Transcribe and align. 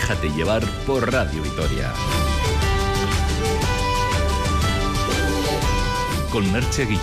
Déjate 0.00 0.30
llevar 0.30 0.64
por 0.86 1.12
Radio 1.12 1.42
Vitoria. 1.42 1.92
Con 6.30 6.52
Merche 6.52 6.86
Guille. 6.86 7.00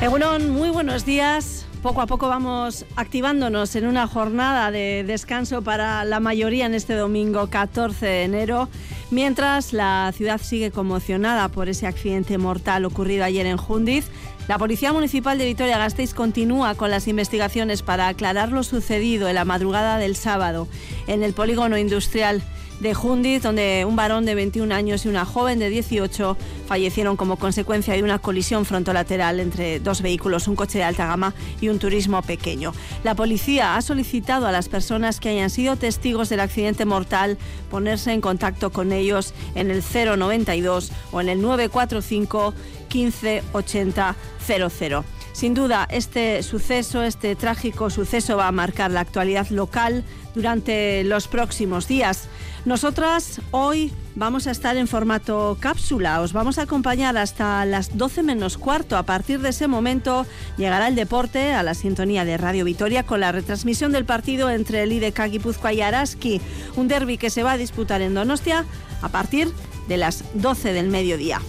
Egunon, 0.00 0.50
muy 0.50 0.70
buenos 0.70 1.04
días. 1.04 1.66
Poco 1.86 2.02
a 2.02 2.06
poco 2.06 2.28
vamos 2.28 2.84
activándonos 2.96 3.76
en 3.76 3.86
una 3.86 4.08
jornada 4.08 4.70
de 4.70 5.04
descanso 5.06 5.62
para 5.62 6.04
la 6.04 6.18
mayoría 6.18 6.66
en 6.66 6.74
este 6.74 6.94
domingo 6.94 7.48
14 7.48 8.04
de 8.04 8.24
enero, 8.24 8.68
mientras 9.10 9.72
la 9.72 10.12
ciudad 10.14 10.40
sigue 10.40 10.70
conmocionada 10.70 11.48
por 11.48 11.68
ese 11.68 11.86
accidente 11.86 12.38
mortal 12.38 12.84
ocurrido 12.84 13.24
ayer 13.24 13.46
en 13.46 13.56
Jundiz. 13.56 14.06
La 14.48 14.58
Policía 14.58 14.92
Municipal 14.92 15.38
de 15.38 15.46
Vitoria-Gasteiz 15.46 16.14
continúa 16.14 16.74
con 16.74 16.90
las 16.90 17.08
investigaciones 17.08 17.82
para 17.82 18.08
aclarar 18.08 18.52
lo 18.52 18.62
sucedido 18.62 19.28
en 19.28 19.34
la 19.34 19.44
madrugada 19.44 19.98
del 19.98 20.16
sábado 20.16 20.68
en 21.06 21.22
el 21.22 21.32
polígono 21.32 21.78
industrial 21.78 22.42
de 22.80 22.94
Jundiz, 22.94 23.42
donde 23.42 23.84
un 23.86 23.96
varón 23.96 24.24
de 24.24 24.34
21 24.34 24.74
años 24.74 25.04
y 25.04 25.08
una 25.08 25.24
joven 25.24 25.58
de 25.58 25.70
18 25.70 26.36
fallecieron 26.66 27.16
como 27.16 27.36
consecuencia 27.36 27.94
de 27.94 28.02
una 28.02 28.18
colisión 28.18 28.64
frontolateral 28.64 29.40
entre 29.40 29.80
dos 29.80 30.02
vehículos, 30.02 30.48
un 30.48 30.56
coche 30.56 30.78
de 30.78 30.84
alta 30.84 31.06
gama 31.06 31.34
y 31.60 31.68
un 31.68 31.78
turismo 31.78 32.20
pequeño. 32.22 32.72
La 33.04 33.14
policía 33.14 33.76
ha 33.76 33.82
solicitado 33.82 34.46
a 34.46 34.52
las 34.52 34.68
personas 34.68 35.20
que 35.20 35.30
hayan 35.30 35.50
sido 35.50 35.76
testigos 35.76 36.28
del 36.28 36.40
accidente 36.40 36.84
mortal 36.84 37.38
ponerse 37.70 38.12
en 38.12 38.20
contacto 38.20 38.70
con 38.70 38.92
ellos 38.92 39.32
en 39.54 39.70
el 39.70 39.82
092 39.82 40.92
o 41.12 41.20
en 41.20 41.28
el 41.28 41.40
945 41.40 42.54
15 42.88 43.42
80 43.52 44.16
00. 44.46 45.04
Sin 45.32 45.52
duda, 45.52 45.86
este 45.90 46.42
suceso, 46.42 47.02
este 47.02 47.36
trágico 47.36 47.90
suceso 47.90 48.38
va 48.38 48.48
a 48.48 48.52
marcar 48.52 48.90
la 48.90 49.00
actualidad 49.00 49.46
local 49.50 50.02
durante 50.36 51.02
los 51.02 51.26
próximos 51.26 51.88
días. 51.88 52.28
Nosotras 52.66 53.40
hoy 53.52 53.92
vamos 54.16 54.46
a 54.46 54.50
estar 54.50 54.76
en 54.76 54.86
formato 54.86 55.56
cápsula, 55.60 56.20
os 56.20 56.32
vamos 56.32 56.58
a 56.58 56.62
acompañar 56.62 57.16
hasta 57.16 57.64
las 57.64 57.96
12 57.96 58.22
menos 58.22 58.58
cuarto. 58.58 58.96
A 58.96 59.04
partir 59.04 59.40
de 59.40 59.48
ese 59.48 59.66
momento 59.66 60.26
llegará 60.56 60.88
el 60.88 60.94
deporte 60.94 61.52
a 61.52 61.62
la 61.62 61.74
sintonía 61.74 62.24
de 62.24 62.36
Radio 62.36 62.64
Vitoria 62.64 63.04
con 63.04 63.20
la 63.20 63.32
retransmisión 63.32 63.92
del 63.92 64.04
partido 64.04 64.50
entre 64.50 64.82
el 64.82 64.92
IDK 64.92 65.30
Guipúzcoa 65.30 65.72
y 65.72 65.80
Araski, 65.80 66.40
un 66.76 66.86
derby 66.86 67.18
que 67.18 67.30
se 67.30 67.42
va 67.42 67.52
a 67.52 67.58
disputar 67.58 68.02
en 68.02 68.14
Donostia 68.14 68.64
a 69.00 69.08
partir 69.08 69.48
de 69.88 69.96
las 69.96 70.24
12 70.34 70.72
del 70.72 70.88
mediodía. 70.88 71.40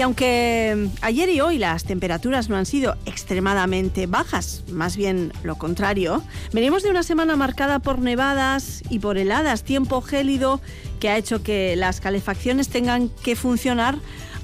Y 0.00 0.02
aunque 0.02 0.88
ayer 1.02 1.28
y 1.28 1.42
hoy 1.42 1.58
las 1.58 1.84
temperaturas 1.84 2.48
no 2.48 2.56
han 2.56 2.64
sido 2.64 2.96
extremadamente 3.04 4.06
bajas, 4.06 4.64
más 4.70 4.96
bien 4.96 5.30
lo 5.42 5.56
contrario, 5.56 6.22
venimos 6.54 6.82
de 6.82 6.88
una 6.88 7.02
semana 7.02 7.36
marcada 7.36 7.80
por 7.80 7.98
nevadas 7.98 8.82
y 8.88 9.00
por 9.00 9.18
heladas, 9.18 9.62
tiempo 9.62 10.00
gélido 10.00 10.62
que 11.00 11.10
ha 11.10 11.18
hecho 11.18 11.42
que 11.42 11.76
las 11.76 12.00
calefacciones 12.00 12.70
tengan 12.70 13.10
que 13.22 13.36
funcionar 13.36 13.98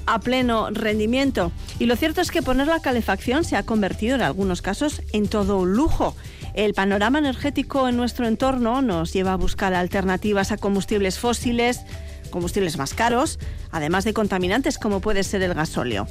a 0.05 0.19
pleno 0.19 0.69
rendimiento. 0.69 1.51
Y 1.79 1.87
lo 1.87 1.95
cierto 1.95 2.21
es 2.21 2.29
que 2.29 2.43
poner 2.43 2.67
la 2.67 2.79
calefacción 2.79 3.43
se 3.43 3.55
ha 3.55 3.63
convertido 3.63 4.13
en 4.13 4.21
algunos 4.21 4.61
casos 4.61 5.01
en 5.11 5.27
todo 5.27 5.57
un 5.57 5.73
lujo. 5.73 6.15
El 6.53 6.75
panorama 6.75 7.17
energético 7.17 7.87
en 7.87 7.97
nuestro 7.97 8.27
entorno 8.27 8.83
nos 8.83 9.11
lleva 9.11 9.33
a 9.33 9.37
buscar 9.37 9.73
alternativas 9.73 10.51
a 10.51 10.57
combustibles 10.57 11.17
fósiles, 11.17 11.81
combustibles 12.29 12.77
más 12.77 12.93
caros, 12.93 13.39
además 13.71 14.05
de 14.05 14.13
contaminantes 14.13 14.77
como 14.77 14.99
puede 14.99 15.23
ser 15.23 15.41
el 15.41 15.53
gasóleo. 15.53 16.07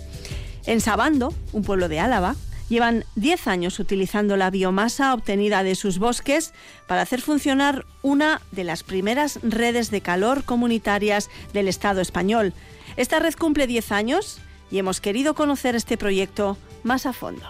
En 0.67 0.81
Sabando, 0.81 1.33
un 1.53 1.63
pueblo 1.63 1.89
de 1.89 2.01
Álava, 2.01 2.35
llevan 2.69 3.05
10 3.15 3.47
años 3.47 3.79
utilizando 3.79 4.37
la 4.37 4.51
biomasa 4.51 5.15
obtenida 5.15 5.63
de 5.63 5.75
sus 5.75 5.99
bosques 5.99 6.53
para 6.87 7.03
hacer 7.03 7.21
funcionar 7.21 7.87
una 8.03 8.41
de 8.51 8.65
las 8.65 8.83
primeras 8.83 9.39
redes 9.43 9.91
de 9.91 10.01
calor 10.01 10.45
comunitarias 10.45 11.31
del 11.53 11.69
Estado 11.69 12.01
español. 12.01 12.53
Esta 12.97 13.19
red 13.19 13.35
cumple 13.35 13.67
10 13.67 13.93
años 13.93 14.39
y 14.71 14.79
hemos 14.79 15.01
querido 15.01 15.35
conocer 15.35 15.77
este 15.77 15.97
proyecto 15.97 16.57
más 16.83 17.07
a 17.07 17.13
fondo. 17.13 17.47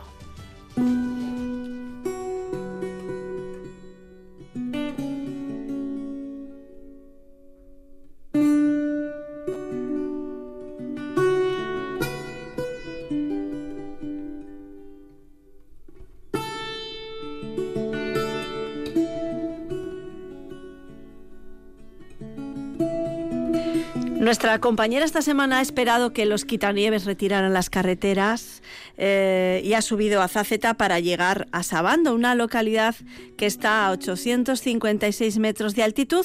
Nuestra 24.18 24.58
compañera 24.60 25.04
esta 25.04 25.20
semana 25.20 25.58
ha 25.58 25.60
esperado 25.60 26.14
que 26.14 26.24
los 26.24 26.46
quitanieves 26.46 27.04
retiraran 27.04 27.52
las 27.52 27.68
carreteras 27.68 28.62
eh, 28.96 29.60
y 29.62 29.74
ha 29.74 29.82
subido 29.82 30.22
a 30.22 30.28
Zaceta 30.28 30.74
para 30.74 31.00
llegar 31.00 31.48
a 31.52 31.62
Sabando, 31.62 32.14
una 32.14 32.34
localidad 32.34 32.94
que 33.36 33.44
está 33.44 33.86
a 33.86 33.90
856 33.90 35.38
metros 35.38 35.74
de 35.74 35.82
altitud 35.82 36.24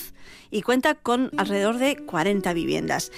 y 0.52 0.62
cuenta 0.62 0.96
con 0.96 1.32
alrededor 1.38 1.80
de 1.80 1.98
40 1.98 2.54
viviendas. 2.54 3.12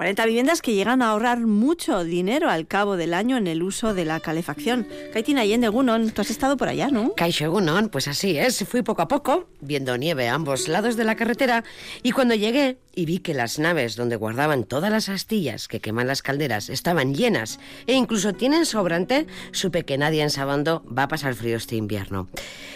40 0.00 0.24
viviendas 0.24 0.62
que 0.62 0.72
llegan 0.72 1.02
a 1.02 1.10
ahorrar 1.10 1.40
mucho 1.40 2.04
dinero 2.04 2.48
al 2.48 2.66
cabo 2.66 2.96
del 2.96 3.12
año 3.12 3.36
en 3.36 3.46
el 3.46 3.62
uso 3.62 3.92
de 3.92 4.06
la 4.06 4.18
calefacción. 4.18 4.88
Kaitina 5.12 5.42
Allende 5.42 5.68
Gunon, 5.68 6.12
tú 6.12 6.22
has 6.22 6.30
estado 6.30 6.56
por 6.56 6.68
allá, 6.68 6.88
¿no? 6.88 7.12
Caixo 7.16 7.50
Gunon, 7.50 7.90
pues 7.90 8.08
así 8.08 8.38
es. 8.38 8.64
Fui 8.66 8.80
poco 8.80 9.02
a 9.02 9.08
poco, 9.08 9.50
viendo 9.60 9.98
nieve 9.98 10.26
a 10.30 10.34
ambos 10.36 10.68
lados 10.68 10.96
de 10.96 11.04
la 11.04 11.16
carretera, 11.16 11.64
y 12.02 12.12
cuando 12.12 12.34
llegué 12.34 12.78
y 12.94 13.04
vi 13.04 13.18
que 13.18 13.34
las 13.34 13.58
naves 13.58 13.96
donde 13.96 14.16
guardaban 14.16 14.64
todas 14.64 14.90
las 14.90 15.08
astillas 15.08 15.68
que 15.68 15.80
queman 15.80 16.06
las 16.06 16.22
calderas 16.22 16.68
estaban 16.70 17.14
llenas 17.14 17.58
e 17.86 17.94
incluso 17.94 18.32
tienen 18.32 18.66
sobrante, 18.66 19.26
supe 19.52 19.84
que 19.84 19.98
nadie 19.98 20.22
en 20.22 20.30
Sabando 20.30 20.84
va 20.86 21.04
a 21.04 21.08
pasar 21.08 21.34
frío 21.34 21.56
este 21.56 21.76
invierno. 21.76 22.28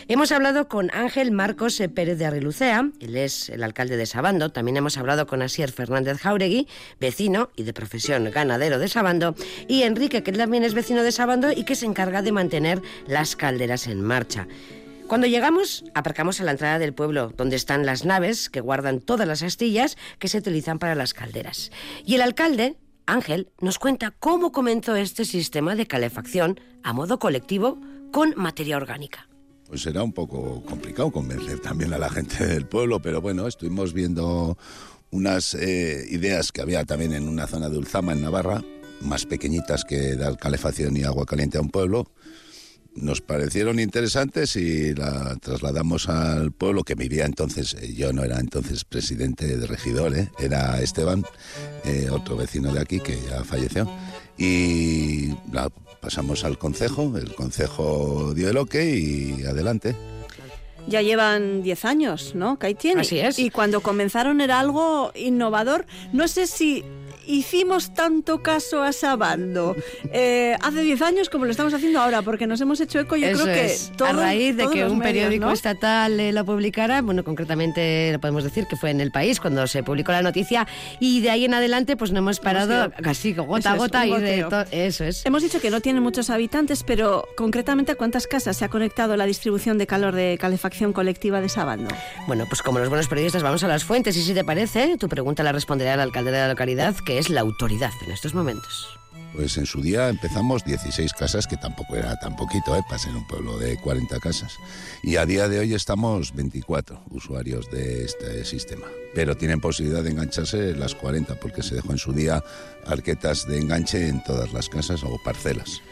Hemos 0.09 0.33
hablado 0.33 0.69
con 0.69 0.91
Ángel 0.95 1.31
Marcos 1.31 1.83
Pérez 1.95 2.19
de 2.19 2.27
Arrilucea, 2.27 2.91
él 3.01 3.17
es 3.17 3.49
el 3.49 3.63
alcalde 3.63 3.97
de 3.97 4.07
Sabando, 4.07 4.51
también 4.51 4.77
hemos 4.77 4.99
hablado 4.99 5.27
con 5.27 5.43
Asier 5.43 5.73
Fernández 5.73 6.19
Jauregui, 6.19 6.69
vecino 7.01 7.51
y 7.57 7.63
de 7.63 7.73
profesión 7.73 8.31
ganadero 8.31 8.79
de 8.79 8.89
Sabando, 8.89 9.35
y 9.69 9.83
Enrique, 9.83 10.23
que 10.23 10.33
también 10.33 10.65
es 10.65 10.75
vecino 10.75 11.03
de 11.03 11.13
Sabando 11.13 11.53
y 11.53 11.65
que 11.65 11.75
se 11.75 11.87
encarga 11.87 12.23
de 12.23 12.33
mantener 12.33 12.83
las 13.07 13.37
calderas 13.37 13.87
en 13.87 14.03
marcha. 14.03 14.47
Cuando 15.07 15.27
llegamos, 15.27 15.85
aparcamos 15.95 16.41
a 16.41 16.45
la 16.45 16.53
entrada 16.53 16.79
del 16.79 16.95
pueblo, 16.95 17.33
donde 17.37 17.57
están 17.57 17.85
las 17.85 18.07
naves 18.07 18.49
que 18.49 18.61
guardan 18.61 19.01
todas 19.01 19.29
las 19.29 19.43
astillas 19.43 19.99
que 20.19 20.29
se 20.29 20.39
utilizan 20.39 20.79
para 20.79 20.95
las 20.95 21.13
calderas. 21.13 21.71
Y 22.07 22.15
el 22.15 22.23
alcalde, 22.23 22.79
Ángel, 23.05 23.51
nos 23.61 23.79
cuenta 23.79 24.13
cómo 24.19 24.51
comenzó 24.51 24.97
este 24.97 25.27
sistema 25.27 25.77
de 25.77 25.87
calefacción 25.87 26.59
a 26.83 26.95
modo 26.95 27.19
colectivo 27.19 27.79
con 28.13 28.33
materia 28.37 28.79
orgánica. 28.79 29.29
Pues 29.69 29.85
era 29.87 30.03
un 30.03 30.13
poco 30.13 30.63
complicado 30.65 31.11
convencer 31.11 31.61
también 31.61 31.93
a 31.93 31.99
la 31.99 32.09
gente 32.09 32.47
del 32.47 32.67
pueblo, 32.67 33.01
pero 33.01 33.21
bueno, 33.21 33.47
estuvimos 33.47 33.93
viendo 33.93 34.57
unas 35.11 35.55
eh, 35.55 36.07
ideas 36.11 36.51
que 36.51 36.63
había 36.63 36.85
también 36.85 37.13
en 37.13 37.29
una 37.29 37.47
zona 37.47 37.69
de 37.69 37.77
Ulzama, 37.77 38.13
en 38.13 38.23
Navarra, 38.23 38.63
más 39.03 39.27
pequeñitas 39.27 39.85
que 39.85 40.17
dar 40.17 40.39
calefacción 40.39 40.97
y 40.97 41.03
agua 41.03 41.27
caliente 41.27 41.59
a 41.59 41.61
un 41.61 41.69
pueblo 41.69 42.07
nos 42.97 43.21
parecieron 43.21 43.81
interesantes 43.81 44.57
y 44.57 44.95
la 44.95 45.37
trasladamos 45.37 46.09
al 46.09 46.53
pueblo 46.53 46.85
que 46.85 46.95
vivía 46.95 47.25
entonces, 47.25 47.75
eh, 47.75 47.95
yo 47.95 48.13
no 48.13 48.25
era 48.25 48.39
entonces 48.39 48.85
presidente 48.85 49.57
de 49.57 49.67
regidor, 49.67 50.17
¿eh? 50.17 50.31
era 50.39 50.81
Esteban, 50.81 51.25
eh, 51.85 52.09
otro 52.11 52.37
vecino 52.37 52.73
de 52.73 52.81
aquí 52.81 53.01
que 53.01 53.19
ya 53.29 53.45
falleció, 53.45 53.89
y 54.39 55.31
la 55.53 55.71
pasamos 56.01 56.45
al 56.45 56.59
concejo, 56.59 57.17
el 57.17 57.35
concejo 57.35 58.33
dio 58.35 58.49
el 58.51 58.59
ok 58.59 58.75
y 58.75 59.45
adelante. 59.45 59.97
Ya 60.87 61.01
llevan 61.01 61.63
10 61.63 61.85
años, 61.87 62.35
¿no? 62.35 62.59
Kaitien. 62.59 62.99
Así 62.99 63.19
es. 63.19 63.39
Y 63.39 63.49
cuando 63.49 63.81
comenzaron 63.81 64.43
era 64.43 64.61
algo 64.61 65.13
innovador. 65.15 65.87
No 66.13 66.29
sé 66.29 66.47
si 66.47 66.85
hicimos 67.27 67.95
tanto 67.95 68.43
caso 68.43 68.83
a 68.83 68.93
Sabando 68.93 69.77
eh, 70.13 70.57
hace 70.61 70.83
10 70.83 71.03
años 71.03 71.29
como 71.29 71.45
lo 71.45 71.51
estamos 71.51 71.73
haciendo 71.75 72.01
ahora, 72.01 72.23
porque 72.23 72.47
nos 72.47 72.61
hemos 72.61 72.81
hecho 72.81 73.01
eco, 73.01 73.17
yo 73.17 73.27
Eso 73.29 73.43
creo 73.45 73.55
que 73.55 73.67
es. 73.67 73.93
todo, 73.97 74.09
a 74.09 74.13
raíz 74.13 74.57
de 74.57 74.65
que 74.69 74.85
un 74.85 74.99
medios, 74.99 75.03
periódico 75.03 75.47
¿no? 75.47 75.53
estatal 75.53 76.19
eh, 76.21 76.33
lo 76.33 76.45
publicara, 76.45 77.03
bueno, 77.03 77.25
concretamente 77.25 78.11
lo 78.13 78.21
podemos 78.21 78.45
decir 78.45 78.67
que 78.67 78.77
fue 78.77 78.91
en 78.91 79.01
El 79.01 79.11
País 79.11 79.41
cuando 79.41 79.67
se 79.67 79.83
publicó 79.83 80.13
la 80.13 80.23
noticia 80.23 80.67
y 81.01 81.21
de 81.21 81.31
ahí 81.31 81.45
en 81.45 81.55
adelante 81.55 81.97
pues 81.97 82.13
no 82.13 82.19
hemos 82.19 82.41
parado 82.41 82.73
ido- 82.87 82.93
casi 83.03 83.33
gota 83.35 83.73
a 83.73 83.77
gota 83.77 84.07
y 84.07 84.11
de 84.21 84.47
eso 84.71 85.05
es. 85.05 85.25
Hemos 85.27 85.43
dicho 85.43 85.61
que 85.61 85.71
no 85.71 85.81
tienen 85.81 86.03
muchos 86.03 86.31
habitantes, 86.31 86.83
pero 86.83 87.27
concretamente 87.37 87.93
a 87.93 87.95
cuántas 87.95 88.27
casas 88.27 88.57
se 88.57 88.65
ha 88.65 88.69
conectado 88.69 89.17
la 89.17 89.27
distribución 89.27 89.79
de 89.79 89.87
calor 89.87 90.15
de 90.15 90.37
calefacción 90.41 90.93
colectiva 90.93 91.41
de 91.41 91.49
Sabando. 91.49 91.89
Bueno, 92.27 92.45
pues 92.49 92.63
como 92.63 92.79
los 92.79 92.89
buenos 92.89 93.09
periodistas 93.09 93.43
vamos 93.43 93.63
a 93.65 93.69
las 93.69 93.85
fuentes 93.85 94.17
y 94.17 94.23
si 94.23 94.35
te 94.35 94.45
parece, 94.45 94.97
tu 94.99 95.09
pregunta 95.09 95.43
la 95.43 95.53
responderá 95.53 95.95
el 95.95 96.01
alcalde 96.01 96.31
de 96.31 96.39
la 96.39 96.49
localidad, 96.49 96.95
que 97.05 97.14
que 97.15 97.21
es 97.21 97.31
la 97.31 97.43
autoridad 97.43 97.93
en 98.05 98.11
estos 98.11 98.35
momentos. 98.35 98.89
Pues 99.35 99.57
en 99.57 99.67
su 99.67 99.81
día 99.81 100.09
empezamos 100.09 100.65
16 100.65 101.13
casas, 101.13 101.47
que 101.47 101.57
tampoco 101.57 101.95
era 101.95 102.19
tan 102.19 102.35
poquito, 102.35 102.75
¿eh? 102.75 102.83
para 102.89 102.99
ser 102.99 103.15
un 103.15 103.25
pueblo 103.29 103.57
de 103.57 103.77
40 103.77 104.19
casas. 104.19 104.59
Y 105.01 105.15
a 105.15 105.25
día 105.25 105.49
de 105.49 105.61
hoy 105.61 105.75
estamos 105.75 106.35
24 106.35 107.05
usuarios 107.11 107.71
de 107.71 108.05
este 108.05 108.45
sistema. 108.45 108.89
Pero 109.15 109.37
tienen 109.37 109.61
posibilidad 109.61 110.03
de 110.03 110.11
engancharse 110.11 110.75
las 110.75 110.97
40, 110.97 111.39
porque 111.39 111.63
se 111.63 111.77
dejó 111.77 111.93
en 111.93 111.99
su 111.99 112.13
día 112.13 112.43
arquetas 112.85 113.47
de 113.47 113.59
enganche 113.59 114.09
en 114.09 114.21
todas 114.25 114.53
las 114.53 114.69
casas 114.69 115.05
o 115.05 115.17
parcelas. 115.25 115.83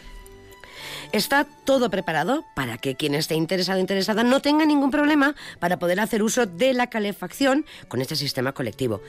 Está 1.13 1.47
todo 1.63 1.89
preparado 1.89 2.43
para 2.53 2.77
que 2.77 2.95
quien 2.95 3.15
esté 3.15 3.35
interesado 3.35 3.77
o 3.77 3.81
interesada 3.81 4.23
no 4.25 4.41
tenga 4.41 4.65
ningún 4.65 4.91
problema 4.91 5.35
para 5.59 5.79
poder 5.79 6.01
hacer 6.01 6.21
uso 6.21 6.47
de 6.47 6.73
la 6.73 6.87
calefacción 6.87 7.65
con 7.87 8.01
este 8.01 8.17
sistema 8.17 8.51
colectivo. 8.51 9.01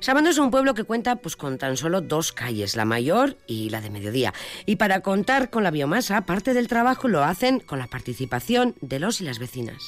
Sabando 0.00 0.30
es 0.30 0.38
un 0.38 0.50
pueblo 0.50 0.74
que 0.74 0.84
cuenta 0.84 1.16
pues, 1.16 1.36
con 1.36 1.58
tan 1.58 1.76
solo 1.76 2.00
dos 2.00 2.32
calles, 2.32 2.76
la 2.76 2.84
mayor 2.84 3.36
y 3.46 3.70
la 3.70 3.80
de 3.80 3.90
mediodía. 3.90 4.32
Y 4.64 4.76
para 4.76 5.00
contar 5.00 5.50
con 5.50 5.64
la 5.64 5.70
biomasa, 5.70 6.24
parte 6.24 6.54
del 6.54 6.68
trabajo 6.68 7.08
lo 7.08 7.24
hacen 7.24 7.60
con 7.60 7.78
la 7.78 7.88
participación 7.88 8.74
de 8.80 9.00
los 9.00 9.20
y 9.20 9.24
las 9.24 9.38
vecinas. 9.38 9.82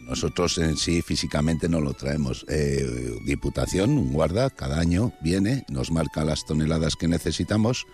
Nosotros 0.00 0.58
en 0.58 0.76
sí 0.76 1.00
físicamente 1.00 1.68
no 1.68 1.80
lo 1.80 1.94
traemos. 1.94 2.44
Eh, 2.48 3.18
Diputación, 3.24 3.90
un 3.90 4.12
guarda, 4.12 4.50
cada 4.50 4.80
año 4.80 5.12
viene, 5.20 5.64
nos 5.68 5.92
marca 5.92 6.24
las 6.24 6.44
toneladas 6.44 6.96
que 6.96 7.06
necesitamos 7.06 7.86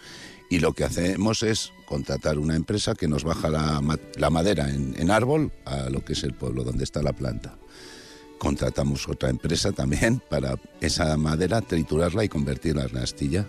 y 0.49 0.61
lo 0.61 0.73
que 0.73 0.85
hacemos 0.85 1.43
es 1.43 1.75
contratar 1.87 2.39
una 2.39 2.57
empresa 2.57 2.95
que 2.95 3.09
nos 3.09 3.25
baja 3.25 3.51
la, 3.51 4.31
madera 4.31 4.71
en, 4.71 4.95
en 4.99 5.11
árbol 5.11 5.53
a 5.67 5.91
lo 5.91 6.03
que 6.03 6.15
es 6.15 6.25
el 6.25 6.33
pueblo 6.33 6.65
donde 6.65 6.85
está 6.85 7.03
la 7.03 7.13
planta 7.13 7.59
contratamos 8.39 9.09
otra 9.09 9.31
empresa 9.31 9.73
también 9.73 10.23
para 10.31 10.57
esa 10.81 11.17
madera 11.17 11.61
triturarla 11.61 12.25
y 12.25 12.29
convertirla 12.29 12.85
en 12.85 12.97
astilla. 12.99 13.49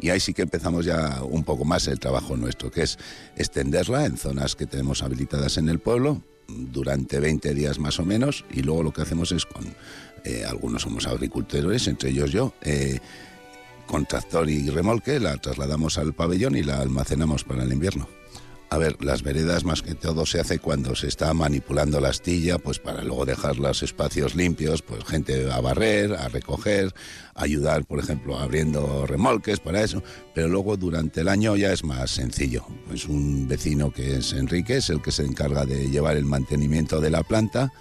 Y 0.00 0.10
ahí 0.10 0.20
sí 0.20 0.32
que 0.32 0.42
empezamos 0.42 0.84
ya 0.84 1.22
un 1.22 1.44
poco 1.44 1.64
más 1.64 1.88
el 1.88 1.98
trabajo 1.98 2.36
nuestro, 2.36 2.70
que 2.70 2.82
es 2.82 2.98
extenderla 3.36 4.06
en 4.06 4.16
zonas 4.16 4.54
que 4.54 4.66
tenemos 4.66 5.02
habilitadas 5.02 5.56
en 5.56 5.68
el 5.68 5.80
pueblo 5.80 6.22
durante 6.46 7.20
20 7.20 7.54
días 7.54 7.78
más 7.78 7.98
o 7.98 8.04
menos. 8.04 8.44
Y 8.52 8.62
luego 8.62 8.84
lo 8.84 8.92
que 8.92 9.02
hacemos 9.02 9.32
es 9.32 9.44
con, 9.44 9.64
eh, 10.24 10.44
algunos 10.44 10.82
somos 10.82 11.06
agricultores, 11.06 11.88
entre 11.88 12.10
ellos 12.10 12.30
yo, 12.30 12.54
eh, 12.62 12.98
con 13.86 14.06
tractor 14.06 14.48
y 14.48 14.68
remolque, 14.68 15.18
la 15.18 15.36
trasladamos 15.38 15.98
al 15.98 16.12
pabellón 16.12 16.56
y 16.56 16.62
la 16.62 16.80
almacenamos 16.80 17.44
para 17.44 17.64
el 17.64 17.72
invierno. 17.72 18.17
A 18.70 18.76
ver, 18.76 19.02
las 19.02 19.22
veredas 19.22 19.64
más 19.64 19.80
que 19.80 19.94
todo 19.94 20.26
se 20.26 20.40
hace 20.40 20.58
cuando 20.58 20.94
se 20.94 21.08
está 21.08 21.32
manipulando 21.32 22.00
la 22.00 22.10
astilla, 22.10 22.58
pues 22.58 22.78
para 22.78 23.02
luego 23.02 23.24
dejar 23.24 23.58
los 23.58 23.82
espacios 23.82 24.34
limpios, 24.34 24.82
pues 24.82 25.04
gente 25.04 25.50
a 25.50 25.58
barrer, 25.60 26.12
a 26.12 26.28
recoger, 26.28 26.92
ayudar, 27.34 27.86
por 27.86 27.98
ejemplo, 27.98 28.38
abriendo 28.38 29.06
remolques 29.06 29.58
para 29.60 29.82
eso. 29.82 30.02
Pero 30.34 30.48
luego 30.48 30.76
durante 30.76 31.22
el 31.22 31.28
año 31.28 31.56
ya 31.56 31.72
es 31.72 31.82
más 31.82 32.10
sencillo. 32.10 32.66
Pues 32.86 33.06
un 33.06 33.48
vecino 33.48 33.90
que 33.90 34.18
es 34.18 34.34
Enrique 34.34 34.76
es 34.76 34.90
el 34.90 35.00
que 35.00 35.12
se 35.12 35.24
encarga 35.24 35.64
de 35.64 35.88
llevar 35.88 36.18
el 36.18 36.26
mantenimiento 36.26 37.00
de 37.00 37.10
la 37.10 37.22
planta 37.22 37.72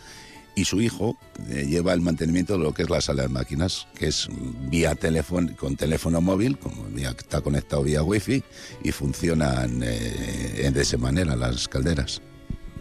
y 0.58 0.66
su 0.66 0.82
hijo 0.82 1.16
eh, 1.50 1.68
lleva 1.70 1.94
el 1.94 2.02
mantenimiento 2.02 2.58
de 2.58 2.64
lo 2.64 2.74
que 2.74 2.82
es 2.82 2.90
la 2.90 3.00
sala 3.00 3.22
de 3.22 3.30
máquinas, 3.30 3.88
que 3.96 4.08
es 4.08 4.28
vía 4.72 4.96
teléfono, 4.96 5.56
con 5.56 5.76
teléfono 5.76 6.20
móvil, 6.20 6.58
como 6.58 6.88
está 6.98 7.42
conectado 7.42 7.84
vía 7.84 8.02
wifi 8.02 8.44
y 8.84 8.92
funcionan 8.92 9.84
eh, 9.84 10.72
de 10.74 10.82
esa 10.82 10.98
manera 10.98 11.36
las 11.36 11.68
calderas. 11.68 12.24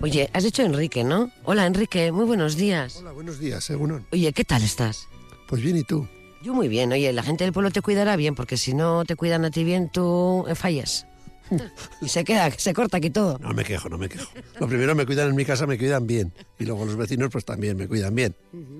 Oye, 0.00 0.31
has 0.32 0.44
dicho 0.44 0.62
Enrique, 0.62 1.05
¿no? 1.05 1.31
Hola 1.44 1.67
Enrique, 1.67 2.12
muy 2.12 2.25
buenos 2.25 2.56
días. 2.56 2.96
Hola, 2.96 3.12
buenos 3.12 3.38
días, 3.38 3.62
según. 3.62 4.06
Oye, 4.11 4.32
¿qué 4.32 4.44
tal 4.44 4.62
estás? 4.62 5.06
Pues 5.46 5.61
bien, 5.61 5.76
¿y 5.76 5.82
tú? 5.82 6.08
Yo 6.43 6.55
muy 6.55 6.69
bien, 6.69 6.90
oye, 6.93 7.12
la 7.12 7.22
gente 7.22 7.44
del 7.44 7.52
pueblo 7.52 7.70
te 7.70 7.82
cuidará 7.82 8.17
bien, 8.17 8.34
porque 8.34 8.56
si 8.56 8.72
no 8.72 9.05
te 9.05 9.17
cuidan 9.17 9.44
a 9.44 9.50
ti 9.50 9.64
bien, 9.64 9.90
tú 9.90 10.46
fallas. 10.55 11.06
y 12.00 12.08
se 12.08 12.25
queda, 12.25 12.50
se 12.50 12.72
corta 12.75 12.98
aquí 12.98 13.10
todo. 13.10 13.38
No 13.38 13.52
me 13.52 13.64
quejo, 13.64 13.88
no 13.88 13.98
me 13.98 14.08
quejo. 14.08 14.31
Lo 14.60 14.69
primero 14.69 14.94
me 14.94 15.06
cuidan 15.06 15.28
en 15.28 15.37
mi 15.37 15.44
casa, 15.44 15.66
me 15.66 15.78
cuidan 15.78 16.06
bien. 16.06 16.32
Y 16.58 16.64
luego 16.64 16.84
los 16.84 16.96
vecinos 16.96 17.31
pues 17.31 17.44
también 17.44 17.76
me 17.76 17.88
cuidan 17.88 18.14
bien. 18.14 18.34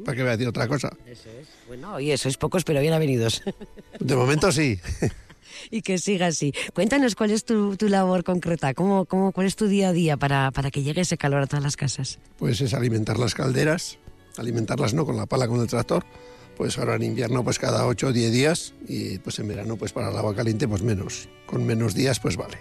¿Para 0.05 0.17
qué 0.17 0.23
voy 0.23 0.29
a 0.31 0.33
decir 0.33 0.49
otra 0.49 0.69
cosa? 0.69 0.91
Eso 1.07 1.29
es. 1.31 1.49
Bueno, 1.67 1.95
oye, 1.95 2.17
sois 2.17 2.37
pocos 2.37 2.65
pero 2.65 2.81
bien 2.81 2.93
avenidos. 2.93 3.43
De 4.01 4.17
momento 4.17 4.53
sí. 4.53 4.81
y 5.71 5.83
que 5.83 5.99
siga 5.99 6.27
así. 6.27 6.53
Cuéntanos 6.75 7.15
cuál 7.15 7.31
es 7.31 7.45
tu, 7.45 7.77
labor 7.81 8.25
concreta, 8.25 8.75
¿Cómo, 8.75 9.05
cómo, 9.05 9.33
cuál 9.33 9.47
es 9.47 9.57
tu 9.57 9.67
día 9.67 9.89
a 9.89 9.93
día 9.93 10.17
para, 10.17 10.51
para 10.51 10.71
que 10.71 10.83
llegue 10.83 11.03
ese 11.03 11.17
calor 11.17 11.43
a 11.43 11.47
todas 11.47 11.63
las 11.63 11.77
casas. 11.77 12.19
Pues 12.39 12.61
es 12.61 12.75
alimentar 12.75 13.19
las 13.19 13.35
calderas, 13.35 13.99
alimentarlas 14.37 14.95
no 14.95 15.05
con 15.05 15.17
la 15.17 15.27
pala, 15.27 15.49
con 15.49 15.61
el 15.61 15.67
tractor, 15.67 16.05
pues 16.57 16.79
ahora 16.79 16.97
en 16.97 17.03
invierno 17.03 17.45
pues 17.45 17.59
cada 17.59 17.87
8 17.87 18.09
o 18.09 18.13
10 18.13 18.33
días 18.33 18.75
y 18.89 19.19
pues 19.19 19.39
en 19.39 19.49
verano 19.49 19.77
pues 19.77 19.93
para 19.93 20.11
el 20.11 20.17
agua 20.17 20.35
caliente 20.35 20.67
pues 20.67 20.83
menos, 20.83 21.29
con 21.47 21.65
menos 21.65 21.95
días 21.95 22.21
pues 22.21 22.37
vale. 22.37 22.59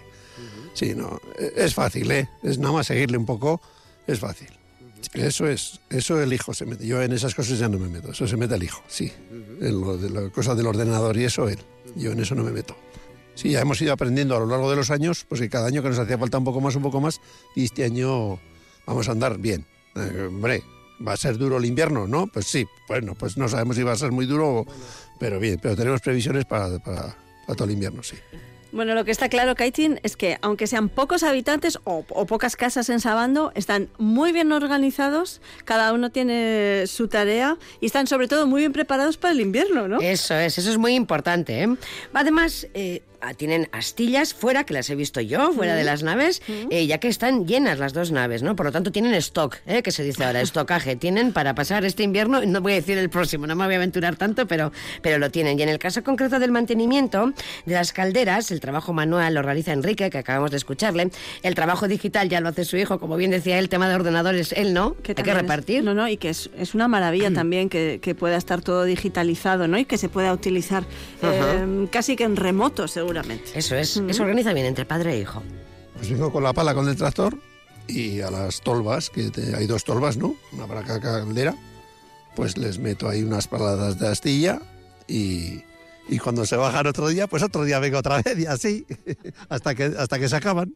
Sí, 0.74 0.94
no, 0.94 1.18
e, 1.38 1.64
es 1.64 1.74
fácil, 1.74 2.10
¿eh? 2.10 2.28
Es 2.42 2.58
nada 2.58 2.74
más 2.74 2.86
seguirle 2.86 3.16
un 3.16 3.24
poco, 3.24 3.62
es 4.06 4.18
fácil. 4.18 4.48
Eso 5.14 5.48
es, 5.48 5.80
eso 5.88 6.20
el 6.20 6.32
hijo 6.32 6.52
se 6.52 6.66
mete. 6.66 6.86
Yo 6.86 7.00
en 7.00 7.12
esas 7.12 7.34
cosas 7.34 7.58
ya 7.58 7.68
no 7.68 7.78
me 7.78 7.88
meto, 7.88 8.10
eso 8.12 8.26
se 8.26 8.36
mete 8.36 8.54
el 8.56 8.62
hijo, 8.62 8.82
sí. 8.86 9.10
En 9.60 9.80
lo 9.80 9.96
de 9.96 10.10
la 10.10 10.28
cosa 10.30 10.54
del 10.54 10.66
ordenador 10.66 11.16
y 11.16 11.24
eso 11.24 11.48
él. 11.48 11.58
Yo 11.96 12.12
en 12.12 12.20
eso 12.20 12.34
no 12.34 12.44
me 12.44 12.50
meto. 12.50 12.76
Sí, 13.34 13.50
ya 13.50 13.60
hemos 13.60 13.80
ido 13.80 13.92
aprendiendo 13.92 14.36
a 14.36 14.40
lo 14.40 14.46
largo 14.46 14.70
de 14.70 14.76
los 14.76 14.90
años, 14.90 15.24
pues 15.28 15.40
que 15.40 15.48
cada 15.48 15.66
año 15.66 15.82
que 15.82 15.88
nos 15.88 15.98
hacía 15.98 16.18
falta 16.18 16.38
un 16.38 16.44
poco 16.44 16.60
más, 16.60 16.74
un 16.76 16.82
poco 16.82 17.00
más, 17.00 17.20
y 17.54 17.64
este 17.64 17.84
año 17.84 18.38
vamos 18.86 19.08
a 19.08 19.12
andar 19.12 19.38
bien. 19.38 19.66
Eh, 19.94 20.26
hombre, 20.28 20.62
¿Va 21.06 21.12
a 21.12 21.16
ser 21.16 21.38
duro 21.38 21.58
el 21.58 21.64
invierno? 21.64 22.06
¿No? 22.06 22.26
Pues 22.26 22.46
sí, 22.46 22.66
bueno, 22.88 23.14
pues 23.14 23.36
no 23.36 23.48
sabemos 23.48 23.76
si 23.76 23.82
va 23.82 23.92
a 23.92 23.96
ser 23.96 24.12
muy 24.12 24.26
duro, 24.26 24.66
pero 25.18 25.38
bien, 25.38 25.58
pero 25.60 25.76
tenemos 25.76 26.00
previsiones 26.00 26.44
para, 26.44 26.78
para, 26.78 27.16
todo 27.54 27.64
el 27.64 27.72
invierno, 27.72 28.02
sí. 28.02 28.16
Bueno, 28.72 28.94
lo 28.94 29.04
que 29.04 29.10
está 29.10 29.28
claro, 29.28 29.54
Kaitin, 29.54 30.00
es 30.02 30.16
que 30.16 30.38
aunque 30.42 30.66
sean 30.66 30.88
pocos 30.88 31.22
habitantes 31.22 31.78
o, 31.84 32.04
o, 32.08 32.26
pocas 32.26 32.56
casas 32.56 32.90
en 32.90 33.00
Sabando, 33.00 33.52
están 33.54 33.88
muy 33.96 34.32
bien 34.32 34.52
organizados, 34.52 35.40
cada 35.64 35.92
uno 35.92 36.10
tiene 36.10 36.84
su 36.86 37.08
tarea 37.08 37.56
y 37.80 37.86
están 37.86 38.06
sobre 38.06 38.28
todo 38.28 38.46
muy 38.46 38.60
bien 38.62 38.72
preparados 38.72 39.16
para 39.16 39.32
el 39.32 39.40
invierno, 39.40 39.88
¿no? 39.88 40.00
Eso 40.00 40.34
es, 40.34 40.58
eso 40.58 40.70
es 40.70 40.78
muy 40.78 40.94
importante. 40.94 41.62
¿eh? 41.62 41.68
Además, 42.12 42.66
eh, 42.74 43.02
tienen 43.34 43.68
astillas 43.72 44.34
fuera, 44.34 44.64
que 44.64 44.74
las 44.74 44.90
he 44.90 44.94
visto 44.94 45.20
yo, 45.20 45.52
fuera 45.52 45.74
de 45.74 45.84
las 45.84 46.02
naves, 46.02 46.42
eh, 46.70 46.86
ya 46.86 46.98
que 46.98 47.08
están 47.08 47.46
llenas 47.46 47.78
las 47.78 47.92
dos 47.92 48.12
naves, 48.12 48.42
¿no? 48.42 48.56
Por 48.56 48.66
lo 48.66 48.72
tanto, 48.72 48.92
tienen 48.92 49.14
stock, 49.14 49.56
¿eh? 49.66 49.82
que 49.82 49.90
se 49.90 50.02
dice 50.02 50.24
ahora, 50.24 50.40
estocaje. 50.42 50.96
Tienen 50.96 51.32
para 51.32 51.54
pasar 51.54 51.84
este 51.84 52.02
invierno, 52.02 52.44
no 52.44 52.60
voy 52.60 52.72
a 52.72 52.74
decir 52.76 52.98
el 52.98 53.10
próximo, 53.10 53.46
no 53.46 53.56
me 53.56 53.64
voy 53.64 53.74
a 53.74 53.76
aventurar 53.78 54.16
tanto, 54.16 54.46
pero, 54.46 54.72
pero 55.02 55.18
lo 55.18 55.30
tienen. 55.30 55.58
Y 55.58 55.62
en 55.62 55.68
el 55.68 55.78
caso 55.78 56.02
concreto 56.02 56.38
del 56.38 56.52
mantenimiento 56.52 57.32
de 57.64 57.74
las 57.74 57.92
calderas, 57.92 58.50
el 58.50 58.60
trabajo 58.60 58.92
manual 58.92 59.34
lo 59.34 59.42
realiza 59.42 59.72
Enrique, 59.72 60.10
que 60.10 60.18
acabamos 60.18 60.50
de 60.50 60.56
escucharle. 60.56 61.10
El 61.42 61.54
trabajo 61.54 61.88
digital 61.88 62.28
ya 62.28 62.40
lo 62.40 62.48
hace 62.48 62.64
su 62.64 62.76
hijo, 62.76 62.98
como 62.98 63.16
bien 63.16 63.30
decía 63.30 63.58
él, 63.58 63.68
tema 63.68 63.88
de 63.88 63.94
ordenadores, 63.94 64.52
él 64.52 64.72
no, 64.74 64.94
que 65.02 65.14
hay 65.16 65.24
que 65.24 65.34
repartir. 65.34 65.84
no, 65.84 65.94
no, 65.94 66.08
y 66.08 66.16
que 66.16 66.30
es, 66.30 66.48
una 66.74 66.88
maravilla 66.88 67.30
también 67.34 67.68
que, 67.68 67.98
que, 68.00 68.14
pueda 68.14 68.36
estar 68.36 68.62
todo 68.62 68.84
digitalizado, 68.84 69.68
¿no? 69.68 69.78
Y 69.78 69.84
que 69.84 69.98
se 69.98 70.08
pueda 70.08 70.32
utilizar 70.32 70.84
eh, 71.22 71.86
casi 71.90 72.16
que 72.16 72.24
en 72.24 72.36
remoto, 72.36 72.88
seguro 72.88 73.15
eso 73.54 73.76
es, 73.76 73.96
eso 73.96 74.22
organiza 74.22 74.52
bien 74.52 74.66
entre 74.66 74.84
padre 74.84 75.14
e 75.14 75.20
hijo. 75.20 75.42
Pues 75.94 76.10
vengo 76.10 76.30
con 76.32 76.42
la 76.42 76.52
pala 76.52 76.74
con 76.74 76.88
el 76.88 76.96
tractor 76.96 77.38
y 77.88 78.20
a 78.20 78.30
las 78.30 78.60
tolvas, 78.60 79.10
que 79.10 79.30
hay 79.56 79.66
dos 79.66 79.84
tolvas, 79.84 80.16
¿no? 80.16 80.36
Una 80.52 80.66
para 80.66 80.82
cada 80.82 81.00
caldera, 81.00 81.54
pues 82.34 82.56
les 82.56 82.78
meto 82.78 83.08
ahí 83.08 83.22
unas 83.22 83.48
paladas 83.48 83.98
de 83.98 84.08
astilla 84.08 84.60
y, 85.06 85.62
y 86.08 86.18
cuando 86.18 86.44
se 86.46 86.56
bajan 86.56 86.86
otro 86.86 87.08
día, 87.08 87.26
pues 87.26 87.42
otro 87.42 87.64
día 87.64 87.78
vengo 87.78 87.98
otra 87.98 88.20
vez 88.22 88.38
y 88.38 88.46
así, 88.46 88.86
hasta 89.48 89.74
que, 89.74 89.84
hasta 89.84 90.18
que 90.18 90.28
se 90.28 90.36
acaban. 90.36 90.74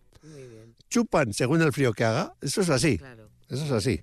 Chupan 0.88 1.32
según 1.32 1.62
el 1.62 1.72
frío 1.72 1.92
que 1.92 2.04
haga, 2.04 2.34
eso 2.40 2.62
es 2.62 2.70
así. 2.70 3.00
Eso 3.48 3.64
es 3.64 3.70
así. 3.70 4.00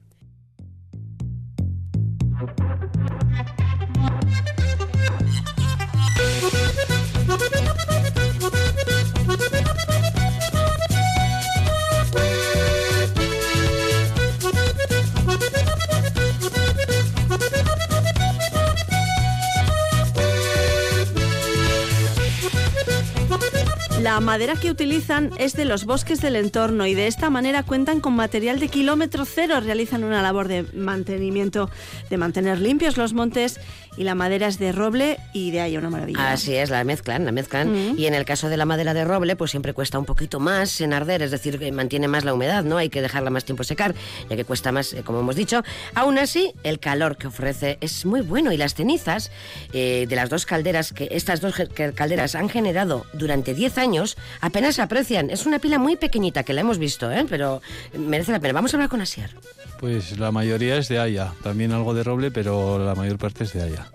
La 24.01 24.20
madera 24.20 24.54
que 24.56 24.70
utilizan 24.70 25.32
es 25.39 25.54
de 25.54 25.66
los 25.66 25.86
bosques 25.86 26.22
del 26.22 26.36
entorno 26.36 26.86
y 26.86 26.94
de 26.94 27.08
esta 27.08 27.32
manera 27.32 27.63
cuentan 27.63 28.00
con 28.00 28.16
material 28.16 28.60
de 28.60 28.70
kilómetro 28.70 29.25
cero. 29.25 29.60
Realizan 29.60 30.04
una 30.04 30.22
labor 30.22 30.48
de 30.48 30.63
mantenimiento, 30.74 31.72
de 32.10 32.18
mantener 32.18 32.60
limpios 32.60 32.96
los 32.96 33.13
montes 33.13 33.60
y 33.98 34.04
la 34.04 34.16
madera 34.16 34.48
es 34.48 34.60
de 34.60 34.72
roble 34.72 35.18
y 35.34 35.51
de 35.51 35.62
ahí 35.62 35.75
una 35.75 35.89
maravilla. 35.89 36.32
Así 36.32 36.56
es, 36.56 36.70
la 36.70 36.84
mezclan, 36.84 37.25
la 37.25 37.32
mezclan. 37.32 37.72
Mm. 37.72 37.98
Y 37.98 38.06
en 38.06 38.13
el 38.13 38.25
caso 38.25 38.48
de 38.48 38.58
la 38.58 38.66
madera 38.66 38.94
de 38.94 39.04
roble, 39.04 39.36
pues 39.36 39.51
siempre 39.51 39.74
cuesta 39.74 39.98
un 40.00 40.06
poquito 40.06 40.39
más 40.39 40.80
en 40.82 40.94
arder, 40.94 41.22
es 41.24 41.32
decir, 41.32 41.60
que 41.60 41.72
mantiene 41.72 42.08
más 42.08 42.24
la 42.24 42.34
humedad, 42.34 42.63
¿no? 42.63 42.77
Hay 42.77 42.89
que 42.89 43.01
dejarla 43.01 43.30
más 43.30 43.44
tiempo 43.44 43.63
secar, 43.63 43.96
ya 44.30 44.36
que 44.36 44.46
cuesta 44.46 44.72
más, 44.72 44.94
eh, 44.94 45.04
como 45.04 45.20
hemos 45.20 45.36
dicho. 45.36 45.63
Aún 45.96 46.18
así, 46.18 46.54
el 46.63 46.80
calor 46.80 47.18
que 47.18 47.27
ofrece 47.27 47.77
es 47.82 48.06
muy 48.06 48.22
bueno 48.22 48.51
y 48.51 48.58
las 48.58 48.75
cenizas 48.75 49.32
eh, 49.74 50.06
de 50.08 50.16
las 50.16 50.30
dos 50.30 50.46
calderas, 50.46 50.94
que 50.94 51.10
estas 51.12 51.42
dos 51.42 51.56
calderas 51.96 52.36
han 52.36 52.50
generado 52.50 53.06
durante 53.13 53.54
10 53.54 53.77
años, 53.80 54.18
apenas 54.42 54.75
se 54.75 54.82
aprecian. 54.82 55.30
Es 55.32 55.46
una 55.46 55.60
pila 55.60 55.80
muy 55.80 55.96
pequeñita 55.96 56.44
que 56.44 56.54
la 56.54 56.62
hemos 56.62 56.77
visto, 56.77 57.12
¿eh? 57.12 57.25
Pero 57.27 57.62
merece 57.98 58.32
la 58.32 58.39
pena. 58.39 58.54
Vamos 58.54 58.74
a 58.74 58.77
hablar 58.77 58.89
con 58.89 59.01
Asier. 59.01 59.32
Pues 59.79 60.17
la 60.17 60.31
mayoría 60.31 60.77
es 60.77 60.88
de 60.88 61.00
haya, 61.00 61.34
también 61.43 61.72
algo 61.72 61.93
de 61.93 62.03
roble, 62.03 62.31
pero 62.31 62.84
la 62.84 62.96
mayor 62.96 63.17
parte 63.17 63.43
es 63.43 63.53
de 63.53 63.63
haya. 63.63 63.91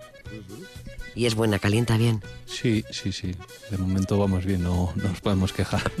Y 1.15 1.25
es 1.25 1.35
buena, 1.35 1.59
calienta 1.59 1.97
bien. 1.97 2.21
Sí, 2.45 2.83
sí, 2.89 3.11
sí. 3.11 3.35
De 3.69 3.77
momento 3.77 4.17
vamos 4.17 4.45
bien, 4.45 4.63
no, 4.63 4.93
no 4.95 5.09
nos 5.09 5.21
podemos 5.21 5.53
quejar. 5.53 5.91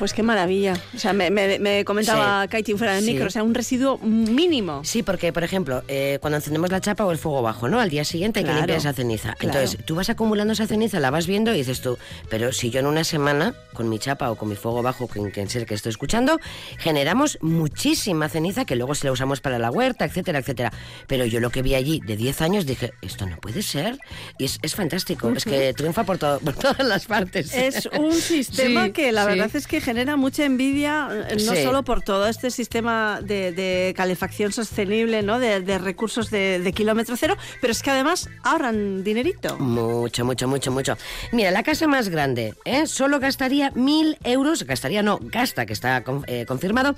Pues 0.00 0.14
qué 0.14 0.22
maravilla. 0.22 0.72
O 0.96 0.98
sea, 0.98 1.12
me, 1.12 1.30
me- 1.30 1.58
me 1.58 1.84
comentaba 1.84 2.48
Kaiti 2.48 2.72
fuera 2.72 2.94
del 2.94 3.04
Sí. 3.04 3.12
micro, 3.12 3.26
o 3.26 3.30
sea, 3.30 3.42
un 3.42 3.52
residuo 3.54 3.98
mínimo. 3.98 4.80
Sí, 4.82 5.02
porque, 5.02 5.30
por 5.30 5.44
ejemplo, 5.44 5.82
eh, 5.88 6.16
cuando 6.22 6.38
encendemos 6.38 6.70
la 6.70 6.80
chapa 6.80 7.04
o 7.04 7.12
el 7.12 7.18
fuego 7.18 7.42
bajo, 7.42 7.68
¿no? 7.68 7.78
Al 7.80 7.90
día 7.90 8.02
siguiente 8.06 8.38
hay 8.40 8.44
Claro, 8.44 8.56
que 8.56 8.60
limpiar 8.62 8.78
esa 8.78 8.92
ceniza. 8.94 9.34
claro. 9.34 9.58
Entonces, 9.58 9.84
tú 9.84 9.94
vas 9.96 10.08
acumulando 10.08 10.54
esa 10.54 10.66
ceniza, 10.66 11.00
la 11.00 11.10
vas 11.10 11.26
viendo 11.26 11.52
y 11.54 11.58
dices 11.58 11.82
tú, 11.82 11.98
pero 12.30 12.50
si 12.52 12.70
yo 12.70 12.80
en 12.80 12.86
una 12.86 13.04
semana, 13.04 13.54
con 13.74 13.90
mi 13.90 13.98
chapa 13.98 14.30
o 14.30 14.36
con 14.36 14.48
mi 14.48 14.56
fuego 14.56 14.82
bajo, 14.82 15.06
quien, 15.06 15.30
quien 15.30 15.50
sea 15.50 15.66
que 15.66 15.74
estoy 15.74 15.90
escuchando, 15.90 16.40
generamos 16.78 17.36
muchísima 17.42 18.30
ceniza 18.30 18.64
que 18.64 18.76
luego 18.76 18.94
se 18.94 19.04
la 19.06 19.12
usamos 19.12 19.42
para 19.42 19.58
la 19.58 19.70
huerta, 19.70 20.06
etcétera, 20.06 20.38
etcétera. 20.38 20.72
Pero 21.08 21.26
yo 21.26 21.40
lo 21.40 21.50
que 21.50 21.60
vi 21.60 21.74
allí 21.74 22.00
de 22.06 22.16
10 22.16 22.40
años 22.40 22.64
dije, 22.64 22.94
esto 23.02 23.26
no 23.26 23.36
puede 23.36 23.60
ser. 23.62 23.98
Y 24.38 24.44
es, 24.46 24.58
es 24.62 24.74
fantástico, 24.74 25.30
es 25.36 25.44
que 25.44 25.74
triunfa 25.74 26.04
por, 26.04 26.16
todo, 26.16 26.38
por 26.44 26.54
todas 26.54 26.86
las 26.86 27.04
partes. 27.04 27.52
Es 27.54 27.86
un 27.98 28.12
sistema 28.30 28.86
Sí, 28.86 28.92
que 28.92 29.12
la 29.12 29.24
sí. 29.24 29.28
verdad 29.30 29.50
es 29.52 29.66
que 29.66 29.80
genera 29.90 30.16
mucha 30.16 30.44
envidia, 30.44 31.08
eh, 31.30 31.36
no 31.44 31.54
Sí. 31.56 31.64
solo 31.64 31.82
por 31.82 32.00
todo 32.02 32.28
este 32.28 32.50
sistema 32.52 33.20
de, 33.22 33.50
de 33.50 33.92
calefacción 33.96 34.52
sostenible, 34.52 35.22
¿no? 35.22 35.40
de, 35.40 35.60
de 35.62 35.78
recursos 35.78 36.30
de, 36.30 36.60
de 36.60 36.72
kilómetro 36.72 37.16
cero, 37.16 37.36
pero 37.60 37.72
es 37.72 37.82
que 37.82 37.90
además 37.90 38.28
ahorran 38.44 39.02
dinerito. 39.02 39.58
Mucho, 39.58 40.24
mucho, 40.24 40.46
mucho, 40.46 40.70
mucho. 40.70 40.96
Mira, 41.32 41.50
la 41.50 41.64
casa 41.64 41.88
más 41.88 42.08
grande, 42.08 42.54
¿eh? 42.64 42.86
solo 42.86 43.18
gastaría 43.18 43.72
mil 43.74 44.16
euros, 44.22 44.62
gastaría 44.62 45.02
no, 45.02 45.18
gasta, 45.20 45.66
que 45.66 45.72
está 45.72 46.04
eh, 46.28 46.44
confirmado, 46.46 46.94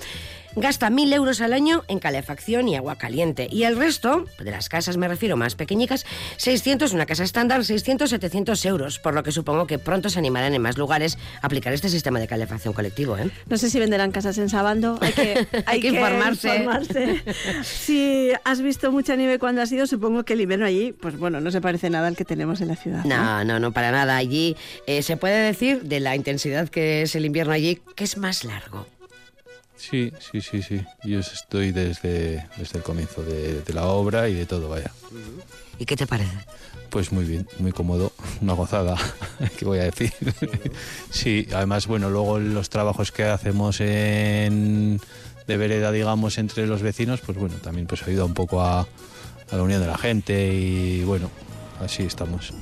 gasta 0.56 0.90
mil 0.90 1.12
euros 1.12 1.40
al 1.40 1.52
año 1.52 1.82
en 1.88 1.98
calefacción 1.98 2.68
y 2.68 2.76
agua 2.76 2.96
caliente. 2.96 3.48
Y 3.50 3.64
el 3.64 3.76
resto, 3.76 4.24
de 4.38 4.50
las 4.50 4.68
casas 4.68 4.96
me 4.96 5.08
refiero 5.08 5.36
más 5.36 5.54
pequeñicas, 5.54 6.04
600, 6.36 6.92
una 6.92 7.06
casa 7.06 7.24
estándar, 7.24 7.64
600, 7.64 8.10
700 8.10 8.64
euros, 8.66 8.98
por 8.98 9.14
lo 9.14 9.22
que 9.22 9.32
supongo 9.32 9.66
que 9.66 9.78
pronto 9.78 10.10
se 10.10 10.18
animarán 10.18 10.54
en 10.54 10.62
más 10.62 10.78
lugares 10.78 11.18
a 11.40 11.46
aplicar 11.46 11.72
este 11.72 11.88
sistema 11.88 12.20
de 12.20 12.26
calefacción 12.26 12.74
colectivo. 12.74 13.16
¿eh? 13.16 13.30
No 13.46 13.56
sé 13.56 13.70
si 13.70 13.78
venderán 13.78 14.12
casas 14.12 14.38
en 14.38 14.48
Sabando, 14.48 14.98
hay 15.00 15.12
que, 15.12 15.46
hay 15.66 15.80
que 15.80 15.88
informarse. 15.88 16.56
informarse. 16.56 17.22
Si 17.62 18.30
has 18.44 18.60
visto 18.60 18.92
mucha 18.92 19.16
nieve 19.16 19.38
cuando 19.38 19.62
has 19.62 19.72
ido, 19.72 19.86
supongo 19.86 20.24
que 20.24 20.34
el 20.34 20.40
invierno 20.40 20.66
allí, 20.66 20.92
pues 20.92 21.18
bueno, 21.18 21.40
no 21.40 21.50
se 21.50 21.60
parece 21.60 21.90
nada 21.90 22.08
al 22.08 22.16
que 22.16 22.24
tenemos 22.24 22.60
en 22.60 22.68
la 22.68 22.76
ciudad. 22.76 23.04
No, 23.04 23.44
no, 23.44 23.58
no, 23.58 23.72
para 23.72 23.90
nada. 23.90 24.16
Allí 24.16 24.56
eh, 24.86 25.02
se 25.02 25.16
puede 25.16 25.42
decir 25.44 25.82
de 25.82 26.00
la 26.00 26.16
intensidad 26.16 26.68
que 26.68 27.02
es 27.02 27.14
el 27.14 27.24
invierno 27.24 27.52
allí, 27.52 27.80
que 27.94 28.04
es 28.04 28.16
más 28.16 28.44
largo. 28.44 28.86
Sí, 29.82 30.12
sí, 30.20 30.40
sí, 30.40 30.62
sí. 30.62 30.80
Yo 31.02 31.18
estoy 31.18 31.72
desde, 31.72 32.46
desde 32.56 32.78
el 32.78 32.84
comienzo 32.84 33.24
de, 33.24 33.62
de 33.62 33.72
la 33.74 33.86
obra 33.86 34.28
y 34.28 34.34
de 34.34 34.46
todo, 34.46 34.68
vaya. 34.68 34.92
¿Y 35.76 35.84
qué 35.84 35.96
te 35.96 36.06
parece? 36.06 36.30
Pues 36.88 37.10
muy 37.10 37.24
bien, 37.24 37.48
muy 37.58 37.72
cómodo, 37.72 38.12
una 38.40 38.52
gozada, 38.52 38.96
¿qué 39.58 39.64
voy 39.64 39.80
a 39.80 39.84
decir? 39.84 40.12
Sí, 41.10 41.48
además, 41.52 41.88
bueno, 41.88 42.10
luego 42.10 42.38
los 42.38 42.70
trabajos 42.70 43.10
que 43.10 43.24
hacemos 43.24 43.80
en, 43.80 45.00
de 45.48 45.56
vereda, 45.56 45.90
digamos, 45.90 46.38
entre 46.38 46.68
los 46.68 46.80
vecinos, 46.80 47.20
pues 47.20 47.36
bueno, 47.36 47.56
también 47.56 47.88
pues 47.88 48.04
ayuda 48.04 48.24
un 48.24 48.34
poco 48.34 48.62
a, 48.62 48.82
a 48.82 49.56
la 49.56 49.62
unión 49.62 49.80
de 49.80 49.88
la 49.88 49.98
gente 49.98 50.54
y 50.54 51.02
bueno, 51.02 51.28
así 51.80 52.04
estamos. 52.04 52.54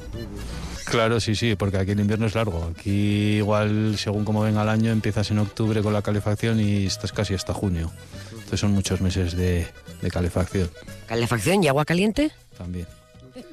Claro, 0.85 1.21
sí, 1.21 1.35
sí, 1.35 1.55
porque 1.57 1.79
aquí 1.79 1.93
el 1.93 2.01
invierno 2.01 2.27
es 2.27 2.35
largo. 2.35 2.71
Aquí 2.77 3.37
igual, 3.37 3.97
según 3.99 4.25
como 4.25 4.43
venga 4.43 4.63
el 4.63 4.69
año, 4.69 4.91
empiezas 4.91 5.31
en 5.31 5.39
octubre 5.39 5.83
con 5.83 5.93
la 5.93 6.03
calefacción 6.03 6.61
y 6.61 6.87
estás 6.87 7.13
casi 7.13 7.35
hasta 7.35 7.53
junio. 7.55 7.91
Entonces 8.33 8.61
son 8.61 8.73
muchos 8.73 9.01
meses 9.01 9.37
de, 9.37 9.67
de 10.03 10.11
calefacción 10.11 10.69
¿Calefacción 11.07 11.63
y 11.63 11.69
agua 11.69 11.85
caliente? 11.85 12.33
también. 12.59 12.87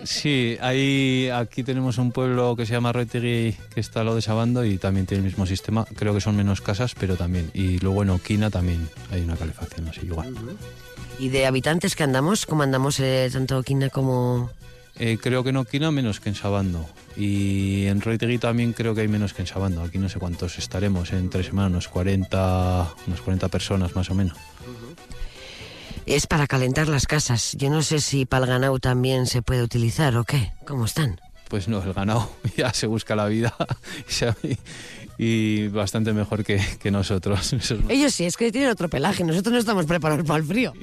Sí, 0.03 0.57
hay, 0.59 1.29
aquí 1.29 1.63
tenemos 1.63 1.97
un 1.99 2.11
pueblo 2.11 2.55
que 2.55 2.65
se 2.65 2.73
llama 2.73 2.91
Retegui, 2.91 3.55
que 3.73 3.79
está 3.79 4.03
lado 4.03 4.15
de 4.15 4.21
Sabando 4.21 4.65
y 4.65 4.77
también 4.77 5.05
tiene 5.05 5.19
el 5.23 5.25
mismo 5.29 5.45
sistema. 5.45 5.85
Creo 5.95 6.13
que 6.13 6.19
son 6.19 6.35
menos 6.35 6.61
casas, 6.61 6.93
pero 6.99 7.15
también. 7.15 7.51
Y 7.53 7.77
luego 7.79 8.03
en 8.03 8.09
Oquina 8.09 8.49
también 8.49 8.89
hay 9.11 9.21
una 9.21 9.37
calefacción 9.37 9.87
así 9.87 10.01
igual. 10.03 10.33
¿Y 11.19 11.29
de 11.29 11.45
habitantes 11.45 11.95
que 11.95 12.03
andamos? 12.03 12.45
¿Cómo 12.45 12.63
andamos 12.63 12.99
eh, 12.99 13.29
tanto 13.31 13.61
Quina 13.63 13.89
como...? 13.89 14.49
Eh, 14.99 15.17
creo 15.21 15.43
que 15.43 15.49
en 15.49 15.57
Oquina 15.57 15.91
menos 15.91 16.19
que 16.19 16.29
en 16.29 16.35
Sabando. 16.35 16.87
Y 17.15 17.85
en 17.85 18.01
Retegui 18.01 18.37
también 18.37 18.73
creo 18.73 18.95
que 18.95 19.01
hay 19.01 19.07
menos 19.07 19.33
que 19.33 19.43
en 19.43 19.47
Sabando. 19.47 19.83
Aquí 19.83 19.97
no 19.99 20.09
sé 20.09 20.19
cuántos 20.19 20.57
estaremos, 20.57 21.13
en 21.13 21.29
tres 21.29 21.47
semanas, 21.47 21.71
unos 21.71 21.87
40, 21.87 22.93
unas 23.07 23.21
40 23.21 23.47
personas 23.49 23.95
más 23.95 24.09
o 24.09 24.15
menos. 24.15 24.37
Es 26.05 26.25
para 26.25 26.47
calentar 26.47 26.87
las 26.87 27.05
casas. 27.05 27.53
Yo 27.57 27.69
no 27.69 27.81
sé 27.81 27.99
si 27.99 28.25
para 28.25 28.45
el 28.45 28.49
ganado 28.49 28.79
también 28.79 29.27
se 29.27 29.41
puede 29.41 29.61
utilizar 29.61 30.15
o 30.15 30.23
qué. 30.23 30.53
¿Cómo 30.65 30.85
están? 30.85 31.19
Pues 31.49 31.67
no, 31.67 31.83
el 31.83 31.93
ganado 31.93 32.31
ya 32.57 32.73
se 32.73 32.87
busca 32.87 33.15
la 33.15 33.27
vida 33.27 33.53
y 35.17 35.67
bastante 35.67 36.13
mejor 36.13 36.43
que, 36.43 36.61
que 36.79 36.91
nosotros. 36.91 37.53
Ellos 37.89 38.13
sí, 38.13 38.25
es 38.25 38.37
que 38.37 38.51
tienen 38.51 38.69
otro 38.69 38.89
pelaje. 38.89 39.23
Nosotros 39.23 39.53
no 39.53 39.59
estamos 39.59 39.85
preparados 39.85 40.25
para 40.25 40.39
el 40.39 40.45
frío. 40.45 40.73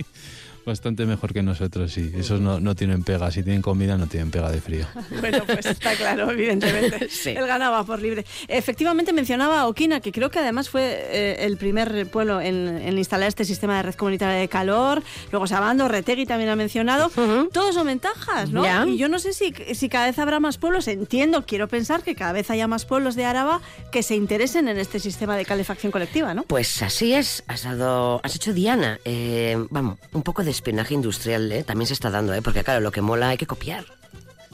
Bastante 0.67 1.07
mejor 1.07 1.33
que 1.33 1.43
nosotros, 1.43 1.93
sí. 1.93 2.11
Esos 2.17 2.41
no, 2.41 2.61
no 2.61 2.75
tienen 2.75 3.03
pega. 3.03 3.31
Si 3.31 3.43
tienen 3.43 3.63
comida, 3.63 3.97
no 3.97 4.07
tienen 4.07 4.31
pega 4.31 4.51
de 4.51 4.61
frío. 4.61 4.87
Bueno, 5.21 5.43
pues 5.47 5.67
está 5.67 5.95
claro, 5.95 6.31
evidentemente. 6.31 7.09
Sí. 7.15 7.31
Él 7.31 7.47
ganaba 7.47 7.85
por 7.85 8.01
libre. 8.01 8.25
Efectivamente 8.49 9.13
mencionaba 9.13 9.61
a 9.61 9.69
Oquina, 9.69 10.01
que 10.01 10.13
creo 10.13 10.31
que 10.31 10.39
además 10.39 10.69
fue 10.69 10.83
eh, 10.83 11.45
el 11.47 11.57
primer 11.57 12.07
pueblo 12.09 12.41
en, 12.41 12.69
en 12.69 12.99
instalar 12.99 13.29
este 13.29 13.45
sistema 13.45 13.77
de 13.77 13.85
red 13.85 13.95
comunitaria 13.95 14.37
de 14.37 14.49
calor. 14.49 15.03
Luego 15.31 15.47
Sabando, 15.47 15.89
Retegui 15.89 16.27
también 16.27 16.51
ha 16.51 16.57
mencionado. 16.57 17.11
Todos 17.53 17.75
son 17.75 17.87
ventajas, 17.87 18.51
¿no? 18.51 18.65
Y 18.87 18.97
yo 18.97 19.09
no 19.09 19.19
sé 19.19 19.33
si, 19.33 19.55
si 19.75 19.89
cada 19.89 20.07
vez 20.07 20.19
habrá 20.19 20.41
más 20.41 20.59
pueblos. 20.59 20.89
Entiendo, 20.89 21.45
quiero 21.47 21.69
pensar 21.69 22.03
que 22.03 22.15
cada 22.15 22.33
vez 22.33 22.51
haya 22.51 22.67
más 22.67 22.85
pueblos 22.85 23.15
de 23.15 23.25
Araba 23.25 23.61
que 23.91 24.03
se 24.03 24.17
interesen 24.17 24.69
en 24.69 24.79
este 24.79 24.99
sistema 25.01 25.37
de 25.37 25.45
calefacción 25.45 25.93
colectiva, 25.93 26.35
¿no? 26.35 26.43
Pues 26.45 26.83
así 26.83 27.15
es. 27.15 27.45
Has 27.47 27.65
dado... 27.65 28.21
Has 28.23 28.35
hecho 28.35 28.53
Diana. 28.53 28.99
Eh, 29.05 29.57
vamos, 29.71 29.99
un 30.13 30.23
poco 30.23 30.43
de 30.45 30.54
espionaje 30.55 30.95
industrial, 30.95 31.51
¿eh? 31.53 31.65
También 31.65 31.87
se 31.87 31.93
está 31.93 32.11
dando, 32.11 32.33
¿eh? 32.35 32.43
Porque 32.43 32.65
claro, 32.65 32.81
lo 32.81 32.93
que 32.93 33.03
mola 33.03 33.31
hay 33.31 33.37
que 33.37 33.47
copiar. 33.47 33.85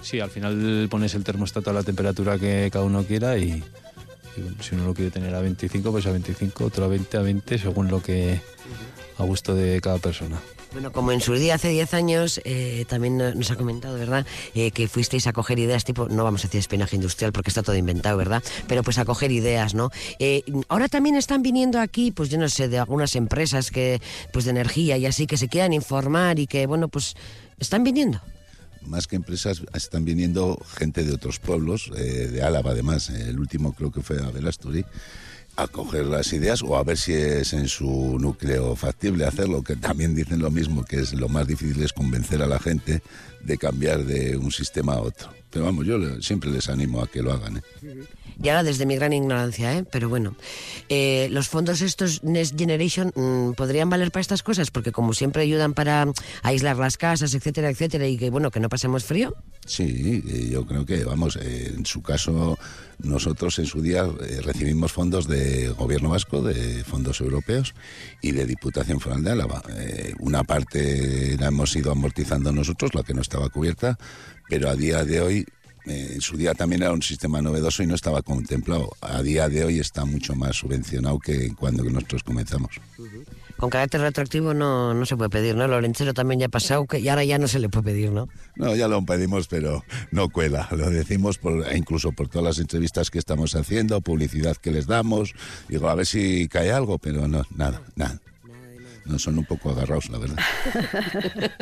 Sí, 0.03 0.19
al 0.21 0.31
final 0.31 0.89
pones 0.91 1.15
el 1.15 1.25
termostato 1.25 1.71
a 1.71 1.73
la 1.73 1.83
temperatura 1.83 2.39
que 2.39 2.71
cada 2.73 2.85
uno 2.85 3.05
quiera 3.05 3.37
y, 3.37 3.63
y 4.37 4.41
bueno, 4.41 4.57
si 4.63 4.75
uno 4.75 4.87
lo 4.87 4.95
quiere 4.95 5.11
tener 5.11 5.35
a 5.35 5.41
25, 5.41 5.91
pues 5.93 6.07
a 6.07 6.13
25, 6.13 6.65
otro 6.65 6.85
a 6.85 6.89
20, 6.89 7.17
a 7.19 7.21
20, 7.21 7.59
según 7.59 7.89
lo 7.89 8.03
que 8.03 8.41
a 9.19 9.23
gusto 9.25 9.55
de 9.55 9.81
cada 9.81 9.99
persona. 9.99 10.41
Bueno, 10.73 10.93
como 10.93 11.11
en 11.11 11.21
su 11.21 11.35
día 11.35 11.57
hace 11.57 11.69
10 11.69 11.95
años, 11.95 12.41
eh, 12.45 12.85
también 12.89 13.19
no- 13.19 13.35
nos 13.35 13.51
ha 13.51 13.57
comentado, 13.57 13.99
¿verdad? 13.99 14.25
Eh, 14.55 14.71
que 14.71 14.87
fuisteis 14.87 15.27
a 15.27 15.33
coger 15.33 15.59
ideas 15.59 15.85
tipo, 15.85 16.09
no 16.09 16.23
vamos 16.23 16.45
a 16.45 16.47
decir 16.47 16.61
espionaje 16.61 16.95
industrial 16.95 17.33
porque 17.33 17.51
está 17.51 17.65
todo 17.65 17.75
inventado, 17.75 18.17
¿verdad? 18.17 18.41
Pero 18.69 18.85
pues 18.85 18.97
a 18.99 19.05
coger 19.05 19.33
ideas, 19.33 19.75
¿no? 19.75 19.91
Eh, 20.21 20.45
ahora 20.69 20.89
también 20.89 21.17
están 21.17 21.43
viniendo 21.43 21.81
aquí, 21.81 22.13
pues 22.13 22.29
yo 22.29 22.39
no 22.39 22.49
sé, 22.49 22.69
de 22.69 22.79
algunas 22.79 23.17
empresas 23.17 23.73
que, 23.73 24.01
pues 24.33 24.45
de 24.45 24.53
energía 24.53 24.97
y 24.97 25.07
así, 25.07 25.27
que 25.27 25.37
se 25.37 25.49
quieran 25.49 25.73
informar 25.73 26.39
y 26.39 26.47
que, 26.47 26.67
bueno, 26.67 26.87
pues 26.87 27.15
están 27.59 27.83
viniendo. 27.83 28.21
Más 28.83 29.09
que 29.09 29.17
empresas, 29.17 29.63
están 29.75 30.05
viniendo 30.05 30.57
gente 30.79 31.03
de 31.05 31.13
otros 31.13 31.41
pueblos, 31.41 31.91
eh, 31.97 32.29
de 32.29 32.43
Álava 32.43 32.71
además. 32.71 33.11
El 33.11 33.41
último 33.41 33.73
creo 33.75 33.91
que 33.91 34.03
fue 34.03 34.19
a 34.23 34.31
Belasturi, 34.31 34.85
a 35.63 35.69
coger 35.69 36.07
las 36.07 36.33
ideas 36.33 36.63
o 36.63 36.77
a 36.77 36.83
ver 36.83 36.97
si 36.97 37.13
es 37.13 37.53
en 37.53 37.69
su 37.69 38.19
núcleo 38.19 38.75
factible 38.77 39.27
hacerlo, 39.27 39.63
que 39.63 39.77
también 39.77 40.15
dicen 40.15 40.41
lo 40.41 40.51
mismo, 40.51 40.85
que 40.85 41.01
es 41.01 41.13
lo 41.13 41.29
más 41.29 41.47
difícil 41.47 41.83
es 41.83 41.93
convencer 41.93 42.43
a 42.43 42.47
la 42.47 42.59
gente 42.59 43.03
de 43.43 43.59
cambiar 43.59 44.05
de 44.05 44.37
un 44.37 44.51
sistema 44.51 44.95
a 44.95 45.01
otro. 45.01 45.40
Pero 45.51 45.65
vamos, 45.65 45.85
yo 45.87 45.99
le- 45.99 46.23
siempre 46.23 46.51
les 46.51 46.69
animo 46.69 47.03
a 47.03 47.07
que 47.09 47.23
lo 47.23 47.33
hagan. 47.33 47.57
¿eh? 47.59 47.63
Y 48.43 48.49
ahora 48.49 48.63
desde 48.63 48.87
mi 48.87 48.95
gran 48.97 49.13
ignorancia, 49.13 49.77
¿eh? 49.77 49.85
pero 49.91 50.09
bueno, 50.09 50.35
eh, 50.89 51.29
los 51.31 51.49
fondos 51.49 51.83
estos 51.83 52.23
Next 52.23 52.57
Generation 52.59 53.13
mm, 53.15 53.53
podrían 53.53 53.91
valer 53.91 54.11
para 54.13 54.21
estas 54.23 54.43
cosas, 54.43 54.71
porque 54.71 54.93
como 54.93 55.13
siempre 55.13 55.43
ayudan 55.43 55.75
para 55.75 56.07
aislar 56.43 56.77
las 56.79 56.97
casas, 56.97 57.35
etcétera, 57.35 57.69
etcétera, 57.69 58.07
y 58.07 58.17
que 58.17 58.31
bueno, 58.31 58.51
que 58.51 58.61
no 58.61 58.69
pasemos 58.69 59.05
frío. 59.05 59.35
Sí, 59.67 60.23
eh, 60.27 60.49
yo 60.51 60.65
creo 60.67 60.87
que, 60.87 61.05
vamos, 61.05 61.37
eh, 61.37 61.73
en 61.77 61.85
su 61.85 62.01
caso, 62.01 62.57
nosotros 63.01 63.59
en 63.59 63.67
su 63.67 63.83
día 63.83 64.07
recibimos 64.43 64.93
fondos 64.93 65.27
de 65.27 65.69
Gobierno 65.71 66.11
Vasco, 66.11 66.43
de 66.43 66.85
fondos 66.85 67.21
europeos 67.21 67.75
y 68.23 68.33
de 68.33 68.47
Diputación 68.47 69.01
Foral 69.01 69.23
de 69.25 69.31
Álava. 69.33 69.63
Una 70.19 70.45
parte 70.45 71.37
la 71.39 71.49
hemos 71.49 71.75
ido 71.77 71.93
amortizando 71.93 72.53
nosotros, 72.53 72.95
la 72.95 73.03
que 73.03 73.15
no 73.15 73.23
estaba 73.23 73.49
cubierta, 73.49 73.99
pero 74.51 74.69
a 74.69 74.75
día 74.75 75.05
de 75.05 75.21
hoy, 75.21 75.47
eh, 75.87 76.11
en 76.15 76.21
su 76.21 76.37
día 76.37 76.53
también 76.55 76.83
era 76.83 76.93
un 76.93 77.03
sistema 77.03 77.41
novedoso 77.41 77.83
y 77.83 77.87
no 77.87 77.95
estaba 77.95 78.21
contemplado. 78.21 78.91
A 79.01 79.23
día 79.23 79.49
de 79.49 79.65
hoy 79.65 79.79
está 79.79 80.05
mucho 80.05 80.35
más 80.35 80.57
subvencionado 80.57 81.19
que 81.21 81.55
cuando 81.55 81.85
nosotros 81.85 82.25
comenzamos. 82.25 82.73
Con 83.57 83.71
carácter 83.71 84.01
retroactivo 84.01 84.53
no, 84.53 84.93
no 84.93 85.07
se 85.07 85.17
puede 85.17 85.31
pedir, 85.31 85.55
¿no? 85.55 85.69
Lorencero 85.69 86.13
también 86.15 86.41
ya 86.41 86.47
ha 86.47 86.51
pasado, 86.51 86.87
que 86.87 86.99
y 86.99 87.09
ahora 87.09 87.25
ya 87.25 87.39
no 87.39 87.47
se 87.47 87.61
le 87.61 87.69
puede 87.69 87.85
pedir, 87.85 88.11
¿no? 88.11 88.29
No, 88.57 88.75
ya 88.75 88.89
lo 88.89 89.05
pedimos, 89.05 89.47
pero 89.47 89.85
no 90.11 90.29
cuela. 90.31 90.69
Lo 90.73 90.91
decimos 90.91 91.39
por, 91.39 91.67
e 91.71 91.77
incluso 91.77 92.13
por 92.13 92.29
todas 92.29 92.45
las 92.45 92.59
entrevistas 92.59 93.11
que 93.11 93.19
estamos 93.19 93.55
haciendo, 93.55 94.01
publicidad 94.01 94.57
que 94.57 94.73
les 94.73 94.87
damos. 94.87 95.35
Digo, 95.69 95.89
a 95.89 95.95
ver 95.95 96.07
si 96.07 96.49
cae 96.49 96.73
algo, 96.73 96.99
pero 96.99 97.29
no, 97.29 97.45
nada, 97.55 97.83
nada. 97.95 98.21
No 99.05 99.19
son 99.19 99.39
un 99.39 99.45
poco 99.45 99.71
agarrados, 99.71 100.09
la 100.11 100.19
verdad. 100.19 100.37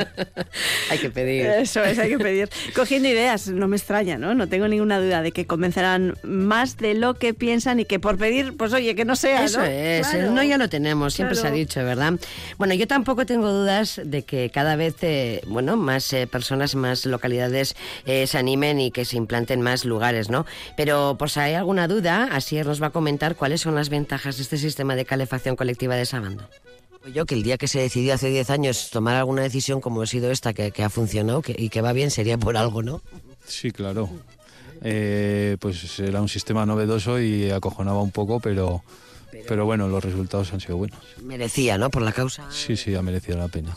Hay 0.90 0.98
que 0.98 1.10
pedir. 1.10 1.46
Eso 1.46 1.82
es, 1.84 1.98
hay 1.98 2.10
que 2.10 2.18
pedir. 2.18 2.48
Cogiendo 2.74 3.08
ideas, 3.08 3.48
no 3.48 3.68
me 3.68 3.76
extraña, 3.76 4.18
¿no? 4.18 4.34
No 4.34 4.48
tengo 4.48 4.68
ninguna 4.68 5.00
duda 5.00 5.22
de 5.22 5.32
que 5.32 5.46
convencerán 5.46 6.16
más 6.22 6.76
de 6.78 6.94
lo 6.94 7.14
que 7.14 7.34
piensan 7.34 7.80
y 7.80 7.84
que 7.84 7.98
por 8.00 8.16
pedir, 8.18 8.56
pues 8.56 8.72
oye, 8.72 8.94
que 8.94 9.04
no 9.04 9.16
sea, 9.16 9.44
Eso 9.44 9.60
¿no? 9.60 9.66
es, 9.66 10.06
Claro. 10.08 10.30
no 10.32 10.42
ya 10.42 10.58
lo 10.58 10.68
tenemos, 10.68 11.14
siempre 11.14 11.36
se 11.36 11.46
ha 11.46 11.50
dicho, 11.50 11.82
¿verdad? 11.84 12.14
Bueno, 12.56 12.74
yo 12.74 12.86
tampoco 12.86 13.26
tengo 13.26 13.50
dudas 13.50 14.00
de 14.04 14.22
que 14.24 14.50
cada 14.50 14.76
vez, 14.76 14.96
eh, 15.02 15.42
bueno, 15.46 15.76
más 15.76 16.12
eh, 16.12 16.26
personas, 16.26 16.74
más 16.74 17.06
localidades 17.06 17.76
eh, 18.06 18.26
se 18.26 18.38
animen 18.38 18.80
y 18.80 18.90
que 18.90 19.04
se 19.04 19.16
implanten 19.16 19.60
más 19.60 19.84
lugares, 19.84 20.30
¿no? 20.30 20.46
Pero 20.76 21.16
por 21.18 21.30
si 21.30 21.40
hay 21.40 21.54
alguna 21.54 21.88
duda, 21.88 22.28
Asier 22.32 22.66
nos 22.66 22.82
va 22.82 22.88
a 22.88 22.90
comentar 22.90 23.36
cuáles 23.36 23.60
son 23.60 23.74
las 23.74 23.88
ventajas 23.90 24.36
de 24.36 24.42
este 24.42 24.56
sistema 24.58 24.96
de 24.96 25.04
calefacción 25.04 25.56
colectiva 25.56 25.96
de 25.96 26.06
Sabando. 26.06 26.48
Yo 27.14 27.24
que 27.26 27.34
el 27.34 27.42
día 27.42 27.56
que 27.58 27.68
se 27.68 27.78
decidió 27.80 28.14
hace 28.14 28.28
10 28.28 28.50
años 28.50 28.90
tomar 28.90 29.16
alguna 29.16 29.42
decisión 29.42 29.80
como 29.80 30.02
ha 30.02 30.06
sido 30.06 30.30
esta, 30.30 30.52
que, 30.52 30.70
que 30.72 30.82
ha 30.82 30.90
funcionado 30.90 31.42
que- 31.42 31.54
y 31.56 31.68
que 31.70 31.80
va 31.80 31.92
bien, 31.92 32.10
sería 32.10 32.36
por 32.38 32.56
algo, 32.56 32.82
¿no? 32.82 33.00
Sí, 33.46 33.70
claro. 33.70 34.10
Eh, 34.82 35.56
pues 35.60 35.98
era 36.00 36.20
un 36.20 36.28
sistema 36.28 36.66
novedoso 36.66 37.20
y 37.20 37.50
acojonaba 37.50 38.02
un 38.02 38.10
poco, 38.10 38.40
pero, 38.40 38.82
pero 39.48 39.64
bueno, 39.64 39.88
los 39.88 40.04
resultados 40.04 40.52
han 40.52 40.60
sido 40.60 40.76
buenos. 40.76 40.98
Merecía, 41.22 41.78
¿no? 41.78 41.90
Por 41.90 42.02
la 42.02 42.12
causa. 42.12 42.50
Sí, 42.50 42.76
sí, 42.76 42.94
ha 42.94 43.02
merecido 43.02 43.38
la 43.38 43.48
pena. 43.48 43.76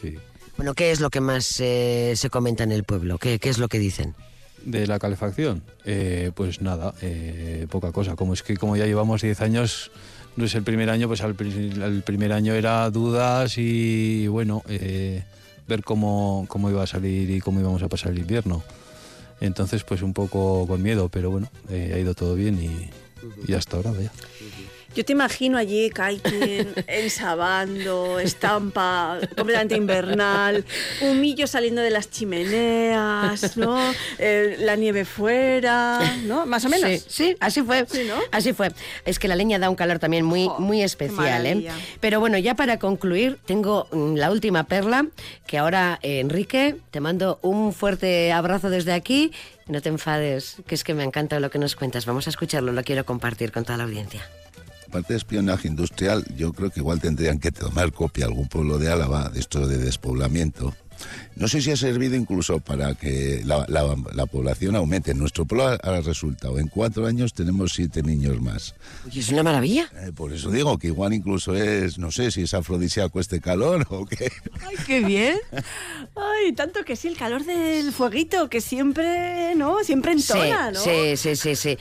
Sí. 0.00 0.16
Bueno, 0.56 0.74
¿qué 0.74 0.90
es 0.90 1.00
lo 1.00 1.08
que 1.10 1.20
más 1.20 1.58
eh, 1.60 2.12
se 2.16 2.28
comenta 2.30 2.62
en 2.64 2.72
el 2.72 2.84
pueblo? 2.84 3.16
¿Qué, 3.18 3.38
qué 3.38 3.48
es 3.48 3.58
lo 3.58 3.68
que 3.68 3.78
dicen? 3.78 4.14
De 4.64 4.86
la 4.86 4.98
calefacción, 4.98 5.62
eh, 5.86 6.32
pues 6.34 6.60
nada, 6.60 6.94
poca 7.70 7.92
cosa. 7.92 8.14
Como 8.14 8.34
es 8.34 8.42
que 8.42 8.58
como 8.58 8.76
ya 8.76 8.84
llevamos 8.84 9.22
10 9.22 9.40
años, 9.40 9.90
no 10.40 10.46
es 10.46 10.54
el 10.54 10.62
primer 10.62 10.90
año, 10.90 11.06
pues 11.06 11.20
al, 11.20 11.36
al 11.82 12.02
primer 12.02 12.32
año 12.32 12.54
era 12.54 12.90
dudas 12.90 13.58
y 13.58 14.26
bueno, 14.26 14.62
eh, 14.68 15.22
ver 15.68 15.84
cómo, 15.84 16.46
cómo 16.48 16.70
iba 16.70 16.82
a 16.82 16.86
salir 16.86 17.30
y 17.30 17.40
cómo 17.40 17.60
íbamos 17.60 17.82
a 17.82 17.88
pasar 17.88 18.12
el 18.12 18.18
invierno. 18.18 18.62
Entonces, 19.40 19.84
pues 19.84 20.02
un 20.02 20.14
poco 20.14 20.66
con 20.66 20.82
miedo, 20.82 21.08
pero 21.08 21.30
bueno, 21.30 21.50
eh, 21.68 21.92
ha 21.94 21.98
ido 21.98 22.14
todo 22.14 22.34
bien 22.34 22.58
y, 22.62 22.90
y 23.46 23.54
hasta 23.54 23.76
ahora, 23.76 23.92
vaya. 23.92 24.10
Yo 24.94 25.04
te 25.04 25.12
imagino 25.12 25.56
allí, 25.56 25.88
Kaitin, 25.90 26.68
ensabando, 26.88 28.18
estampa 28.18 29.20
completamente 29.36 29.76
invernal, 29.76 30.64
humillo 31.00 31.46
saliendo 31.46 31.80
de 31.80 31.90
las 31.90 32.10
chimeneas, 32.10 33.56
¿no? 33.56 33.78
Eh, 34.18 34.56
la 34.58 34.74
nieve 34.74 35.04
fuera, 35.04 36.00
¿no? 36.24 36.44
Más 36.44 36.64
o 36.64 36.68
menos. 36.68 36.90
Sí, 36.90 37.04
sí, 37.08 37.36
así 37.38 37.62
fue. 37.62 37.86
Sí, 37.88 38.04
¿no? 38.08 38.16
Así 38.32 38.52
fue. 38.52 38.72
Es 39.04 39.20
que 39.20 39.28
la 39.28 39.36
leña 39.36 39.60
da 39.60 39.70
un 39.70 39.76
calor 39.76 40.00
también 40.00 40.24
muy, 40.24 40.46
Jo, 40.46 40.58
muy 40.58 40.82
especial, 40.82 41.46
¿eh? 41.46 41.68
Pero 42.00 42.18
bueno, 42.18 42.36
ya 42.38 42.56
para 42.56 42.80
concluir, 42.80 43.38
tengo 43.46 43.86
mm, 43.92 44.16
la 44.16 44.30
última 44.32 44.64
perla, 44.64 45.06
que 45.46 45.58
ahora, 45.58 46.00
eh, 46.02 46.18
Enrique, 46.18 46.76
te 46.90 46.98
mando 46.98 47.38
un 47.42 47.72
fuerte 47.72 48.32
abrazo 48.32 48.70
desde 48.70 48.92
aquí. 48.92 49.30
No 49.68 49.80
te 49.80 49.88
enfades, 49.88 50.56
que 50.66 50.74
es 50.74 50.82
que 50.82 50.94
me 50.94 51.04
encanta 51.04 51.38
lo 51.38 51.48
que 51.48 51.60
nos 51.60 51.76
cuentas. 51.76 52.04
Vamos 52.04 52.26
a 52.26 52.30
escucharlo, 52.30 52.72
lo 52.72 52.82
quiero 52.82 53.06
compartir 53.06 53.52
con 53.52 53.64
toda 53.64 53.78
la 53.78 53.84
audiencia. 53.84 54.28
Aparte 54.90 55.12
de 55.12 55.18
espionaje 55.18 55.68
industrial, 55.68 56.24
yo 56.36 56.52
creo 56.52 56.70
que 56.70 56.80
igual 56.80 57.00
tendrían 57.00 57.38
que 57.38 57.52
tomar 57.52 57.92
copia 57.92 58.26
algún 58.26 58.48
pueblo 58.48 58.76
de 58.76 58.90
Álava 58.90 59.28
de 59.28 59.38
esto 59.38 59.68
de 59.68 59.78
despoblamiento. 59.78 60.74
No 61.36 61.48
sé 61.48 61.60
si 61.62 61.70
ha 61.70 61.76
servido 61.76 62.16
incluso 62.16 62.60
para 62.60 62.94
que 62.94 63.42
la, 63.44 63.64
la- 63.68 63.96
la 64.14 64.26
población 64.26 64.76
aumente. 64.76 65.10
En 65.12 65.18
nuestro 65.18 65.44
pueblo 65.44 65.66
ha, 65.68 65.74
ha 65.74 66.00
resultado, 66.00 66.58
en 66.58 66.68
cuatro 66.68 67.06
años 67.06 67.32
tenemos 67.32 67.72
siete 67.72 68.02
niños 68.02 68.40
más. 68.40 68.74
Oye, 69.06 69.20
es 69.20 69.28
una 69.30 69.42
maravilla. 69.42 69.88
Eh, 70.02 70.12
por 70.14 70.32
eso 70.32 70.50
digo 70.50 70.78
que 70.78 70.88
igual 70.88 71.12
incluso 71.14 71.54
es, 71.54 71.98
no 71.98 72.10
sé 72.10 72.30
si 72.30 72.42
es 72.42 72.54
afrodisíaco 72.54 73.20
este 73.20 73.40
calor 73.40 73.86
o 73.90 74.04
qué. 74.06 74.30
¡Ay, 74.66 74.76
qué 74.86 75.00
bien! 75.04 75.38
Ay, 76.16 76.52
tanto 76.52 76.84
que 76.84 76.96
sí, 76.96 77.08
el 77.08 77.16
calor 77.16 77.44
del 77.44 77.92
fueguito, 77.92 78.48
que 78.48 78.60
siempre, 78.60 79.54
¿no? 79.54 79.82
Siempre 79.84 80.12
entona, 80.12 80.70
¿no? 80.72 80.80
Sí, 80.80 81.16
sí, 81.16 81.36
sí, 81.36 81.56
sí. 81.56 81.78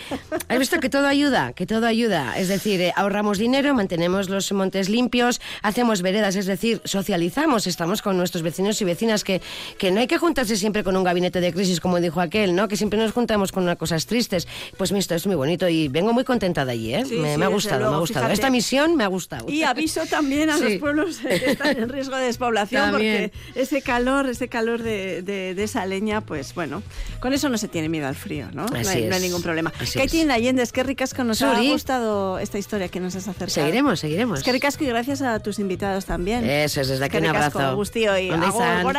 ¿Has 0.48 0.60
visto 0.60 0.80
que 0.80 0.90
todo 0.90 1.08
ayuda? 1.08 1.54
Que 1.54 1.66
todo 1.66 1.86
ayuda. 1.88 2.38
Es 2.38 2.48
decir, 2.48 2.80
eh, 2.82 2.94
ahorramos 2.96 3.38
dinero, 3.38 3.74
mantenemos 3.74 4.30
los 4.30 4.52
montes 4.52 4.90
limpios, 4.90 5.42
hacemos 5.62 6.02
veredas, 6.02 6.36
es 6.36 6.46
decir, 6.46 6.82
socializamos, 6.86 7.68
estamos 7.68 8.02
con 8.02 8.18
nuestros 8.18 8.44
vecinos 8.44 8.80
y 8.82 8.86
vecinas, 8.86 9.09
que, 9.24 9.42
que 9.78 9.92
no 9.92 10.00
hay 10.00 10.08
que 10.08 10.18
juntarse 10.18 10.56
siempre 10.56 10.84
con 10.84 10.96
un 10.96 11.04
gabinete 11.04 11.42
de 11.42 11.52
crisis, 11.54 11.80
como 11.80 12.00
dijo 12.00 12.22
aquel, 12.22 12.56
¿no? 12.56 12.68
Que 12.68 12.78
siempre 12.78 13.00
nos 13.00 13.12
juntamos 13.12 13.52
con 13.52 13.64
unas 13.64 13.78
cosas 13.78 14.06
tristes. 14.06 14.48
Pues 14.78 14.92
esto 14.92 15.16
es 15.16 15.26
muy 15.28 15.36
bonito 15.36 15.68
y 15.68 15.88
vengo 15.88 16.14
muy 16.14 16.24
contenta 16.24 16.66
de 16.66 16.72
allí, 16.72 16.94
¿eh? 16.94 17.04
Sí, 17.06 17.16
me, 17.16 17.34
sí, 17.34 17.38
me 17.40 17.46
ha 17.46 17.48
gustado, 17.48 17.76
me 17.78 17.82
luego, 17.84 17.96
ha 17.96 18.00
gustado. 18.00 18.26
fíjate. 18.26 18.34
Esta 18.34 18.50
misión 18.50 18.96
me 18.96 19.04
ha 19.04 19.08
gustado. 19.08 19.50
Y 19.50 19.64
aviso 19.64 20.06
también 20.06 20.50
a 20.50 20.58
Sí. 20.60 20.64
los 20.64 20.74
pueblos 20.80 21.18
que 21.20 21.52
están 21.52 21.78
en 21.78 21.90
riesgo 21.90 22.16
de 22.18 22.26
despoblación, 22.26 22.92
También. 22.92 23.32
porque 23.54 23.60
ese 23.62 23.82
calor, 23.82 24.28
ese 24.28 24.48
calor 24.50 24.84
de, 24.84 25.22
de- 25.22 25.54
de 25.56 25.64
esa 25.64 25.86
leña, 25.86 26.22
pues 26.22 26.54
bueno, 26.54 26.84
con 27.20 27.34
eso 27.34 27.50
no 27.50 27.58
se 27.58 27.68
tiene 27.68 27.90
miedo 27.90 28.08
al 28.08 28.16
frío, 28.16 28.48
¿no? 28.54 28.66
no, 28.68 28.78
Así 28.80 28.90
hay, 28.98 29.06
no 29.06 29.16
hay 29.16 29.18
es. 29.18 29.22
ningún 29.24 29.42
problema. 29.42 29.72
Así 29.80 29.98
Kaitin 29.98 30.30
Allendez, 30.32 30.72
qué 30.72 30.84
ricasco, 30.84 31.24
nos 31.24 31.38
Suri. 31.40 31.70
ha 31.70 31.72
gustado 31.72 32.40
esta 32.40 32.58
historia 32.58 32.90
que 32.90 33.00
nos 33.00 33.16
has 33.16 33.28
acercado. 33.28 33.50
Seguiremos, 33.50 34.00
seguiremos. 34.00 34.40
Es 34.40 34.46
que 34.46 34.52
ricasco 34.52 34.84
y 34.84 34.88
gracias 34.88 35.22
a 35.22 35.40
tus 35.40 35.60
invitados 35.60 36.06
también. 36.06 36.48
Eso 36.50 36.82
es, 36.82 36.88
desde 36.90 37.06
aquí 37.06 37.18
un 37.18 37.28
abrazo. 37.28 37.76
Gustío 37.76 38.18
y. 38.18 38.30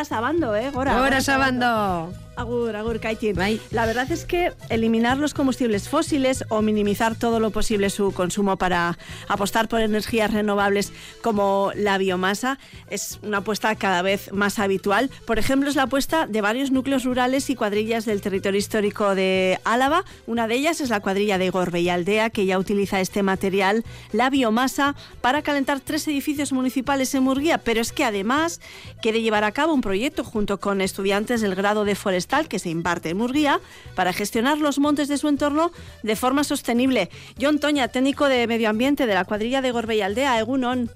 gora 0.01 0.05
sabando, 0.09 0.57
¿eh? 0.57 0.71
Gora, 0.71 0.97
Ahora 0.97 1.21
sabando. 1.21 1.67
sabando. 1.67 2.30
Agur, 2.41 2.75
agur, 2.75 3.01
Kaitin. 3.01 3.37
La 3.71 3.85
verdad 3.85 4.11
es 4.11 4.25
que 4.25 4.55
eliminar 4.71 5.19
los 5.19 5.35
combustibles 5.35 5.91
fósiles 5.91 6.43
o 6.49 6.63
minimizar 6.63 7.15
todo 7.15 7.39
lo 7.39 7.51
posible 7.51 7.91
su 7.91 8.13
consumo 8.13 8.57
para 8.57 8.97
apostar 9.29 9.69
por 9.69 9.83
energías 9.83 10.33
renovables 10.33 10.91
como 11.21 11.71
la 11.75 11.99
biomasa 11.99 12.59
es 12.89 13.19
una 13.23 13.39
apuesta 13.39 13.75
cada 13.75 14.01
vez 14.01 14.33
más 14.33 14.59
habitual. 14.59 15.11
Por 15.27 15.39
ejemplo, 15.39 15.69
es 15.69 15.77
la 15.77 15.83
apuesta 15.83 16.27
de 16.27 16.41
varios 16.41 16.71
núcleos 16.71 17.05
rurales 17.05 17.51
y 17.51 17.57
cuadrillas 17.57 18.07
del 18.07 18.23
territorio 18.23 18.59
histórico 18.59 19.15
de 19.15 19.61
Álava. 19.65 20.07
Una 20.27 20.49
de 20.49 20.55
ellas 20.55 20.81
es 20.81 20.89
la 20.89 21.01
cuadrilla 21.01 21.37
de 21.37 21.51
Gorbellaldea, 21.51 22.31
que 22.31 22.47
ya 22.47 22.59
utiliza 22.59 23.03
este 23.03 23.23
material, 23.23 23.85
la 24.13 24.31
biomasa, 24.31 24.97
para 25.21 25.43
calentar 25.43 25.81
tres 25.81 26.09
edificios 26.09 26.53
municipales 26.53 27.15
en 27.15 27.23
Murguía. 27.23 27.59
Pero 27.59 27.83
es 27.83 27.93
que 27.93 28.07
además 28.07 28.63
quiere 29.03 29.21
llevar 29.21 29.45
a 29.45 29.53
cabo 29.53 29.75
un 29.75 29.83
proyecto 29.83 30.25
junto 30.25 30.59
con 30.59 30.81
estudiantes 30.81 31.43
del 31.43 31.55
grado 31.55 31.85
de 31.85 31.95
forestal 32.31 32.49
que 32.49 32.59
se 32.59 32.71
imparte 32.71 33.11
en 33.11 33.17
Murguía 33.17 33.61
para 33.95 34.13
gestionar 34.13 34.59
los 34.59 34.79
montes 34.79 35.09
de 35.09 35.19
su 35.19 35.29
entorno 35.29 35.73
de 36.03 36.17
forma 36.17 36.45
sostenible. 36.45 37.09
John 37.41 37.59
Toña, 37.59 37.89
técnico 37.89 38.29
de 38.29 38.47
medio 38.47 38.71
ambiente 38.71 39.07
de 39.07 39.15
la 39.15 39.25
cuadrilla 39.25 39.61
de 39.61 39.73
Gorbellaldea, 39.73 40.39
Egunon. 40.39 40.91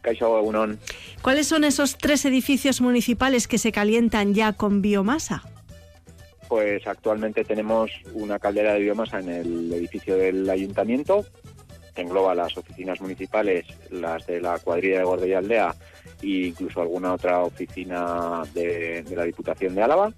Kaixo 0.00 0.38
Egunon. 0.38 0.78
¿Cuáles 1.22 1.46
son 1.46 1.64
esos 1.64 1.96
tres 1.98 2.24
edificios 2.24 2.80
municipales 2.80 3.46
que 3.46 3.58
se 3.58 3.72
calientan 3.72 4.34
ya 4.34 4.52
con 4.52 4.80
biomasa? 4.80 5.42
Pues 6.48 6.86
actualmente 6.86 7.44
tenemos 7.44 7.90
una 8.14 8.38
caldera 8.38 8.74
de 8.74 8.80
biomasa 8.80 9.18
en 9.20 9.28
el 9.28 9.72
edificio 9.72 10.16
del 10.16 10.48
ayuntamiento, 10.48 11.24
que 11.94 12.02
engloba 12.02 12.34
las 12.34 12.56
oficinas 12.56 13.00
municipales, 13.00 13.64
las 13.90 14.26
de 14.26 14.40
la 14.40 14.58
cuadrilla 14.58 14.98
de 14.98 15.04
Gorbella 15.04 15.38
Aldea 15.38 15.74
e 16.22 16.48
incluso 16.48 16.80
alguna 16.80 17.14
otra 17.14 17.40
oficina 17.40 18.42
de, 18.52 19.02
de 19.02 19.16
la 19.16 19.24
Diputación 19.24 19.74
de 19.74 19.82
Álava. 19.82 20.12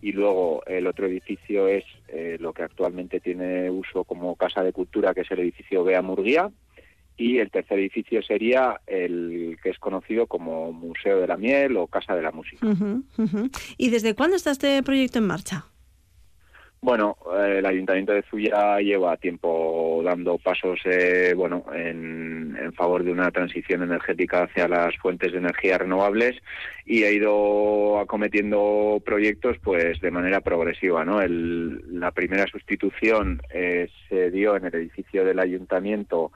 Y 0.00 0.12
luego 0.12 0.62
el 0.66 0.86
otro 0.86 1.06
edificio 1.06 1.66
es 1.68 1.84
eh, 2.08 2.36
lo 2.40 2.52
que 2.52 2.62
actualmente 2.62 3.20
tiene 3.20 3.70
uso 3.70 4.04
como 4.04 4.36
casa 4.36 4.62
de 4.62 4.72
cultura, 4.72 5.14
que 5.14 5.22
es 5.22 5.30
el 5.30 5.40
edificio 5.40 5.84
Bea 5.84 6.02
Murguía. 6.02 6.50
Y 7.16 7.38
el 7.38 7.50
tercer 7.50 7.80
edificio 7.80 8.22
sería 8.22 8.80
el 8.86 9.58
que 9.60 9.70
es 9.70 9.78
conocido 9.78 10.28
como 10.28 10.72
Museo 10.72 11.20
de 11.20 11.26
la 11.26 11.36
Miel 11.36 11.76
o 11.76 11.88
Casa 11.88 12.14
de 12.14 12.22
la 12.22 12.30
Música. 12.30 12.64
¿Y 13.76 13.90
desde 13.90 14.14
cuándo 14.14 14.36
está 14.36 14.52
este 14.52 14.80
proyecto 14.84 15.18
en 15.18 15.26
marcha? 15.26 15.66
Bueno, 16.80 17.16
eh, 17.36 17.56
el 17.58 17.66
Ayuntamiento 17.66 18.12
de 18.12 18.22
Zuya 18.22 18.78
lleva 18.78 19.16
tiempo 19.16 20.00
dando 20.04 20.38
pasos, 20.38 20.78
eh, 20.84 21.34
bueno, 21.36 21.64
en, 21.74 22.72
favor 22.76 23.02
de 23.02 23.10
una 23.10 23.32
transición 23.32 23.82
energética 23.82 24.44
hacia 24.44 24.68
las 24.68 24.96
fuentes 24.98 25.32
de 25.32 25.38
energía 25.38 25.78
renovables 25.78 26.36
y 26.86 27.02
ha 27.02 27.10
ido 27.10 27.98
acometiendo 27.98 29.02
proyectos, 29.04 29.56
pues, 29.64 30.00
de 30.00 30.10
manera 30.12 30.40
progresiva, 30.42 31.04
¿no? 31.04 31.20
El, 31.20 31.98
la 31.98 32.12
primera 32.12 32.46
sustitución 32.46 33.42
eh, 33.50 33.88
se 34.08 34.30
dio 34.30 34.54
en 34.54 34.66
el 34.66 34.74
edificio 34.76 35.24
del 35.24 35.40
Ayuntamiento 35.40 36.30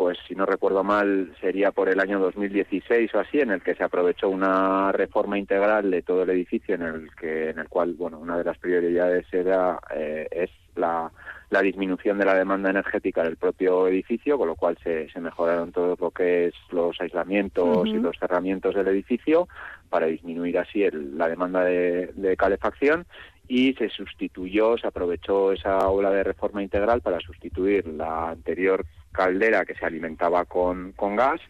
pues 0.00 0.16
si 0.26 0.34
no 0.34 0.46
recuerdo 0.46 0.82
mal, 0.82 1.30
sería 1.42 1.72
por 1.72 1.90
el 1.90 2.00
año 2.00 2.18
2016 2.20 3.14
o 3.14 3.18
así, 3.18 3.38
en 3.38 3.50
el 3.50 3.60
que 3.60 3.74
se 3.74 3.84
aprovechó 3.84 4.30
una 4.30 4.92
reforma 4.92 5.38
integral 5.38 5.90
de 5.90 6.00
todo 6.00 6.22
el 6.22 6.30
edificio, 6.30 6.74
en 6.74 6.80
el 6.80 7.14
que, 7.14 7.50
en 7.50 7.58
el 7.58 7.68
cual, 7.68 7.92
bueno, 7.98 8.18
una 8.18 8.38
de 8.38 8.44
las 8.44 8.56
prioridades 8.56 9.26
era 9.30 9.78
eh, 9.94 10.26
es 10.30 10.48
la, 10.74 11.12
la, 11.50 11.60
disminución 11.60 12.16
de 12.16 12.24
la 12.24 12.34
demanda 12.34 12.70
energética 12.70 13.22
del 13.22 13.36
propio 13.36 13.88
edificio, 13.88 14.38
con 14.38 14.48
lo 14.48 14.54
cual 14.54 14.78
se, 14.82 15.10
se 15.10 15.20
mejoraron 15.20 15.70
todo 15.70 15.94
lo 16.00 16.10
que 16.10 16.46
es 16.46 16.54
los 16.70 16.98
aislamientos 16.98 17.68
uh 17.68 17.82
-huh. 17.82 17.88
y 17.90 17.98
los 18.00 18.16
cerramientos 18.18 18.74
del 18.74 18.88
edificio 18.88 19.48
para 19.90 20.06
disminuir 20.06 20.56
así 20.56 20.82
el, 20.82 21.18
la 21.18 21.28
demanda 21.28 21.62
de, 21.62 22.06
de 22.14 22.38
calefacción 22.38 23.04
y 23.48 23.74
se 23.74 23.90
sustituyó, 23.90 24.78
se 24.78 24.86
aprovechó 24.86 25.52
esa 25.52 25.76
ola 25.90 26.10
de 26.10 26.24
reforma 26.24 26.62
integral 26.62 27.02
para 27.02 27.20
sustituir 27.20 27.86
la 27.86 28.30
anterior 28.30 28.86
caldera 29.12 29.64
que 29.64 29.74
se 29.74 29.84
alimentaba 29.84 30.44
con, 30.44 30.92
con 30.92 31.16
gas 31.16 31.40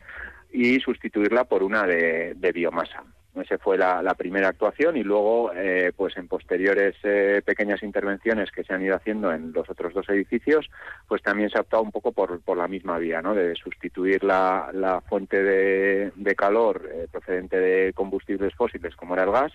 y 0.53 0.81
sustituirla 0.81 1.44
por 1.44 1.62
una 1.62 1.87
de, 1.87 2.53
biomasa. 2.55 3.05
Esa 3.37 3.59
fue 3.59 3.79
la, 3.79 4.14
primera 4.14 4.49
actuación 4.49 4.96
y 4.96 5.05
luego, 5.05 5.53
eh, 5.55 5.92
pues 5.96 6.16
en 6.16 6.27
posteriores 6.27 6.96
eh, 7.05 7.40
pequeñas 7.44 7.83
intervenciones 7.83 8.51
que 8.51 8.64
se 8.64 8.75
han 8.75 8.83
ido 8.83 8.96
haciendo 8.96 9.33
en 9.33 9.53
los 9.53 9.70
otros 9.70 9.94
dos 9.94 10.09
edificios, 10.09 10.68
pues 11.07 11.23
también 11.23 11.49
se 11.49 11.57
ha 11.57 11.61
optado 11.61 11.83
un 11.83 11.92
poco 11.92 12.11
por, 12.11 12.40
por 12.40 12.57
la 12.59 12.66
misma 12.66 12.99
vía, 12.99 13.23
¿no? 13.23 13.35
De 13.35 13.55
sustituir 13.55 14.25
la, 14.25 14.70
la 14.73 15.01
fuente 15.01 15.42
de, 15.42 16.12
de 16.16 16.35
calor 16.35 16.90
eh, 16.92 17.07
procedente 17.11 17.61
de 17.61 17.92
combustibles 17.92 18.53
fósiles, 18.55 18.96
como 18.96 19.14
era 19.14 19.23
el 19.25 19.31
gas, 19.31 19.53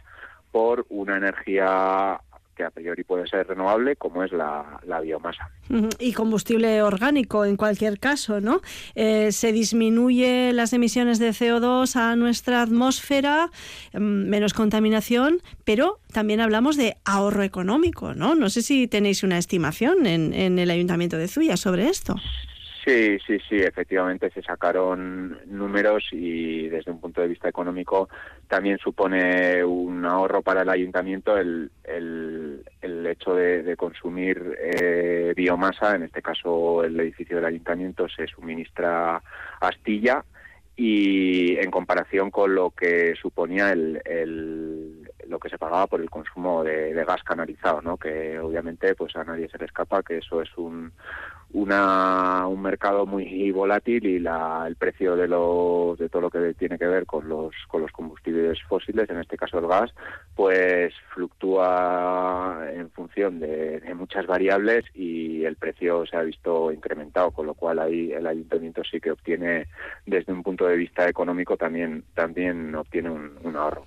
por 0.52 0.86
una 0.88 1.18
energía 1.18 2.22
que 2.56 2.64
a 2.64 2.72
priori 2.72 3.04
puede 3.04 3.28
ser 3.28 3.48
renovable, 3.48 3.96
como 3.96 4.24
es 4.24 4.32
la, 4.32 4.80
la 4.86 5.02
biomasa. 5.02 5.52
Y 6.00 6.14
combustible 6.14 6.82
orgánico 6.82 7.46
en 7.46 7.58
cualquier 7.58 8.00
caso, 8.00 8.42
¿no? 8.42 8.62
Eh, 8.96 9.32
se 9.32 9.52
disminuye 9.52 10.54
las 10.54 10.74
emisiones 10.74 11.20
de 11.20 11.30
CO2 11.30 11.96
a 11.96 12.16
nuestra 12.16 12.62
atmósfera, 12.62 13.50
menos 13.94 14.54
contaminación, 14.54 15.40
pero 15.64 16.00
también 16.12 16.40
hablamos 16.40 16.78
de 16.78 16.96
ahorro 17.04 17.44
económico, 17.44 18.14
¿no? 18.14 18.36
No 18.36 18.50
sé 18.50 18.62
si 18.62 18.88
tenéis 18.88 19.24
una 19.24 19.38
estimación 19.38 20.08
en, 20.08 20.34
en 20.34 20.58
el 20.58 20.72
Ayuntamiento 20.72 21.18
de 21.18 21.28
Zuya 21.28 21.58
sobre 21.58 21.90
esto. 21.90 22.16
Sí, 22.86 23.18
sí, 23.26 23.40
sí, 23.50 23.56
efectivamente 23.56 24.30
se 24.30 24.44
sacaron 24.44 25.40
números 25.48 26.04
y 26.12 26.68
desde 26.68 26.92
un 26.92 27.00
punto 27.00 27.20
de 27.20 27.28
vista 27.28 27.50
económico 27.50 28.10
también 28.48 28.78
supone 28.78 29.64
un 29.64 30.06
ahorro 30.06 30.42
para 30.42 30.62
el 30.62 30.70
ayuntamiento 30.70 31.38
el, 31.38 31.72
el, 31.84 32.64
el 32.82 33.08
hecho 33.08 33.36
de, 33.36 33.76
consumir 33.76 34.58
eh, 34.60 35.34
biomasa, 35.36 35.96
en 35.96 36.04
este 36.04 36.22
caso 36.22 36.84
el 36.84 37.00
edificio 37.00 37.38
del 37.38 37.46
ayuntamiento 37.46 38.08
se 38.08 38.28
suministra 38.28 39.22
astilla 39.60 40.24
y 40.78 41.58
en 41.58 41.72
comparación 41.72 42.32
con 42.32 42.54
lo 42.54 42.72
que 42.72 43.16
suponía 43.16 43.72
el, 43.72 44.02
el 44.04 45.10
lo 45.28 45.40
que 45.40 45.50
se 45.50 45.58
pagaba 45.58 45.88
por 45.88 46.02
el 46.02 46.10
consumo 46.10 46.64
de, 46.64 46.94
de, 46.94 47.06
gas 47.06 47.24
canalizado, 47.24 47.82
¿no? 47.82 47.98
Que 47.98 48.38
obviamente 48.40 48.94
pues 48.96 49.16
a 49.16 49.24
nadie 49.24 49.50
se 49.50 49.58
le 49.58 49.66
escapa 49.66 50.04
que 50.04 50.18
eso 50.18 50.42
es 50.42 50.50
un 50.58 50.92
una, 51.56 52.48
un 52.48 52.62
mercado 52.62 53.06
muy 53.06 53.50
volátil 53.52 54.06
y 54.06 54.20
la, 54.20 54.66
el 54.68 54.76
precio 54.76 55.16
de, 55.16 55.26
lo, 55.26 55.96
de 55.98 56.10
todo 56.10 56.24
lo 56.24 56.30
que 56.30 56.54
tiene 56.54 56.78
que 56.78 56.86
ver 56.86 57.06
con 57.06 57.30
los, 57.30 57.56
con 57.70 57.82
los 57.82 57.92
combustibles 57.92 58.62
fósiles, 58.68 59.10
en 59.10 59.22
este 59.22 59.38
caso 59.38 59.60
el 59.60 59.68
gas, 59.68 59.90
pues 60.36 60.94
fluctúa 61.14 62.60
en 62.74 62.90
función 62.92 63.40
de, 63.40 63.80
de, 63.80 63.94
muchas 63.96 64.28
variables 64.28 64.84
y 64.94 65.46
el 65.46 65.56
precio 65.56 66.06
se 66.06 66.18
ha 66.18 66.24
visto 66.24 66.74
incrementado, 66.74 67.32
con 67.32 67.46
lo 67.46 67.54
cual 67.54 67.80
ahí 67.80 68.12
el 68.12 68.28
ayuntamiento 68.28 68.82
sí 68.84 69.00
que 69.00 69.12
obtiene, 69.12 69.68
desde 70.06 70.34
un 70.34 70.44
punto 70.44 70.68
de 70.68 70.76
vista 70.76 71.08
económico, 71.08 71.56
también, 71.56 72.04
también 72.14 72.76
obtiene 72.76 73.10
un, 73.10 73.32
un 73.44 73.56
ahorro. 73.56 73.86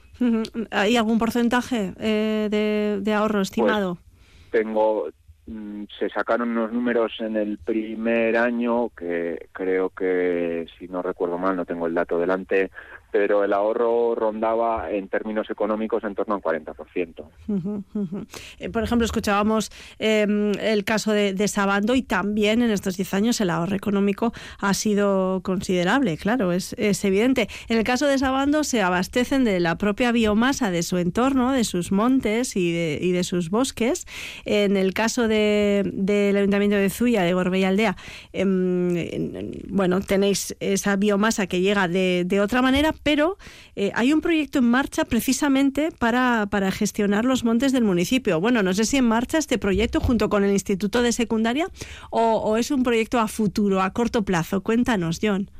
¿Hay 0.70 0.96
algún 0.96 1.18
porcentaje 1.18 1.92
eh, 2.00 2.48
de, 2.50 3.00
de, 3.02 3.14
ahorro 3.14 3.42
estimado? 3.42 3.96
Pues 4.50 4.62
tengo 4.62 5.10
se 5.98 6.08
sacaron 6.10 6.50
unos 6.50 6.72
números 6.72 7.12
en 7.20 7.36
el 7.36 7.58
primer 7.58 8.36
año 8.36 8.90
que 8.90 9.48
creo 9.52 9.90
que, 9.90 10.66
si 10.78 10.88
no 10.88 11.02
recuerdo 11.02 11.38
mal, 11.38 11.56
no 11.56 11.64
tengo 11.64 11.86
el 11.86 11.94
dato 11.94 12.18
delante, 12.18 12.70
pero 13.10 13.44
el 13.44 13.52
ahorro 13.52 14.14
rondaba 14.14 14.90
en 14.90 15.08
términos 15.08 15.48
económicos 15.50 16.04
en 16.04 16.14
torno 16.14 16.34
al 16.34 16.42
40%. 16.42 17.24
Uh 17.48 17.54
-huh, 17.54 17.84
uh. 17.94 18.70
Por 18.70 18.82
ejemplo, 18.82 19.04
escuchábamos 19.04 19.70
eh, 19.98 20.26
el 20.60 20.84
caso 20.84 21.12
de, 21.12 21.48
Sabando 21.48 21.94
y 21.94 22.02
también 22.02 22.60
en 22.60 22.70
estos 22.70 22.96
10 22.96 23.14
años 23.14 23.40
el 23.40 23.48
ahorro 23.50 23.74
económico 23.74 24.32
ha 24.60 24.74
sido 24.74 25.40
considerable, 25.42 26.18
claro, 26.18 26.52
es, 26.52 26.74
es, 26.78 27.02
evidente. 27.04 27.48
En 27.68 27.78
el 27.78 27.84
caso 27.84 28.06
de 28.06 28.18
Sabando 28.18 28.64
se 28.64 28.82
abastecen 28.82 29.44
de 29.44 29.60
la 29.60 29.78
propia 29.78 30.12
biomasa 30.12 30.70
de 30.70 30.82
su 30.82 30.98
entorno, 30.98 31.52
de 31.52 31.64
sus 31.64 31.90
montes 31.90 32.54
y 32.56 32.72
de, 32.72 32.98
y 33.00 33.12
de 33.12 33.24
sus 33.24 33.48
bosques. 33.48 34.06
En 34.44 34.76
el 34.76 34.92
caso 34.92 35.28
del 35.28 35.90
de, 35.94 36.34
Ayuntamiento 36.36 36.76
de 36.76 36.90
Zuya, 36.90 37.22
de 37.22 37.32
Gorbella 37.32 37.68
Aldea, 37.68 37.96
eh, 38.32 38.44
bueno, 39.68 40.00
tenéis 40.00 40.54
esa 40.60 40.96
biomasa 40.96 41.46
que 41.46 41.60
llega 41.60 41.88
de, 41.88 42.24
de 42.26 42.40
otra 42.40 42.62
manera, 42.62 42.94
pero 43.02 43.36
eh, 43.76 43.90
hay 43.94 44.12
un 44.12 44.20
proyecto 44.20 44.58
en 44.58 44.70
marcha 44.70 45.04
precisamente 45.04 45.90
para, 45.98 46.46
para, 46.50 46.70
gestionar 46.70 47.24
los 47.24 47.44
montes 47.44 47.72
del 47.72 47.84
municipio. 47.84 48.40
Bueno, 48.40 48.62
no 48.62 48.72
sé 48.74 48.84
si 48.84 48.96
en 48.96 49.06
marcha 49.06 49.38
este 49.38 49.58
proyecto 49.58 50.00
junto 50.00 50.28
con 50.28 50.44
el 50.44 50.52
Instituto 50.52 51.02
de 51.02 51.12
Secundaria 51.12 51.66
o, 52.10 52.56
es 52.56 52.70
un 52.70 52.82
proyecto 52.82 53.18
a 53.18 53.28
futuro, 53.28 53.82
a 53.82 53.92
corto 53.92 54.24
plazo. 54.24 54.62
Cuéntanos, 54.62 55.18
John. 55.22 55.50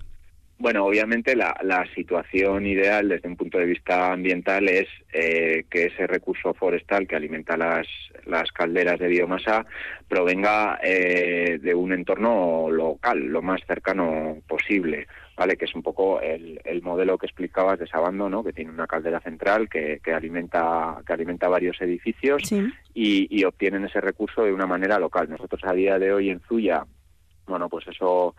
Bueno, 0.61 0.85
obviamente 0.85 1.37
la, 1.37 1.57
la, 1.62 1.87
situación 1.94 2.66
ideal 2.66 3.09
desde 3.09 3.29
un 3.29 3.37
punto 3.37 3.59
de 3.59 3.66
vista 3.66 4.12
ambiental 4.12 4.68
es 4.68 4.88
eh, 5.12 5.64
que 5.70 5.85
ese 5.85 6.09
recurso 6.09 6.53
forestal 6.53 7.07
que 7.07 7.14
alimenta 7.14 7.57
las, 7.57 7.87
las 8.27 8.51
calderas 8.51 8.98
de 8.98 9.07
biomasa 9.07 9.66
provenga 10.09 10.81
eh, 10.83 11.61
de 11.62 11.74
un 11.74 11.92
entorno 11.92 12.70
local, 12.70 13.20
lo 13.20 13.40
más 13.40 13.61
cercano 13.68 14.38
posible. 14.48 15.07
¿Vale? 15.38 15.57
que 15.57 15.66
es 15.66 15.74
un 15.74 15.83
poco 15.83 16.20
el, 16.20 16.61
el, 16.64 16.83
modelo 16.83 17.16
que 17.16 17.27
explicabas 17.27 17.79
de 17.79 17.87
Sabando, 17.87 18.29
¿no? 18.29 18.42
que 18.42 18.53
tiene 18.53 18.72
una 18.72 18.88
caldera 18.88 19.20
central 19.20 19.68
que, 19.68 20.01
que 20.03 20.12
alimenta 20.12 21.01
que 21.07 21.12
alimenta 21.12 21.48
varios 21.48 21.81
edificios 21.81 22.42
sí. 22.44 22.68
y, 22.92 23.29
y, 23.31 23.44
obtienen 23.44 23.85
ese 23.85 24.01
recurso 24.01 24.42
de 24.42 24.53
una 24.53 24.66
manera 24.66 24.98
local. 24.98 25.31
Nosotros 25.31 25.62
a 25.64 25.72
día 25.72 25.98
de 25.98 26.12
hoy 26.12 26.31
en 26.31 26.40
Zuya, 26.40 26.85
bueno, 27.46 27.68
pues 27.68 27.87
eso 27.87 28.35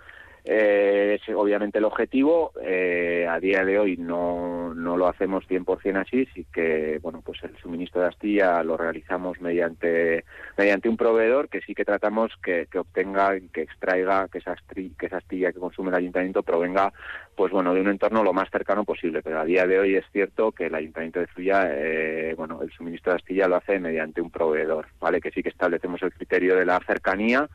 eh, 0.52 1.20
es 1.22 1.36
obviamente 1.36 1.78
el 1.78 1.86
objetivo. 1.86 2.54
Eh, 2.64 3.28
a 3.30 3.40
día 3.40 3.64
de 3.64 3.78
hoy 3.78 3.98
no, 3.98 4.74
no 4.74 4.98
lo 4.98 5.08
hacemos 5.08 5.48
100% 5.48 6.02
así, 6.02 6.26
sí 6.34 6.48
que 6.52 6.98
bueno 7.04 7.22
pues 7.24 7.44
el 7.44 7.56
suministro 7.58 8.02
de 8.02 8.08
astilla 8.08 8.64
lo 8.64 8.76
realizamos 8.76 9.40
mediante 9.42 10.26
mediante 10.58 10.90
un 10.90 10.98
proveedor 10.98 11.50
que 11.50 11.62
sí 11.62 11.76
que 11.76 11.86
tratamos 11.86 12.32
que, 12.42 12.66
que 12.66 12.80
obtenga, 12.80 13.40
que 13.54 13.62
extraiga, 13.62 14.28
que 14.28 14.40
esa, 14.40 14.54
astilla, 14.54 14.96
que 14.98 15.06
esa 15.06 15.18
astilla 15.18 15.52
que 15.52 15.60
consume 15.60 15.90
el 15.90 15.98
ayuntamiento 15.98 16.42
provenga 16.42 16.92
pues 17.36 17.52
bueno 17.52 17.76
de 17.76 17.82
un 17.82 17.90
entorno 17.90 18.24
lo 18.24 18.34
más 18.34 18.50
cercano 18.50 18.84
posible. 18.86 19.22
Pero 19.22 19.40
a 19.40 19.46
día 19.46 19.68
de 19.68 19.80
hoy 19.80 19.96
es 19.98 20.06
cierto 20.12 20.52
que 20.52 20.66
el 20.66 20.74
ayuntamiento 20.74 21.20
de 21.20 21.28
Zuya, 21.28 21.70
eh, 21.72 22.34
bueno, 22.36 22.64
el 22.64 22.72
suministro 22.72 23.12
de 23.12 23.18
astilla 23.18 23.48
lo 23.48 23.58
hace 23.58 23.80
mediante 23.80 24.20
un 24.20 24.32
proveedor, 24.32 24.88
vale, 25.00 25.22
que 25.22 25.30
sí 25.30 25.44
que 25.44 25.50
establecemos 25.50 26.02
el 26.02 26.12
criterio 26.12 26.56
de 26.56 26.66
la 26.66 26.80
cercanía 26.88 27.48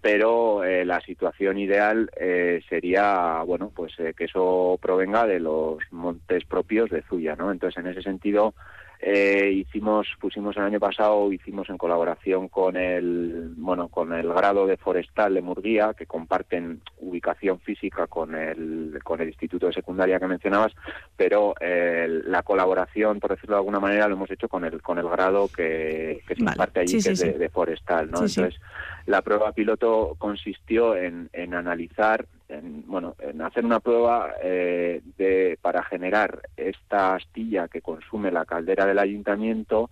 pero 0.00 0.64
eh, 0.64 0.84
la 0.84 1.00
situación 1.00 1.58
ideal 1.58 2.10
eh, 2.18 2.62
sería 2.68 3.42
bueno 3.42 3.70
pues 3.74 3.92
eh, 3.98 4.14
que 4.16 4.24
eso 4.24 4.78
provenga 4.80 5.26
de 5.26 5.40
los 5.40 5.78
montes 5.90 6.44
propios 6.44 6.90
de 6.90 7.02
Zuya 7.02 7.36
no 7.36 7.52
entonces 7.52 7.84
en 7.84 7.90
ese 7.90 8.02
sentido 8.02 8.54
eh, 9.02 9.50
hicimos 9.50 10.08
pusimos 10.20 10.54
el 10.58 10.64
año 10.64 10.78
pasado 10.78 11.32
hicimos 11.32 11.70
en 11.70 11.78
colaboración 11.78 12.48
con 12.48 12.76
el 12.76 13.54
bueno 13.56 13.88
con 13.88 14.12
el 14.12 14.28
grado 14.28 14.66
de 14.66 14.76
forestal 14.76 15.32
de 15.32 15.40
Murguía 15.40 15.94
que 15.94 16.04
comparten 16.04 16.82
ubicación 16.98 17.60
física 17.60 18.06
con 18.08 18.34
el 18.34 19.00
con 19.02 19.22
el 19.22 19.28
instituto 19.28 19.68
de 19.68 19.72
secundaria 19.72 20.20
que 20.20 20.26
mencionabas 20.26 20.74
pero 21.16 21.54
eh, 21.60 22.20
la 22.26 22.42
colaboración 22.42 23.20
por 23.20 23.30
decirlo 23.30 23.56
de 23.56 23.60
alguna 23.60 23.80
manera 23.80 24.06
lo 24.06 24.16
hemos 24.16 24.30
hecho 24.30 24.50
con 24.50 24.66
el 24.66 24.82
con 24.82 24.98
el 24.98 25.08
grado 25.08 25.48
que, 25.48 26.20
que 26.28 26.34
se 26.34 26.44
vale. 26.44 26.54
imparte 26.54 26.80
allí 26.80 27.00
sí, 27.00 27.08
que 27.08 27.16
sí, 27.16 27.26
es 27.26 27.38
de, 27.38 27.48
forestal 27.48 28.10
no 28.10 28.18
entonces 28.18 28.60
la 29.06 29.22
prueba 29.22 29.52
piloto 29.52 30.14
consistió 30.18 30.94
en, 30.94 31.30
en 31.32 31.54
analizar 31.54 32.26
en, 32.50 32.84
bueno, 32.86 33.14
en 33.20 33.40
hacer 33.42 33.64
una 33.64 33.80
prueba 33.80 34.34
eh, 34.42 35.00
de, 35.16 35.58
para 35.60 35.82
generar 35.84 36.42
esta 36.56 37.14
astilla 37.14 37.68
que 37.68 37.80
consume 37.80 38.30
la 38.30 38.44
caldera 38.44 38.86
del 38.86 38.98
ayuntamiento 38.98 39.90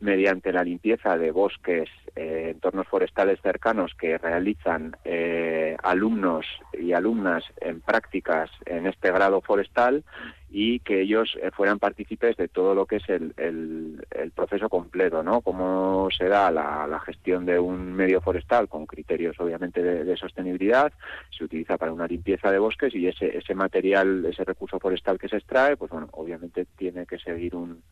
mediante 0.00 0.52
la 0.52 0.64
limpieza 0.64 1.16
de 1.16 1.30
bosques 1.30 1.88
eh, 2.16 2.52
entornos 2.54 2.88
forestales 2.88 3.40
cercanos 3.42 3.92
que 3.94 4.18
realizan 4.18 4.96
eh, 5.04 5.76
alumnos 5.82 6.46
y 6.72 6.92
alumnas 6.92 7.44
en 7.60 7.80
prácticas 7.80 8.50
en 8.66 8.86
este 8.86 9.12
grado 9.12 9.40
forestal 9.40 10.04
y 10.52 10.80
que 10.80 11.02
ellos 11.02 11.38
eh, 11.40 11.50
fueran 11.52 11.78
partícipes 11.78 12.36
de 12.36 12.48
todo 12.48 12.74
lo 12.74 12.84
que 12.84 12.96
es 12.96 13.08
el, 13.08 13.32
el, 13.36 14.32
proceso 14.34 14.68
completo, 14.68 15.22
¿no? 15.22 15.42
Cómo 15.42 16.08
se 16.16 16.28
da 16.28 16.50
la, 16.50 17.00
gestión 17.04 17.46
de 17.46 17.58
un 17.58 17.92
medio 17.92 18.20
forestal 18.20 18.68
con 18.68 18.86
criterios, 18.86 19.38
obviamente, 19.38 19.82
de, 19.82 20.16
sostenibilidad, 20.16 20.92
se 21.36 21.44
utiliza 21.44 21.78
para 21.78 21.92
una 21.92 22.06
limpieza 22.06 22.50
de 22.50 22.58
bosques 22.58 22.94
y 22.94 23.06
ese, 23.06 23.36
ese 23.38 23.54
material, 23.54 24.24
ese 24.26 24.44
recurso 24.44 24.78
forestal 24.80 25.18
que 25.18 25.28
se 25.28 25.36
extrae, 25.36 25.76
pues 25.76 25.90
bueno, 25.90 26.08
obviamente 26.12 26.66
tiene 26.76 27.06
que 27.06 27.18
seguir 27.18 27.54
un, 27.54 27.82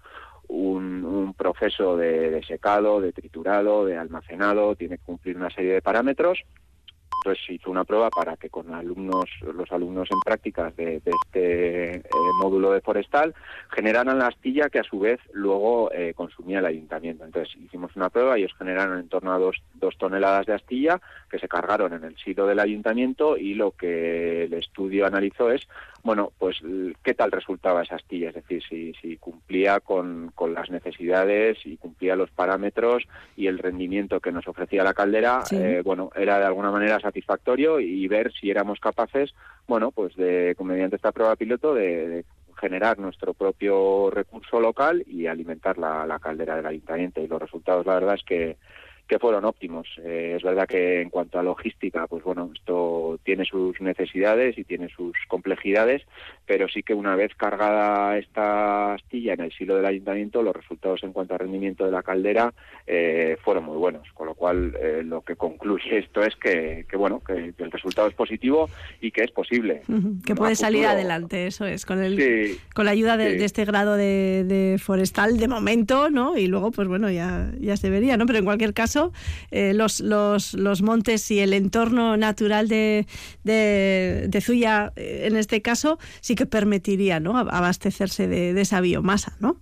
un, 0.49 1.05
un 1.05 1.35
proceso 1.35 1.97
de, 1.97 2.31
de 2.31 2.43
secado, 2.43 3.01
de 3.01 3.13
triturado, 3.13 3.85
de 3.85 3.97
almacenado, 3.97 4.75
tiene 4.75 4.99
que 4.99 5.05
cumplir 5.05 5.37
una 5.37 5.51
serie 5.51 5.75
de 5.75 5.83
parámetros 5.83 6.45
entonces 7.19 7.45
se 7.47 7.55
hizo 7.55 7.71
una 7.71 7.85
prueba 7.85 8.11
para 8.11 8.37
que 8.37 8.49
con 8.49 8.73
alumnos, 8.73 9.29
los 9.55 9.71
alumnos 9.73 10.09
en 10.11 10.21
prácticas 10.21 10.75
de, 10.77 11.03
este 11.05 11.97
eh, 11.97 12.03
módulo 12.41 12.73
de 12.73 12.81
forestal 12.81 13.35
generaran 13.71 14.19
la 14.19 14.29
astilla 14.29 14.69
que 14.69 14.79
a 14.79 14.85
su 14.85 15.01
vez 15.01 15.21
luego 15.33 15.91
eh, 15.93 16.13
consumía 16.15 16.61
el 16.61 16.67
ayuntamiento. 16.67 17.25
Entonces 17.25 17.57
hicimos 17.57 17.95
una 17.97 18.09
prueba 18.09 18.39
y 18.39 18.43
ellos 18.43 18.57
generaron 18.57 18.99
en 19.01 19.09
torno 19.09 19.33
a 19.33 19.39
dos, 19.39 19.57
dos, 19.75 19.97
toneladas 19.99 20.47
de 20.47 20.55
astilla 20.55 21.01
que 21.31 21.39
se 21.39 21.49
cargaron 21.49 21.93
en 21.93 22.05
el 22.05 22.17
silo 22.17 22.47
del 22.47 22.61
ayuntamiento 22.61 23.37
y 23.37 23.55
lo 23.55 23.73
que 23.73 24.45
el 24.45 24.55
estudio 24.55 25.07
analizó 25.07 25.51
es, 25.51 25.67
bueno, 26.03 26.33
pues 26.39 26.57
qué 27.03 27.15
tal 27.15 27.33
resultaba 27.33 27.83
esa 27.83 27.97
astilla, 27.97 28.29
es 28.29 28.35
decir, 28.37 28.63
si, 28.69 28.93
si 29.01 29.17
cumplía 29.17 29.81
con, 29.81 30.31
con 30.35 30.55
las 30.55 30.71
necesidades 30.71 31.59
y 31.65 31.77
cumplía 31.77 32.17
los 32.17 32.31
parámetros 32.31 33.05
y 33.37 33.47
el 33.47 33.59
rendimiento 33.59 34.21
que 34.21 34.33
nos 34.33 34.47
ofrecía 34.49 34.85
la 34.85 34.95
caldera, 34.95 35.45
sí. 35.45 35.57
eh, 35.57 35.83
bueno, 35.83 36.11
era 36.15 36.39
de 36.39 36.47
alguna 36.47 36.71
manera 36.71 37.01
satisfactorio 37.01 37.81
y 37.81 38.07
ver 38.09 38.33
si 38.33 38.51
éramos 38.51 38.81
capaces, 38.81 39.35
bueno, 39.67 39.91
pues 39.91 40.15
de 40.17 40.57
mediante 40.61 40.97
esta 40.97 41.13
prueba 41.13 41.37
piloto 41.37 41.75
de, 41.75 42.09
de 42.09 42.25
generar 42.59 42.99
nuestro 42.99 43.35
propio 43.35 44.11
recurso 44.11 44.61
local 44.61 45.03
y 45.07 45.27
alimentar 45.27 45.79
la, 45.79 46.07
la, 46.07 46.19
caldera 46.19 46.57
del 46.57 46.67
ayuntamiento. 46.67 47.21
Y 47.21 47.29
los 47.29 47.41
resultados, 47.41 47.87
la 47.87 47.95
verdad, 47.95 48.15
es 48.15 48.25
que, 48.25 48.57
que 49.09 49.19
fueron 49.19 49.47
óptimos. 49.47 49.89
Eh, 50.05 50.35
es 50.37 50.43
verdad 50.43 50.69
que 50.69 51.01
en 51.01 51.09
cuanto 51.09 51.39
a 51.39 51.43
logística, 51.43 52.07
pues 52.07 52.23
bueno, 52.23 52.51
esto 52.55 53.19
tiene 53.25 53.45
sus 53.45 53.81
necesidades 53.81 54.59
y 54.59 54.65
tiene 54.65 54.89
sus 54.91 55.17
complejidades, 55.29 56.03
pero 56.49 56.67
sí 56.67 56.83
que 56.83 56.95
una 56.95 57.15
vez 57.15 57.33
cargada 57.37 58.17
esta 58.17 58.95
astilla 58.95 59.35
en 59.35 59.43
el 59.43 59.53
silo 59.53 59.77
del 59.77 59.85
ayuntamiento, 59.85 60.43
los 60.43 60.57
resultados 60.57 61.05
en 61.05 61.13
cuanto 61.13 61.35
a 61.35 61.39
rendimiento 61.39 61.85
de 61.85 61.91
la 61.93 62.03
caldera 62.03 62.55
eh, 62.87 63.37
fueron 63.45 63.65
muy 63.65 63.77
buenos. 63.77 64.09
Con 64.15 64.29
lo 64.29 64.35
cual, 64.35 64.75
eh, 64.81 65.03
lo 65.05 65.21
que 65.21 65.37
concluye 65.37 65.99
esto 65.99 66.23
es 66.23 66.35
que, 66.37 66.87
que 66.89 66.97
bueno, 66.97 67.21
que, 67.21 67.53
que, 67.53 67.65
el 67.65 67.71
resultado 67.71 68.09
es 68.09 68.15
positivo 68.15 68.71
y 69.03 69.11
que 69.11 69.25
es 69.25 69.31
posible. 69.31 69.83
Uh 69.89 69.93
-huh. 69.93 70.25
Que 70.25 70.35
puede 70.35 70.57
salir 70.57 70.87
adelante, 70.87 71.47
eso 71.47 71.67
es, 71.67 71.85
con 71.85 72.03
el 72.03 72.17
sí, 72.17 72.59
con 72.75 72.87
la 72.87 72.93
ayuda 72.93 73.19
de, 73.19 73.33
sí. 73.33 73.39
de 73.39 73.45
este 73.45 73.67
grado 73.67 73.97
de, 73.97 74.45
de, 74.47 74.79
forestal 74.79 75.37
de 75.37 75.49
momento, 75.49 76.09
¿no? 76.09 76.39
Y 76.39 76.47
luego, 76.47 76.71
pues 76.71 76.89
bueno, 76.89 77.11
ya, 77.11 77.53
ya 77.61 77.77
se 77.77 77.91
vería, 77.91 78.17
¿no? 78.17 78.25
Pero 78.25 78.39
en 78.39 78.47
cualquier 78.47 78.73
caso, 78.73 79.13
eh, 79.51 79.75
los, 79.75 80.01
los, 80.01 80.55
los, 80.55 80.81
montes 80.81 81.31
y 81.31 81.41
el 81.41 81.53
entorno 81.53 82.17
natural 82.17 82.69
de, 82.69 83.07
de, 83.45 84.29
de 84.29 84.41
Zuya, 84.41 84.93
en 84.97 85.37
este 85.37 85.61
caso, 85.61 85.99
sí 86.23 86.38
que 86.39 86.47
permitiría 86.47 87.19
¿no? 87.19 87.37
abastecerse 87.37 88.29
de, 88.29 88.59
esa 88.61 88.81
biomasa, 88.81 89.37
¿no? 89.41 89.57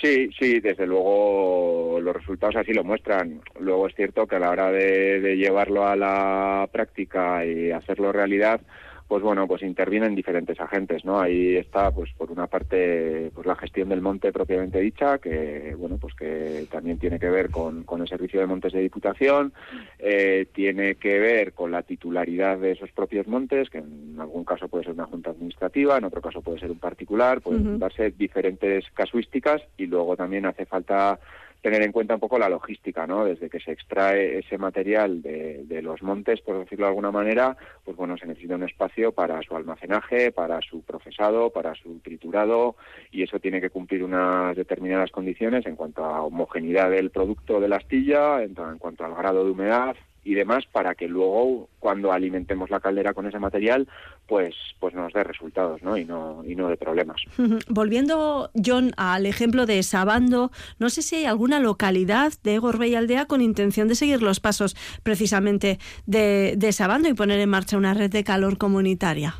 Sí, 0.00 0.30
sí, 0.38 0.60
desde 0.60 0.86
luego 0.86 1.98
los 2.00 2.14
resultados 2.14 2.54
así 2.54 2.72
lo 2.72 2.84
muestran. 2.84 3.40
Luego 3.58 3.88
es 3.88 3.96
cierto 3.96 4.28
que 4.28 4.36
a 4.36 4.38
la 4.38 4.50
hora 4.50 4.70
de 4.70 5.36
llevarlo 5.36 5.88
a 5.88 5.96
la 5.96 6.68
práctica 6.70 7.44
y 7.44 7.72
hacerlo 7.72 8.12
realidad, 8.12 8.60
pues 9.08 9.22
bueno, 9.22 9.48
pues 9.48 9.62
intervienen 9.62 10.14
diferentes 10.14 10.60
agentes, 10.60 11.02
¿no? 11.02 11.18
Ahí 11.18 11.56
está, 11.56 11.90
pues 11.90 12.12
por 12.12 12.30
una 12.30 12.46
parte, 12.46 13.30
pues 13.34 13.46
la 13.46 13.56
gestión 13.56 13.88
del 13.88 14.02
monte 14.02 14.32
propiamente 14.32 14.80
dicha, 14.80 15.18
que 15.18 15.74
bueno, 15.78 15.96
pues 15.96 16.14
que 16.14 16.66
también 16.70 16.98
tiene 16.98 17.18
que 17.18 17.30
ver 17.30 17.50
con, 17.50 17.84
con 17.84 18.02
el 18.02 18.08
servicio 18.08 18.38
de 18.38 18.46
montes 18.46 18.74
de 18.74 18.82
diputación, 18.82 19.54
eh, 19.98 20.46
tiene 20.52 20.96
que 20.96 21.18
ver 21.18 21.54
con 21.54 21.70
la 21.70 21.82
titularidad 21.82 22.58
de 22.58 22.72
esos 22.72 22.92
propios 22.92 23.26
montes, 23.26 23.70
que 23.70 23.78
en 23.78 24.16
algún 24.20 24.44
caso 24.44 24.68
puede 24.68 24.84
ser 24.84 24.92
una 24.92 25.06
junta 25.06 25.30
administrativa, 25.30 25.96
en 25.96 26.04
otro 26.04 26.20
caso 26.20 26.42
puede 26.42 26.60
ser 26.60 26.70
un 26.70 26.78
particular, 26.78 27.40
pueden 27.40 27.66
uh 27.66 27.70
-huh. 27.72 27.78
darse 27.78 28.10
diferentes 28.10 28.84
casuísticas 28.92 29.62
y 29.78 29.86
luego 29.86 30.16
también 30.16 30.44
hace 30.44 30.66
falta 30.66 31.18
tener 31.60 31.82
en 31.82 31.92
cuenta 31.92 32.14
un 32.14 32.20
poco 32.20 32.38
la 32.38 32.48
logística, 32.48 33.06
¿no? 33.06 33.24
Desde 33.24 33.50
que 33.50 33.60
se 33.60 33.72
extrae 33.72 34.38
ese 34.38 34.58
material 34.58 35.22
de, 35.22 35.64
de, 35.64 35.82
los 35.82 36.02
montes, 36.02 36.40
por 36.40 36.58
decirlo 36.58 36.86
de 36.86 36.90
alguna 36.90 37.10
manera, 37.10 37.56
pues 37.84 37.96
bueno, 37.96 38.16
se 38.16 38.26
necesita 38.26 38.54
un 38.54 38.62
espacio 38.62 39.12
para 39.12 39.42
su 39.42 39.56
almacenaje, 39.56 40.30
para 40.30 40.60
su 40.60 40.82
procesado, 40.82 41.50
para 41.50 41.74
su 41.74 41.98
triturado, 42.00 42.76
y 43.10 43.22
eso 43.22 43.40
tiene 43.40 43.60
que 43.60 43.70
cumplir 43.70 44.04
unas 44.04 44.56
determinadas 44.56 45.10
condiciones 45.10 45.66
en 45.66 45.76
cuanto 45.76 46.04
a 46.04 46.22
homogeneidad 46.22 46.90
del 46.90 47.10
producto 47.10 47.60
de 47.60 47.68
la 47.68 47.76
astilla, 47.76 48.42
en, 48.42 48.54
en 48.56 48.78
cuanto 48.78 49.04
al 49.04 49.14
grado 49.14 49.44
de 49.44 49.50
humedad, 49.50 49.96
y 50.28 50.34
demás 50.34 50.66
para 50.70 50.94
que 50.94 51.08
luego 51.08 51.70
cuando 51.80 52.12
alimentemos 52.12 52.68
la 52.68 52.80
caldera 52.80 53.14
con 53.14 53.26
ese 53.26 53.38
material 53.38 53.88
pues 54.26 54.54
pues 54.78 54.92
nos 54.92 55.10
dé 55.14 55.24
resultados 55.24 55.82
¿no? 55.82 55.96
y 55.96 56.04
no 56.04 56.44
y 56.46 56.54
no 56.54 56.68
de 56.68 56.76
problemas 56.76 57.22
volviendo 57.68 58.50
John 58.54 58.92
al 58.98 59.24
ejemplo 59.24 59.64
de 59.64 59.82
Sabando 59.82 60.50
no 60.78 60.90
sé 60.90 61.00
si 61.00 61.16
hay 61.16 61.24
alguna 61.24 61.60
localidad 61.60 62.34
de 62.44 62.58
Gorbey 62.58 62.94
Aldea 62.94 63.24
con 63.24 63.40
intención 63.40 63.88
de 63.88 63.94
seguir 63.94 64.20
los 64.20 64.38
pasos 64.38 64.76
precisamente 65.02 65.78
de, 66.04 66.54
de 66.58 66.72
Sabando 66.72 67.08
y 67.08 67.14
poner 67.14 67.40
en 67.40 67.48
marcha 67.48 67.78
una 67.78 67.94
red 67.94 68.10
de 68.10 68.22
calor 68.22 68.58
comunitaria 68.58 69.34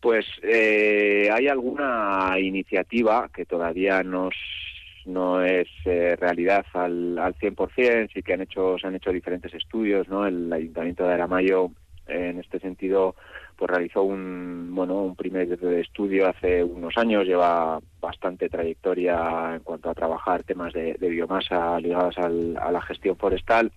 pues 0.00 0.26
eh, 0.42 1.30
hay 1.32 1.48
alguna 1.48 2.38
iniciativa 2.38 3.30
que 3.34 3.46
todavía 3.46 4.02
nos 4.02 4.34
no 5.06 5.42
es 5.42 5.68
eh, 5.84 6.16
realidad 6.18 6.64
al, 6.72 7.18
al 7.18 7.34
100%, 7.36 8.10
sí 8.12 8.22
que 8.22 8.34
han 8.34 8.42
hecho, 8.42 8.78
se 8.78 8.86
han 8.86 8.94
hecho 8.94 9.12
diferentes 9.12 9.52
estudios, 9.54 10.08
¿no? 10.08 10.26
El 10.26 10.52
Ayuntamiento 10.52 11.06
de 11.06 11.14
Aramayo, 11.14 11.70
en 12.06 12.38
este 12.38 12.58
sentido, 12.58 13.14
pues 13.56 13.70
realizó 13.70 14.02
un, 14.02 14.70
bueno, 14.74 15.02
un 15.02 15.16
primer 15.16 15.52
estudio 15.78 16.28
hace 16.28 16.64
unos 16.64 16.96
años, 16.96 17.26
lleva 17.26 17.78
bastante 18.00 18.48
trayectoria 18.48 19.54
en 19.54 19.60
cuanto 19.60 19.90
a 19.90 19.94
trabajar 19.94 20.42
temas 20.42 20.72
de, 20.72 20.96
biomasa 20.98 21.78
ligados 21.78 22.18
al, 22.18 22.56
a 22.56 22.72
la 22.72 22.80
gestión 22.82 23.16
forestal 23.16 23.70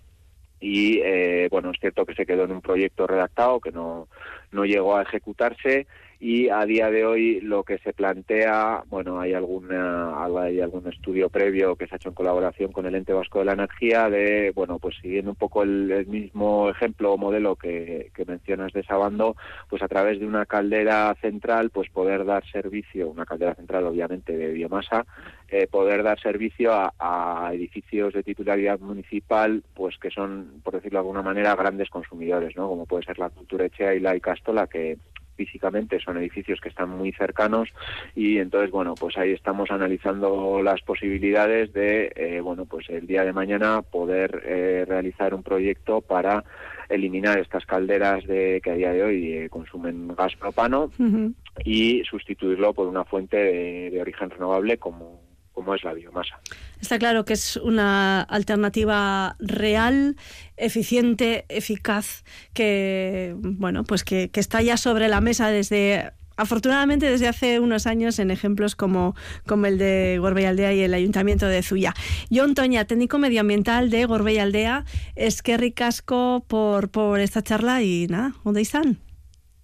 y 0.63 1.01
eh, 1.03 1.49
bueno 1.51 1.71
es 1.71 1.79
cierto 1.81 2.05
que 2.05 2.15
se 2.15 2.25
quedó 2.25 2.45
en 2.45 2.53
un 2.53 2.61
proyecto 2.61 3.05
redactado 3.05 3.59
que 3.59 3.73
no 3.73 4.07
no 4.53 4.63
llegó 4.63 4.95
a 4.95 5.01
ejecutarse 5.01 5.87
y 6.23 6.47
a 6.47 6.65
día 6.65 6.89
de 6.89 7.05
hoy 7.05 7.41
lo 7.41 7.65
que 7.65 7.79
se 7.79 7.91
plantea, 7.91 8.85
bueno, 8.87 9.19
hay 9.19 9.33
alguna 9.33 10.23
hay 10.23 10.61
algún 10.61 10.87
estudio 10.87 11.27
previo 11.29 11.75
que 11.75 11.85
se 11.85 11.95
ha 11.95 11.97
hecho 11.97 12.07
en 12.07 12.15
colaboración 12.15 12.71
con 12.71 12.85
el 12.85 12.95
ente 12.95 13.11
vasco 13.11 13.39
de 13.39 13.45
la 13.45 13.51
energía 13.51 14.09
de, 14.09 14.53
bueno, 14.55 14.79
pues 14.79 14.95
siguiendo 15.01 15.31
un 15.31 15.35
poco 15.35 15.63
el, 15.63 15.91
el 15.91 16.07
mismo 16.07 16.69
ejemplo 16.69 17.11
o 17.11 17.17
modelo 17.17 17.57
que, 17.57 18.09
mencionas 18.25 18.71
de 18.71 18.85
Sabando, 18.85 19.35
pues 19.69 19.83
a 19.83 19.89
través 19.89 20.21
de 20.21 20.25
una 20.25 20.45
caldera 20.45 21.13
central, 21.19 21.71
pues 21.71 21.89
poder 21.89 22.23
dar 22.23 22.49
servicio, 22.49 23.09
una 23.09 23.25
caldera 23.25 23.55
central 23.55 23.85
obviamente 23.85 24.37
de 24.37 24.53
biomasa, 24.53 25.05
eh, 25.49 25.67
poder 25.67 26.03
dar 26.03 26.21
servicio 26.21 26.71
a, 26.71 27.51
edificios 27.53 28.13
de 28.13 28.23
titularidad 28.23 28.79
municipal, 28.79 29.61
pues 29.73 29.97
que 29.97 30.09
son, 30.09 30.61
por 30.63 30.75
decirlo 30.75 30.99
de 30.99 31.01
alguna 31.01 31.21
manera, 31.21 31.53
grandes 31.57 31.89
consumidores, 31.89 32.55
¿no? 32.55 32.69
Como 32.69 32.85
puede 32.85 33.03
ser 33.03 33.19
la 33.19 33.29
Cultura 33.29 33.65
Echea 33.65 33.93
y 33.93 33.99
la 33.99 34.15
Icastola, 34.15 34.67
que 34.67 34.97
físicamente 35.35 35.99
son 35.99 36.17
edificios 36.17 36.59
que 36.61 36.69
están 36.69 36.89
muy 36.89 37.11
cercanos 37.11 37.69
y 38.15 38.37
entonces 38.37 38.71
bueno 38.71 38.95
pues 38.95 39.17
ahí 39.17 39.31
estamos 39.31 39.71
analizando 39.71 40.61
las 40.61 40.81
posibilidades 40.81 41.73
de 41.73 42.11
eh, 42.15 42.39
bueno 42.41 42.65
pues 42.65 42.89
el 42.89 43.07
día 43.07 43.23
de 43.23 43.33
mañana 43.33 43.81
poder 43.81 44.43
eh, 44.45 44.85
realizar 44.87 45.33
un 45.33 45.43
proyecto 45.43 46.01
para 46.01 46.43
eliminar 46.89 47.39
estas 47.39 47.65
calderas 47.65 48.25
de 48.25 48.61
que 48.63 48.71
a 48.71 48.75
día 48.75 48.91
de 48.91 49.03
hoy 49.03 49.33
eh, 49.33 49.49
consumen 49.49 50.09
gas 50.15 50.35
propano 50.35 50.91
uh 50.97 51.03
-huh. 51.03 51.33
y 51.63 52.03
sustituirlo 52.03 52.73
por 52.73 52.87
una 52.87 53.03
fuente 53.03 53.37
de, 53.37 53.89
de 53.91 54.01
origen 54.01 54.29
renovable 54.29 54.77
como 54.77 55.21
como 55.53 55.75
es 55.75 55.83
la 55.83 55.93
biomasa. 55.93 56.39
Está 56.83 56.99
claro 56.99 57.23
que 57.23 57.31
es 57.31 57.55
una 57.55 58.23
alternativa 58.23 59.37
real, 59.39 60.17
eficiente, 60.57 61.45
eficaz, 61.47 62.25
que 62.53 63.37
bueno, 63.37 63.85
pues 63.85 64.03
que, 64.03 64.29
que 64.29 64.41
está 64.41 64.61
ya 64.61 64.75
sobre 64.75 65.07
la 65.07 65.21
mesa 65.21 65.47
desde 65.47 66.11
afortunadamente 66.35 67.09
desde 67.09 67.29
hace 67.29 67.61
unos 67.61 67.87
años 67.87 68.19
en 68.19 68.31
ejemplos 68.31 68.75
como, 68.75 69.15
como 69.47 69.65
el 69.67 69.77
de 69.77 70.17
Gorbey 70.19 70.43
Aldea 70.43 70.73
y 70.73 70.81
el 70.81 70.93
Ayuntamiento 70.93 71.47
de 71.47 71.63
Zuya. 71.63 71.93
John 72.29 72.53
Toña, 72.53 72.83
técnico 72.83 73.17
medioambiental 73.17 73.89
de 73.89 74.03
Gorbey 74.03 74.37
Aldea, 74.39 74.83
es 75.15 75.41
que 75.41 75.55
ricasco 75.55 76.43
por, 76.49 76.89
por 76.89 77.21
esta 77.21 77.41
charla 77.41 77.81
y 77.81 78.07
nada, 78.07 78.33
¿dónde 78.43 78.59
están? 78.59 78.99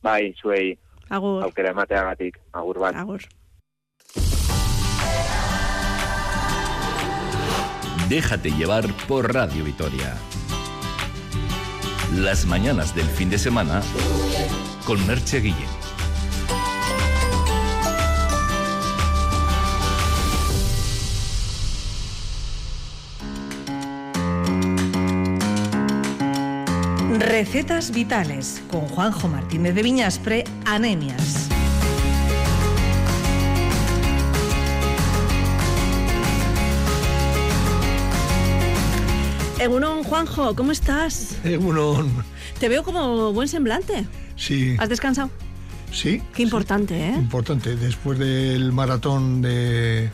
Bai, 0.01 0.34
zuei. 0.41 0.79
Agur. 1.10 1.43
Agur. 2.53 2.86
Agur. 2.95 3.21
Déjate 8.10 8.50
llevar 8.50 8.91
por 9.08 9.32
Radio 9.32 9.63
Vitoria. 9.63 10.17
Las 12.15 12.48
mañanas 12.48 12.95
del 12.95 13.06
fin 13.06 13.30
de 13.30 13.38
semana 13.38 13.84
con 14.84 15.06
Merche 15.06 15.39
Guillén. 15.39 15.69
Recetas 27.19 27.91
vitales 27.91 28.63
con 28.72 28.88
Juanjo 28.88 29.28
Martínez 29.28 29.76
de 29.76 29.84
Viñaspre, 29.84 30.43
anemias. 30.65 31.48
Egunon, 39.60 40.04
Juanjo, 40.04 40.56
¿cómo 40.56 40.72
estás? 40.72 41.36
Egunon. 41.43 42.24
Te 42.60 42.69
veo 42.69 42.82
como 42.84 43.34
buen 43.34 43.50
semblante. 43.50 44.06
Sí. 44.38 44.76
¿Has 44.80 44.88
descansado? 44.88 45.30
Sí. 45.91 46.22
Qué 46.34 46.43
importante, 46.43 46.95
¿eh? 46.98 47.13
Importante. 47.13 47.76
Después 47.76 48.17
del 48.19 48.72
maratón 48.72 49.41
de, 49.41 50.10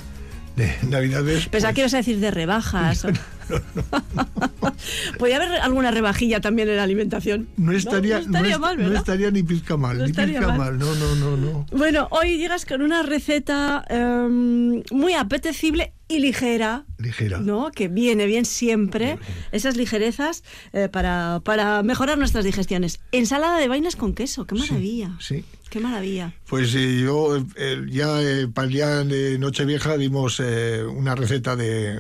de 0.56 0.76
Navidades. 0.90 1.48
Pensaba 1.48 1.74
que 1.74 1.82
ibas 1.82 1.94
a 1.94 1.98
decir 1.98 2.20
de 2.20 2.32
rebajas. 2.32 3.06
Podría 5.18 5.38
haber 5.38 5.52
alguna 5.62 5.92
rebajilla 5.92 6.42
también 6.42 6.70
en 6.70 6.78
la 6.78 6.84
alimentación. 6.84 7.48
No 7.58 7.72
estaría, 7.72 8.16
no, 8.20 8.26
estaría 8.26 8.54
es- 8.54 8.60
mal, 8.60 8.78
no 8.78 8.84
¿verdad? 8.84 8.98
estaría 9.00 9.32
ni 9.32 9.44
pizca 9.44 9.78
mal, 9.78 9.98
No 9.98 10.06
ni 10.06 10.14
pizca 10.14 10.48
mal. 10.48 10.58
mal. 10.58 10.78
No, 10.78 10.94
no, 10.96 11.16
no, 11.16 11.38
no. 11.38 11.66
Bueno, 11.72 12.08
hoy 12.12 12.38
llegas 12.38 12.66
con 12.66 12.82
una 12.82 13.04
receta 13.04 13.84
em, 13.90 14.84
muy 14.92 15.14
apetecible 15.14 15.94
y 16.08 16.20
ligera. 16.20 16.86
Ligera. 16.98 17.40
¿no? 17.40 17.72
Que 17.72 17.88
viene 17.88 18.26
bien 18.26 18.46
siempre, 18.46 19.18
esas 19.52 19.76
ligerezas 19.78 20.44
eh, 20.74 20.90
para, 20.92 21.42
para 21.44 21.82
mejorar 21.84 22.18
nuestras 22.18 22.46
digestiones. 22.46 23.00
Ensalada 23.12 23.58
de 23.60 23.68
vainas 23.68 23.96
con 23.96 24.14
queso, 24.14 24.46
qué 24.46 24.56
maravilla. 24.56 25.12
Sí. 25.20 25.44
Qué 25.70 25.80
maravilla. 25.80 26.34
Pues 26.48 26.74
eh, 26.76 27.02
yo 27.04 27.38
eh, 27.58 27.82
ya 27.90 28.20
para 28.54 28.68
el 28.68 28.74
día 28.74 28.88
de 29.04 29.38
Nochevieja 29.40 29.98
dimos 29.98 30.40
una 30.40 31.16
receta 31.16 31.56
de, 31.56 32.00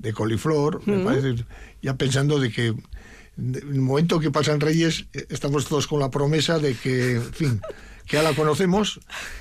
de 0.00 0.12
coliflor, 0.12 0.86
me 0.86 1.04
parece, 1.04 1.44
ya 1.82 1.94
pensando 1.96 2.40
de 2.40 2.50
que 2.50 2.68
en 2.68 3.54
el 3.54 3.80
momento 3.80 4.18
que 4.18 4.30
pasan 4.30 4.60
Reyes 4.60 5.06
eh, 5.12 5.26
estamos 5.28 5.66
todos 5.66 5.86
con 5.86 6.00
la 6.00 6.10
promesa 6.10 6.58
de 6.58 6.74
que, 6.74 7.16
en 7.16 7.32
fin, 7.32 7.60
que 8.06 8.16
ya 8.16 8.22
la 8.22 8.34
conocemos, 8.34 9.00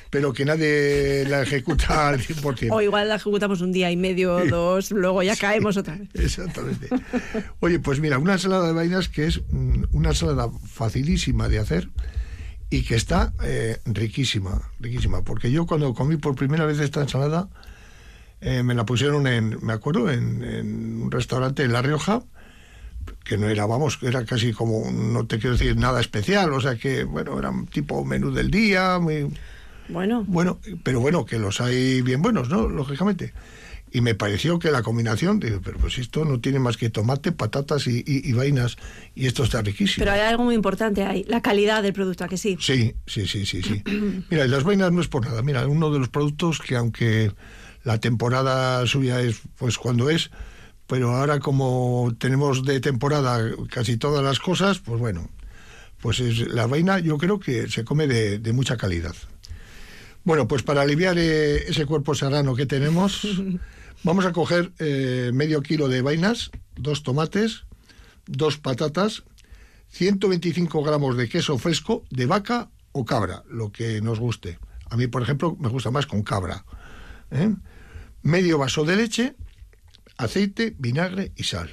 pero 0.09 0.33
que 0.33 0.45
nadie 0.45 1.25
la 1.27 1.41
ejecuta 1.41 2.07
al 2.09 2.19
100%. 2.19 2.69
O 2.71 2.81
igual 2.81 3.09
la 3.09 3.15
ejecutamos 3.15 3.61
un 3.61 3.71
día 3.71 3.89
y 3.91 3.97
medio 3.97 4.45
dos, 4.47 4.91
luego 4.91 5.23
ya 5.23 5.35
caemos 5.35 5.77
otra 5.77 5.95
vez. 5.95 6.09
Exactamente. 6.13 6.89
Oye, 7.61 7.79
pues 7.79 7.99
mira, 7.99 8.17
una 8.17 8.33
ensalada 8.33 8.67
de 8.67 8.73
vainas 8.73 9.09
que 9.09 9.27
es 9.27 9.41
mm, 9.49 9.85
una 9.91 10.09
ensalada 10.09 10.49
facilísima 10.49 11.47
de 11.49 11.59
hacer 11.59 11.89
y 12.69 12.83
que 12.83 12.95
está 12.95 13.33
eh, 13.43 13.79
riquísima, 13.85 14.69
riquísima. 14.79 15.23
Porque 15.23 15.51
yo 15.51 15.65
cuando 15.65 15.93
comí 15.93 16.17
por 16.17 16.35
primera 16.35 16.65
vez 16.65 16.79
esta 16.79 17.01
ensalada, 17.01 17.49
eh, 18.41 18.63
me 18.63 18.73
la 18.75 18.85
pusieron 18.85 19.27
en, 19.27 19.57
me 19.61 19.73
acuerdo, 19.73 20.09
en, 20.09 20.43
en 20.43 21.01
un 21.03 21.11
restaurante 21.11 21.63
en 21.63 21.73
La 21.73 21.81
Rioja, 21.81 22.23
que 23.23 23.37
no 23.37 23.47
era, 23.49 23.65
vamos, 23.65 23.99
era 24.01 24.25
casi 24.25 24.53
como, 24.53 24.89
no 24.91 25.25
te 25.25 25.39
quiero 25.39 25.55
decir 25.57 25.75
nada 25.77 25.99
especial, 25.99 26.51
o 26.53 26.61
sea 26.61 26.75
que, 26.75 27.03
bueno, 27.03 27.37
era 27.39 27.49
un 27.49 27.65
tipo 27.67 28.03
menú 28.05 28.31
del 28.31 28.49
día, 28.51 28.99
muy, 28.99 29.27
Bueno, 29.87 30.23
bueno, 30.27 30.59
pero 30.83 30.99
bueno, 30.99 31.25
que 31.25 31.39
los 31.39 31.59
hay 31.61 32.01
bien 32.01 32.21
buenos, 32.21 32.49
¿no? 32.49 32.67
Lógicamente. 32.69 33.33
Y 33.91 34.01
me 34.01 34.13
pareció 34.13 34.59
que 34.59 34.69
la 34.69 34.83
combinación, 34.83 35.39
digo, 35.39 35.61
pero 35.63 35.79
pues 35.79 35.97
esto 35.97 36.23
no 36.23 36.39
tiene 36.39 36.59
más 36.59 36.77
que 36.77 36.91
tomate, 36.91 37.31
patatas 37.31 37.87
y, 37.87 38.03
y- 38.05 38.29
y 38.29 38.33
vainas, 38.33 38.77
y 39.15 39.25
esto 39.25 39.43
está 39.43 39.63
riquísimo. 39.63 40.03
pero 40.05 40.11
hay 40.11 40.19
algo 40.21 40.43
muy 40.43 40.53
importante 40.53 41.03
ahí, 41.03 41.25
la 41.27 41.41
calidad 41.41 41.81
del 41.81 41.93
producto, 41.93 42.23
¿a 42.23 42.27
que 42.27 42.37
sí? 42.37 42.55
Sí, 42.59 42.93
sí, 43.07 43.25
sí, 43.25 43.47
sí, 43.47 43.63
sí. 43.63 43.81
Mira, 44.29 44.45
y 44.45 44.47
las 44.47 44.63
vainas 44.63 44.91
no 44.91 45.01
es 45.01 45.07
por 45.07 45.25
nada. 45.25 45.41
Mira, 45.41 45.65
uno 45.67 45.89
de 45.91 45.97
los 45.97 46.09
productos 46.09 46.59
que 46.59 46.75
aunque 46.75 47.31
la 47.83 47.99
temporada 47.99 48.85
suya 48.87 49.21
es 49.21 49.41
pues 49.57 49.77
cuando 49.77 50.09
es, 50.09 50.31
pero 50.87 51.15
ahora 51.15 51.39
como 51.39 52.13
tenemos 52.17 52.65
de 52.65 52.79
temporada 52.79 53.39
casi 53.69 53.97
todas 53.97 54.23
las 54.23 54.39
cosas, 54.39 54.79
pues 54.79 54.99
bueno, 54.99 55.29
pues 56.01 56.19
es, 56.19 56.47
la 56.47 56.67
vaina 56.67 56.99
yo 56.99 57.17
creo 57.17 57.39
que 57.39 57.69
se 57.69 57.83
come 57.83 58.07
de, 58.07 58.39
de 58.39 58.53
mucha 58.53 58.77
calidad. 58.77 59.15
Bueno, 60.23 60.47
pues 60.47 60.63
para 60.63 60.81
aliviar 60.81 61.17
eh, 61.17 61.69
ese 61.69 61.85
cuerpo 61.85 62.13
serrano 62.13 62.55
que 62.55 62.65
tenemos, 62.65 63.21
vamos 64.03 64.25
a 64.25 64.31
coger 64.31 64.71
eh, 64.79 65.31
medio 65.33 65.61
kilo 65.61 65.87
de 65.87 66.01
vainas, 66.01 66.51
dos 66.75 67.03
tomates, 67.03 67.63
dos 68.27 68.57
patatas, 68.57 69.23
125 69.89 70.83
gramos 70.83 71.17
de 71.17 71.27
queso 71.27 71.57
fresco 71.57 72.03
de 72.11 72.25
vaca 72.25 72.69
o 72.91 73.05
cabra, 73.05 73.43
lo 73.49 73.71
que 73.71 74.01
nos 74.01 74.19
guste. 74.19 74.59
A 74.89 74.97
mí, 74.97 75.07
por 75.07 75.21
ejemplo, 75.21 75.55
me 75.59 75.69
gusta 75.69 75.91
más 75.91 76.05
con 76.05 76.21
cabra. 76.21 76.65
¿Eh? 77.31 77.53
Medio 78.21 78.57
vaso 78.57 78.83
de 78.85 78.95
leche, 78.95 79.35
aceite, 80.17 80.75
vinagre 80.77 81.31
y 81.35 81.43
sal. 81.43 81.69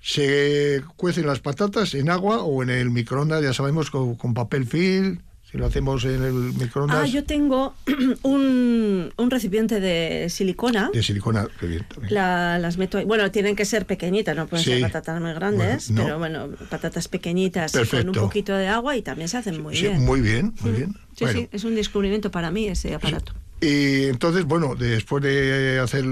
Se 0.00 0.82
cuecen 0.96 1.26
las 1.26 1.40
patatas 1.40 1.94
en 1.94 2.10
agua 2.10 2.42
o 2.42 2.62
en 2.62 2.70
el 2.70 2.90
microondas, 2.90 3.42
ya 3.42 3.52
sabemos, 3.52 3.90
con, 3.90 4.14
con 4.14 4.34
papel 4.34 4.66
film. 4.66 5.18
Si 5.50 5.58
lo 5.58 5.66
hacemos 5.66 6.04
en 6.04 6.22
el 6.24 6.32
microondas 6.32 6.98
Ah, 7.04 7.06
yo 7.06 7.24
tengo 7.24 7.74
un, 8.22 9.12
un 9.16 9.30
recipiente 9.30 9.78
de 9.80 10.28
silicona. 10.28 10.90
de 10.92 11.02
silicona, 11.02 11.46
que 11.58 11.66
bien 11.66 11.84
también. 11.88 12.14
La- 12.14 12.58
las 12.58 12.78
meto 12.78 12.98
ahí. 12.98 13.04
Bueno, 13.04 13.30
tienen 13.30 13.54
que 13.56 13.64
ser 13.64 13.86
pequeñitas, 13.86 14.36
no 14.36 14.46
pueden 14.48 14.64
Sí. 14.64 14.72
ser 14.72 14.82
patatas 14.82 15.20
muy 15.20 15.32
grandes, 15.34 15.88
Bueno, 15.88 16.02
no. 16.02 16.04
pero 16.06 16.18
bueno, 16.18 16.48
patatas 16.68 17.06
pequeñitas 17.08 17.72
con 17.72 17.80
Perfecto. 17.80 18.10
un 18.20 18.26
poquito 18.28 18.54
de 18.54 18.66
agua 18.68 18.96
y 18.96 19.02
también 19.02 19.28
se 19.28 19.38
hacen 19.38 19.62
muy 19.62 19.76
Sí, 19.76 19.82
bien. 19.88 20.04
muy 20.04 20.20
bien, 20.20 20.52
muy 20.60 20.72
bien. 20.72 20.92
Sí, 21.16 21.24
Bueno. 21.24 21.40
sí, 21.40 21.48
es 21.52 21.64
un 21.64 21.74
descubrimiento 21.76 22.30
para 22.32 22.50
mí 22.50 22.66
ese 22.68 22.94
aparato. 22.94 23.32
Y 23.60 24.04
entonces, 24.04 24.44
bueno, 24.44 24.74
después 24.74 25.22
de 25.22 25.78
hacer 25.78 26.04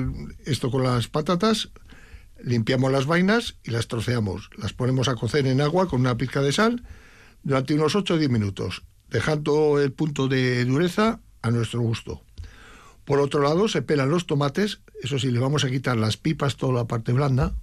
esto 0.47 0.71
con 0.71 0.83
las 0.83 1.09
patatas, 1.09 1.71
limpiamos 2.43 2.91
las 2.91 3.07
vainas 3.07 3.57
y 3.65 3.71
las 3.71 3.89
troceamos. 3.89 4.51
Las 4.57 4.73
ponemos 4.73 5.09
a 5.09 5.15
cocer 5.15 5.47
en 5.47 5.61
agua 5.61 5.89
con 5.89 6.01
una 6.01 6.17
pizca 6.17 6.41
de 6.41 6.53
sal 6.53 6.83
durante 7.43 7.75
unos 7.75 7.95
8 7.95 8.15
o 8.15 8.19
10 8.19 8.31
minutos, 8.31 8.83
dejando 9.11 9.81
el 9.81 9.93
punto 9.93 10.29
de 10.29 10.65
dureza 10.65 11.21
a 11.43 11.51
nuestro 11.51 11.81
gusto. 11.81 12.23
Por 13.05 13.21
otro 13.21 13.43
lado, 13.43 13.69
se 13.69 13.83
pelan 13.83 14.09
los 14.09 14.27
tomates, 14.27 14.81
eso 15.03 15.19
sí, 15.19 15.31
le 15.31 15.39
vamos 15.39 15.65
a 15.65 15.71
quitar 15.71 15.97
las 15.97 16.17
pipas, 16.17 16.57
toda 16.57 16.73
la 16.73 16.85
parte 16.87 17.13
blanda, 17.13 17.55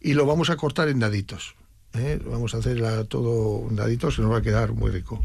y 0.00 0.12
lo 0.12 0.26
vamos 0.26 0.50
a 0.50 0.56
cortar 0.56 0.88
en 0.88 0.98
daditos. 0.98 1.54
¿eh? 1.94 2.20
Vamos 2.26 2.54
a 2.54 2.58
hacer 2.58 3.06
todo 3.06 3.66
en 3.70 3.76
daditos, 3.76 4.16
que 4.16 4.22
nos 4.22 4.30
va 4.30 4.38
a 4.38 4.42
quedar 4.42 4.72
muy 4.72 4.90
rico. 4.90 5.24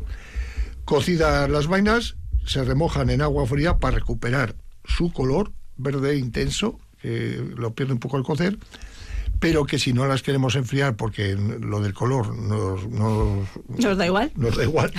Cocidas 0.86 1.50
las 1.50 1.68
vainas, 1.68 2.16
se 2.50 2.64
remojan 2.64 3.12
en 3.12 3.22
agua 3.22 3.46
fría 3.46 3.78
para 3.78 3.98
recuperar 3.98 4.56
su 4.84 5.14
color 5.14 5.52
verde 5.78 6.18
intenso, 6.18 6.80
que 7.00 7.46
lo 7.56 7.76
pierde 7.76 7.94
un 7.94 8.00
poco 8.00 8.18
al 8.18 8.24
cocer, 8.24 8.58
pero 9.40 9.66
que 9.66 9.78
si 9.78 9.94
no 9.94 10.08
las 10.08 10.24
queremos 10.24 10.56
enfriar 10.56 10.96
porque 10.96 11.36
lo 11.36 11.80
del 11.80 11.94
color 11.94 12.36
nos, 12.36 12.90
nos, 12.90 13.48
¿Nos 13.68 13.98
da 13.98 14.08
igual? 14.08 14.32
nos 14.36 14.58
da 14.58 14.64
igual, 14.64 14.92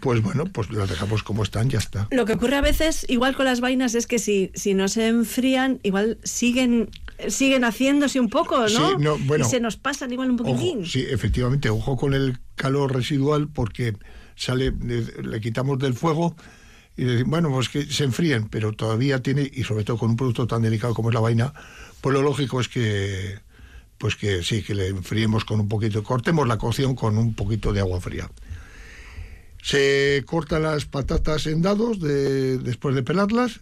pues 0.00 0.22
bueno, 0.22 0.44
pues 0.44 0.70
las 0.70 0.88
dejamos 0.88 1.24
como 1.24 1.42
están, 1.42 1.68
ya 1.68 1.78
está. 1.78 2.06
Lo 2.12 2.24
que 2.24 2.34
ocurre 2.34 2.54
a 2.54 2.60
veces, 2.60 3.04
igual 3.08 3.34
con 3.34 3.46
las 3.46 3.60
vainas, 3.60 3.96
es 3.96 4.06
que 4.06 4.20
si, 4.20 4.52
si 4.54 4.74
no 4.74 4.86
se 4.86 5.08
enfrían, 5.08 5.80
igual 5.82 6.18
siguen 6.22 6.90
siguen 7.26 7.64
haciéndose 7.64 8.20
un 8.20 8.28
poco, 8.28 8.60
¿no? 8.60 8.68
Sí, 8.68 8.94
no, 9.00 9.18
bueno. 9.18 9.44
y 9.44 9.50
se 9.50 9.58
nos 9.58 9.76
pasan 9.76 10.12
igual 10.12 10.30
un 10.30 10.36
poquitín. 10.36 10.78
Ojo, 10.78 10.86
sí, 10.86 11.04
efectivamente, 11.10 11.68
ojo 11.68 11.96
con 11.96 12.14
el 12.14 12.38
calor 12.54 12.94
residual 12.94 13.48
porque 13.48 13.96
sale, 14.36 14.72
le, 14.84 15.02
le 15.02 15.40
quitamos 15.40 15.80
del 15.80 15.94
fuego 15.94 16.36
y 16.96 17.04
decimos, 17.04 17.30
bueno, 17.30 17.50
pues 17.50 17.68
que 17.68 17.84
se 17.86 18.04
enfríen, 18.04 18.48
pero 18.48 18.72
todavía 18.72 19.22
tiene, 19.22 19.50
y 19.52 19.64
sobre 19.64 19.84
todo 19.84 19.98
con 19.98 20.10
un 20.10 20.16
producto 20.16 20.46
tan 20.46 20.62
delicado 20.62 20.94
como 20.94 21.10
es 21.10 21.14
la 21.14 21.20
vaina, 21.20 21.52
pues 22.00 22.14
lo 22.14 22.22
lógico 22.22 22.60
es 22.60 22.68
que, 22.68 23.38
pues 23.98 24.16
que 24.16 24.42
sí, 24.42 24.62
que 24.62 24.74
le 24.74 24.88
enfriemos 24.88 25.44
con 25.44 25.60
un 25.60 25.68
poquito, 25.68 26.02
cortemos 26.02 26.46
la 26.48 26.58
cocción 26.58 26.94
con 26.94 27.18
un 27.18 27.34
poquito 27.34 27.72
de 27.72 27.80
agua 27.80 28.00
fría. 28.00 28.30
Se 29.62 30.22
cortan 30.26 30.62
las 30.62 30.84
patatas 30.86 31.46
en 31.46 31.60
dados 31.62 32.00
de- 32.00 32.58
después 32.58 32.94
de 32.94 33.02
pelarlas 33.02 33.60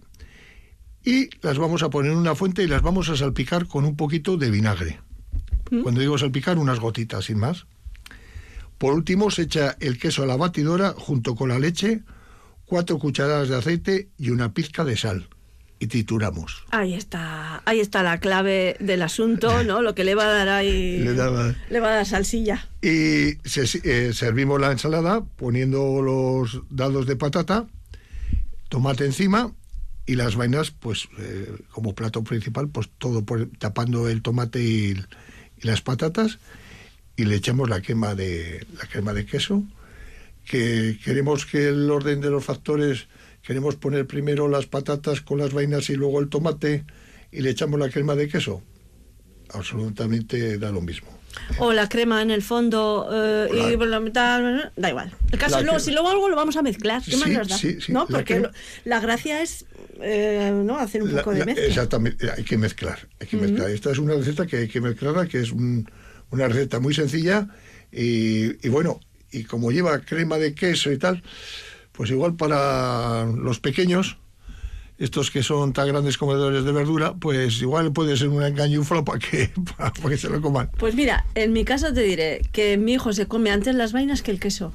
y 1.05 1.29
las 1.43 1.59
vamos 1.59 1.83
a 1.83 1.91
poner 1.91 2.13
en 2.13 2.19
una 2.19 2.35
fuente 2.35 2.63
y 2.63 2.67
las 2.67 2.83
vamos 2.83 3.09
a 3.09 3.17
salpicar 3.17 3.67
con 3.67 3.85
un 3.85 3.97
poquito 3.97 4.37
de 4.37 4.51
vinagre. 4.51 5.01
Cuando 5.83 6.01
digo 6.01 6.19
salpicar, 6.19 6.59
unas 6.59 6.79
gotitas, 6.79 7.25
sin 7.25 7.39
más. 7.39 7.67
Por 8.79 8.93
último, 8.95 9.31
se 9.31 9.43
echa 9.43 9.77
el 9.81 9.99
queso 9.99 10.23
a 10.23 10.27
la 10.27 10.37
batidora 10.37 10.95
junto 10.97 11.35
con 11.35 11.49
la 11.49 11.59
leche, 11.59 12.03
cuatro 12.67 12.99
cucharadas 12.99 13.49
de 13.49 13.57
aceite 13.57 14.09
y 14.19 14.31
una 14.31 14.53
pizca 14.53 14.85
de 14.85 14.97
sal. 14.97 15.29
Y 15.81 15.89
trituramos. 15.89 16.65
Ahí 16.71 16.95
está, 16.95 17.61
ahí 17.67 17.81
está 17.81 18.03
la 18.03 18.19
clave 18.19 18.77
del 18.81 19.03
asunto, 19.03 19.63
¿no? 19.65 19.83
Lo 19.83 19.95
que 19.95 20.05
le 20.05 20.15
va 20.15 20.25
a 20.25 20.33
dar 20.33 20.49
ahí. 20.49 20.99
Le 20.99 21.15
daba- 21.15 21.55
le 21.69 21.81
va 21.81 21.89
a 21.89 21.95
dar 21.97 22.07
salsilla. 22.07 22.69
Y 22.81 23.35
se- 23.45 23.81
eh, 23.85 24.13
servimos 24.15 24.61
la 24.61 24.71
ensalada 24.73 25.23
poniendo 25.37 26.01
los 26.01 26.63
dados 26.71 27.07
de 27.07 27.17
patata, 27.17 27.67
tomate 28.69 29.05
encima 29.05 29.53
y 30.07 30.15
las 30.17 30.37
vainas, 30.37 30.71
pues 30.71 31.09
eh, 31.19 31.53
como 31.71 31.95
plato 31.95 32.23
principal, 32.25 32.69
pues 32.69 32.89
todo 32.99 33.25
por- 33.25 33.49
tapando 33.59 34.09
el 34.09 34.23
tomate 34.23 34.63
y, 34.63 34.91
y 34.93 35.67
las 35.67 35.83
patatas 35.83 36.39
y 37.17 37.25
le 37.25 37.35
echamos 37.37 37.69
la 37.69 37.81
crema 37.83 38.15
de 38.15 38.67
la 38.79 38.87
crema 38.87 39.13
de 39.13 39.27
queso 39.27 39.63
que 40.45 40.99
queremos 41.05 41.47
que 41.47 41.69
el 41.69 41.91
orden 41.91 42.21
de 42.21 42.31
los 42.31 42.45
factores 42.45 43.07
queremos 43.43 43.77
poner 43.77 44.07
primero 44.07 44.49
las 44.49 44.67
patatas 44.67 45.21
con 45.21 45.39
las 45.39 45.53
vainas 45.53 45.91
y 45.91 45.97
luego 45.97 46.21
el 46.21 46.29
tomate 46.29 46.85
y 47.33 47.41
le 47.41 47.51
echamos 47.51 47.79
la 47.81 47.89
crema 47.91 48.15
de 48.15 48.29
queso 48.29 48.63
absolutamente 49.51 50.59
da 50.59 50.71
lo 50.71 50.81
mismo 50.81 51.09
O 51.59 51.73
la 51.73 51.89
crema 51.89 52.23
en 52.23 52.31
el 52.31 52.43
fondo 52.43 53.09
eh, 53.13 53.49
y 53.53 53.73
La- 53.73 53.79
por 53.79 53.89
la 53.89 53.99
mitad, 54.01 54.71
da 54.77 54.89
igual. 54.89 55.13
El 55.33 55.39
caso 55.39 55.57
La 55.57 55.63
luego, 55.63 55.81
si 55.81 55.91
luego 55.91 56.09
algo 56.09 56.29
lo 56.29 56.37
vamos 56.37 56.57
a 56.57 56.63
mezclar, 56.63 57.03
¿qué 57.03 57.17
más 57.17 57.29
Sí, 57.29 57.35
nos 57.35 57.49
da? 57.49 57.59
sí, 57.59 57.81
sí, 57.81 57.93
¿No? 57.93 58.01
la 58.09 58.19
Porque 58.19 58.35
que- 58.35 58.41
lo- 58.41 58.51
la 58.85 59.01
gracia 59.01 59.43
es 59.43 59.67
eh, 60.01 60.53
¿no? 60.65 60.79
hacer 60.79 61.03
un 61.03 61.13
La- 61.13 61.19
poco 61.23 61.33
de 61.33 61.41
la- 61.41 61.45
mezcla. 61.47 61.65
exactamente 61.67 62.31
hay 62.31 62.45
que 62.45 62.57
mezclar 62.59 63.09
hay 63.21 63.27
que 63.27 63.37
mezclar 63.37 63.71
esta 63.71 63.91
es 63.93 63.99
una 63.99 64.15
receta 64.15 64.47
que 64.47 64.57
hay 64.59 64.69
que 64.69 64.81
mezclarla 64.81 65.27
que 65.27 65.41
es 65.41 65.51
un- 65.53 65.89
una 66.31 66.47
receta 66.49 66.79
muy 66.81 66.95
sencilla 66.95 67.49
y, 67.93 68.65
y 68.67 68.69
bueno 68.71 69.01
y 69.35 69.45
como 69.45 69.71
lleva 69.73 69.99
crema 70.01 70.39
de 70.39 70.55
queso 70.55 70.91
y 70.93 70.99
tal 70.99 71.23
pues 71.93 72.11
igual 72.11 72.35
para 72.35 73.25
los 73.27 73.61
pequeños 73.61 74.17
estos 74.99 75.31
que 75.33 75.43
son 75.43 75.73
tan 75.73 75.89
grandes 75.89 76.17
comedores 76.19 76.65
de 76.65 76.71
verdura, 76.71 77.15
pues 77.15 77.61
igual 77.61 77.93
puede 77.93 78.17
ser 78.17 78.29
un 78.29 78.45
engañuflo 78.45 79.05
para 79.05 79.19
que, 79.19 79.51
para 79.77 79.93
que 79.93 80.17
se 80.17 80.29
lo 80.29 80.41
coman. 80.41 80.71
Pues 80.79 80.95
mira, 80.95 81.27
en 81.35 81.53
mi 81.53 81.65
caso 81.65 81.93
te 81.93 82.03
diré 82.03 82.43
que 82.53 82.77
mi 82.77 82.93
hijo 82.95 83.13
se 83.13 83.27
come 83.27 83.51
antes 83.51 83.75
las 83.75 83.93
vainas 83.93 84.23
que 84.23 84.31
el 84.31 84.39
queso. 84.39 84.73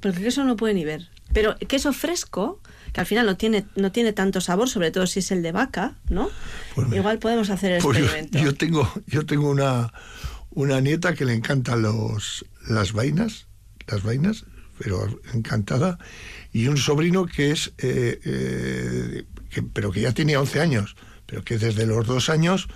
Porque 0.00 0.18
el 0.18 0.24
queso 0.24 0.44
no 0.44 0.54
puede 0.54 0.74
ni 0.74 0.84
ver. 0.84 1.08
Pero 1.32 1.56
queso 1.58 1.92
fresco, 1.92 2.60
que 2.92 3.00
al 3.00 3.06
final 3.06 3.26
no 3.26 3.36
tiene, 3.36 3.64
no 3.74 3.90
tiene 3.90 4.12
tanto 4.12 4.40
sabor, 4.40 4.68
sobre 4.68 4.92
todo 4.92 5.08
si 5.08 5.18
es 5.18 5.30
el 5.32 5.42
de 5.42 5.50
vaca, 5.50 5.96
¿no? 6.08 6.30
Pues 6.76 6.86
mira, 6.86 7.00
Igual 7.00 7.18
podemos 7.18 7.50
hacer 7.50 7.72
el 7.72 7.82
Pues 7.82 7.98
yo, 7.98 8.04
experimento. 8.04 8.38
yo 8.38 8.54
tengo, 8.54 8.92
yo 9.08 9.26
tengo 9.26 9.50
una, 9.50 9.92
una 10.50 10.80
nieta 10.80 11.14
que 11.14 11.24
le 11.24 11.34
encantan 11.34 11.82
los, 11.82 12.44
las 12.68 12.92
vainas, 12.92 13.48
las 13.88 14.02
vainas, 14.02 14.44
pero 14.78 15.08
encantada, 15.32 15.98
y 16.52 16.68
un 16.68 16.76
sobrino 16.76 17.26
que 17.26 17.50
es, 17.50 17.72
eh, 17.78 18.20
eh, 18.24 19.24
pero 19.72 19.90
que 19.90 20.02
ya 20.02 20.12
tenía 20.12 20.40
11 20.40 20.60
años, 20.60 20.96
pero 21.26 21.42
que 21.44 21.58
desde 21.58 21.86
los 21.86 22.06
dos 22.06 22.28
años 22.28 22.68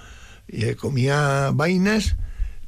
eh, 0.49 0.75
comía 0.77 1.51
vainas, 1.53 2.17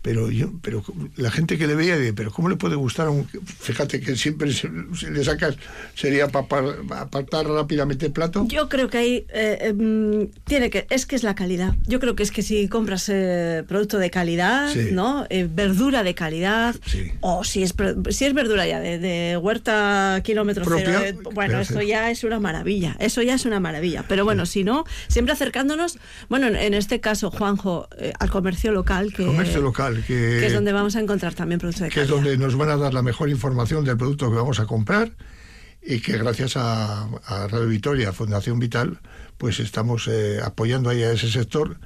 pero 0.02 0.30
yo, 0.30 0.50
pero 0.62 0.84
la 1.16 1.30
gente 1.30 1.56
que 1.58 1.66
le 1.66 1.74
veía, 1.76 1.96
dice, 1.96 2.12
pero 2.12 2.30
¿cómo 2.32 2.48
le 2.48 2.56
puede 2.56 2.74
gustar? 2.76 3.06
a 3.06 3.10
un- 3.10 3.26
Fíjate 3.60 4.00
que 4.00 4.16
siempre 4.16 4.52
se, 4.52 4.68
se 4.98 5.10
le 5.10 5.22
sacas, 5.24 5.56
sería 5.94 6.28
para 6.28 6.46
apartar 6.98 7.46
rápidamente 7.46 8.06
el 8.06 8.12
plato. 8.12 8.44
Yo 8.48 8.68
creo 8.68 8.88
que 8.88 8.98
ahí 8.98 9.26
eh, 9.32 9.58
em, 9.62 10.28
tiene 10.44 10.70
que 10.70 10.86
es 10.90 11.06
que 11.06 11.14
es 11.16 11.22
la 11.22 11.34
calidad. 11.34 11.74
Yo 11.86 12.00
creo 12.00 12.16
que 12.16 12.22
es 12.24 12.30
que 12.32 12.42
si 12.42 12.66
compras 12.68 13.08
eh, 13.08 13.62
producto 13.68 13.98
de 13.98 14.10
calidad, 14.10 14.72
Sí. 14.72 14.88
¿no? 14.92 15.26
Eh, 15.30 15.48
verdura 15.48 16.02
de 16.02 16.14
calidad, 16.14 16.74
Sí. 16.86 17.12
o 17.20 17.44
si 17.44 17.62
es 17.62 17.74
si 18.10 18.24
es 18.24 18.34
verdura 18.34 18.66
ya 18.66 18.80
de, 18.80 18.98
de 18.98 19.36
huerta 19.36 20.20
kilómetro 20.24 20.64
Propia, 20.64 20.84
cero, 21.00 21.20
eh, 21.24 21.30
bueno, 21.34 21.60
esto 21.60 21.80
sí. 21.80 21.86
ya 21.86 22.10
es 22.10 22.24
una 22.24 22.40
maravilla. 22.40 22.96
Eso 22.98 23.22
ya 23.22 23.34
es 23.34 23.44
una 23.44 23.60
maravilla. 23.60 24.04
Pero 24.08 24.24
bueno, 24.24 24.46
si 24.46 24.64
no, 24.64 24.84
siempre 25.08 25.32
acercándonos, 25.32 25.98
bueno, 26.28 26.48
en, 26.48 26.56
en 26.56 26.74
este 26.74 27.00
caso, 27.00 27.30
Juanjo, 27.30 27.88
al 28.18 28.30
comercio 28.30 28.72
local, 28.72 29.12
que, 29.12 29.24
Comercio 29.26 29.60
local, 29.60 29.91
que, 29.96 30.38
que 30.40 30.46
es 30.46 30.52
donde 30.52 30.72
vamos 30.72 30.96
a 30.96 31.00
encontrar 31.00 31.34
también 31.34 31.60
producto 31.60 31.84
de 31.84 31.90
que 31.90 32.02
es 32.02 32.08
donde 32.08 32.36
nos 32.36 32.56
van 32.56 32.70
a 32.70 32.76
dar 32.76 32.94
la 32.94 33.02
mejor 33.02 33.28
información 33.28 33.84
del 33.84 33.96
producto 33.96 34.30
que 34.30 34.36
vamos 34.36 34.60
a 34.60 34.66
comprar 34.66 35.12
y 35.82 36.00
que 36.00 36.16
gracias 36.16 36.56
a, 36.56 37.04
a 37.24 37.48
Radio 37.48 37.66
Vitoria, 37.66 38.12
Fundación 38.12 38.58
Vital, 38.58 39.00
pues 39.38 39.58
estamos 39.58 40.08
eh, 40.08 40.40
apoyando 40.42 40.90
ahí 40.90 41.02
a 41.02 41.12
ese 41.12 41.30
sector 41.30 41.78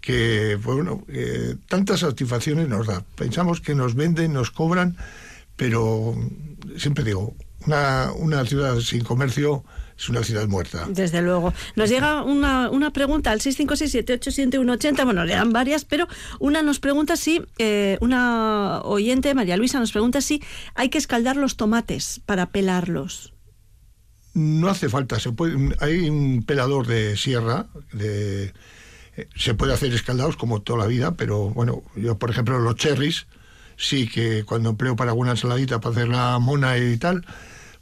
que, 0.00 0.56
bueno, 0.62 1.04
eh, 1.08 1.56
tantas 1.66 2.00
satisfacciones 2.00 2.68
nos 2.68 2.86
da. 2.86 3.04
Pensamos 3.16 3.60
que 3.60 3.74
nos 3.74 3.94
venden, 3.94 4.32
nos 4.32 4.50
cobran, 4.50 4.96
pero 5.56 6.14
siempre 6.76 7.04
digo, 7.04 7.34
una, 7.66 8.12
una 8.12 8.44
ciudad 8.44 8.78
sin 8.80 9.02
comercio 9.02 9.64
es 9.98 10.08
una 10.08 10.22
ciudad 10.22 10.46
muerta. 10.46 10.86
Desde 10.88 11.20
luego. 11.22 11.52
Nos 11.74 11.90
llega 11.90 12.22
una, 12.22 12.70
una 12.70 12.92
pregunta 12.92 13.32
al 13.32 13.40
656-787180, 13.40 15.04
bueno, 15.04 15.24
le 15.24 15.34
dan 15.34 15.52
varias, 15.52 15.84
pero 15.84 16.06
una 16.38 16.62
nos 16.62 16.78
pregunta 16.78 17.16
si, 17.16 17.42
eh, 17.58 17.98
una 18.00 18.80
oyente, 18.82 19.34
María 19.34 19.56
Luisa, 19.56 19.80
nos 19.80 19.90
pregunta 19.90 20.20
si 20.20 20.40
hay 20.74 20.88
que 20.88 20.98
escaldar 20.98 21.36
los 21.36 21.56
tomates 21.56 22.20
para 22.26 22.46
pelarlos. 22.50 23.34
No 24.34 24.68
hace 24.68 24.88
falta, 24.88 25.18
se 25.18 25.32
puede, 25.32 25.74
hay 25.80 26.08
un 26.08 26.44
pelador 26.44 26.86
de 26.86 27.16
sierra, 27.16 27.66
de, 27.92 28.52
eh, 29.16 29.28
se 29.34 29.54
puede 29.54 29.72
hacer 29.72 29.92
escaldados 29.92 30.36
como 30.36 30.62
toda 30.62 30.78
la 30.78 30.86
vida, 30.86 31.16
pero 31.16 31.50
bueno, 31.50 31.82
yo 31.96 32.18
por 32.18 32.30
ejemplo 32.30 32.60
los 32.60 32.76
cherries, 32.76 33.26
sí 33.76 34.06
que 34.06 34.44
cuando 34.44 34.70
empleo 34.70 34.94
para 34.94 35.10
alguna 35.10 35.32
ensaladita 35.32 35.80
para 35.80 35.92
hacer 35.92 36.08
la 36.08 36.38
mona 36.38 36.78
y 36.78 36.96
tal, 36.98 37.26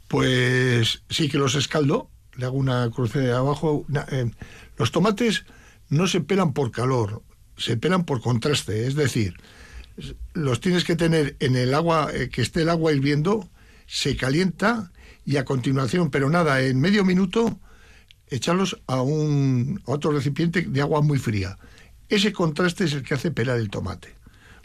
pues 0.07 1.03
sí 1.09 1.29
que 1.29 1.37
los 1.37 1.55
escaldo, 1.55 2.09
le 2.35 2.45
hago 2.45 2.57
una 2.57 2.89
cruce 2.91 3.19
de 3.19 3.33
abajo. 3.33 3.85
eh, 4.11 4.31
los 4.77 4.91
tomates 4.91 5.45
no 5.89 6.07
se 6.07 6.21
pelan 6.21 6.53
por 6.53 6.71
calor, 6.71 7.23
se 7.57 7.77
pelan 7.77 8.05
por 8.05 8.21
contraste, 8.21 8.87
es 8.87 8.95
decir, 8.95 9.35
los 10.33 10.61
tienes 10.61 10.83
que 10.83 10.95
tener 10.95 11.35
en 11.39 11.55
el 11.55 11.73
agua, 11.73 12.09
eh, 12.13 12.29
que 12.29 12.41
esté 12.41 12.61
el 12.61 12.69
agua 12.69 12.93
hirviendo, 12.93 13.49
se 13.87 14.15
calienta 14.15 14.91
y 15.25 15.37
a 15.37 15.45
continuación, 15.45 16.11
pero 16.11 16.29
nada, 16.29 16.61
en 16.61 16.79
medio 16.79 17.03
minuto, 17.03 17.59
echarlos 18.27 18.81
a, 18.87 19.01
un, 19.01 19.81
a 19.85 19.91
otro 19.91 20.11
recipiente 20.11 20.61
de 20.61 20.81
agua 20.81 21.01
muy 21.01 21.17
fría. 21.17 21.57
Ese 22.09 22.31
contraste 22.31 22.85
es 22.85 22.93
el 22.93 23.03
que 23.03 23.15
hace 23.15 23.31
pelar 23.31 23.57
el 23.57 23.69
tomate, 23.69 24.15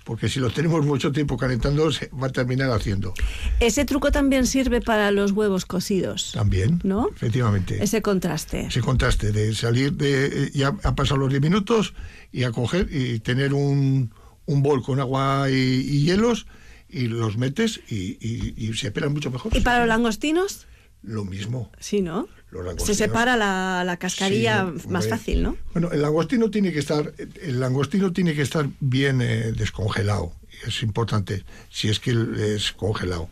porque 0.05 0.29
si 0.29 0.41
lo 0.41 0.51
tenemos 0.51 0.85
mucho 0.85 1.13
tiempo 1.13 1.37
calentando, 1.37 1.91
se 1.93 2.09
va 2.09 2.27
a 2.29 2.31
terminar 2.33 2.71
haciendo. 2.71 3.15
Ese 3.61 3.85
truco 3.85 4.11
también 4.13 4.47
sirve 4.47 4.81
para 4.81 5.11
los 5.11 5.33
huevos 5.33 5.65
cocidos. 5.67 6.33
También, 6.35 6.81
¿No? 6.85 7.09
efectivamente. 7.15 7.83
Ese 7.83 8.03
contraste. 8.03 8.67
ese 8.67 8.81
contraste 8.81 9.33
de 9.33 9.55
salir 9.55 9.93
de 9.95 10.51
ya 10.55 10.77
ha 10.83 10.95
pasado 10.95 11.19
los 11.21 11.31
10 11.31 11.43
minutos 11.43 11.95
y 12.33 12.45
a 12.45 12.51
coger 12.53 12.89
y 12.91 13.21
tener 13.21 13.55
un, 13.55 14.13
un 14.47 14.63
bol 14.63 14.83
con 14.83 15.01
agua 15.01 15.49
y, 15.51 15.55
y 15.55 16.05
hielos 16.05 16.47
y 16.89 17.07
los 17.07 17.39
metes 17.39 17.81
y, 17.89 18.19
y- 18.21 18.55
y 18.57 18.75
se 18.75 18.91
pelan 18.91 19.13
mucho 19.13 19.31
mejor. 19.31 19.57
¿Y 19.57 19.61
para 19.61 19.81
los 19.81 19.89
langostinos? 19.89 20.67
Lo 21.03 21.25
mismo. 21.25 21.71
Sí, 21.81 22.01
¿no? 22.03 22.29
Los 22.53 22.85
Se 22.85 22.95
separa 22.95 23.37
la, 23.37 23.83
la 23.85 23.97
cascarilla 23.97 24.71
Sí, 24.79 24.89
más 24.89 25.09
fácil, 25.09 25.43
¿no? 25.43 25.57
Bueno, 25.73 25.91
el 25.91 26.03
langostino 26.03 26.51
tiene 26.51 26.71
que 26.73 26.79
estar, 26.81 27.13
el 27.43 27.59
langostino 27.59 28.13
tiene 28.13 28.35
que 28.35 28.43
estar 28.43 28.69
bien 28.79 29.23
eh, 29.23 29.53
descongelado. 29.53 30.35
Es 30.67 30.83
importante, 30.83 31.45
si 31.71 31.89
es 31.89 31.99
que 31.99 32.15
es 32.55 32.73
congelado. 32.73 33.29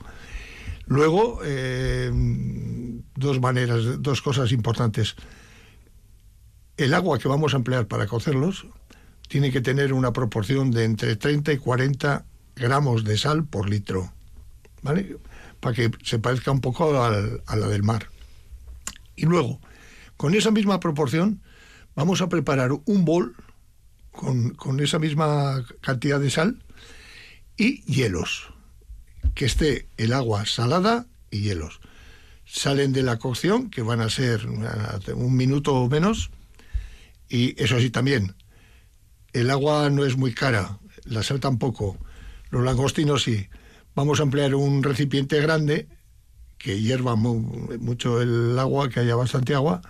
Luego, 0.87 1.41
eh, 1.45 2.11
dos 3.15 3.41
maneras, 3.41 4.03
dos 4.03 4.23
cosas 4.23 4.51
importantes. 4.53 5.15
El 6.77 6.95
agua 6.95 7.19
que 7.19 7.29
vamos 7.29 7.53
a 7.53 7.59
emplear 7.59 7.87
para 7.87 8.07
cocerlos 8.07 8.67
tiene 9.29 9.53
que 9.53 9.61
tener 9.61 9.93
una 9.93 10.13
proporción 10.13 10.71
de 10.71 10.85
entre 10.85 11.15
30 11.17 11.53
y 11.53 11.59
40 11.59 12.25
gramos 12.57 13.05
de 13.05 13.17
sal 13.19 13.45
por 13.45 13.69
litro, 13.69 14.13
¿vale? 14.83 15.19
Para 15.61 15.75
que 15.77 15.91
se 16.03 16.19
parezca 16.19 16.51
un 16.51 16.61
poco 16.63 17.03
al- 17.05 17.43
a 17.47 17.57
la 17.57 17.69
del 17.69 17.83
mar. 17.83 18.07
Y 19.21 19.27
luego, 19.27 19.61
con 20.17 20.35
esa 20.35 20.51
misma 20.51 20.81
proporción, 20.81 21.43
vamos 21.95 22.23
a 22.23 22.31
preparar 22.31 22.71
un 22.73 23.05
bol 23.05 23.37
con, 24.11 24.55
con 24.55 24.81
esa 24.81 24.99
misma 24.99 25.63
cantidad 25.83 26.19
de 26.19 26.31
sal 26.31 26.65
y 27.59 27.83
hielos. 27.83 28.51
Que 29.35 29.45
esté 29.45 29.89
el 29.99 30.15
agua 30.15 30.47
salada 30.47 31.07
y 31.31 31.41
hielos. 31.41 31.81
Salen 32.47 32.95
de 32.95 33.03
la 33.03 33.19
cocción, 33.19 33.69
que 33.69 33.83
van 33.83 34.01
a 34.01 34.09
ser 34.09 34.47
un 34.47 35.37
minuto 35.37 35.75
o 35.75 35.91
menos. 35.91 36.31
Y 37.29 37.63
eso 37.63 37.79
sí 37.79 37.91
también, 37.91 38.35
el 39.35 39.51
agua 39.51 39.91
no 39.91 40.07
es 40.07 40.17
muy 40.17 40.33
cara, 40.33 40.79
la 41.05 41.23
sal 41.23 41.41
tampoco, 41.41 41.99
los 42.49 42.65
langostinos 42.65 43.25
sí. 43.25 43.51
Vamos 43.95 44.19
a 44.19 44.23
emplear 44.23 44.55
un 44.55 44.83
recipiente 44.83 45.39
grande 45.43 45.89
que 46.63 46.81
hierva 46.81 47.17
mu- 47.17 47.69
mucho 47.81 48.21
el 48.21 48.59
agua, 48.59 48.89
que 48.91 49.01
haya 49.01 49.15
bastante 49.17 49.55
agua, 49.55 49.81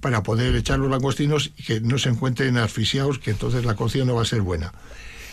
para 0.00 0.22
poder 0.22 0.54
echar 0.56 0.78
los 0.78 0.90
langostinos 0.90 1.52
y 1.56 1.62
que 1.62 1.80
no 1.80 1.96
se 1.98 2.08
encuentren 2.08 2.56
asfixiados, 2.58 3.18
que 3.18 3.30
entonces 3.30 3.64
la 3.64 3.76
cocción 3.76 4.08
no 4.08 4.14
va 4.16 4.22
a 4.22 4.26
ser 4.26 4.42
buena. 4.42 4.72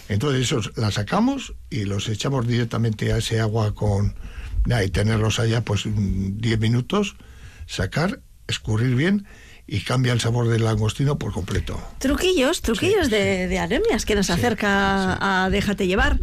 Entonces 0.10 0.42
esos 0.42 0.72
la 0.78 0.92
sacamos 0.92 1.54
y 1.70 1.86
los 1.86 2.08
echamos 2.08 2.48
directamente 2.48 3.12
a 3.14 3.18
ese 3.18 3.40
agua 3.40 3.74
con 3.74 4.14
ah, 4.72 4.84
y 4.84 4.90
tenerlos 4.90 5.40
allá 5.40 5.62
pues 5.66 5.86
mm, 5.86 6.38
10 6.38 6.60
minutos, 6.60 7.16
sacar, 7.68 8.22
escurrir 8.48 8.96
bien 8.96 9.26
y 9.72 9.82
cambia 9.82 10.14
el 10.14 10.20
sabor 10.20 10.48
del 10.48 10.64
langostino 10.64 11.18
por 11.20 11.32
completo. 11.32 11.80
Truquillos, 12.00 12.62
truquillos 12.62 13.10
de, 13.10 13.48
de 13.48 13.60
anemias 13.60 14.06
que 14.06 14.16
nos 14.16 14.30
acerca 14.30 15.18
a 15.46 15.50
Déjate 15.50 15.86
llevar. 15.88 16.20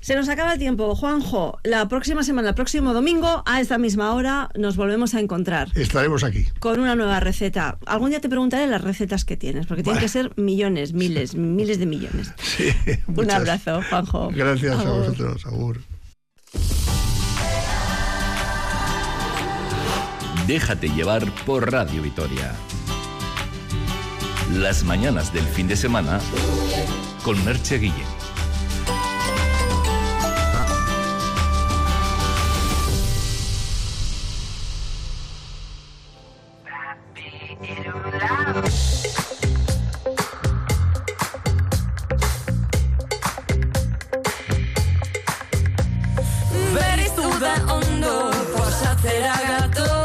Se 0.00 0.16
nos 0.16 0.28
acaba 0.28 0.52
el 0.54 0.58
tiempo, 0.58 0.94
Juanjo. 0.96 1.58
La 1.62 1.86
próxima 1.88 2.24
semana, 2.24 2.48
el 2.50 2.54
próximo 2.56 2.92
domingo, 2.92 3.42
a 3.46 3.60
esta 3.60 3.78
misma 3.78 4.12
hora, 4.14 4.48
nos 4.56 4.76
volvemos 4.76 5.14
a 5.14 5.20
encontrar. 5.20 5.68
Estaremos 5.76 6.24
aquí. 6.24 6.46
Con 6.58 6.80
una 6.80 6.96
nueva 6.96 7.20
receta. 7.20 7.78
Algún 7.86 8.10
día 8.10 8.20
te 8.20 8.28
preguntaré 8.28 8.66
las 8.66 8.80
recetas 8.82 9.24
que 9.24 9.36
tienes, 9.36 9.66
porque 9.66 9.84
tienen 9.84 10.00
que 10.02 10.08
ser 10.08 10.32
millones, 10.36 10.92
miles, 10.92 11.34
miles 11.36 11.78
de 11.78 11.86
millones. 11.86 12.32
Sí, 12.42 12.68
Un 13.06 13.14
muchas. 13.14 13.34
abrazo, 13.36 13.80
Juanjo. 13.88 14.30
Gracias 14.34 14.76
a 14.78 14.90
vosotros, 14.90 15.46
Agur. 15.46 15.80
Déjate 20.46 20.88
llevar 20.88 21.24
por 21.46 21.70
Radio 21.70 22.02
Vitoria. 22.02 22.52
Las 24.54 24.84
mañanas 24.84 25.32
del 25.32 25.46
fin 25.46 25.66
de 25.66 25.76
semana 25.76 26.20
con 27.24 27.42
Merche 27.42 27.78
Guillén. 27.78 28.06
Berrizu 46.74 47.40
da 47.40 47.54
ondo 47.72 48.30
Posatzera 48.54 49.34
gatoz 49.48 50.01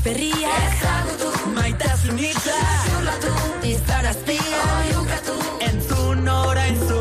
Amets 0.00 0.04
berria. 0.04 0.48
Ezagutu. 0.66 1.50
Maitasun 1.54 2.18
hitza. 2.18 2.56
Zurlatu 2.86 3.32
Iztaraztia 3.66 4.60
Oiukatu 4.78 5.34
Entzun 5.60 6.28
orain 6.28 6.76
zu 6.88 7.00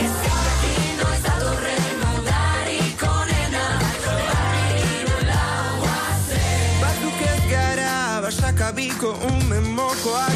Ezkakin 0.00 0.92
noiz 1.00 1.22
datorren 1.24 2.04
Udarik 2.14 3.02
onena. 3.02 3.64
Barriro 4.06 5.18
laua 5.26 5.98
zen 6.28 6.80
Batzuk 6.82 7.22
ez 7.32 7.42
gara 7.50 8.20
basakabiko 8.22 9.14
ume 9.30 9.60
mokoak. 9.60 10.34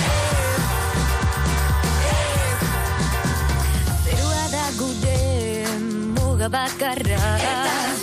Zerua 4.05 4.45
da 4.51 4.66
gude 4.78 5.18
muga 6.18 6.49
bakarra. 6.49 7.22
Seguro 7.38 7.93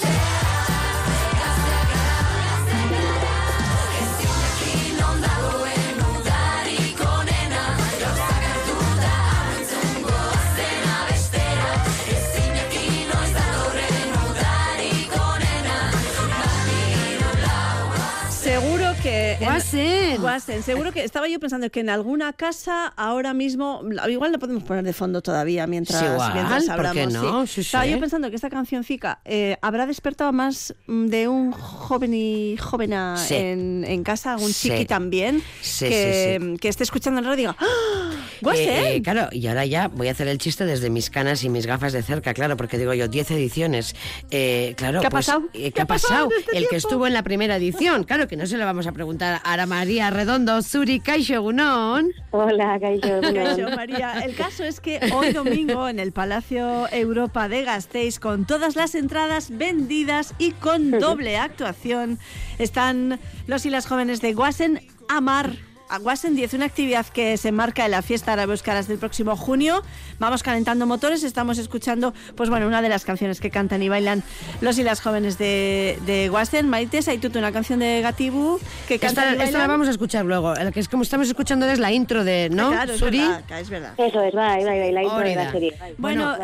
Guasen. 19.61 20.21
Guasen, 20.21 20.63
Seguro 20.63 20.91
que 20.91 21.03
estaba 21.03 21.27
yo 21.27 21.39
pensando 21.39 21.69
que 21.69 21.79
en 21.79 21.89
alguna 21.89 22.33
casa 22.33 22.87
ahora 22.97 23.33
mismo. 23.33 23.81
Igual 24.09 24.31
la 24.31 24.37
podemos 24.37 24.63
poner 24.63 24.83
de 24.83 24.93
fondo 24.93 25.21
todavía 25.21 25.67
mientras, 25.67 25.99
Sí, 25.99 26.05
igual, 26.05 26.33
mientras 26.33 26.65
¿por 26.65 26.81
qué 26.91 27.01
hablamos. 27.01 27.13
no? 27.13 27.47
Sí, 27.47 27.61
Estaba 27.61 27.85
sí. 27.85 27.91
yo 27.91 27.99
pensando 27.99 28.29
que 28.29 28.35
esta 28.35 28.49
cancioncica 28.49 29.19
eh, 29.25 29.57
habrá 29.61 29.85
despertado 29.85 30.31
más 30.33 30.73
mm, 30.87 31.05
de 31.07 31.27
un 31.27 31.51
joven 31.51 32.13
y 32.13 32.57
jovena 32.57 33.15
Sí. 33.17 33.35
en, 33.35 33.83
en 33.87 34.03
casa, 34.03 34.33
algún 34.33 34.51
chiqui 34.51 34.85
también, 34.85 35.43
que, 35.79 36.57
que 36.59 36.67
esté 36.67 36.83
escuchando 36.83 37.19
el 37.19 37.25
radio 37.25 37.33
y 37.35 37.37
diga. 37.41 37.55
¡Ah! 37.59 38.11
Guasen! 38.41 38.69
Eh, 38.69 38.95
eh, 38.95 39.01
claro, 39.01 39.29
y 39.31 39.45
ahora 39.47 39.65
ya 39.65 39.87
voy 39.87 40.07
a 40.07 40.11
hacer 40.11 40.27
el 40.27 40.37
chiste 40.39 40.65
desde 40.65 40.89
mis 40.89 41.09
canas 41.09 41.43
y 41.43 41.49
mis 41.49 41.65
gafas 41.67 41.93
de 41.93 42.01
cerca, 42.01 42.33
claro, 42.33 42.57
porque 42.57 42.77
digo 42.77 42.93
yo, 42.93 43.07
10 43.07 43.31
ediciones. 43.31 43.95
Eh, 44.31 44.73
claro, 44.77 44.99
¿Qué 45.01 45.07
ha 45.07 45.09
pues, 45.11 45.27
pasado? 45.27 45.43
eh, 45.53 45.65
¿Qué, 45.65 45.71
¿Qué 45.73 45.81
ha 45.81 45.85
pasado 45.85 46.29
pasado? 46.29 46.31
en 46.31 46.39
este 46.39 46.57
el 46.57 46.63
que 46.63 46.69
tiempo? 46.69 46.87
estuvo 46.87 47.07
en 47.07 47.13
la 47.13 47.23
primera 47.23 47.55
edición. 47.57 48.03
Claro 48.03 48.27
que 48.27 48.35
no 48.37 48.45
se 48.47 48.57
lo 48.57 48.65
vamos 48.65 48.87
a 48.87 48.91
preguntar 48.93 49.41
a 49.43 49.50
Ara 49.51 49.65
María 49.65 50.09
Redondo, 50.09 50.61
Suri 50.61 51.01
Caixo 51.01 51.33
Egunon. 51.33 52.13
Hola, 52.31 52.79
Caixo. 52.79 53.19
María. 53.75 54.21
El 54.23 54.33
caso 54.33 54.63
es 54.63 54.79
que 54.79 55.01
hoy 55.13 55.33
domingo 55.33 55.89
en 55.89 55.99
el 55.99 56.13
Palacio 56.13 56.87
Europa 56.89 57.49
de 57.49 57.65
Gasteiz, 57.65 58.17
con 58.17 58.45
todas 58.45 58.77
las 58.77 58.95
entradas 58.95 59.49
vendidas 59.57 60.35
y 60.37 60.51
con 60.51 60.91
doble 60.91 61.37
actuación, 61.37 62.17
están 62.59 63.19
los 63.45 63.65
y 63.65 63.71
las 63.71 63.87
jóvenes 63.87 64.21
de 64.21 64.33
Guasen 64.33 64.87
Amar. 65.09 65.51
A 65.91 65.99
Guasen 65.99 66.37
10, 66.37 66.53
una 66.53 66.63
actividad 66.67 67.05
que 67.05 67.35
se 67.35 67.51
marca 67.51 67.83
en 67.83 67.91
la 67.91 68.01
fiesta 68.01 68.31
árabe 68.31 68.53
Euskaras 68.53 68.87
del 68.87 68.97
próximo 68.97 69.35
junio. 69.35 69.83
Vamos 70.19 70.41
calentando 70.41 70.85
motores, 70.87 71.21
estamos 71.25 71.57
escuchando, 71.57 72.13
pues 72.37 72.49
bueno, 72.49 72.65
una 72.65 72.81
de 72.81 72.87
las 72.87 73.03
canciones 73.03 73.41
que 73.41 73.49
cantan 73.51 73.83
y 73.83 73.89
bailan 73.89 74.23
los 74.61 74.79
y 74.79 74.83
las 74.83 75.01
jóvenes 75.01 75.37
de, 75.37 75.99
de 76.05 76.29
Guasen. 76.29 76.69
Maite, 76.69 77.01
Saitutu, 77.01 77.39
una 77.39 77.51
canción 77.51 77.79
de 77.79 77.99
Gatibu 78.01 78.57
que 78.87 78.95
Esta, 78.95 79.07
cantan 79.07 79.37
y 79.37 79.43
esta 79.43 79.57
la 79.57 79.67
vamos 79.67 79.89
a 79.89 79.91
escuchar 79.91 80.23
luego. 80.23 80.55
El 80.55 80.71
que 80.71 80.79
es 80.79 80.87
como 80.87 81.03
estamos 81.03 81.27
escuchando 81.27 81.65
es 81.65 81.77
la 81.77 81.91
intro 81.91 82.23
de, 82.23 82.47
¿no? 82.49 82.67
Ah, 82.69 82.71
Claro, 82.71 82.93
es 82.93 82.99
Suri. 82.99 83.17
verdad, 83.19 83.59
es 83.59 83.69
verdad. 83.69 83.93
Eso 83.97 84.21
es, 84.23 84.33
bai, 84.33 84.63
bai, 84.63 84.79
bai, 84.79 84.91
la 84.93 85.03
intro 85.03 85.19
de 85.19 85.35
la 85.35 85.51
serie. 85.51 85.77
Bueno, 85.97 86.35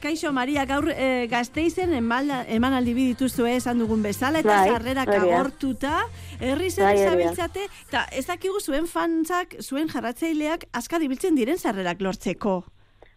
Kaixo 0.00 0.32
Maria, 0.32 0.66
gaur 0.66 0.88
eh, 0.94 1.26
gazteizen 1.28 1.92
emalda- 1.94 2.44
emanaldi 2.46 2.94
bi 2.94 3.06
dituzue 3.08 3.56
esan 3.56 3.80
dugun 3.80 4.04
bezala, 4.04 4.38
eta 4.38 4.60
Bai, 4.60 4.70
sarrerak 4.70 5.08
hori 5.08 5.18
da. 5.18 5.34
agortuta, 5.34 5.98
herri 6.40 6.70
zen 6.70 6.84
Bai, 6.84 6.94
hori 6.94 7.04
da. 7.04 7.10
zabiltzate, 7.10 7.66
eta 7.88 8.04
ez 8.12 8.26
dakigu 8.26 8.60
zuen 8.60 8.86
fantzak, 8.90 9.58
zuen 9.60 9.88
jarratzaileak 9.88 10.68
askar 10.72 11.02
ibiltzen 11.02 11.36
diren 11.38 11.58
sarrerak 11.58 12.00
lortzeko. 12.00 12.62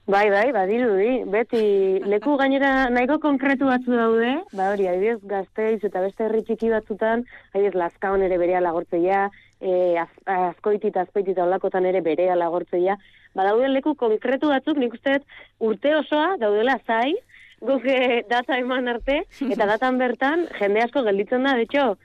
Bai, 0.08 0.30
bai, 0.32 0.54
badirudi. 0.56 1.26
Beti 1.28 1.62
leku 2.08 2.38
gainera 2.40 2.88
nahiko 2.88 3.18
konkretu 3.20 3.68
batzu 3.68 3.92
daude, 3.92 4.38
ba 4.56 4.70
hori, 4.72 4.88
adibidez 4.88 5.20
gazteiz 5.28 5.82
eta 5.84 6.00
beste 6.06 6.24
herri 6.24 6.46
txiki 6.48 6.72
batzutan, 6.72 7.26
adibidez 7.52 7.76
Lazkaon 7.76 8.24
ere 8.24 8.38
berea 8.40 8.62
lagortzeia, 8.64 9.26
e, 9.60 9.98
az, 10.00 10.08
azkoitit, 10.38 10.96
azpeitit 10.96 11.42
olakotan 11.44 11.86
ere 11.92 12.00
berea 12.06 12.40
lagortzeia, 12.40 12.96
ba 13.36 13.50
daude 13.50 13.68
leku 13.74 13.98
konkretu 14.00 14.54
batzuk, 14.54 14.80
nik 14.80 14.96
uste 14.96 15.20
urte 15.60 15.96
osoa 16.00 16.38
daudela 16.40 16.80
zai, 16.88 17.18
guk 17.60 17.84
eh, 17.90 18.24
data 18.30 18.58
eman 18.62 18.88
arte, 18.88 19.24
eta 19.44 19.68
datan 19.74 19.98
bertan 20.00 20.48
jende 20.60 20.84
asko 20.86 21.04
gelditzen 21.04 21.44
da, 21.44 21.58
de 21.58 21.68
hecho, 21.68 21.98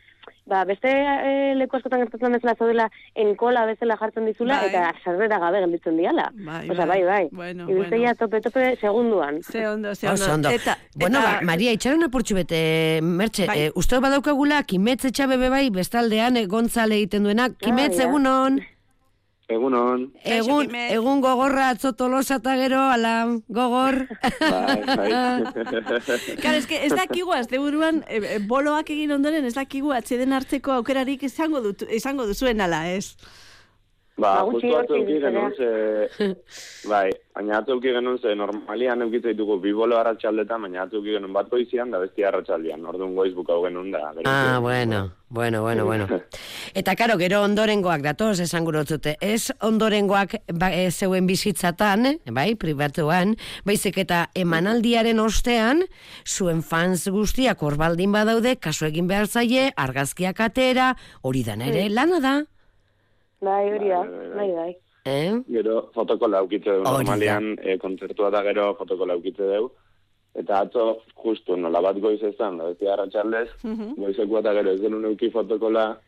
ba, 0.47 0.65
beste 0.65 0.89
e, 0.91 1.55
leku 1.55 1.77
askotan 1.77 2.01
gertatzen 2.03 2.33
bezala 2.33 2.55
zaudela 2.59 2.89
enkola 3.15 3.65
bezala 3.67 3.97
jartzen 3.97 4.27
dizula, 4.27 4.59
Bai. 4.61 4.69
eta 4.71 4.93
sarrera 5.05 5.39
gabe 5.39 5.61
gelditzen 5.61 5.97
diala. 5.97 6.31
Bai, 6.35 6.69
Osea, 6.71 6.87
bai. 6.87 7.03
bai, 7.03 7.05
bai. 7.13 7.29
Bueno, 7.33 7.69
Ibiltegia 7.71 8.15
tope-tope 8.15 8.77
segunduan. 8.81 9.43
Ze 9.43 9.67
ondo, 9.69 9.95
ze 9.95 10.09
Oso 10.09 10.25
ondo. 10.25 10.49
ondo. 10.49 10.49
Eta, 10.51 10.77
bueno, 10.95 11.21
eta- 11.21 11.39
ba, 11.39 11.41
Maria, 11.43 11.73
itxaron 11.73 12.03
apurtxu 12.05 12.35
bete, 12.35 13.01
Mertxe, 13.03 13.47
Bai. 13.47 13.61
eh, 13.61 13.71
uste 13.75 13.99
badaukagula, 14.01 14.63
kimetz 14.65 15.05
etxabe 15.05 15.37
bai, 15.49 15.71
bestaldean, 15.71 16.37
eh, 16.37 16.47
gontzale 16.47 16.97
egiten 16.97 17.25
duena, 17.25 17.49
kimetz 17.51 17.97
ja. 17.99 18.05
egunon, 18.09 18.61
Egunon. 19.53 20.07
Egun, 20.25 20.75
egun 20.81 21.21
gogorra 21.25 21.69
atzo 21.75 21.93
tolosa 21.99 22.39
eta 22.41 22.55
gero, 22.61 22.81
ala, 22.95 23.15
gogor. 23.49 24.07
Bai, 24.41 24.81
bai. 24.87 25.11
Claro, 26.43 26.57
es 26.57 26.67
que 26.67 26.85
ez 26.87 26.93
dakigu, 26.93 27.33
azte 27.33 27.59
buruan, 27.59 28.03
e, 28.09 28.19
e, 28.37 28.39
boloak 28.49 28.91
egin 28.91 29.13
ondoren, 29.15 29.45
ez 29.45 29.55
dakigu 29.55 29.93
atxeden 29.95 30.33
hartzeko 30.33 30.73
aukerarik 30.79 31.23
izango, 31.29 31.61
dut, 31.65 31.85
izango 31.91 32.27
duzuen 32.27 32.61
ala, 32.65 32.85
ez? 32.91 33.17
Ba, 34.23 34.33
Ba, 34.39 34.47
justu 34.47 34.71
hortik 34.77 35.01
euki 35.01 35.19
genuen 35.23 35.55
ze... 35.59 36.29
bai, 36.93 37.09
baina 37.35 37.59
atzo 37.59 37.75
euki 37.77 37.93
genuen 37.95 38.19
ze 38.23 38.35
normalian 38.39 39.03
eukitza 39.07 39.33
ditugu 39.33 39.59
bi 39.63 39.73
bolo 39.75 39.99
arratxaldetan, 39.99 40.63
baina 40.67 40.85
atzo 40.85 41.01
euki 41.01 41.17
genuen 41.17 41.35
bat 41.35 41.51
goizian 41.51 41.91
da 41.91 42.01
besti 42.03 42.25
arratxaldean, 42.29 42.85
orduan 42.93 43.17
goiz 43.19 43.33
bukau 43.35 43.61
genuen 43.67 43.91
da. 43.95 44.05
gero 44.17 44.31
Ah, 44.31 44.59
bueno, 44.63 45.03
bueno, 45.29 45.63
bueno, 45.63 45.87
bueno. 45.87 46.07
Eta 46.81 46.95
karo, 46.97 47.19
gero 47.21 47.43
ondorengoak 47.43 48.05
datoz 48.07 48.39
esan 48.45 48.65
gurotzute. 48.69 49.17
Ez 49.21 49.53
ondorengoak 49.61 50.39
ba, 50.55 50.71
e, 50.71 50.91
zeuen 50.91 51.27
bizitzatan, 51.27 52.07
eh, 52.13 52.17
bai, 52.31 52.55
pribatuan, 52.55 53.35
baizik 53.69 53.99
eta 54.05 54.25
emanaldiaren 54.39 55.21
ostean, 55.21 55.83
zuen 56.25 56.63
fans 56.63 57.09
guztiak 57.13 57.63
hor 57.63 57.77
baldin 57.81 58.15
badaude, 58.15 58.57
kaso 58.57 58.87
egin 58.87 59.11
behar 59.11 59.27
zaie, 59.27 59.71
argazkiak 59.77 60.41
atera, 60.41 60.95
hori 61.23 61.45
da 61.45 61.59
ere 61.61 61.89
lana 61.91 62.21
da. 62.23 62.37
Bai, 63.43 63.73
hori 63.75 63.89
da. 63.91 64.01
Bai, 64.07 64.09
bai, 64.09 64.35
Bai, 64.39 64.51
bai. 64.57 64.73
Eh? 65.05 65.33
Gero 65.51 65.91
fotokola 65.95 66.39
eukitze 66.45 66.71
dugu, 66.77 66.85
da. 66.85 66.91
normalian 66.93 67.57
e, 67.59 67.77
kontzertua 67.83 68.31
da 68.31 68.43
gero 68.47 68.69
fotokola 68.79 69.17
eukitze 69.19 69.43
dugu. 69.51 69.73
Eta 70.39 70.61
atzo, 70.65 70.85
justu, 71.25 71.57
nola 71.61 71.81
bat 71.85 71.99
goiz 72.01 72.23
ezan, 72.25 72.57
da 72.57 72.71
besti 72.71 72.87
arratxaldez, 72.89 73.49
Mhm. 73.65 73.95
goizeko 73.99 74.39
eta 74.39 74.55
gero 74.55 74.71
ez 74.71 74.81
genuen 74.81 75.05
euki 75.11 75.29
fotokola, 75.31 75.99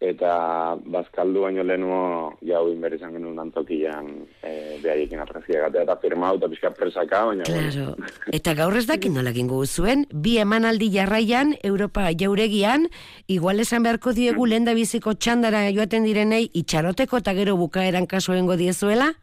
eta 0.00 0.78
bazkaldu 0.86 1.42
baino 1.42 1.64
lehenuo 1.66 2.34
jau 2.46 2.62
inber 2.70 2.94
izan 2.94 3.16
genuen 3.16 3.40
antokian 3.42 4.06
e, 4.46 4.78
behaiekin 4.82 5.18
gatea 5.18 5.82
eta 5.82 5.96
firmau 5.98 6.36
eta 6.36 6.48
pixka 6.48 6.70
presaka, 6.70 7.24
baina... 7.26 7.44
Claro. 7.44 7.96
Eta 8.32 8.54
gaur 8.54 8.76
ez 8.78 8.86
dakin 8.86 9.14
nola 9.18 9.32
gingo 9.34 9.64
zuen, 9.66 10.06
bi 10.12 10.38
emanaldi 10.38 10.90
jarraian, 10.94 11.56
Europa 11.64 12.08
jauregian, 12.14 12.86
igual 13.26 13.60
esan 13.60 13.82
beharko 13.82 14.12
diegu 14.14 14.46
lehen 14.46 14.64
da 14.64 14.74
biziko 14.74 15.14
txandara 15.14 15.66
joaten 15.74 16.06
direnei, 16.06 16.48
itxaroteko 16.54 17.18
eta 17.18 17.34
gero 17.34 17.56
bukaeran 17.56 18.06
kaso 18.06 18.32
egingo 18.32 18.56
diezuela? 18.56 19.14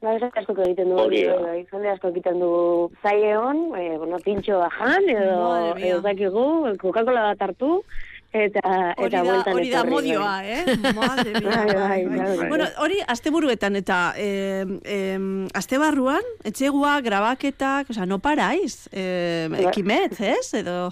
Ba, 0.00 0.12
ez 0.14 0.22
asko 0.22 0.54
egiten 0.62 0.92
dugu, 0.94 1.10
jende 1.10 1.88
asko 1.90 2.12
egiten 2.14 2.38
dugu 2.38 2.92
zaie 3.02 3.32
hon, 3.36 3.64
e, 3.76 3.96
bueno, 3.98 4.20
pintxo 4.24 4.60
bajan, 4.62 5.08
edo, 5.10 5.40
edo 5.74 6.00
dakigu, 6.04 6.44
Coca-Cola 6.78 7.32
bat 7.32 7.42
hartu, 7.48 7.82
eta, 8.32 8.62
Hori 8.98 9.08
eta 9.08 9.22
da, 9.22 9.24
bueltan 9.24 9.54
hori 9.54 9.70
da 9.72 9.82
modioa, 9.88 10.34
bai. 10.42 10.52
eh? 10.52 10.92
Madre 10.94 11.32
mia. 11.40 11.48
Bai, 11.58 11.74
bai, 11.74 12.04
bai, 12.06 12.36
bai. 12.36 12.48
Bueno, 12.48 12.68
hori 12.84 13.00
asteburuetan 13.08 13.76
eta 13.80 13.98
eh, 14.16 14.64
eh, 14.84 15.18
astebarruan, 15.54 16.24
etxegua, 16.44 17.00
grabaketak, 17.04 17.90
osea, 17.90 18.06
no 18.06 18.18
paraiz, 18.18 18.88
eh, 18.92 19.48
ekimet, 19.68 20.20
ez? 20.20 20.54
Edo... 20.60 20.90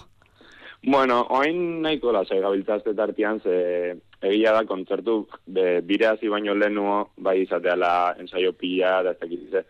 Bueno, 0.87 1.24
oain 1.34 1.82
nahiko 1.82 2.12
lasai 2.14 2.39
gabiltzazte 2.41 2.93
tartian, 2.95 3.41
ze 3.43 3.97
egia 4.22 4.53
da 4.55 4.62
kontzertu 4.68 5.24
be, 5.47 5.80
bire 5.82 6.07
hasi 6.12 6.28
baino 6.30 6.55
lehenuo, 6.55 7.09
bai 7.18 7.41
izateala 7.43 8.14
ensaio 8.22 8.53
pila, 8.55 9.01
da 9.03 9.16
ez 9.16 9.18
dakit 9.20 9.51
ze. 9.51 9.64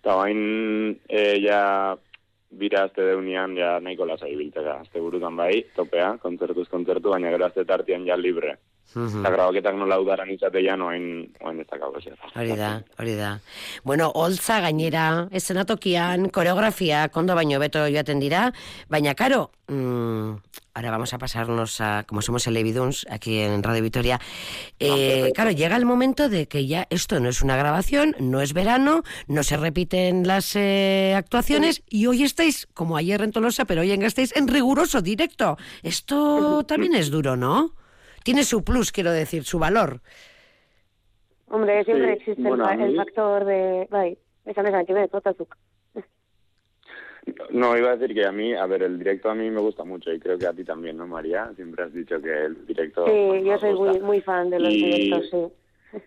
Eta 0.00 0.16
oain 0.22 0.94
e, 1.08 1.20
ja 1.44 1.60
bire 2.58 2.80
azte 2.80 3.04
deunian 3.10 3.56
ja 3.56 3.78
nahiko 3.80 4.06
lasai 4.06 4.34
biltzeka. 4.36 4.78
Azte 4.84 5.00
burutan 5.00 5.36
bai, 5.36 5.64
topea, 5.76 6.14
kontzertuz 6.22 6.68
kontzertu, 6.68 7.10
baina 7.14 7.32
gero 7.34 7.46
azte 7.46 7.64
tartian 7.64 8.06
ja 8.06 8.16
libre. 8.16 8.56
Eta 8.94 9.30
grabaketak 9.34 9.74
nola 9.74 9.98
udaran 9.98 10.30
izatean 10.30 10.82
oain, 10.86 11.06
oain 11.42 11.60
ez 11.60 11.66
dakau 11.66 11.90
ezer. 11.98 12.14
Hori 12.34 12.54
da, 12.58 12.70
hori 12.98 13.16
da. 13.18 13.40
Bueno, 13.82 14.10
holtza 14.14 14.60
gainera, 14.62 15.28
eszenatokian, 15.34 16.28
koreografia, 16.30 17.08
kondo 17.10 17.34
baino 17.34 17.58
beto 17.58 17.82
joaten 17.90 18.22
dira, 18.22 18.52
baina 18.88 19.14
karo, 19.18 19.50
mm, 19.68 20.30
ahora 20.74 20.90
vamos 20.90 21.14
a 21.14 21.18
pasarnos 21.18 21.80
a, 21.80 22.04
como 22.06 22.22
somos 22.22 22.46
el 22.46 22.56
Eviduns, 22.56 23.06
aquí 23.10 23.40
en 23.40 23.62
Radio 23.62 23.82
Vitoria, 23.82 24.20
eh, 24.78 25.32
claro, 25.34 25.50
llega 25.50 25.76
el 25.76 25.86
momento 25.86 26.28
de 26.28 26.46
que 26.46 26.66
ya 26.66 26.86
esto 26.90 27.20
no 27.20 27.28
es 27.28 27.42
una 27.42 27.56
grabación, 27.56 28.14
no 28.18 28.40
es 28.40 28.52
verano, 28.52 29.02
no 29.26 29.42
se 29.42 29.56
repiten 29.56 30.26
las 30.26 30.54
eh, 30.56 31.14
actuaciones, 31.16 31.82
y 31.88 32.06
hoy 32.06 32.22
estáis, 32.22 32.68
como 32.74 32.96
ayer 32.96 33.22
en 33.22 33.32
Tolosa, 33.32 33.64
pero 33.64 33.82
hoy 33.82 33.92
en 33.92 34.00
Gasteiz, 34.00 34.36
en 34.36 34.48
riguroso 34.48 35.02
directo. 35.02 35.56
Esto 35.82 36.64
también 36.64 36.94
es 36.94 37.10
duro, 37.10 37.36
¿no? 37.36 37.72
Tiene 38.24 38.42
su 38.42 38.64
plus, 38.64 38.90
quiero 38.90 39.12
decir, 39.12 39.44
su 39.44 39.58
valor. 39.60 40.00
Hombre, 41.48 41.84
siempre 41.84 42.06
Sí, 42.06 42.12
existe 42.14 42.42
bueno, 42.42 42.68
el, 42.68 42.96
factor 42.96 43.44
de, 43.44 43.86
bai, 43.90 44.18
esan 44.46 44.66
esan, 44.66 44.86
que 44.86 45.08
kotatzuk. 45.08 45.54
No, 47.50 47.76
iba 47.76 47.90
a 47.90 47.96
decir 47.96 48.14
que 48.14 48.26
a 48.26 48.32
mí, 48.32 48.54
a 48.54 48.66
ver, 48.66 48.82
el 48.82 48.98
directo 48.98 49.30
a 49.30 49.34
mí 49.34 49.48
me 49.50 49.60
gusta 49.60 49.84
mucho 49.84 50.12
y 50.12 50.18
creo 50.18 50.38
que 50.38 50.46
a 50.46 50.52
ti 50.52 50.64
también, 50.64 50.96
¿no, 50.96 51.06
María? 51.06 51.50
Siempre 51.56 51.84
has 51.84 51.92
dicho 51.94 52.20
que 52.20 52.30
el 52.46 52.66
directo... 52.66 53.06
Sí, 53.06 53.12
yo 53.44 53.52
nos 53.52 53.60
soy 53.60 53.72
gusta. 53.74 53.92
muy, 53.92 54.00
muy 54.00 54.20
fan 54.20 54.50
de 54.50 54.58
los 54.60 54.72
Y- 54.72 54.84
directos, 54.84 55.30
sí. 55.30 56.00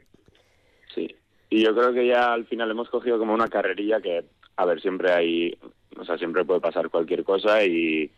Sí. 0.94 1.16
Y 1.50 1.64
yo 1.64 1.74
creo 1.76 1.94
que 1.94 2.06
ya 2.08 2.34
al 2.34 2.46
final 2.46 2.70
hemos 2.72 2.90
cogido 2.90 3.18
como 3.18 3.34
una 3.34 3.48
carrerilla 3.48 4.02
que, 4.02 4.26
a 4.58 4.66
ver, 4.66 4.82
siempre 4.82 5.12
hay, 5.12 5.58
o 5.98 6.04
sea, 6.06 6.18
siempre 6.18 6.46
puede 6.46 6.60
pasar 6.62 6.90
cualquier 6.90 7.24
cosa 7.24 7.64
y, 7.64 8.12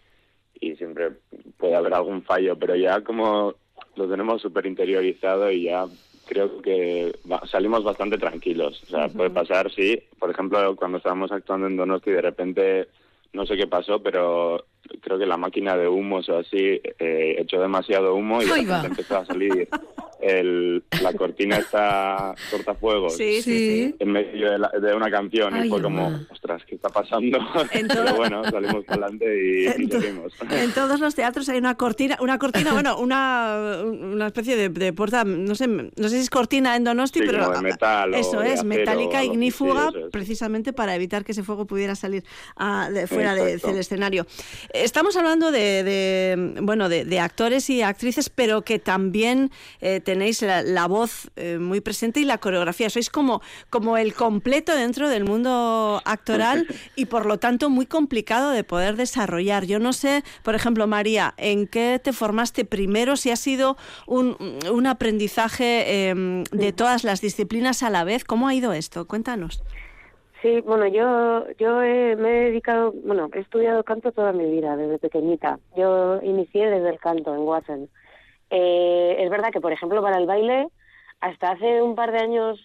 y 0.59 0.75
siempre 0.75 1.11
puede 1.57 1.75
haber 1.75 1.93
algún 1.93 2.23
fallo, 2.23 2.57
pero 2.57 2.75
ya 2.75 3.01
como 3.01 3.55
lo 3.99 4.09
tenemos 4.09 4.41
súper 4.41 4.65
interiorizado 4.65 5.51
y 5.51 5.63
ya 5.63 5.85
creo 6.25 6.61
que 6.61 7.13
salimos 7.51 7.83
bastante 7.83 8.17
tranquilos. 8.17 8.81
O 8.83 8.85
sea, 8.87 9.09
puede 9.09 9.29
pasar, 9.29 9.71
sí. 9.71 10.01
Por 10.17 10.31
ejemplo, 10.31 10.75
cuando 10.75 10.97
estábamos 10.97 11.31
actuando 11.31 11.67
en 11.67 11.75
Donosti, 11.75 12.11
de 12.11 12.21
repente, 12.21 12.87
no 13.33 13.45
sé 13.45 13.57
qué 13.57 13.67
pasó, 13.67 14.01
pero 14.01 14.65
creo 15.01 15.19
que 15.19 15.25
la 15.25 15.37
máquina 15.37 15.75
de 15.75 15.87
humos 15.87 16.29
o 16.29 16.37
así 16.37 16.81
eh, 16.99 17.35
echó 17.37 17.59
demasiado 17.59 18.15
humo 18.15 18.41
y 18.41 18.49
empezó 18.49 19.17
a 19.17 19.25
salir 19.25 19.67
el, 20.21 20.83
la 21.01 21.13
cortina 21.13 21.57
esta 21.57 22.33
cortafuegos 22.51 23.15
Sí, 23.15 23.95
en 23.99 24.11
medio 24.11 24.51
de, 24.51 24.59
la- 24.59 24.69
de 24.69 24.93
una 24.93 25.09
canción 25.09 25.53
Ay, 25.53 25.67
y 25.67 25.69
fue 25.69 25.81
como, 25.81 26.09
mamá. 26.09 26.27
ostras, 26.31 26.61
¿qué 26.67 26.75
está 26.75 26.89
pasando? 26.89 27.39
Pero 27.71 28.15
bueno, 28.15 28.43
salimos 28.49 28.83
para 28.85 29.05
adelante 29.05 29.25
y, 29.25 29.65
En 29.67 29.89
seguimos. 29.91 30.33
En 30.51 30.71
todos 30.73 30.99
los 30.99 31.15
teatros 31.15 31.47
hay 31.49 31.57
una 31.57 31.75
cortina, 31.75 32.17
una 32.19 32.37
cortina, 32.37 32.73
bueno, 32.73 32.97
una, 32.99 33.81
una 33.83 34.27
especie 34.27 34.55
de, 34.55 34.69
de 34.69 34.93
puerta, 34.93 35.23
no 35.23 35.55
sé, 35.55 35.67
no 35.67 35.89
sé 36.03 36.09
si 36.09 36.17
es 36.17 36.29
cortina 36.29 36.75
en 36.75 36.83
Donosti, 36.83 37.19
Sí, 37.19 37.25
pero 37.25 37.43
como 37.45 37.55
de 37.55 37.61
metal 37.61 38.13
eso 38.13 38.41
es, 38.41 38.63
metálica 38.63 39.23
ignífuga, 39.23 39.89
es. 39.95 40.09
precisamente 40.11 40.73
para 40.73 40.95
evitar 40.95 41.23
que 41.23 41.31
ese 41.31 41.43
fuego 41.43 41.65
pudiera 41.65 41.95
salir 41.95 42.23
ah, 42.57 42.89
de- 42.91 43.07
fuera 43.07 43.35
de- 43.35 43.57
del 43.57 43.77
escenario. 43.77 44.25
Estamos 44.73 45.15
hablando 45.17 45.51
de, 45.51 45.83
de, 45.83 46.55
bueno, 46.61 46.89
de, 46.89 47.05
de 47.05 47.19
actores 47.19 47.69
y 47.69 47.81
actrices, 47.81 48.29
pero 48.29 48.61
que 48.63 48.79
también 48.79 49.49
eh, 49.81 50.01
tenéis 50.11 50.41
la, 50.41 50.63
la 50.63 50.87
voz 50.87 51.29
eh, 51.35 51.57
muy 51.59 51.81
presente 51.81 52.19
y 52.19 52.25
la 52.25 52.37
coreografía. 52.39 52.89
Sois 52.89 53.09
como, 53.11 53.41
como 53.69 53.95
el 53.97 54.11
completo 54.25 54.71
dentro 54.75 55.07
del 55.07 55.23
mundo 55.23 56.01
actoral 56.03 56.65
y 56.95 57.05
por 57.05 57.23
lo 57.27 57.37
tanto 57.37 57.69
muy 57.69 57.85
complicado 57.85 58.49
de 58.57 58.63
poder 58.63 58.95
desarrollar. 58.95 59.65
Yo 59.65 59.77
no 59.77 59.93
sé, 59.93 60.23
por 60.43 60.55
ejemplo, 60.55 60.87
María, 60.87 61.33
¿en 61.37 61.67
qué 61.67 61.99
te 62.03 62.11
formaste 62.11 62.65
primero? 62.65 63.15
Si 63.17 63.29
ha 63.29 63.35
sido 63.35 63.77
un, 64.07 64.35
un 64.71 64.87
aprendizaje 64.87 65.69
eh, 66.09 66.43
de 66.51 66.73
todas 66.73 67.03
las 67.03 67.21
disciplinas 67.21 67.83
a 67.83 67.89
la 67.91 68.03
vez. 68.03 68.23
¿Cómo 68.23 68.47
ha 68.47 68.53
ido 68.55 68.73
esto? 68.73 69.05
Cuéntanos. 69.05 69.61
Sí, 70.41 70.61
bueno, 70.61 70.87
yo, 70.87 71.45
yo 71.59 71.81
he- 71.83 72.15
me 72.15 72.29
he 72.29 72.43
dedicado, 72.45 72.93
bueno, 73.05 73.29
he 73.33 73.39
estudiado 73.39 73.83
canto 73.83 74.11
toda 74.11 74.31
mi 74.31 74.49
vida, 74.49 74.75
desde 74.77 74.97
pequeñita. 74.97 75.59
Yo 75.77 76.19
inicié 76.23 76.67
desde 76.69 76.89
el 76.89 76.99
canto 76.99 77.33
en 77.35 77.41
Watson. 77.41 77.89
Eh, 78.49 79.15
es 79.19 79.29
verdad 79.29 79.51
que, 79.51 79.61
por 79.61 79.71
ejemplo, 79.73 80.01
para 80.01 80.17
el 80.17 80.25
baile, 80.25 80.67
hasta 81.21 81.51
hace 81.51 81.81
un 81.81 81.95
par 81.95 82.11
de 82.11 82.19
años, 82.19 82.59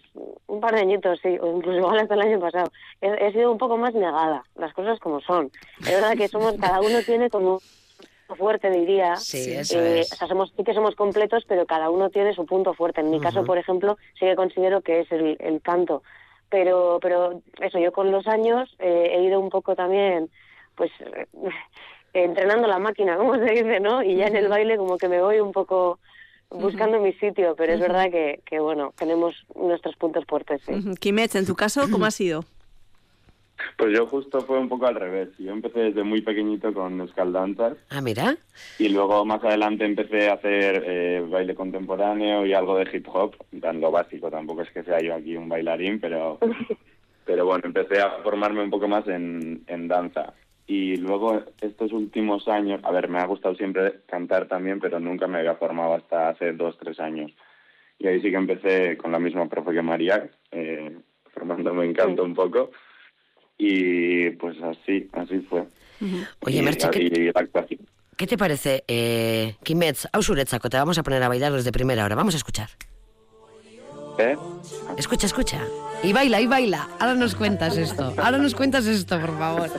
un 0.46 0.60
par 0.60 0.74
de 0.74 0.80
añitos, 0.80 1.18
sí, 1.22 1.36
o 1.40 1.56
incluso 1.56 1.78
igual 1.78 1.98
hasta 1.98 2.14
el 2.14 2.20
año 2.22 2.38
pasado, 2.40 2.70
he, 3.00 3.08
he 3.26 3.32
sido 3.32 3.50
un 3.50 3.58
poco 3.58 3.76
más 3.76 3.94
negada, 3.94 4.44
las 4.54 4.72
cosas 4.72 4.98
como 5.00 5.20
son. 5.20 5.50
Es 5.80 5.90
verdad 5.92 6.16
que 6.16 6.28
somos, 6.28 6.54
cada 6.60 6.80
uno 6.80 7.00
tiene 7.04 7.28
como 7.30 7.60
un 8.28 8.36
fuerte, 8.36 8.70
diría. 8.70 9.16
Sí, 9.16 9.52
eso 9.52 9.78
Eh, 9.80 10.00
es. 10.00 10.12
O 10.12 10.16
sea, 10.16 10.28
somos, 10.28 10.52
sí 10.56 10.62
que 10.64 10.72
somos 10.72 10.94
completos, 10.94 11.44
pero 11.48 11.66
cada 11.66 11.90
uno 11.90 12.10
tiene 12.10 12.32
su 12.32 12.46
punto 12.46 12.74
fuerte. 12.74 13.00
En 13.00 13.10
mi 13.10 13.20
caso, 13.20 13.44
por 13.44 13.58
ejemplo, 13.58 13.96
sí 14.18 14.20
que 14.26 14.36
considero 14.36 14.80
que 14.82 15.00
es 15.00 15.12
el, 15.12 15.36
el 15.40 15.60
canto. 15.60 16.02
Pero, 16.48 16.98
pero 17.02 17.40
eso, 17.60 17.78
yo 17.80 17.90
con 17.90 18.12
los 18.12 18.28
años 18.28 18.74
eh, 18.78 19.10
he 19.14 19.22
ido 19.24 19.40
un 19.40 19.50
poco 19.50 19.74
también, 19.74 20.30
pues, 20.76 20.92
entrenando 22.14 22.66
la 22.68 22.78
máquina, 22.78 23.16
como 23.18 23.34
se 23.36 23.50
dice, 23.50 23.80
¿no? 23.80 24.02
Y 24.02 24.16
ya 24.16 24.26
en 24.26 24.36
el 24.36 24.48
baile 24.48 24.76
como 24.76 24.96
que 24.98 25.08
me 25.08 25.20
voy 25.20 25.40
un 25.40 25.52
poco 25.52 25.98
buscando 26.50 27.00
mi 27.00 27.12
sitio, 27.14 27.54
pero 27.56 27.72
es 27.72 27.80
verdad 27.80 28.10
que, 28.10 28.40
que, 28.46 28.60
bueno, 28.60 28.92
tenemos 28.96 29.34
nuestros 29.56 29.96
puntos 29.96 30.24
fuertes, 30.28 30.62
sí. 30.66 30.72
Ujú. 30.74 30.94
Kimet, 30.94 31.34
en 31.34 31.46
tu 31.46 31.54
caso, 31.56 31.88
¿cómo 31.90 32.04
ha 32.06 32.10
sido? 32.12 32.44
Pues 33.76 33.92
yo 33.96 34.06
justo 34.06 34.42
fue 34.42 34.58
un 34.58 34.68
poco 34.68 34.86
al 34.86 34.94
revés. 34.96 35.30
Yo 35.38 35.52
empecé 35.52 35.80
desde 35.80 36.02
muy 36.04 36.20
pequeñito 36.22 36.72
con 36.74 37.00
escaldanzas 37.00 37.76
Ah, 37.90 38.00
mira. 38.00 38.36
y 38.78 38.88
luego 38.88 39.24
más 39.24 39.42
adelante 39.44 39.84
empecé 39.84 40.28
a 40.28 40.34
hacer 40.34 40.84
eh, 40.86 41.24
baile 41.28 41.54
contemporáneo 41.54 42.44
y 42.46 42.52
algo 42.52 42.76
de 42.76 42.88
hip 42.92 43.06
hop, 43.12 43.34
tan 43.60 43.80
lo 43.80 43.90
básico. 43.90 44.30
Tampoco 44.30 44.62
es 44.62 44.70
que 44.70 44.82
sea 44.84 45.00
yo 45.00 45.14
aquí 45.14 45.36
un 45.36 45.48
bailarín, 45.48 46.00
pero, 46.00 46.38
pero 47.24 47.46
bueno, 47.46 47.62
empecé 47.66 48.00
a 48.00 48.10
formarme 48.22 48.62
un 48.62 48.70
poco 48.70 48.86
más 48.86 49.06
en, 49.08 49.62
en 49.66 49.88
danza. 49.88 50.34
Y 50.66 50.96
luego 50.96 51.42
estos 51.60 51.92
últimos 51.92 52.48
años, 52.48 52.80
a 52.84 52.90
ver, 52.90 53.08
me 53.08 53.18
ha 53.18 53.26
gustado 53.26 53.54
siempre 53.54 54.00
cantar 54.06 54.48
también, 54.48 54.80
pero 54.80 54.98
nunca 54.98 55.26
me 55.26 55.38
había 55.38 55.56
formado 55.56 55.94
hasta 55.94 56.30
hace 56.30 56.52
dos, 56.52 56.78
tres 56.78 56.98
años. 57.00 57.32
Y 57.98 58.06
ahí 58.06 58.20
sí 58.20 58.30
que 58.30 58.36
empecé 58.36 58.96
con 58.96 59.12
la 59.12 59.18
misma 59.18 59.48
profe 59.48 59.72
que 59.72 59.82
María, 59.82 60.28
eh, 60.50 60.96
formándome 61.34 61.84
en 61.84 61.92
canto 61.92 62.24
un 62.24 62.34
poco. 62.34 62.70
Y 63.58 64.30
pues 64.30 64.56
así, 64.62 65.08
así 65.12 65.40
fue. 65.40 65.64
Oye, 66.40 66.60
Merche, 66.62 66.90
¿qué, 66.90 68.26
te 68.26 68.36
parece? 68.36 68.84
Eh, 68.88 69.54
Kimetz, 69.62 70.08
Ausuretzako, 70.12 70.68
te 70.68 70.76
vamos 70.76 70.98
a 70.98 71.02
poner 71.02 71.22
a 71.22 71.28
bailar 71.28 71.52
los 71.52 71.64
de 71.64 71.72
primera 71.72 72.04
hora. 72.04 72.14
Vamos 72.14 72.34
a 72.34 72.38
escuchar. 72.38 72.70
¿Eh? 74.18 74.36
Escucha, 74.96 75.26
escucha. 75.26 75.60
Y 76.02 76.12
baila, 76.12 76.40
y 76.40 76.46
baila. 76.46 76.88
Ahora 76.98 77.14
nos 77.14 77.34
cuentas 77.34 77.76
esto. 77.76 78.12
Ahora 78.18 78.38
nos 78.38 78.54
cuentas 78.54 78.86
esto, 78.86 79.20
por 79.20 79.38
favor. 79.38 79.70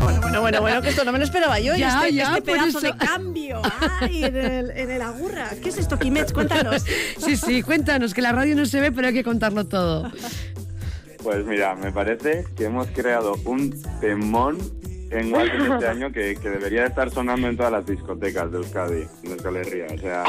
Bueno, 0.00 0.20
bueno, 0.20 0.40
bueno, 0.40 0.60
bueno, 0.60 0.82
que 0.82 0.88
esto 0.90 1.04
no 1.04 1.12
me 1.12 1.18
lo 1.18 1.24
esperaba 1.24 1.58
yo. 1.60 1.74
y 1.74 1.78
Ya, 1.80 2.00
este, 2.00 2.14
ya, 2.14 2.24
este 2.36 2.42
pedazo 2.42 2.78
eso. 2.78 2.80
de 2.80 2.96
cambio. 2.96 3.62
Ay, 4.00 4.24
en 4.24 4.36
el, 4.36 4.70
en 4.70 4.90
el 4.90 5.02
agurra. 5.02 5.50
¿Qué 5.62 5.68
es 5.68 5.78
esto, 5.78 5.98
Quimets? 5.98 6.32
Cuéntanos. 6.32 6.84
Sí, 7.18 7.36
sí, 7.36 7.62
cuéntanos, 7.62 8.12
que 8.14 8.22
la 8.22 8.32
radio 8.32 8.56
no 8.56 8.66
se 8.66 8.80
ve, 8.80 8.92
pero 8.92 9.08
hay 9.08 9.14
que 9.14 9.24
contarlo 9.24 9.66
todo. 9.66 10.10
Pues 11.22 11.44
mira, 11.46 11.74
me 11.74 11.90
parece 11.92 12.44
que 12.56 12.64
hemos 12.64 12.86
creado 12.88 13.34
un 13.46 13.74
temón 14.00 14.58
en 15.10 15.32
Walton 15.32 15.72
este 15.72 15.86
año 15.88 16.12
que, 16.12 16.34
que 16.36 16.50
debería 16.50 16.86
estar 16.86 17.10
sonando 17.10 17.48
en 17.48 17.56
todas 17.56 17.72
las 17.72 17.86
discotecas 17.86 18.50
de 18.50 18.58
Euskadi, 18.58 19.06
de 19.22 19.30
Euskal 19.32 19.56
Herria. 19.56 19.86
O 19.94 19.98
sea, 19.98 20.24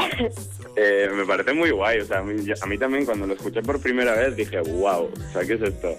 eh, 0.76 1.10
me 1.14 1.26
parece 1.26 1.52
muy 1.52 1.70
guay. 1.70 2.00
O 2.00 2.06
sea, 2.06 2.18
a 2.18 2.22
mí, 2.22 2.34
a 2.60 2.66
mí 2.66 2.78
también 2.78 3.04
cuando 3.04 3.26
lo 3.26 3.34
escuché 3.34 3.60
por 3.62 3.80
primera 3.80 4.12
vez 4.14 4.36
dije, 4.36 4.60
wow, 4.60 5.10
o 5.12 5.32
sea, 5.32 5.44
¿qué 5.44 5.54
es 5.54 5.62
esto? 5.62 5.96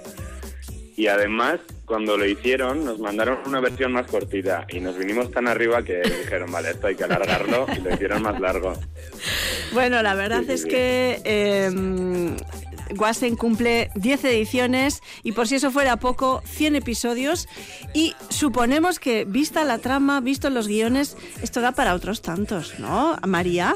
Y 0.98 1.08
además, 1.08 1.60
cuando 1.86 2.18
lo 2.18 2.26
hicieron, 2.26 2.84
nos 2.84 3.00
mandaron 3.00 3.38
una 3.46 3.60
versión 3.60 3.92
más 3.94 4.08
cortita 4.08 4.66
y 4.70 4.80
nos 4.80 4.98
vinimos 4.98 5.30
tan 5.32 5.48
arriba 5.48 5.84
que 5.84 6.02
dijeron, 6.02 6.52
vale, 6.52 6.72
esto 6.72 6.88
hay 6.88 6.96
que 6.96 7.04
alargarlo 7.04 7.68
y 7.78 7.82
lo 7.82 7.94
hicieron 7.94 8.24
más 8.24 8.40
largo. 8.42 8.74
Bueno, 9.74 10.02
la 10.02 10.16
verdad 10.16 10.42
Sí, 10.48 10.52
es 10.54 10.62
sí. 10.64 10.68
que 10.70 11.22
eh, 11.24 12.36
Guasen 12.96 13.36
cumple 13.36 13.92
10 13.94 14.24
ediciones 14.26 15.02
y 15.22 15.34
por 15.34 15.48
si 15.48 15.56
eso 15.56 15.70
fuera 15.70 15.98
poco, 15.98 16.42
100 16.46 16.78
episodios 16.78 17.48
y 17.94 18.16
suponemos 18.30 19.00
que 19.00 19.24
vista 19.26 19.64
la 19.66 19.78
trama, 19.78 20.20
visto 20.20 20.50
los 20.50 20.68
guiones, 20.68 21.16
esto 21.44 21.62
da 21.62 21.74
para 21.74 21.94
otros 21.94 22.24
tantos, 22.24 22.80
¿no? 22.80 23.18
María. 23.28 23.76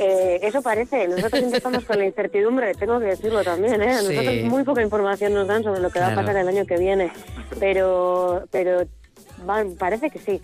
Eh, 0.00 0.40
eso 0.42 0.62
parece. 0.62 1.06
Nosotros 1.08 1.32
siempre 1.40 1.58
estamos 1.58 1.84
con 1.84 1.98
la 1.98 2.06
incertidumbre, 2.06 2.74
tengo 2.74 2.98
que 2.98 3.06
decirlo 3.06 3.44
también. 3.44 3.82
¿eh? 3.82 3.90
A 3.90 3.98
Sí. 4.00 4.08
Nosotros 4.14 4.34
muy 4.44 4.64
poca 4.64 4.82
información 4.82 5.34
nos 5.34 5.46
dan 5.46 5.62
sobre 5.62 5.80
lo 5.80 5.90
que 5.90 6.00
va 6.00 6.08
a 6.08 6.14
pasar 6.14 6.36
el 6.36 6.48
año 6.48 6.64
que 6.66 6.78
viene. 6.78 7.12
Pero, 7.58 8.44
pero 8.50 8.82
va- 9.48 9.64
parece 9.78 10.10
que 10.10 10.18
sí. 10.18 10.40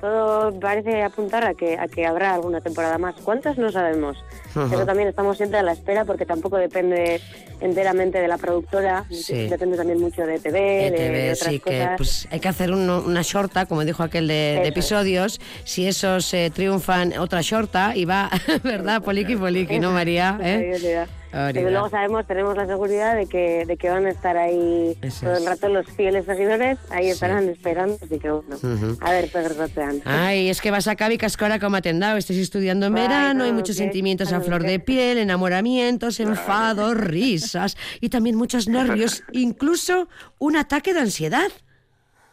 Todo 0.00 0.58
parece 0.58 1.02
apuntar 1.02 1.44
a 1.44 1.54
que, 1.54 1.78
a 1.78 1.86
que 1.86 2.06
habrá 2.06 2.32
alguna 2.34 2.60
temporada 2.60 2.96
más. 2.96 3.14
¿Cuántas? 3.22 3.58
No 3.58 3.70
sabemos. 3.70 4.16
Ajá. 4.54 4.74
Eso 4.74 4.86
también 4.86 5.08
estamos 5.08 5.36
siempre 5.36 5.58
a 5.58 5.62
la 5.62 5.72
espera 5.72 6.04
porque 6.06 6.24
tampoco 6.24 6.56
depende 6.56 7.20
enteramente 7.60 8.18
de 8.18 8.26
la 8.26 8.38
productora. 8.38 9.04
Sí. 9.10 9.48
Depende 9.48 9.76
también 9.76 10.00
mucho 10.00 10.24
de 10.24 10.38
TV, 10.38 10.58
de, 10.58 10.86
ETV, 10.86 11.12
de 11.12 11.32
otras 11.32 11.52
sí, 11.52 11.60
que 11.60 11.78
cosas. 11.80 11.94
pues, 11.98 12.28
hay 12.30 12.40
que 12.40 12.48
hacer 12.48 12.72
uno- 12.72 13.02
una 13.06 13.20
shorta, 13.22 13.66
como 13.66 13.84
dijo 13.84 14.02
aquel 14.02 14.26
de, 14.26 14.66
episodios. 14.66 15.38
Si 15.64 15.86
esos 15.86 16.32
eh, 16.32 16.50
triunfan, 16.54 17.18
otra 17.18 17.42
shorta 17.42 17.94
y 17.94 18.06
va, 18.06 18.30
¿verdad? 18.64 19.02
Poliqui, 19.02 19.36
poliqui, 19.36 19.78
¿no, 19.80 19.90
María? 19.92 20.38
¿Eh? 20.42 21.06
Desde 21.32 21.70
luego 21.70 21.88
sabemos, 21.88 22.26
tenemos 22.26 22.56
la 22.56 22.66
seguridad 22.66 23.14
de 23.14 23.26
que, 23.26 23.64
de 23.64 23.76
que 23.76 23.88
van 23.88 24.04
a 24.06 24.10
estar 24.10 24.36
ahí 24.36 24.98
Eso 25.00 25.26
todo 25.26 25.36
el 25.36 25.46
rato 25.46 25.68
los 25.68 25.86
fieles 25.86 26.24
seguidores, 26.26 26.78
ahí 26.90 27.08
estarán 27.08 27.48
esperando, 27.48 27.96
así 28.02 28.18
que 28.18 28.30
bueno, 28.30 28.56
a 29.00 29.10
ver, 29.12 29.30
pues 29.30 29.56
rotean. 29.56 30.02
Ay, 30.04 30.48
es 30.50 30.60
que 30.60 30.70
vas 30.72 30.88
a 30.88 30.96
Cavi 30.96 31.18
Cascora 31.18 31.60
como 31.60 31.76
atendado, 31.76 32.16
estés 32.16 32.36
estudiando 32.36 32.86
en 32.86 32.94
verano, 32.94 33.44
hay 33.44 33.50
no, 33.50 33.56
muchos 33.58 33.76
qué- 33.76 33.82
sentimientos 33.84 34.32
a 34.32 34.38
ay, 34.38 34.42
flor 34.42 34.62
qué- 34.62 34.68
de 34.72 34.80
piel, 34.80 35.18
enamoramientos, 35.18 36.18
enfados, 36.20 36.96
risas 36.96 37.76
y 38.00 38.08
también 38.08 38.34
muchos 38.36 38.66
nervios, 38.66 39.22
incluso 39.32 40.08
un 40.38 40.56
ataque 40.56 40.92
de 40.94 41.00
ansiedad. 41.00 41.50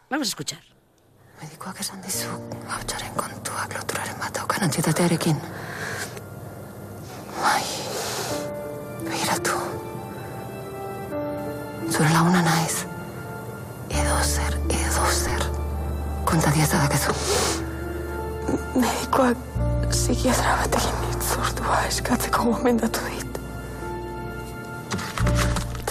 Vamos 0.10 0.28
a 0.28 0.32
escuchar. 0.32 0.60
Medikoak 1.42 1.80
esan 1.82 2.02
dizu 2.02 2.30
kontuak 3.16 3.74
loturaren 3.78 4.18
bat 4.18 4.34
daukan. 4.34 5.38
Bai, 7.42 7.62
begiratu. 9.12 9.58
Zure 11.90 12.10
laguna 12.14 12.42
naiz. 12.46 12.86
Edo 13.90 14.18
zer, 14.24 14.58
edo 14.70 15.06
zer. 15.12 15.46
Konta 16.26 16.52
dieza 16.56 16.78
dakezu. 16.84 17.16
Medikoak 18.76 19.38
psikiatra 19.90 20.58
batekin 20.62 21.06
hitzordua 21.10 21.82
eskatzeko 21.88 22.52
gomendatu 22.52 23.00
dit. 23.14 23.40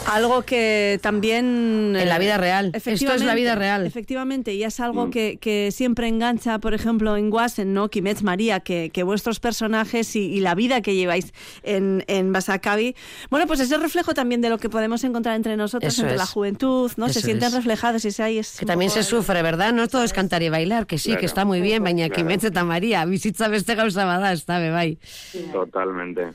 Algo 0.09 0.43
que 0.43 0.99
también... 1.03 1.95
En 1.97 2.09
la 2.09 2.19
vida 2.19 2.37
real. 2.39 2.71
Esto 2.75 3.13
es 3.13 3.25
la 3.25 3.35
vida 3.35 3.55
real. 3.55 3.87
Efectivamente, 3.87 4.55
y 4.55 4.63
es 4.63 4.79
algo 4.81 5.11
que, 5.11 5.39
que 5.41 5.71
siempre 5.73 6.09
engancha, 6.09 6.59
por 6.59 6.75
ejemplo, 6.75 7.17
en 7.17 7.31
Guasen, 7.31 7.75
¿no? 7.75 7.89
Quimets 7.89 8.23
María, 8.23 8.61
que, 8.61 8.91
que 8.93 9.03
vuestros 9.03 9.41
personajes 9.41 10.15
y, 10.17 10.21
y 10.33 10.41
la 10.41 10.55
vida 10.55 10.81
que 10.81 10.95
lleváis 10.95 11.33
en, 11.63 12.05
en 12.07 12.33
Basacavi, 12.33 12.95
bueno, 13.31 13.47
pues 13.47 13.61
es 13.61 13.71
el 13.73 13.81
reflejo 13.81 14.15
también 14.15 14.41
de 14.41 14.49
lo 14.49 14.59
que 14.59 14.69
podemos 14.71 15.03
encontrar 15.05 15.35
entre 15.37 15.57
nosotros, 15.57 15.93
Eso 15.93 16.03
entre 16.03 16.15
es. 16.15 16.21
la 16.21 16.27
juventud, 16.27 16.91
¿no? 16.97 17.07
Se 17.09 17.19
Eso 17.19 17.27
sienten 17.27 17.49
es. 17.49 17.55
reflejados 17.55 18.05
y 18.05 18.23
ahí 18.23 18.39
es... 18.39 18.59
Que 18.59 18.67
también 18.67 18.91
se 18.91 19.01
el- 19.01 19.05
sufre, 19.05 19.43
¿verdad? 19.43 19.73
No 19.73 19.89
todo 19.89 20.05
es 20.05 20.13
cantar 20.13 20.43
y 20.43 20.49
bailar, 20.49 20.87
que 20.87 20.99
sí, 20.99 21.09
Claro. 21.11 21.21
que 21.21 21.27
está 21.27 21.45
muy 21.45 21.61
bien, 21.61 21.83
baina 21.83 22.07
Claro. 22.09 22.15
kimetz 22.23 22.45
eta 22.45 22.63
María, 22.65 23.05
bizitza 23.05 23.49
beste 23.49 23.75
gauza 23.75 24.05
bada, 24.05 24.33
bai. 24.47 24.99
Totalmente. 25.53 26.29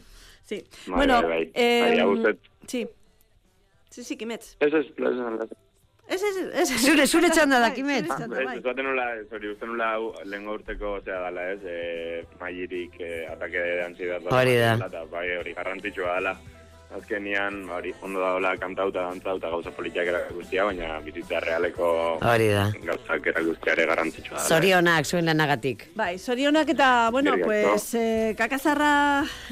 Sí. 0.44 0.64
Bueno, 0.88 1.22
eh, 1.54 2.04
sí. 2.68 2.88
Sí, 3.92 4.04
sí, 4.04 4.16
Kimet. 4.16 4.56
Eso 4.60 4.78
es, 4.78 4.88
lo 4.98 5.12
es, 5.12 5.18
lo 5.18 5.44
es. 5.44 5.50
Ez, 6.08 6.24
ez, 6.24 6.38
ez. 6.62 6.70
Zure, 6.82 7.06
zure 7.08 7.30
txanda 7.30 7.60
da, 7.60 7.68
bai, 7.68 7.76
Kimet. 7.76 8.06
Ez, 8.06 8.12
ez, 8.12 8.64
zaten 8.64 8.80
bai. 8.80 8.86
nula, 8.88 9.06
zori 9.30 9.52
guztan 9.52 9.70
nula 9.74 9.90
lehen 10.24 10.48
gaurteko, 10.48 10.94
ozea, 11.02 11.20
gala 11.26 11.44
ez, 11.52 11.60
eh, 11.68 12.24
maierik, 12.40 12.96
eh, 13.00 13.28
atake 13.32 13.60
de 13.68 13.84
ansiedad. 13.84 14.32
Hori 14.32 14.56
da. 14.60 15.06
Bai, 15.12 15.28
hori, 15.38 15.54
garrantzitsua 15.60 16.16
gala. 16.16 16.36
Azkenian, 16.92 17.70
hori, 17.72 17.94
ondo 18.04 18.20
daola 18.20 18.56
kantauta, 18.60 19.02
dantzauta, 19.08 19.48
gauza 19.50 19.72
politiak 19.72 20.08
erakustia, 20.12 20.66
baina 20.68 21.00
bizitza 21.06 21.40
realeko 21.40 22.18
Hori 22.20 22.48
da. 22.52 22.66
gauzak 22.84 23.28
erakustia 23.32 23.74
ere 23.78 23.86
garrantzitsua 23.88 24.38
dela. 24.38 24.48
Zorionak, 24.50 25.06
zuen 25.06 25.26
lanagatik. 25.26 25.86
Bai, 25.96 26.18
sorionak 26.20 26.70
eta, 26.76 27.10
bueno, 27.12 27.36
Eskerrik 27.36 27.66
asko. 27.66 27.72
pues, 27.72 27.94
eh, 27.96 28.36
kakazarra 28.38 28.92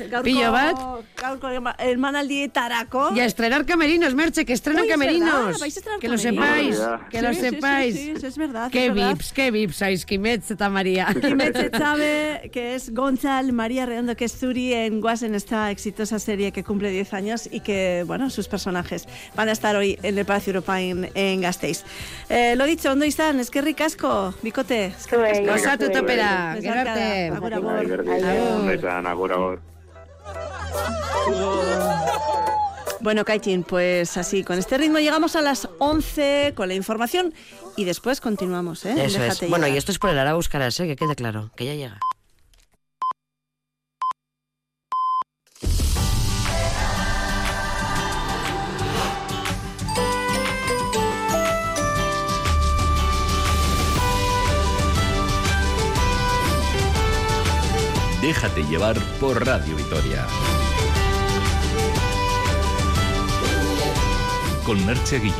gaurko... 0.10 0.24
Pillo 0.24 0.52
bat. 0.52 0.78
Gaurko 1.22 1.48
hermanaldietarako. 1.80 3.12
Y 3.16 3.20
a 3.22 3.26
estrenar 3.26 3.66
camerinos, 3.66 4.14
Merche, 4.16 4.46
que 4.46 4.54
estrenan 4.54 4.84
Uy, 4.84 4.90
es 4.90 4.94
camerinos. 4.94 5.46
verdad, 5.46 5.64
a 5.64 5.68
estrenar 5.68 6.00
que 6.00 6.08
lo 6.10 6.18
sepáis, 6.18 6.78
Verdad. 6.80 7.08
que 7.10 7.22
lo 7.22 7.30
Sí, 7.30 7.36
sí, 7.36 7.42
sí, 7.42 7.50
sepáis. 7.56 7.96
sí, 7.96 8.14
sí, 8.20 8.26
es 8.26 8.38
verdad, 8.38 8.72
Qué 8.72 8.88
es 8.88 8.94
verdad. 8.94 9.10
vips, 9.14 9.34
qué 9.34 9.52
vips 9.52 9.76
sois, 9.78 10.06
Kimetz 10.06 10.52
eta 10.52 10.70
María. 10.70 11.08
Kimetze 11.22 11.70
sabe 11.78 12.50
que 12.52 12.76
es 12.76 12.94
Gonzal 12.94 13.54
María 13.54 13.86
Redondo, 13.86 14.16
que 14.16 14.26
es 14.26 14.38
Zuri 14.38 14.74
en 14.74 15.00
Guas 15.00 15.24
en 15.24 15.36
esta 15.36 15.72
exitosa 15.72 16.20
serie 16.20 16.52
que 16.52 16.64
cumple 16.66 16.90
10 16.90 17.14
años 17.14 17.29
y 17.52 17.60
que, 17.62 18.04
bueno, 18.08 18.30
sus 18.30 18.48
personajes 18.48 19.08
van 19.36 19.50
a 19.50 19.52
estar 19.52 19.76
hoy 19.76 19.98
en 20.04 20.18
el 20.18 20.26
Palacio 20.26 20.52
Europa 20.52 20.80
en, 20.82 21.10
en 21.14 21.42
Gasteiz. 21.42 21.84
Eh, 22.30 22.56
lo 22.56 22.66
dicho, 22.66 22.92
ondo 22.92 23.06
izan, 23.06 23.40
eskerrik 23.40 23.82
asko, 23.82 24.34
bikote. 24.42 24.86
Eskerrik 24.88 25.32
asko. 25.50 25.52
Gozatu 25.54 25.92
topera, 25.92 26.58
gero 26.62 26.80
arte. 26.80 27.28
agur, 27.36 27.54
agur. 27.54 29.30
agur. 29.32 29.62
Bueno, 33.02 33.24
Kaitin, 33.24 33.64
pues 33.64 34.18
así, 34.18 34.44
con 34.44 34.60
este 34.60 34.78
ritmo 34.78 35.00
llegamos 35.00 35.36
a 35.38 35.42
las 35.42 35.70
11 35.80 36.54
con 36.56 36.68
la 36.68 36.74
información 36.74 37.34
y 37.78 37.86
después 37.86 38.20
continuamos, 38.20 38.84
¿eh? 38.86 38.92
Eso 38.92 39.04
es. 39.06 39.14
Déjate 39.14 39.48
Bueno, 39.48 39.66
llevar. 39.68 39.76
y 39.76 39.78
esto 39.78 39.92
es 39.94 40.00
por 40.00 40.10
el 40.10 40.20
Ara 40.20 40.34
Buscarás, 40.34 40.78
¿eh? 40.82 40.88
que 40.88 40.98
quede 40.98 41.16
claro, 41.16 41.50
que 41.56 41.66
ya 41.66 41.76
llega. 41.76 41.98
Déjate 58.30 58.62
llevar 58.66 58.96
por 59.20 59.44
Radio 59.44 59.76
Vitoria. 59.76 60.24
Con 64.64 64.86
Merche 64.86 65.18
Guille. 65.18 65.34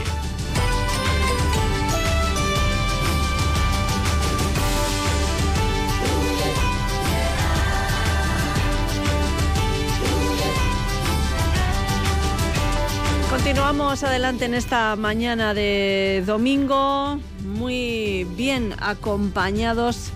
Continuamos 13.30 14.04
adelante 14.04 14.46
en 14.46 14.56
esta 14.56 14.96
mañana 14.96 15.54
de 15.54 16.24
domingo, 16.26 17.20
muy 17.46 18.26
bien 18.36 18.74
acompañados 18.80 20.12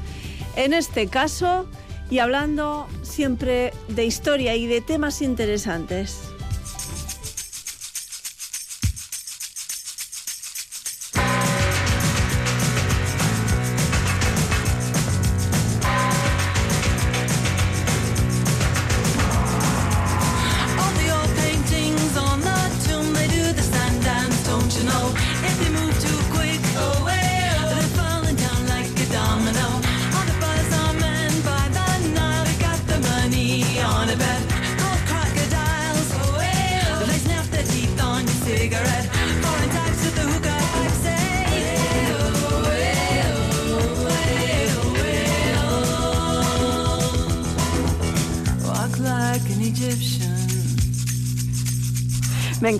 en 0.55 0.74
este 0.74 1.05
caso 1.07 1.67
y 2.14 2.20
hablando 2.20 2.86
siempre 3.01 3.74
de 3.88 4.05
historia 4.05 4.55
y 4.55 4.68
de 4.68 4.82
temas 4.82 5.24
interesantes. 5.24 6.33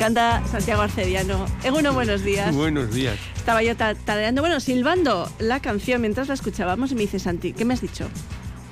Encanta 0.04 0.44
Santiago 0.52 0.82
Arcediano. 0.82 1.46
Eguno, 1.64 1.94
buenos 1.94 2.26
días. 2.26 2.54
Buenos 2.54 2.94
días. 2.94 3.16
Estaba 3.38 3.64
yo 3.64 3.78
ta- 3.78 3.96
tarareando, 3.96 4.42
bueno, 4.42 4.60
silbando 4.60 5.32
la 5.40 5.62
canción 5.62 6.02
mientras 6.02 6.28
la 6.28 6.34
escuchábamos 6.34 6.92
y 6.92 6.96
me 6.96 7.02
dice 7.02 7.20
Santi, 7.20 7.54
¿qué 7.54 7.64
me 7.64 7.74
has 7.74 7.80
dicho? 7.80 8.10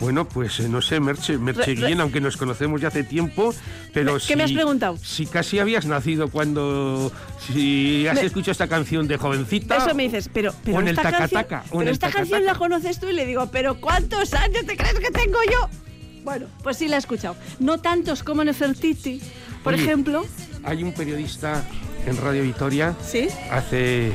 Bueno, 0.02 0.28
pues 0.28 0.60
eh, 0.60 0.68
no 0.68 0.82
sé, 0.82 1.00
Merche, 1.00 1.38
Merche 1.38 1.62
Re- 1.62 1.66
re- 1.68 1.76
Guillén, 1.76 2.02
aunque 2.02 2.20
nos 2.20 2.36
conocemos 2.36 2.82
ya 2.82 2.90
hace 2.90 3.06
tiempo, 3.06 3.54
pero 3.94 4.16
¿Qué 4.16 4.20
si, 4.20 4.36
me 4.36 4.44
has 4.44 4.52
preguntado? 4.52 4.98
Si 4.98 5.26
casi 5.26 5.60
habías 5.60 5.86
nacido 5.86 6.28
cuando... 6.30 7.10
Si 7.48 8.06
has 8.08 8.16
Me- 8.16 8.26
escuchado 8.26 8.52
esta 8.52 8.68
canción 8.68 9.08
de 9.08 9.16
jovencita... 9.18 9.78
Eso 9.78 9.96
me 9.96 10.04
dices, 10.04 10.30
pero, 10.34 10.54
pero 10.66 10.78
o 10.78 10.82
en 10.82 10.88
el 10.90 10.98
esta 10.98 11.12
canción, 11.14 11.46
o 11.50 11.56
en 11.56 11.62
pero 11.70 11.82
el 11.84 11.88
esta 11.90 12.10
canción 12.10 12.44
la 12.44 12.56
conoces 12.56 13.00
tú 13.00 13.08
y 13.08 13.14
le 13.14 13.26
digo, 13.26 13.48
pero 13.54 13.80
¿cuántos 13.80 14.34
años 14.34 14.66
te 14.66 14.76
crees 14.76 15.00
que 15.00 15.12
tengo 15.12 15.40
yo? 15.50 15.70
Bueno, 16.26 16.48
pues 16.62 16.76
sí 16.78 16.90
la 16.90 16.98
he 16.98 17.00
escuchado. 17.00 17.38
No 17.60 17.78
tantos 17.80 18.22
como 18.24 18.44
Nefertiti, 18.44 19.22
por 19.64 19.76
Oye, 19.76 19.84
ejemplo. 19.84 20.26
Hay 20.64 20.84
un 20.84 20.94
periodista 20.94 21.64
en 22.06 22.18
Radio 22.18 22.44
Vitoria, 22.44 22.96
Sí. 23.04 23.28
hace 23.52 24.12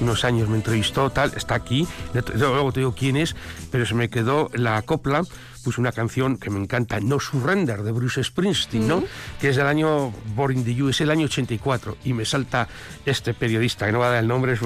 unos 0.00 0.24
años 0.24 0.48
me 0.48 0.56
entrevistó, 0.56 1.10
tal, 1.10 1.32
está 1.36 1.54
aquí, 1.56 1.86
luego 2.34 2.72
te 2.72 2.80
digo 2.80 2.94
quién 2.96 3.16
es, 3.16 3.34
pero 3.70 3.84
se 3.84 3.94
me 3.94 4.08
quedó 4.08 4.48
la 4.54 4.80
copla, 4.82 5.22
pues 5.64 5.78
una 5.78 5.92
canción 5.92 6.36
que 6.38 6.50
me 6.50 6.58
encanta, 6.60 7.00
No 7.00 7.20
Surrender, 7.20 7.82
de 7.82 7.92
Bruce 7.92 8.22
Springsteen, 8.24 8.86
¿no? 8.88 9.04
Que 9.40 9.50
es 9.50 9.56
del 9.56 9.66
año 9.66 10.12
Born 10.34 10.58
in 10.58 10.64
the 10.64 10.82
U, 10.82 10.88
es 10.88 11.00
el 11.00 11.10
año 11.10 11.26
84, 11.26 11.96
y 12.04 12.12
me 12.12 12.24
salta 12.24 12.68
este 13.06 13.34
periodista, 13.34 13.86
que 13.86 13.92
no 13.92 13.98
va 14.00 14.08
a 14.08 14.10
dar 14.12 14.22
el 14.22 14.28
nombre, 14.28 14.52
es, 14.54 14.60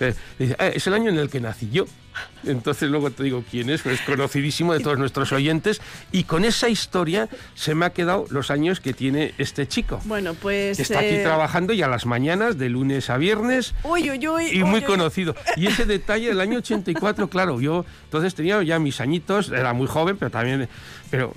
eh, 0.00 0.14
dice, 0.38 0.56
"Ah, 0.58 0.68
es 0.68 0.86
el 0.86 0.94
año 0.94 1.10
en 1.10 1.18
el 1.18 1.28
que 1.30 1.40
nací 1.40 1.68
yo. 1.70 1.86
Entonces 2.44 2.90
luego 2.90 3.12
te 3.12 3.22
digo 3.22 3.44
quién 3.48 3.70
es, 3.70 3.84
es 3.86 4.00
conocidísimo 4.00 4.72
de 4.72 4.80
todos 4.80 4.98
nuestros 4.98 5.30
oyentes, 5.32 5.80
y 6.10 6.24
con 6.24 6.44
esa 6.44 6.68
historia 6.68 7.28
se 7.54 7.76
me 7.76 7.86
ha 7.86 7.90
quedado 7.90 8.26
los 8.30 8.50
años 8.50 8.80
que 8.80 8.92
tiene 8.92 9.34
este 9.38 9.68
chico. 9.68 10.00
Bueno, 10.04 10.34
pues... 10.34 10.76
que 10.78 10.82
está 10.82 10.98
aquí 10.98 11.08
eh, 11.16 11.22
trabajando 11.22 11.72
y 11.72 11.82
a 11.82 11.86
las 11.88 12.06
mañanas, 12.06 12.58
de 12.58 12.70
lunes 12.70 13.08
a 13.10 13.18
viernes, 13.18 13.72
Uy, 13.84 14.10
uy, 14.10 14.26
uy. 14.28 14.46
y 14.52 14.62
uy, 14.62 14.68
muy 14.68 14.80
uy. 14.80 14.86
conocido. 14.86 15.36
Y 15.56 15.66
ese 15.68 15.84
detalle 15.84 16.28
del 16.28 16.40
año 16.40 16.58
84, 16.58 17.28
claro, 17.28 17.60
yo 17.60 17.84
entonces 18.04 18.34
tenía 18.34 18.60
ya 18.64 18.80
mis 18.80 19.00
añitos, 19.00 19.50
era 19.50 19.72
muy 19.72 19.86
joven, 19.86 20.16
pero 20.16 20.30
también, 20.38 20.68
pero 21.10 21.32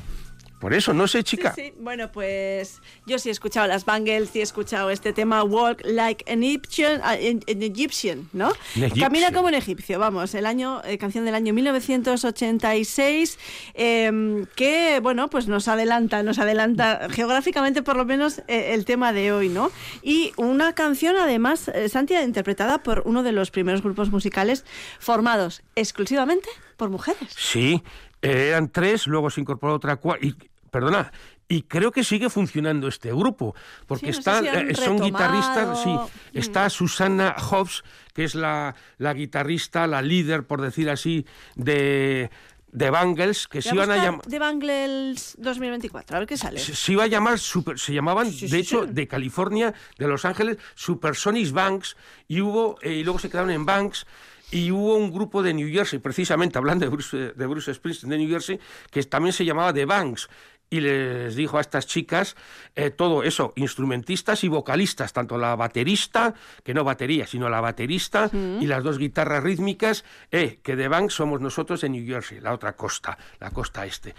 por 0.59 0.75
eso, 0.75 0.93
no 0.93 1.07
sé, 1.07 1.23
chica. 1.23 1.53
Sí, 1.55 1.73
bueno, 1.79 2.11
pues 2.11 2.81
yo 3.07 3.17
sí 3.17 3.29
he 3.29 3.31
escuchado 3.31 3.65
las 3.67 3.83
Bangles, 3.83 4.29
sí 4.29 4.41
he 4.41 4.43
escuchado 4.43 4.91
este 4.91 5.11
tema 5.11 5.43
Walk 5.43 5.81
Like 5.83 6.31
an 6.31 6.43
Egyptian, 6.43 7.01
ah, 7.03 7.13
an- 7.13 7.41
an 7.49 7.63
Egyptian 7.63 8.29
¿no? 8.31 8.51
Camina 8.99 9.31
como 9.31 9.47
un 9.47 9.55
egipcio, 9.55 9.97
vamos, 9.97 10.35
el 10.35 10.45
año, 10.45 10.83
eh, 10.85 10.99
canción 10.99 11.25
del 11.25 11.33
año 11.33 11.51
1986, 11.55 13.39
eh, 13.73 14.45
que, 14.55 14.99
bueno, 15.01 15.29
pues 15.31 15.47
nos 15.47 15.67
adelanta, 15.67 16.21
nos 16.21 16.37
adelanta 16.37 17.07
geográficamente 17.09 17.81
por 17.81 17.95
lo 17.95 18.05
menos 18.05 18.39
eh, 18.47 18.75
el 18.75 18.85
tema 18.85 19.13
de 19.13 19.31
hoy, 19.31 19.49
¿no? 19.49 19.71
Y 20.03 20.31
una 20.37 20.73
canción 20.73 21.15
además, 21.17 21.69
eh, 21.69 21.89
Santi, 21.89 22.15
interpretada 22.15 22.83
por 22.83 23.01
uno 23.05 23.23
de 23.23 23.31
los 23.31 23.49
primeros 23.49 23.81
grupos 23.81 24.11
musicales 24.11 24.63
formados 24.99 25.63
exclusivamente 25.75 26.49
por 26.77 26.89
mujeres. 26.91 27.29
Sí, 27.35 27.81
eh, 28.21 28.49
eran 28.49 28.69
tres, 28.71 29.07
luego 29.07 29.29
se 29.29 29.41
incorporó 29.41 29.73
otra 29.75 29.95
cuarta. 29.97 30.25
Y, 30.25 30.35
perdona, 30.69 31.11
y 31.47 31.63
creo 31.63 31.91
que 31.91 32.03
sigue 32.03 32.29
funcionando 32.29 32.87
este 32.87 33.09
grupo, 33.13 33.53
porque 33.85 34.13
Sí, 34.13 34.21
no 34.25 34.39
si 34.39 34.47
eh, 34.47 34.51
son 34.75 34.97
retomado. 34.99 35.03
guitarristas, 35.05 35.83
sí, 35.83 35.95
está 36.33 36.69
Susana 36.69 37.35
Hobbs, 37.37 37.83
que 38.13 38.23
es 38.23 38.35
la, 38.35 38.75
la 38.97 39.13
guitarrista, 39.13 39.85
la 39.87 40.01
líder, 40.01 40.47
por 40.47 40.61
decir 40.61 40.89
así, 40.89 41.25
de, 41.55 42.29
de 42.71 42.89
Bangles, 42.89 43.49
que 43.49 43.61
se 43.61 43.75
iban 43.75 43.91
a 43.91 43.97
llamar... 43.97 44.21
The 44.21 44.39
Bangles 44.39 45.35
2024, 45.39 46.15
a 46.15 46.19
ver 46.19 46.27
qué 46.29 46.37
sale. 46.37 46.57
Se, 46.59 46.73
se 46.73 46.93
iba 46.93 47.03
a 47.03 47.07
llamar, 47.07 47.37
super, 47.37 47.77
se 47.77 47.93
llamaban, 47.93 48.31
Sí, 48.31 48.43
de 48.45 48.47
sí, 48.49 48.57
hecho, 48.57 48.85
sí. 48.87 48.93
de 48.93 49.07
California, 49.09 49.73
de 49.97 50.07
Los 50.07 50.23
Ángeles, 50.23 50.57
Supersonics 50.75 51.51
Banks, 51.51 51.97
y 52.29 52.39
hubo, 52.39 52.77
eh, 52.81 52.93
y 52.93 53.03
luego 53.03 53.19
se 53.19 53.29
quedaron 53.29 53.51
en 53.51 53.65
Banks, 53.65 54.05
y 54.51 54.71
hubo 54.71 54.95
un 54.95 55.11
grupo 55.11 55.41
de 55.41 55.53
New 55.53 55.69
Jersey, 55.71 55.99
precisamente 55.99 56.57
hablando 56.57 56.85
de 56.85 56.89
Bruce, 56.89 57.33
de 57.33 57.45
Bruce 57.45 57.73
Springsteen 57.73 58.09
de 58.09 58.17
New 58.17 58.29
Jersey, 58.29 58.59
que 58.91 59.01
también 59.03 59.33
se 59.33 59.45
llamaba 59.45 59.73
The 59.73 59.85
Banks. 59.85 60.29
Y 60.69 60.79
les 60.79 61.35
dijo 61.35 61.57
a 61.57 61.61
estas 61.61 61.85
chicas 61.85 62.37
eh, 62.75 62.91
todo 62.91 63.23
eso, 63.23 63.51
instrumentistas 63.57 64.45
y 64.45 64.47
vocalistas, 64.47 65.11
tanto 65.11 65.37
la 65.37 65.55
baterista, 65.57 66.33
que 66.63 66.73
no 66.73 66.85
batería, 66.85 67.27
sino 67.27 67.49
la 67.49 67.59
baterista, 67.59 68.29
y 68.31 68.65
las 68.67 68.81
dos 68.81 68.97
guitarras 68.97 69.43
rítmicas, 69.43 70.05
eh, 70.31 70.59
que 70.63 70.77
The 70.77 70.87
Banks 70.87 71.15
somos 71.15 71.41
nosotros 71.41 71.83
en 71.83 71.91
New 71.91 72.05
Jersey, 72.05 72.39
la 72.39 72.53
otra 72.53 72.73
costa, 72.73 73.17
la 73.41 73.51
costa 73.51 73.85
este. 73.85 74.15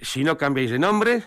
Si 0.00 0.22
no 0.22 0.38
cambiáis 0.38 0.70
de 0.70 0.78
nombre, 0.78 1.24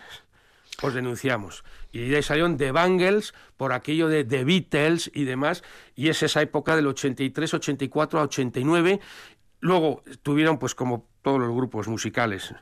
os 0.81 0.93
denunciamos. 0.93 1.65
Y 1.91 2.07
de 2.07 2.17
ahí 2.17 2.23
salieron 2.23 2.57
The 2.57 2.71
Bangles 2.71 3.33
por 3.57 3.73
aquello 3.73 4.07
de 4.07 4.23
The 4.23 4.43
Beatles 4.43 5.11
y 5.13 5.25
demás, 5.25 5.63
y 5.95 6.09
es 6.09 6.23
esa 6.23 6.41
época 6.41 6.75
del 6.75 6.87
83, 6.87 7.53
84 7.53 8.19
a 8.19 8.23
89. 8.23 8.99
Luego 9.59 10.03
tuvieron, 10.23 10.57
pues 10.57 10.73
como 10.73 11.07
todos 11.21 11.39
los 11.39 11.53
grupos 11.53 11.87
musicales, 11.87 12.53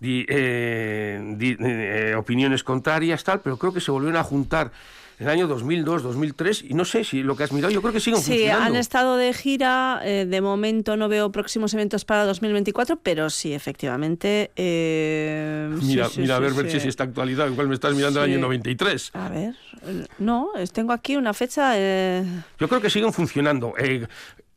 eh, 0.00 1.36
eh, 1.40 2.14
opiniones 2.16 2.62
contrarias, 2.62 3.24
tal, 3.24 3.40
pero 3.40 3.58
creo 3.58 3.72
que 3.72 3.80
se 3.80 3.90
volvieron 3.90 4.16
a 4.16 4.24
juntar 4.24 4.72
el 5.18 5.28
año 5.28 5.48
2002, 5.48 6.02
2003, 6.02 6.64
y 6.68 6.74
no 6.74 6.84
sé 6.84 7.02
si 7.04 7.22
lo 7.22 7.36
que 7.36 7.42
has 7.44 7.52
mirado, 7.52 7.72
yo 7.72 7.80
creo 7.82 7.92
que 7.92 8.00
siguen 8.00 8.20
Sí, 8.20 8.32
funcionando. 8.32 8.64
han 8.66 8.76
estado 8.76 9.16
de 9.16 9.32
gira. 9.32 10.00
eh, 10.04 10.26
de 10.26 10.40
momento 10.40 10.96
no 10.96 11.08
veo 11.08 11.32
próximos 11.32 11.74
eventos 11.74 12.04
para 12.04 12.24
2024, 12.24 13.00
pero 13.02 13.28
sí, 13.30 13.52
efectivamente. 13.52 14.50
eh, 14.56 15.70
sí, 15.80 15.86
Mira, 15.86 16.08
sí, 16.08 16.20
mira 16.20 16.36
a 16.36 16.38
sí, 16.38 16.42
ver, 16.44 16.52
ver 16.54 16.64
sí. 16.66 16.70
si 16.72 16.76
es 16.78 16.84
esta 16.86 17.04
actualidad, 17.04 17.48
igual 17.48 17.68
me 17.68 17.74
estás 17.74 17.94
mirando 17.94 18.20
el 18.22 18.26
Sí. 18.28 18.32
año 18.34 18.40
93. 18.42 19.10
A 19.14 19.28
ver, 19.28 19.54
eh, 19.86 20.06
no, 20.18 20.50
tengo 20.72 20.92
aquí 20.92 21.16
una 21.16 21.34
fecha. 21.34 21.72
eh, 21.76 22.24
Yo 22.58 22.68
creo 22.68 22.80
que 22.80 22.90
siguen 22.90 23.12
funcionando. 23.12 23.74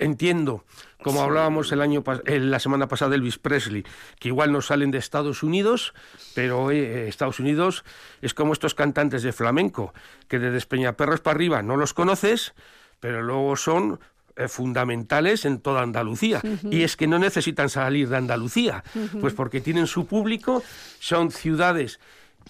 Entiendo, 0.01 0.65
como 1.03 1.21
hablábamos 1.21 1.71
el 1.71 1.79
año 1.79 2.03
la 2.25 2.59
semana 2.59 2.87
pasada 2.87 3.11
de 3.11 3.17
Elvis 3.17 3.37
Presley, 3.37 3.85
que 4.19 4.29
igual 4.29 4.51
no 4.51 4.63
salen 4.63 4.89
de 4.89 4.97
Estados 4.97 5.43
Unidos, 5.43 5.93
pero 6.33 6.71
eh, 6.71 7.07
Estados 7.07 7.39
Unidos 7.39 7.85
es 8.19 8.33
como 8.33 8.51
estos 8.51 8.73
cantantes 8.73 9.21
de 9.21 9.31
flamenco, 9.31 9.93
que 10.27 10.39
de 10.39 10.49
Despeñaperros 10.49 11.19
para 11.19 11.35
arriba 11.35 11.61
no 11.61 11.77
los 11.77 11.93
conoces, 11.93 12.55
pero 12.99 13.21
luego 13.21 13.55
son 13.55 13.99
eh, 14.37 14.47
fundamentales 14.47 15.45
en 15.45 15.59
toda 15.59 15.83
Andalucía. 15.83 16.41
Y 16.71 16.81
es 16.81 16.97
que 16.97 17.05
no 17.05 17.19
necesitan 17.19 17.69
salir 17.69 18.09
de 18.09 18.17
Andalucía, 18.17 18.83
pues 19.19 19.35
porque 19.35 19.61
tienen 19.61 19.85
su 19.85 20.07
público, 20.07 20.63
son 20.99 21.29
ciudades 21.29 21.99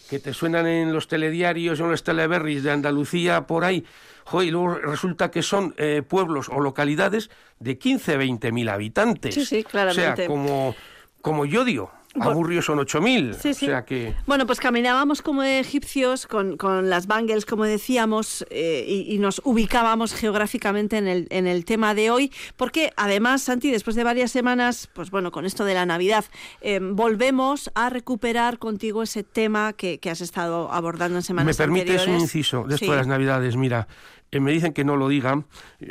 que 0.09 0.19
te 0.19 0.33
suenan 0.33 0.67
en 0.67 0.93
los 0.93 1.07
telediarios 1.07 1.79
en 1.79 1.89
los 1.89 2.03
teleberries 2.03 2.63
de 2.63 2.71
Andalucía 2.71 3.47
por 3.47 3.63
ahí, 3.63 3.85
jo, 4.25 4.43
y 4.43 4.51
luego 4.51 4.75
resulta 4.75 5.31
que 5.31 5.41
son 5.41 5.73
eh, 5.77 6.03
pueblos 6.07 6.49
o 6.49 6.59
localidades 6.59 7.29
de 7.59 7.77
15, 7.77 8.17
20 8.17 8.51
mil 8.51 8.69
habitantes. 8.69 9.35
Sí, 9.35 9.45
sí, 9.45 9.63
claramente. 9.63 10.11
O 10.11 10.15
sea, 10.15 10.27
como, 10.27 10.75
como 11.21 11.45
Yodio, 11.45 11.85
Bueno, 11.85 12.00
Amurrio 12.19 12.61
son 12.61 12.79
8 12.79 13.01
mil. 13.01 13.33
Sí, 13.35 13.53
sí. 13.53 13.65
O 13.65 13.69
sea 13.69 13.85
que... 13.85 14.13
Bueno, 14.25 14.45
pues 14.45 14.59
caminábamos 14.59 15.21
como 15.21 15.43
egipcios 15.43 16.27
con, 16.27 16.57
con 16.57 16.89
las 16.89 17.07
bangles, 17.07 17.45
como 17.45 17.63
decíamos, 17.63 18.45
eh, 18.49 18.83
y, 18.85 19.15
y 19.15 19.17
nos 19.19 19.41
ubicábamos 19.45 20.13
geográficamente 20.13 20.97
en 20.97 21.07
el, 21.07 21.27
en 21.29 21.47
el 21.47 21.63
tema 21.63 21.93
de 21.95 22.11
hoy, 22.11 22.31
porque 22.57 22.91
además, 22.97 23.43
Santi, 23.43 23.71
después 23.71 23.95
de 23.95 24.03
varias 24.03 24.31
semanas, 24.31 24.89
pues 24.93 25.09
bueno, 25.09 25.31
con 25.31 25.45
esto 25.45 25.63
de 25.63 25.73
la 25.73 25.85
Navidad, 25.85 26.25
eh, 26.59 26.79
volvemos 26.81 27.71
a 27.75 27.89
recuperar 27.89 28.59
contigo 28.59 29.03
ese 29.03 29.23
tema 29.23 29.73
que, 29.73 29.99
que 29.99 30.09
has 30.09 30.19
estado 30.21 30.71
abordando 30.71 31.17
en 31.17 31.23
semanas 31.23 31.57
¿Me 31.57 31.63
permites 31.65 31.89
un 31.89 31.93
anteriores. 31.99 32.21
inciso 32.23 32.63
de 32.65 32.75
esto 32.75 32.85
Sí. 32.85 32.91
de 32.91 32.97
las 32.97 33.07
Navidades? 33.07 33.55
Mira, 33.55 33.87
eh, 34.31 34.39
me 34.39 34.51
dicen 34.51 34.73
que 34.73 34.83
no 34.83 34.97
lo 34.97 35.07
digan, 35.07 35.45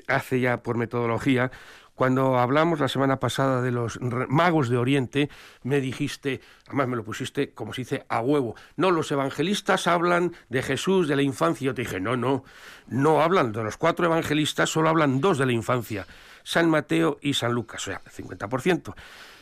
hace 0.09 0.41
ya 0.41 0.63
por 0.63 0.77
metodología. 0.77 1.51
Cuando 2.01 2.39
hablamos 2.39 2.81
la 2.81 2.89
semana 2.89 3.21
pasada 3.21 3.61
de 3.61 3.71
los 3.71 3.99
magos 4.01 4.71
de 4.71 4.79
Oriente, 4.79 5.29
me 5.65 5.83
dijiste, 5.83 6.41
además 6.67 6.89
me 6.89 6.97
lo 6.97 7.05
pusiste, 7.05 7.53
como 7.53 7.75
se 7.75 7.83
dice, 7.83 8.07
a 8.09 8.23
huevo. 8.23 8.55
No, 8.77 8.91
los 8.91 9.13
evangelistas 9.13 9.87
hablan 9.87 10.35
de 10.49 10.63
Jesús, 10.63 11.09
de 11.09 11.17
la 11.17 11.21
infancia. 11.21 11.67
Yo 11.67 11.75
te 11.75 11.83
dije, 11.83 12.01
no, 12.01 12.17
no, 12.17 12.43
no 12.87 13.21
hablan 13.21 13.53
de 13.53 13.63
los 13.65 13.77
cuatro 13.77 14.07
evangelistas, 14.07 14.71
solo 14.71 14.89
hablan 14.89 15.21
dos 15.21 15.37
de 15.37 15.45
la 15.45 15.53
infancia, 15.53 16.07
San 16.43 16.71
Mateo 16.71 17.19
y 17.21 17.35
San 17.35 17.53
Lucas, 17.53 17.87
o 17.87 17.91
sea, 17.91 18.01
50%. 18.03 18.95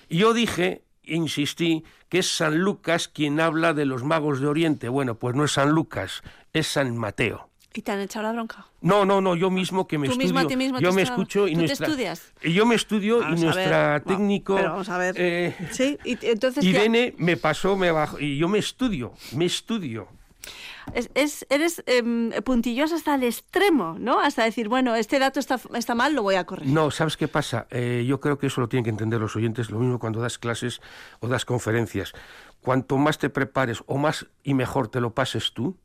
Y 0.08 0.18
yo 0.18 0.34
dije, 0.34 0.82
insistí, 1.04 1.84
que 2.08 2.18
es 2.18 2.26
San 2.28 2.58
Lucas 2.58 3.06
quien 3.06 3.38
habla 3.38 3.72
de 3.72 3.84
los 3.84 4.02
magos 4.02 4.40
de 4.40 4.48
Oriente. 4.48 4.88
Bueno, 4.88 5.14
pues 5.14 5.36
no 5.36 5.44
es 5.44 5.52
San 5.52 5.70
Lucas, 5.70 6.24
es 6.52 6.66
San 6.66 6.96
Mateo. 6.96 7.47
¿Y 7.78 7.82
te 7.82 7.92
han 7.92 8.00
echado 8.00 8.24
la 8.24 8.32
bronca? 8.32 8.66
No, 8.80 9.04
no, 9.04 9.20
no, 9.20 9.36
yo 9.36 9.52
mismo 9.52 9.86
que 9.86 9.98
me 9.98 10.08
Tú 10.08 10.14
estudio. 10.14 10.26
mismo 10.26 10.40
a 10.40 10.48
ti 10.48 10.56
mismo 10.56 10.78
te 10.78 10.82
yo 10.84 10.92
me 10.92 11.02
estás- 11.02 11.16
escucho 11.16 11.46
y 11.46 11.52
¿Tú 11.52 11.60
te 11.60 11.66
nuestra. 11.66 11.86
estudias? 11.86 12.32
y 12.42 12.52
yo 12.52 12.66
me 12.66 12.74
estudio 12.74 13.20
Vamos 13.20 13.40
y 13.40 13.44
nuestra 13.44 14.00
técnico. 14.04 14.56
pero 14.56 14.70
vamos 14.70 14.88
a 14.88 14.98
ver. 14.98 15.14
eh, 15.16 15.54
Sí, 15.70 15.96
y 16.04 16.18
entonces... 16.26 16.64
¿qué- 16.64 16.70
Irene 16.70 17.14
me 17.18 17.36
pasó, 17.36 17.76
me 17.76 17.92
bajó. 17.92 18.18
Y 18.18 18.36
yo 18.36 18.48
me 18.48 18.58
estudio, 18.58 19.12
me 19.36 19.44
estudio. 19.44 20.08
Es, 20.92 21.08
es- 21.14 21.46
eres 21.50 21.84
em, 21.86 22.32
puntilloso 22.42 22.96
hasta 22.96 23.14
el 23.14 23.22
extremo, 23.22 23.94
¿no? 24.00 24.18
Hasta 24.18 24.42
decir, 24.42 24.68
bueno, 24.68 24.96
este 24.96 25.20
dato 25.20 25.38
está, 25.38 25.60
está 25.74 25.94
mal, 25.94 26.14
lo 26.16 26.24
voy 26.24 26.34
a 26.34 26.42
corregir. 26.44 26.74
No, 26.74 26.90
¿sabes 26.90 27.16
qué 27.16 27.28
pasa? 27.28 27.68
Eh, 27.70 28.04
yo 28.08 28.18
creo 28.18 28.38
que 28.40 28.48
eso 28.48 28.60
lo 28.60 28.68
tienen 28.68 28.82
que 28.82 28.90
entender 28.90 29.20
los 29.20 29.36
oyentes, 29.36 29.70
lo 29.70 29.78
mismo 29.78 30.00
cuando 30.00 30.20
das 30.20 30.36
clases 30.36 30.80
o 31.20 31.28
das 31.28 31.44
conferencias. 31.44 32.12
Cuanto 32.60 32.98
más 32.98 33.18
te 33.18 33.30
prepares 33.30 33.84
o 33.86 33.98
más 33.98 34.26
y 34.42 34.54
mejor 34.54 34.88
te 34.88 35.00
lo 35.00 35.14
pases 35.14 35.52
tú, 35.52 35.76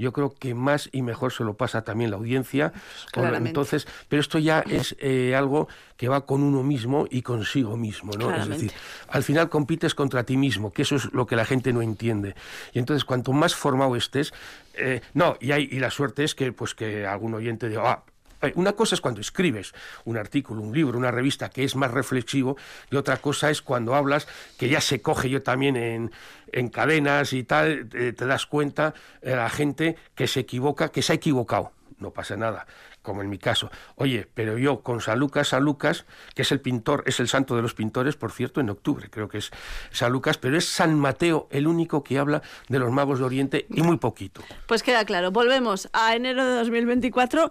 yo 0.00 0.12
creo 0.12 0.34
que 0.34 0.54
más 0.54 0.88
y 0.92 1.02
mejor 1.02 1.32
se 1.32 1.44
lo 1.44 1.54
pasa 1.54 1.82
también 1.82 2.10
la 2.10 2.16
audiencia. 2.16 2.72
Claramente. 3.12 3.50
Entonces, 3.50 3.86
pero 4.08 4.20
esto 4.20 4.38
ya 4.38 4.60
es 4.60 4.96
eh, 4.98 5.34
algo 5.36 5.68
que 5.96 6.08
va 6.08 6.24
con 6.26 6.42
uno 6.42 6.62
mismo 6.62 7.06
y 7.10 7.22
consigo 7.22 7.76
mismo, 7.76 8.12
¿no? 8.18 8.34
Es 8.34 8.48
decir, 8.48 8.72
al 9.08 9.22
final 9.22 9.48
compites 9.50 9.94
contra 9.94 10.24
ti 10.24 10.36
mismo, 10.36 10.72
que 10.72 10.82
eso 10.82 10.96
es 10.96 11.12
lo 11.12 11.26
que 11.26 11.36
la 11.36 11.44
gente 11.44 11.72
no 11.72 11.82
entiende. 11.82 12.34
Y 12.72 12.78
entonces, 12.78 13.04
cuanto 13.04 13.32
más 13.32 13.54
formado 13.54 13.96
estés, 13.96 14.32
eh, 14.74 15.02
no, 15.14 15.36
y, 15.40 15.52
hay, 15.52 15.68
y 15.70 15.78
la 15.78 15.90
suerte 15.90 16.24
es 16.24 16.34
que, 16.34 16.52
pues, 16.52 16.74
que 16.74 17.06
algún 17.06 17.34
oyente 17.34 17.68
diga, 17.68 17.90
ah, 17.90 18.02
una 18.54 18.72
cosa 18.72 18.94
es 18.94 19.00
cuando 19.00 19.20
escribes 19.20 19.74
un 20.04 20.16
artículo, 20.16 20.62
un 20.62 20.74
libro, 20.74 20.98
una 20.98 21.10
revista 21.10 21.50
que 21.50 21.64
es 21.64 21.76
más 21.76 21.90
reflexivo 21.90 22.56
y 22.90 22.96
otra 22.96 23.18
cosa 23.18 23.50
es 23.50 23.62
cuando 23.62 23.94
hablas, 23.94 24.26
que 24.58 24.68
ya 24.68 24.80
se 24.80 25.02
coge 25.02 25.28
yo 25.28 25.42
también 25.42 25.76
en, 25.76 26.10
en 26.52 26.68
cadenas 26.68 27.32
y 27.32 27.44
tal, 27.44 27.88
te 27.88 28.12
das 28.12 28.46
cuenta 28.46 28.94
eh, 29.22 29.34
la 29.36 29.50
gente 29.50 29.96
que 30.14 30.26
se 30.26 30.40
equivoca, 30.40 30.90
que 30.90 31.02
se 31.02 31.12
ha 31.12 31.16
equivocado. 31.16 31.72
No 31.98 32.12
pasa 32.12 32.34
nada, 32.34 32.66
como 33.02 33.20
en 33.20 33.28
mi 33.28 33.36
caso. 33.36 33.70
Oye, 33.96 34.26
pero 34.32 34.56
yo 34.56 34.80
con 34.80 35.02
San 35.02 35.18
Lucas, 35.18 35.48
San 35.48 35.62
Lucas, 35.64 36.06
que 36.34 36.42
es 36.42 36.50
el 36.50 36.60
pintor, 36.60 37.04
es 37.06 37.20
el 37.20 37.28
santo 37.28 37.56
de 37.56 37.62
los 37.62 37.74
pintores, 37.74 38.16
por 38.16 38.32
cierto, 38.32 38.60
en 38.60 38.70
octubre 38.70 39.10
creo 39.10 39.28
que 39.28 39.36
es 39.36 39.50
San 39.90 40.10
Lucas, 40.10 40.38
pero 40.38 40.56
es 40.56 40.66
San 40.66 40.98
Mateo 40.98 41.46
el 41.50 41.66
único 41.66 42.02
que 42.02 42.18
habla 42.18 42.40
de 42.68 42.78
los 42.78 42.90
magos 42.90 43.18
de 43.18 43.26
Oriente 43.26 43.66
y 43.68 43.82
muy 43.82 43.98
poquito. 43.98 44.42
Pues 44.66 44.82
queda 44.82 45.04
claro, 45.04 45.30
volvemos 45.30 45.90
a 45.92 46.16
enero 46.16 46.42
de 46.46 46.54
2024 46.56 47.50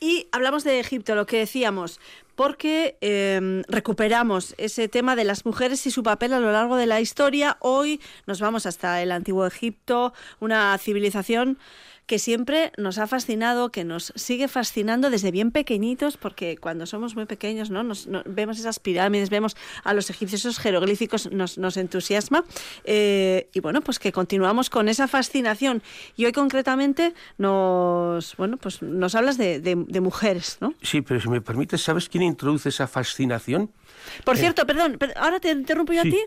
y 0.00 0.28
hablamos 0.32 0.64
de 0.64 0.80
Egipto, 0.80 1.14
lo 1.14 1.26
que 1.26 1.38
decíamos, 1.38 2.00
porque 2.44 2.96
eh, 3.02 3.62
recuperamos 3.68 4.54
ese 4.56 4.88
tema 4.88 5.14
de 5.14 5.24
las 5.24 5.44
mujeres 5.44 5.86
y 5.86 5.90
su 5.90 6.02
papel 6.02 6.32
a 6.32 6.40
lo 6.40 6.50
largo 6.50 6.76
de 6.76 6.86
la 6.86 6.98
historia. 7.02 7.58
Hoy 7.60 8.00
nos 8.26 8.40
vamos 8.40 8.64
hasta 8.64 9.02
el 9.02 9.12
antiguo 9.12 9.44
Egipto, 9.46 10.14
una 10.40 10.78
civilización 10.78 11.58
que 12.06 12.18
siempre 12.18 12.72
nos 12.76 12.98
ha 12.98 13.06
fascinado, 13.06 13.70
que 13.70 13.84
nos 13.84 14.12
sigue 14.16 14.48
fascinando 14.48 15.10
desde 15.10 15.30
bien 15.30 15.52
pequeñitos, 15.52 16.16
porque 16.16 16.56
cuando 16.56 16.84
somos 16.84 17.14
muy 17.14 17.24
pequeños, 17.26 17.70
¿no? 17.70 17.84
Nos, 17.84 18.08
no- 18.08 18.24
vemos 18.26 18.58
esas 18.58 18.80
pirámides, 18.80 19.30
vemos 19.30 19.54
a 19.84 19.94
los 19.94 20.10
egipcios, 20.10 20.40
esos 20.40 20.58
jeroglíficos, 20.58 21.30
nos, 21.30 21.56
nos 21.56 21.76
entusiasma. 21.76 22.42
Eh, 22.82 23.48
y 23.54 23.60
bueno, 23.60 23.80
pues 23.80 24.00
que 24.00 24.10
continuamos 24.10 24.70
con 24.70 24.88
esa 24.88 25.06
fascinación. 25.06 25.84
Y 26.16 26.24
hoy 26.24 26.32
concretamente 26.32 27.14
nos, 27.38 28.36
bueno, 28.36 28.56
pues 28.56 28.82
nos 28.82 29.14
hablas 29.14 29.38
de, 29.38 29.60
de- 29.60 29.76
de 29.76 30.00
mujeres, 30.00 30.58
¿no? 30.60 30.74
Sí, 30.82 31.02
pero 31.02 31.20
si 31.20 31.28
me 31.28 31.40
permites, 31.40 31.80
¿sabes 31.80 32.08
quién 32.08 32.24
introduce 32.30 32.68
esa 32.70 32.86
fascinación? 32.86 33.70
Por 34.24 34.36
Eh, 34.36 34.40
cierto, 34.40 34.64
perdón, 34.66 34.96
per- 34.98 35.12
ahora 35.16 35.38
te 35.40 35.50
interrumpo 35.50 35.92
yo 35.92 36.02
sí. 36.02 36.08
a 36.08 36.10
ti. 36.12 36.20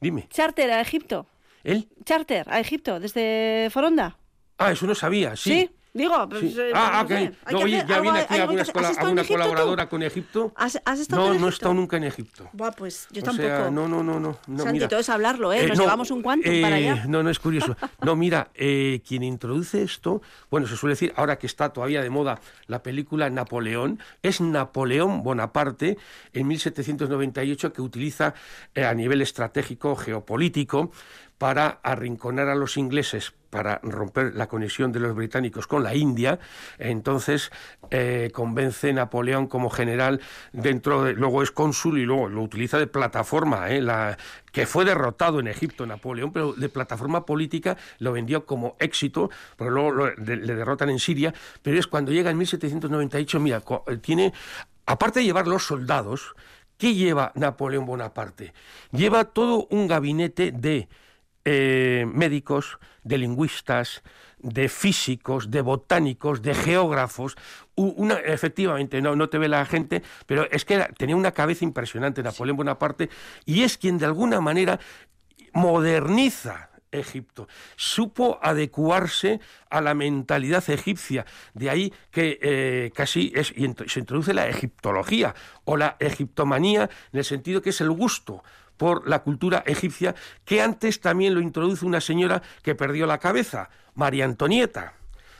Dime, 0.00 0.26
Charter 0.30 0.70
a 0.70 0.80
Egipto. 0.80 1.26
¿él? 1.64 1.88
Charter 2.04 2.46
a 2.50 2.58
Egipto, 2.58 2.98
desde 2.98 3.68
Foronda. 3.70 4.16
Ah, 4.58 4.72
eso 4.72 4.86
no 4.86 4.94
sabía, 4.94 5.36
sí. 5.36 5.70
Digo, 5.94 6.26
pues, 6.26 6.40
Sí. 6.40 6.56
eh, 6.58 6.70
Ah, 6.74 6.90
no 6.94 7.02
ok. 7.02 7.08
sé, 7.08 7.14
hay 7.44 7.54
No, 7.54 7.58
oye, 7.60 7.76
hacer 7.76 7.88
ya 7.88 8.00
viene 8.00 8.18
aquí 8.20 8.34
alguna, 8.40 8.56
que 8.56 8.62
hacer. 8.62 8.72
cola- 8.74 8.86
¿Has 8.88 8.92
estado 8.92 9.08
en 9.08 9.18
alguna 9.18 9.20
Egipto 9.22 9.34
tú? 9.34 9.38
colaboradora 9.42 9.88
con 9.90 10.02
Egipto. 10.02 10.52
¿Has, 10.56 10.80
has 10.86 11.00
estado 11.00 11.20
No, 11.20 11.26
en 11.26 11.32
no 11.32 11.46
he 11.46 11.48
Egipto? 11.50 11.54
estado 11.54 11.74
nunca 11.74 11.96
en 11.98 12.04
Egipto. 12.04 12.48
Buah, 12.54 12.70
pues 12.72 13.08
yo 13.10 13.20
O 13.20 13.24
tampoco. 13.26 13.46
sea, 13.48 13.70
no, 13.70 13.88
no, 13.88 14.02
no, 14.02 14.18
no. 14.18 14.38
no 14.46 14.58
Santi, 14.62 14.72
mira. 14.72 14.88
todo 14.88 15.00
es 15.00 15.08
hablarlo, 15.10 15.52
¿eh? 15.52 15.64
Eh, 15.64 15.68
Nos 15.68 15.76
no, 15.76 15.84
llevamos 15.84 16.10
un 16.10 16.20
eh, 16.44 16.62
para 16.62 16.76
allá. 16.76 17.04
No, 17.08 17.22
no 17.22 17.28
es 17.28 17.38
curioso. 17.38 17.76
No, 18.00 18.16
mira, 18.16 18.50
eh, 18.54 19.02
quien 19.06 19.22
introduce 19.22 19.82
esto, 19.82 20.22
bueno, 20.50 20.66
se 20.66 20.76
suele 20.76 20.92
decir, 20.94 21.12
ahora 21.14 21.36
que 21.38 21.46
está 21.46 21.74
todavía 21.74 22.00
de 22.02 22.08
moda 22.08 22.40
la 22.68 22.82
película 22.82 23.28
Napoleón, 23.28 24.00
es 24.22 24.40
Napoleón 24.40 25.22
Bonaparte 25.22 25.98
en 26.32 26.46
1798 26.48 27.72
que 27.72 27.82
utiliza 27.82 28.32
eh, 28.74 28.84
a 28.86 28.94
nivel 28.94 29.20
estratégico, 29.20 29.94
geopolítico, 29.94 30.90
para 31.42 31.80
arrinconar 31.82 32.48
a 32.48 32.54
los 32.54 32.76
ingleses, 32.76 33.32
para 33.50 33.80
romper 33.82 34.32
la 34.36 34.46
conexión 34.46 34.92
de 34.92 35.00
los 35.00 35.12
británicos 35.16 35.66
con 35.66 35.82
la 35.82 35.92
India. 35.96 36.38
Entonces 36.78 37.50
eh, 37.90 38.30
convence 38.32 38.92
Napoleón 38.92 39.48
como 39.48 39.68
general 39.68 40.20
dentro 40.52 41.02
de, 41.02 41.14
luego 41.14 41.42
es 41.42 41.50
cónsul 41.50 41.98
y 41.98 42.04
luego 42.04 42.28
lo 42.28 42.42
utiliza 42.42 42.78
de 42.78 42.86
plataforma, 42.86 43.72
¿eh? 43.72 43.84
que 44.52 44.66
fue 44.66 44.84
derrotado 44.84 45.40
en 45.40 45.48
Egipto 45.48 45.84
Napoleón, 45.84 46.32
pero 46.32 46.52
de 46.52 46.68
plataforma 46.68 47.26
política 47.26 47.76
lo 47.98 48.12
vendió 48.12 48.46
como 48.46 48.76
éxito, 48.78 49.28
pero 49.56 49.70
luego 49.72 49.90
lo- 49.90 50.14
le 50.14 50.54
derrotan 50.54 50.90
en 50.90 51.00
Siria, 51.00 51.34
pero 51.60 51.76
es 51.76 51.88
cuando 51.88 52.12
llega 52.12 52.30
en 52.30 52.38
1798, 52.38 53.40
mira, 53.40 53.64
eh, 53.88 53.96
tiene, 53.96 54.32
aparte 54.86 55.18
de 55.18 55.24
llevar 55.24 55.48
los 55.48 55.64
soldados, 55.66 56.36
¿qué 56.78 56.94
lleva 56.94 57.32
Napoleón 57.34 57.84
Bonaparte? 57.84 58.54
Lleva 58.92 59.24
todo 59.24 59.66
un 59.70 59.88
gabinete 59.88 60.52
de 60.52 60.88
eh, 61.44 62.06
médicos, 62.12 62.78
de 63.02 63.18
lingüistas, 63.18 64.02
de 64.38 64.68
físicos, 64.68 65.50
de 65.50 65.60
botánicos, 65.60 66.42
de 66.42 66.54
geógrafos. 66.54 67.36
Una, 67.74 68.14
efectivamente, 68.14 69.00
no, 69.00 69.16
no 69.16 69.28
te 69.28 69.38
ve 69.38 69.48
la 69.48 69.64
gente, 69.64 70.02
pero 70.26 70.48
es 70.50 70.64
que 70.64 70.78
tenía 70.96 71.16
una 71.16 71.32
cabeza 71.32 71.64
impresionante 71.64 72.22
Napoleón 72.22 72.56
Bonaparte 72.56 73.08
y 73.44 73.62
es 73.62 73.78
quien 73.78 73.98
de 73.98 74.06
alguna 74.06 74.40
manera 74.40 74.78
moderniza 75.52 76.70
Egipto. 76.92 77.48
Supo 77.74 78.38
adecuarse 78.42 79.40
a 79.70 79.80
la 79.80 79.94
mentalidad 79.94 80.68
egipcia. 80.68 81.24
De 81.54 81.70
ahí 81.70 81.92
que 82.10 82.38
eh, 82.42 82.90
casi 82.94 83.32
es, 83.34 83.54
se 83.86 84.00
introduce 84.00 84.34
la 84.34 84.46
egiptología 84.46 85.34
o 85.64 85.76
la 85.76 85.96
egiptomanía 85.98 86.90
en 87.12 87.18
el 87.18 87.24
sentido 87.24 87.62
que 87.62 87.70
es 87.70 87.80
el 87.80 87.90
gusto 87.90 88.44
por 88.82 89.08
la 89.08 89.20
cultura 89.20 89.62
egipcia, 89.64 90.12
que 90.44 90.60
antes 90.60 91.00
también 91.00 91.34
lo 91.34 91.40
introduce 91.40 91.86
una 91.86 92.00
señora 92.00 92.42
que 92.64 92.74
perdió 92.74 93.06
la 93.06 93.18
cabeza, 93.18 93.70
María 93.94 94.24
Antonieta. 94.24 94.94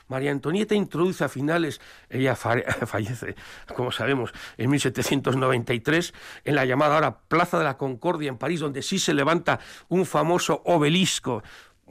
María 0.06 0.30
Antonieta 0.30 0.76
introduce 0.76 1.24
a 1.24 1.28
finales, 1.28 1.80
ella 2.08 2.36
fa- 2.36 2.62
fallece, 2.86 3.34
como 3.74 3.90
sabemos, 3.90 4.32
en 4.58 4.70
1793, 4.70 6.14
en 6.44 6.54
la 6.54 6.64
llamada 6.66 6.94
ahora 6.94 7.18
Plaza 7.18 7.58
de 7.58 7.64
la 7.64 7.76
Concordia 7.76 8.28
en 8.28 8.38
París, 8.38 8.60
donde 8.60 8.80
sí 8.80 9.00
se 9.00 9.12
levanta 9.12 9.58
un 9.88 10.06
famoso 10.06 10.62
obelisco 10.64 11.42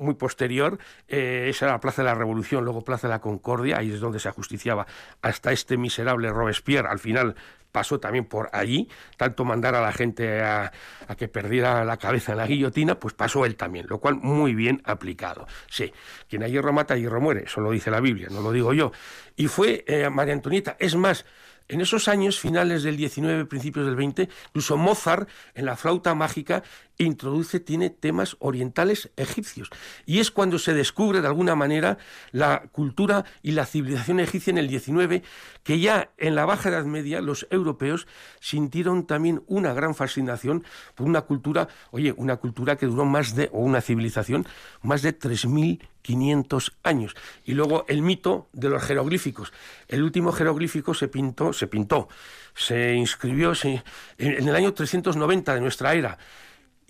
muy 0.02 0.16
posterior, 0.16 0.80
eh, 1.08 1.48
esa 1.50 1.66
era 1.66 1.74
la 1.74 1.80
Plaza 1.80 2.02
de 2.02 2.08
la 2.08 2.16
Revolución, 2.16 2.64
luego 2.64 2.84
Plaza 2.84 3.08
de 3.08 3.14
la 3.14 3.22
Concordia, 3.22 3.78
ahí 3.78 3.92
es 3.92 4.00
donde 4.00 4.20
se 4.20 4.28
ajusticiaba 4.30 4.86
hasta 5.22 5.52
este 5.52 5.78
miserable 5.78 6.30
Robespierre, 6.30 6.90
al 6.90 7.00
final 7.00 7.36
pasó 7.72 8.00
también 8.00 8.26
por 8.26 8.50
allí, 8.54 8.90
tanto 9.18 9.46
mandar 9.46 9.76
a 9.76 9.82
la 9.82 9.92
gente 9.92 10.42
a, 10.42 10.72
que 11.18 11.28
perdiera 11.28 11.84
la 11.86 11.98
cabeza 11.98 12.34
en 12.34 12.40
la 12.40 12.48
guillotina, 12.48 13.00
pues 13.00 13.14
pasó 13.14 13.46
él 13.46 13.56
también, 13.56 13.86
lo 13.88 14.00
cual 14.00 14.16
muy 14.16 14.54
bien 14.54 14.82
aplicado. 14.86 15.48
Sí, 15.70 15.94
quien 16.30 16.44
a 16.44 16.48
hierro 16.48 16.74
mata, 16.74 16.94
a 16.96 16.98
hierro 16.98 17.22
muere, 17.22 17.44
eso 17.46 17.62
lo 17.62 17.72
dice 17.72 17.92
la 17.92 18.00
Biblia, 18.00 18.28
no 18.30 18.42
lo 18.42 18.52
digo 18.52 18.74
yo. 18.74 18.92
Y 19.36 19.48
fue 19.48 19.84
eh, 19.88 20.10
María 20.10 20.34
Antonieta, 20.34 20.76
es 20.80 20.96
más, 20.96 21.26
en 21.68 21.80
esos 21.80 22.10
años, 22.10 22.38
finales 22.38 22.84
del 22.84 22.98
19, 22.98 23.46
principios 23.46 23.86
del 23.86 23.96
20, 23.96 24.28
incluso 24.48 24.76
Mozart, 24.76 25.30
en 25.54 25.66
la 25.66 25.78
flauta 25.78 26.14
mágica, 26.14 26.64
introduce, 27.04 27.60
tiene 27.60 27.90
temas 27.90 28.36
orientales 28.40 29.10
egipcios. 29.18 29.70
Y 30.06 30.20
es 30.20 30.32
cuando 30.32 30.60
se 30.60 30.74
descubre, 30.74 31.22
de 31.22 31.28
alguna 31.28 31.56
manera, 31.56 31.98
la 32.32 32.64
cultura 32.72 33.26
y 33.42 33.52
la 33.52 33.66
civilización 33.66 34.20
egipcia 34.20 34.52
en 34.52 34.58
el 34.58 34.68
19, 34.68 35.24
que 35.64 35.80
ya 35.80 36.12
en 36.18 36.36
la 36.36 36.46
Baja 36.46 36.70
Edad 36.70 36.86
Media 36.86 37.22
los 37.22 37.48
europeos 37.50 38.08
sintieron 38.40 39.06
también 39.06 39.44
una 39.48 39.74
gran 39.74 39.96
fascinación 39.96 40.64
por 40.96 41.08
una 41.08 41.22
cultura, 41.22 41.68
oye, 41.92 42.14
una 42.18 42.38
cultura 42.38 42.76
que 42.76 42.86
duró 42.86 43.06
más 43.06 43.36
de, 43.36 43.50
o 43.52 43.60
una 43.60 43.82
civilización, 43.82 44.46
más 44.82 45.02
de 45.02 45.18
3.500 45.18 46.74
años. 46.84 47.16
Y 47.46 47.54
luego 47.54 47.86
el 47.88 48.02
mito 48.02 48.50
de 48.54 48.70
los 48.70 48.84
jeroglíficos. 48.84 49.54
El 49.88 50.04
último 50.04 50.32
jeroglífico 50.32 50.94
se 50.94 51.08
pintó, 51.08 51.54
se 51.54 51.68
pintó, 51.68 52.10
se 52.56 52.96
inscribió 52.96 53.54
en 53.64 54.48
el 54.48 54.56
año 54.56 54.74
390 54.74 55.54
de 55.54 55.62
nuestra 55.62 55.94
era. 55.94 56.18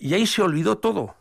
Y 0.02 0.14
ahí 0.14 0.26
se 0.26 0.42
olvidó 0.42 0.78
todo. 0.78 1.14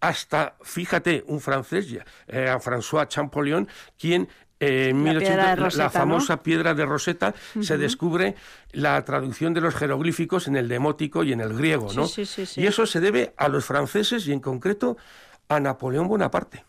Hasta, 0.00 0.56
fíjate, 0.62 1.22
un 1.26 1.40
francés, 1.40 1.86
eh, 2.26 2.56
François 2.58 3.06
Champollion, 3.06 3.68
quien 3.98 4.28
eh, 4.58 4.88
en 4.90 5.04
La 5.04 5.12
1800 5.12 5.22
piedra 5.22 5.70
de 5.70 5.76
la- 5.76 5.90
famosa 5.90 6.42
piedra 6.42 6.74
de 6.74 6.86
Rosetta 6.86 7.34
se 7.60 7.76
descubre 7.76 8.34
la 8.72 9.02
traducción 9.04 9.52
de 9.52 9.60
los 9.60 9.74
jeroglíficos 9.74 10.48
en 10.48 10.56
el 10.56 10.68
demótico 10.68 11.22
y 11.24 11.32
en 11.34 11.40
el 11.42 11.52
griego, 11.54 11.92
¿no? 11.92 12.06
Sí, 12.06 12.24
sí, 12.24 12.46
sí, 12.46 12.46
sí. 12.54 12.60
Y 12.62 12.66
eso 12.66 12.86
se 12.86 13.00
debe 13.00 13.34
a 13.36 13.48
los 13.48 13.64
franceses 13.66 14.26
y 14.26 14.32
en 14.32 14.40
concreto 14.40 14.96
a 15.48 15.60
Napoleón 15.60 16.08
Bonaparte. 16.08 16.64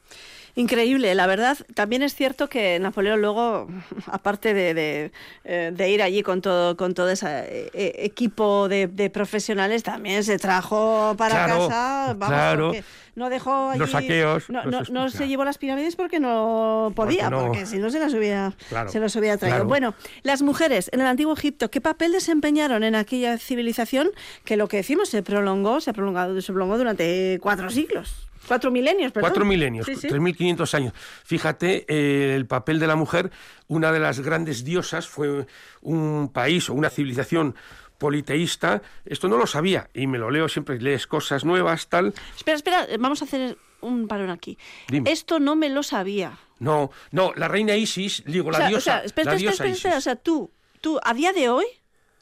Increíble, 0.55 1.15
la 1.15 1.27
verdad. 1.27 1.57
También 1.75 2.01
es 2.03 2.13
cierto 2.15 2.49
que 2.49 2.79
Napoleón 2.79 3.21
luego, 3.21 3.67
aparte 4.07 4.53
de, 4.53 4.73
de, 4.73 5.11
eh, 5.43 5.71
de 5.73 5.89
ir 5.89 6.01
allí 6.01 6.23
con 6.23 6.41
todo, 6.41 6.75
con 6.77 6.93
todo 6.93 7.09
ese 7.09 7.27
eh, 7.27 7.69
eh, 7.73 7.93
equipo 7.99 8.67
de, 8.67 8.87
de 8.87 9.09
profesionales, 9.09 9.83
también 9.83 10.23
se 10.23 10.37
trajo 10.37 11.15
para 11.17 11.45
Claro, 11.45 11.67
casa. 11.67 12.13
Vamos, 12.17 12.27
claro. 12.35 12.71
no 13.15 13.29
dejó 13.29 13.69
allí- 13.69 13.79
Los 13.79 13.91
saqueos, 13.91 14.49
No, 14.49 14.63
los 14.65 14.89
no- 14.89 15.09
se 15.09 15.27
llevó 15.27 15.45
las 15.45 15.57
pirámides 15.57 15.95
porque 15.95 16.19
no 16.19 16.91
podía, 16.95 17.29
Porque 17.29 17.65
si 17.65 17.77
no 17.77 17.89
se 17.89 17.99
las 17.99 18.13
hubiera, 18.13 18.53
Claro, 18.69 18.89
se 18.89 18.99
las 18.99 19.15
hubiera 19.15 19.37
traído. 19.37 19.57
claro. 19.57 19.69
Bueno, 19.69 19.93
las 20.23 20.41
mujeres 20.41 20.89
en 20.93 21.01
el 21.01 21.07
antiguo 21.07 21.33
Egipto, 21.33 21.69
¿qué 21.71 21.81
papel 21.81 22.11
desempeñaron 22.11 22.83
en 22.83 22.95
aquella 22.95 23.37
civilización 23.37 24.09
que 24.43 24.57
lo 24.57 24.67
que 24.67 24.77
decimos 24.77 25.09
se 25.09 25.23
prolongó, 25.23 25.79
se 25.81 25.91
ha 25.91 25.93
prolongado, 25.93 26.39
se 26.41 26.51
prolongó 26.51 26.77
durante 26.77 27.39
cuatro 27.41 27.69
siglos? 27.69 28.27
Cuatro 28.47 28.71
milenios, 28.71 29.11
perdón. 29.11 29.29
Cuatro 29.29 29.45
milenios, 29.45 29.85
Sí, 29.85 29.95
sí. 29.95 30.07
3.500 30.07 30.73
años. 30.73 30.93
Fíjate, 31.23 31.85
eh, 31.87 32.35
el 32.35 32.45
papel 32.45 32.79
de 32.79 32.87
la 32.87 32.95
mujer, 32.95 33.31
una 33.67 33.91
de 33.91 33.99
las 33.99 34.19
grandes 34.19 34.63
diosas, 34.63 35.07
fue 35.07 35.45
un 35.81 36.29
país 36.33 36.69
o 36.69 36.73
una 36.73 36.89
civilización 36.89 37.55
politeísta. 37.97 38.81
Esto 39.05 39.27
no 39.27 39.37
lo 39.37 39.45
sabía 39.45 39.89
y 39.93 40.07
me 40.07 40.17
lo 40.17 40.31
leo 40.31 40.49
siempre, 40.49 40.79
lees 40.81 41.05
cosas 41.05 41.45
nuevas, 41.45 41.87
tal. 41.87 42.13
Espera, 42.35 42.57
espera, 42.57 42.87
vamos 42.99 43.21
a 43.21 43.25
hacer 43.25 43.57
un 43.81 44.07
parón 44.07 44.31
aquí. 44.31 44.57
Dime. 44.87 45.11
Esto 45.11 45.39
no 45.39 45.55
me 45.55 45.69
lo 45.69 45.83
sabía. 45.83 46.37
No, 46.59 46.91
no, 47.11 47.33
la 47.35 47.47
reina 47.47 47.75
Isis, 47.75 48.23
digo, 48.25 48.51
la 48.51 48.57
o 48.57 48.61
sea, 48.61 48.69
diosa, 48.69 48.79
o 48.79 48.81
sea, 48.81 49.03
espera, 49.05 49.31
la 49.31 49.37
espera, 49.37 49.51
diosa 49.51 49.67
espera, 49.67 49.97
o 49.97 50.01
sea, 50.01 50.15
tú, 50.15 50.51
tú, 50.79 50.99
a 51.03 51.13
día 51.13 51.33
de 51.33 51.49
hoy, 51.49 51.65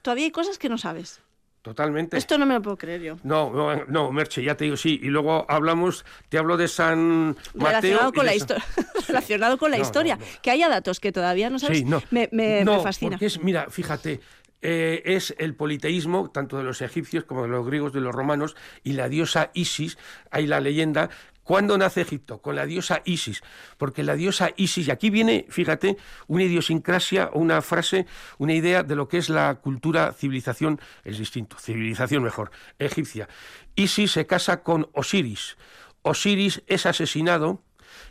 todavía 0.02 0.26
hay 0.26 0.32
cosas 0.32 0.58
que 0.58 0.70
no 0.70 0.78
sabes. 0.78 1.22
Totalmente. 1.70 2.18
Esto 2.18 2.40
no 2.40 2.48
me 2.48 2.56
lo 2.56 2.64
puedo 2.64 2.78
creer 2.78 3.00
yo. 3.02 3.16
No, 3.22 3.52
no, 3.54 3.86
no, 3.86 4.12
Merche, 4.12 4.42
ya 4.42 4.56
te 4.58 4.64
digo, 4.64 4.76
sí. 4.76 5.00
Y 5.04 5.10
luego 5.10 5.46
hablamos, 5.48 6.04
te 6.30 6.40
hablo 6.40 6.58
de 6.58 6.68
San 6.68 7.36
Mateo. 7.54 7.68
Relacionado 7.70 8.12
con 8.14 8.26
la 8.26 8.34
historia. 8.36 8.66
Relacionado 9.08 9.58
con 9.60 9.70
la 9.70 9.78
No, 9.78 9.84
historia. 9.84 10.16
no. 10.16 10.26
Que 10.42 10.50
haya 10.50 10.68
datos 10.68 11.00
que 11.00 11.12
todavía 11.12 11.52
no 11.52 11.60
sabes, 11.60 11.78
Sí, 11.80 11.86
no. 11.86 12.02
me, 12.10 12.28
me- 12.32 12.66
fascina. 12.82 13.12
Porque 13.12 13.28
es, 13.28 13.40
mira, 13.44 13.68
fíjate, 13.70 14.20
eh, 14.64 15.04
es 15.06 15.36
el 15.38 15.54
politeísmo, 15.54 16.32
tanto 16.32 16.58
de 16.58 16.64
los 16.64 16.82
egipcios 16.82 17.24
como 17.26 17.44
de 17.44 17.50
los 17.50 17.64
griegos, 17.68 17.94
de 17.94 18.02
los 18.02 18.16
romanos, 18.16 18.56
y 18.84 18.94
la 18.94 19.08
diosa 19.08 19.52
Isis, 19.54 20.00
hay 20.32 20.48
la 20.48 20.60
leyenda. 20.62 21.12
¿Cuándo 21.50 21.80
nace 21.80 22.02
Egipto? 22.02 22.44
Con 22.44 22.56
la 22.56 22.68
diosa 22.68 23.02
Isis. 23.06 23.42
Porque 23.80 24.04
la 24.04 24.14
diosa 24.14 24.52
Isis, 24.56 24.88
y 24.88 24.92
aquí 24.92 25.10
viene, 25.10 25.48
fíjate, 25.50 25.98
una 26.28 26.44
idiosincrasia, 26.44 27.32
una 27.34 27.64
frase, 27.64 28.06
una 28.38 28.54
idea 28.54 28.84
de 28.84 28.96
lo 28.96 29.08
que 29.08 29.18
es 29.18 29.30
la 29.30 29.56
cultura, 29.56 30.14
civilización, 30.14 30.80
es 31.04 31.18
distinto, 31.18 31.58
civilización 31.58 32.22
mejor, 32.22 32.52
egipcia. 32.78 33.28
Isis 33.74 34.12
se 34.12 34.28
casa 34.28 34.62
con 34.62 34.90
Osiris. 34.94 35.58
Osiris 36.04 36.62
es 36.68 36.86
asesinado 36.86 37.64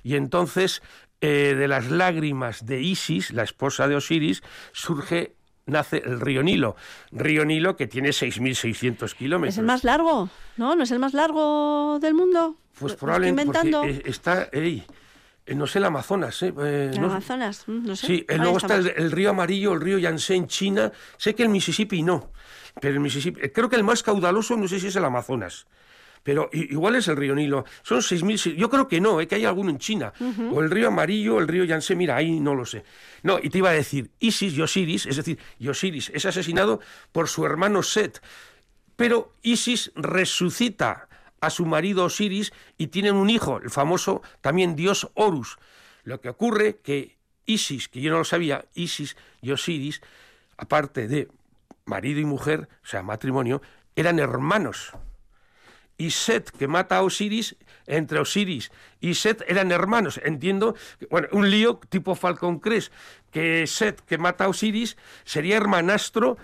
y 0.03 0.17
entonces 0.17 0.83
eh, 1.21 1.55
de 1.57 1.69
las 1.69 1.93
lágrimas 1.93 2.67
de 2.67 2.83
Isis, 2.83 3.31
la 3.31 3.45
esposa 3.45 3.87
de 3.87 3.95
Osiris, 3.95 4.43
surge, 4.73 5.37
nace 5.65 6.03
el 6.05 6.21
río 6.21 6.43
Nilo. 6.43 6.75
Río 7.13 7.45
Nilo 7.45 7.77
que 7.77 7.87
tiene 7.87 8.09
6.600 8.09 9.15
kilómetros. 9.15 9.55
¿Es 9.55 9.59
el 9.59 9.65
más 9.65 9.85
largo? 9.85 10.29
¿No? 10.57 10.75
¿No 10.75 10.83
es 10.83 10.91
el 10.91 10.99
más 10.99 11.15
largo 11.15 12.01
del 12.01 12.15
mundo? 12.15 12.57
Pues 12.79 12.93
¿Lo 12.93 12.95
estoy 12.95 13.07
probablemente 13.07 13.43
inventando? 13.43 13.81
porque 13.83 13.97
eh, 13.97 14.03
está, 14.07 14.49
ey, 14.53 14.85
eh, 15.47 15.55
no 15.55 15.67
sé, 15.67 15.79
el 15.79 15.85
Amazonas, 15.87 16.43
¿eh? 16.43 16.53
Eh, 16.63 16.91
¿El 16.93 17.01
no- 17.01 17.07
Amazonas? 17.09 17.65
Mm, 17.67 17.87
No 17.87 17.97
sé. 17.97 18.07
Sí, 18.07 18.27
luego 18.37 18.59
está 18.59 18.77
el, 18.77 19.11
río 19.11 19.31
Amarillo, 19.31 19.73
el 19.73 19.81
río 19.81 19.99
Yangtze 19.99 20.35
en 20.35 20.47
China. 20.47 20.93
Sé 21.17 21.35
que 21.35 21.43
el 21.43 21.49
Mississippi 21.49 22.03
no, 22.03 22.33
pero 22.81 22.95
el 22.95 23.01
Mississippi, 23.01 23.49
creo 23.51 23.69
que 23.69 23.77
el 23.77 23.85
más 23.85 24.03
caudaloso 24.03 24.57
no 24.57 24.69
sé 24.69 24.79
si 24.81 24.89
es 24.89 24.97
el 24.97 25.05
Amazonas. 25.05 25.67
Pero 26.25 26.51
igual 26.53 26.97
es 26.97 27.09
el 27.09 27.17
río 27.17 27.35
Nilo. 27.35 27.65
Son 27.83 28.01
6.000... 28.01 28.57
Yo 28.57 28.69
creo 28.69 28.87
que 28.89 29.01
no, 29.01 29.21
eh, 29.21 29.27
que 29.29 29.37
hay 29.37 29.45
alguno 29.47 29.71
en 29.71 29.79
China. 29.79 30.13
O 30.53 30.61
el 30.61 30.71
río 30.71 30.89
Amarillo, 30.89 31.39
el 31.39 31.49
río 31.49 31.65
Yangtze, 31.65 31.95
mira, 31.95 32.17
ahí 32.17 32.39
no 32.41 32.55
lo 32.55 32.67
sé. 32.67 32.85
No, 33.23 33.39
y 33.43 33.49
te 33.49 33.59
iba 33.59 33.71
a 33.71 33.73
decir, 33.73 34.11
Isis 34.19 34.53
y 34.53 34.61
Osiris, 34.61 35.07
es 35.07 35.17
decir, 35.17 35.39
y 35.59 35.69
Osiris 35.69 36.11
es 36.13 36.27
asesinado 36.27 36.81
por 37.13 37.29
su 37.29 37.47
hermano 37.47 37.83
Set. 37.83 38.21
Pero 38.97 39.33
Isis 39.43 39.91
resucita 39.95 41.09
a 41.41 41.51
su 41.51 41.67
marido 41.67 42.05
Osiris 42.05 42.53
y 42.77 42.89
tienen 42.89 43.15
un 43.15 43.31
hijo, 43.31 43.59
el 43.59 43.71
famoso 43.71 44.23
también 44.41 44.77
dios 44.77 45.11
Horus. 45.15 45.59
Lo 46.05 46.21
que 46.21 46.29
ocurre 46.29 46.79
que 46.83 47.19
Isis, 47.47 47.89
que 47.89 48.01
yo 48.01 48.11
no 48.11 48.19
lo 48.19 48.25
sabía, 48.25 48.65
Isis 48.75 49.17
y 49.41 49.51
Osiris, 49.53 50.01
aparte 50.57 51.09
de 51.09 51.29
marido 51.85 52.21
y 52.21 52.25
mujer, 52.25 52.69
o 52.83 52.87
sea, 52.87 53.03
matrimonio, 53.03 53.63
eran 53.97 54.19
hermanos. 54.19 54.93
Y 55.97 56.11
Set, 56.11 56.51
que 56.51 56.69
mata 56.69 56.99
a 56.99 57.03
Osiris, 57.03 57.57
entre 57.87 58.21
Osiris 58.21 58.71
y 59.01 59.15
Set 59.15 59.45
eran 59.49 59.73
hermanos. 59.73 60.21
Entiendo, 60.23 60.77
bueno, 61.11 61.29
un 61.33 61.51
lío 61.51 61.81
tipo 61.89 62.15
Falcon 62.15 62.61
Crest, 62.61 62.93
que 63.33 63.67
Set, 63.67 64.01
que 64.03 64.19
mata 64.19 64.45
a 64.45 64.49
Osiris, 64.49 64.97
sería 65.25 65.57
hermanastro 65.57 66.37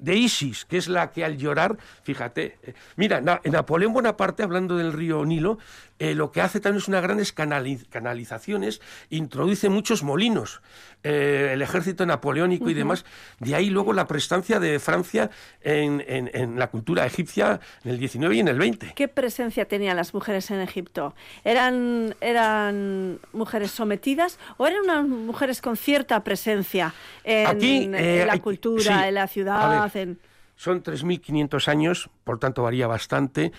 de 0.00 0.14
Isis, 0.16 0.64
que 0.64 0.76
es 0.78 0.88
la 0.88 1.10
que 1.12 1.24
al 1.24 1.36
llorar, 1.38 1.76
fíjate, 2.02 2.58
eh, 2.62 2.74
mira, 2.96 3.20
Na- 3.20 3.40
Napoleón 3.44 3.92
Bonaparte, 3.92 4.42
hablando 4.42 4.76
del 4.76 4.92
río 4.92 5.24
Nilo, 5.24 5.58
eh, 5.98 6.14
lo 6.14 6.30
que 6.30 6.40
hace 6.40 6.60
también 6.60 6.80
es 6.82 6.88
unas 6.88 7.02
grandes 7.02 7.34
canali- 7.34 7.86
canalizaciones, 7.88 8.80
introduce 9.10 9.68
muchos 9.68 10.02
molinos, 10.02 10.60
eh, 11.02 11.50
el 11.52 11.62
ejército 11.62 12.06
napoleónico 12.06 12.70
y 12.70 12.74
demás, 12.74 13.04
de 13.40 13.54
ahí 13.54 13.70
luego 13.70 13.92
la 13.92 14.06
prestancia 14.06 14.60
de 14.60 14.78
Francia 14.78 15.30
en, 15.60 16.02
en- 16.06 16.30
en 16.32 16.58
la 16.58 16.68
cultura 16.68 17.04
egipcia 17.06 17.60
en 17.84 17.90
el 17.90 17.98
19 17.98 18.36
y 18.36 18.40
en 18.40 18.48
el 18.48 18.58
20. 18.58 18.92
¿Qué 18.94 19.08
presencia 19.08 19.66
tenían 19.66 19.96
las 19.96 20.14
mujeres 20.14 20.50
en 20.50 20.60
Egipto? 20.60 21.14
¿Eran, 21.44 22.14
¿Eran 22.20 23.18
mujeres 23.32 23.70
sometidas 23.70 24.38
o 24.56 24.66
eran 24.66 24.80
unas 24.84 25.06
mujeres 25.06 25.60
con 25.60 25.76
cierta 25.76 26.22
presencia 26.24 26.94
en, 27.24 27.46
Aquí, 27.46 27.76
en 27.84 27.94
eh, 27.94 28.24
la 28.26 28.38
cultura, 28.38 28.82
sí, 28.82 29.08
en 29.08 29.14
la 29.14 29.22
a 29.24 29.28
ciudad? 29.28 29.88
Son 30.56 30.82
3.500 30.82 31.68
años, 31.68 32.10
por 32.24 32.38
tanto 32.40 32.64
varía 32.64 32.86
bastante. 32.88 33.52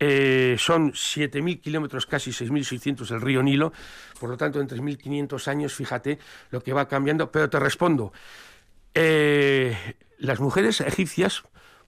Eh, 0.00 0.56
son 0.58 0.92
7.000 0.92 1.60
kilómetros, 1.60 2.06
casi 2.06 2.30
6.600 2.30 3.10
el 3.10 3.20
río 3.20 3.42
Nilo. 3.42 3.72
Por 4.20 4.30
lo 4.30 4.36
tanto, 4.36 4.60
en 4.60 4.68
3.500 4.68 5.48
años, 5.48 5.74
fíjate 5.74 6.18
lo 6.50 6.62
que 6.62 6.72
va 6.72 6.86
cambiando. 6.86 7.32
Pero 7.32 7.50
te 7.50 7.58
respondo, 7.58 8.12
eh, 8.94 9.96
las 10.18 10.40
mujeres 10.40 10.80
egipcias 10.80 11.42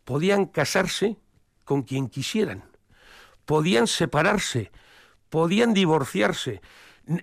podían 0.04 0.46
casarse 0.46 1.16
con 1.64 1.82
quien 1.82 2.08
quisieran, 2.08 2.64
podían 3.44 3.86
separarse, 3.86 4.72
podían 5.28 5.72
divorciarse. 5.74 6.60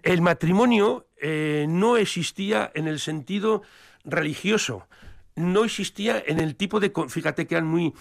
El 0.03 0.21
matrimonio 0.21 1.07
eh, 1.19 1.65
no 1.67 1.97
existía 1.97 2.71
en 2.75 2.87
el 2.87 2.99
sentido 2.99 3.61
religioso, 4.03 4.87
no 5.37 5.63
existía 5.63 6.21
en 6.25 6.39
el 6.39 6.55
tipo 6.55 6.79
de... 6.81 6.91
Fíjate 7.07 7.47
que 7.47 7.55
eran 7.55 7.67
muy, 7.67 7.93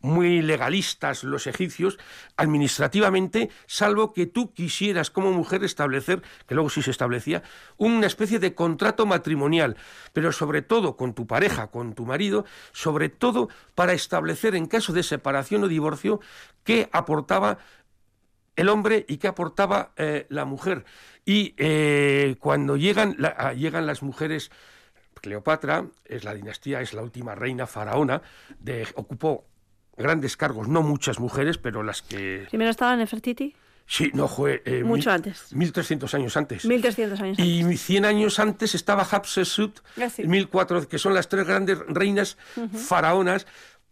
muy 0.00 0.40
legalistas 0.40 1.24
los 1.24 1.46
egipcios 1.46 1.98
administrativamente, 2.36 3.50
salvo 3.66 4.12
que 4.12 4.26
tú 4.26 4.52
quisieras 4.54 5.10
como 5.10 5.32
mujer 5.32 5.64
establecer, 5.64 6.22
que 6.46 6.54
luego 6.54 6.70
sí 6.70 6.82
se 6.82 6.90
establecía, 6.90 7.42
una 7.76 8.06
especie 8.06 8.38
de 8.38 8.54
contrato 8.54 9.06
matrimonial, 9.06 9.76
pero 10.12 10.32
sobre 10.32 10.62
todo 10.62 10.96
con 10.96 11.14
tu 11.14 11.26
pareja, 11.26 11.66
con 11.66 11.94
tu 11.94 12.06
marido, 12.06 12.44
sobre 12.72 13.08
todo 13.08 13.48
para 13.74 13.92
establecer 13.92 14.54
en 14.54 14.66
caso 14.66 14.92
de 14.92 15.02
separación 15.02 15.64
o 15.64 15.68
divorcio 15.68 16.20
qué 16.62 16.88
aportaba 16.92 17.58
el 18.56 18.68
hombre 18.68 19.04
y 19.08 19.16
qué 19.16 19.26
aportaba 19.28 19.92
eh, 19.96 20.26
la 20.28 20.44
mujer. 20.44 20.84
Y 21.24 21.54
eh, 21.56 22.36
cuando 22.38 22.76
llegan, 22.76 23.16
la- 23.18 23.52
llegan 23.54 23.86
las 23.86 24.02
mujeres, 24.02 24.50
Cleopatra 25.24 25.86
es 26.04 26.22
la 26.22 26.34
dinastía, 26.34 26.82
es 26.82 26.92
la 26.92 27.00
última 27.02 27.34
reina 27.34 27.66
faraona, 27.66 28.20
de, 28.58 28.86
ocupó 28.94 29.46
grandes 29.96 30.36
cargos, 30.36 30.68
no 30.68 30.82
muchas 30.82 31.18
mujeres, 31.18 31.56
pero 31.56 31.82
las 31.82 32.02
que... 32.02 32.46
Primero 32.50 32.70
estaba 32.70 32.94
Nefertiti, 32.94 33.54
Sí, 33.86 34.10
no 34.14 34.28
fue... 34.28 34.62
eh, 34.66 34.82
Mucho 34.84 35.08
mil- 35.10 35.14
antes. 35.16 35.52
1300 35.54 36.14
años 36.14 36.36
antes. 36.38 36.64
1300 36.64 37.20
años 37.20 37.38
Y 37.38 37.76
100 37.76 38.04
años 38.06 38.38
antes 38.38 38.74
estaba 38.74 39.02
Hatshepsut, 39.04 39.80
Ah, 40.00 40.08
sí. 40.10 40.24
1004, 40.26 40.88
que 40.88 40.98
son 40.98 41.12
las 41.14 41.28
tres 41.28 41.46
grandes 41.46 41.78
reinas 41.88 42.36
faraonas. 42.72 43.46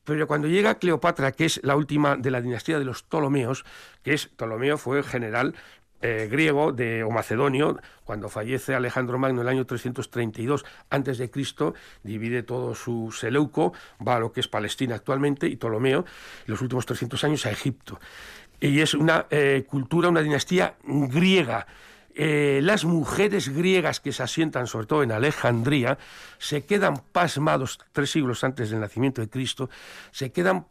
Pero 0.05 0.27
cuando 0.27 0.49
llega 0.49 0.75
Cleopatra, 0.79 1.33
que 1.33 1.45
es 1.45 1.61
la 1.63 1.77
última 1.77 2.17
de 2.17 2.31
la 2.31 2.41
dinastía 2.41 2.79
de 2.79 2.85
los 2.85 3.03
Ptolomeos, 3.03 3.65
que 4.03 4.15
es 4.15 4.27
Ptolomeo 4.27 4.77
fue 4.79 5.03
general 5.03 5.55
eh, 6.03 6.29
griego 6.31 6.73
de, 6.73 7.05
o 7.05 7.11
macedonio, 7.11 7.81
cuando 8.05 8.29
fallece 8.29 8.75
Alejandro 8.75 9.19
Magno 9.19 9.41
en 9.41 9.47
el 9.47 9.53
año 9.53 9.65
332 9.65 10.65
antes 10.91 11.19
de 11.19 11.31
Cristo, 11.31 11.75
divide 12.03 12.43
todo 12.43 12.75
su 12.75 13.13
Seleuco, 13.13 13.73
va 14.07 14.17
a 14.17 14.19
lo 14.19 14.33
que 14.33 14.41
es 14.41 14.49
Palestina 14.49 14.97
actualmente, 14.97 15.47
y 15.47 15.57
Ptolomeo, 15.57 16.05
los 16.47 16.61
últimos 16.61 16.87
300 16.87 17.23
años 17.25 17.47
a 17.47 17.51
Egipto. 17.51 18.01
Y 18.61 18.81
es 18.81 18.95
una 18.95 19.27
eh, 19.31 19.65
cultura, 19.67 20.09
una 20.09 20.23
dinastía 20.23 20.77
griega. 20.85 21.67
Eh, 22.15 22.61
las 22.63 22.85
mujeres 22.85 23.49
griegas 23.49 24.01
que 24.01 24.13
se 24.13 24.23
asientan 24.23 24.67
sobre 24.67 24.87
todo 24.87 25.03
en 25.03 25.13
Alejandría 25.13 25.97
se 26.39 26.67
quedan 26.67 27.01
pasmados 27.11 27.81
tres 27.93 28.11
siglos 28.11 28.45
antes 28.45 28.69
del 28.71 28.81
nacimiento 28.81 29.23
de 29.23 29.31
Cristo, 29.31 29.71
se 30.11 30.31
quedan 30.31 30.67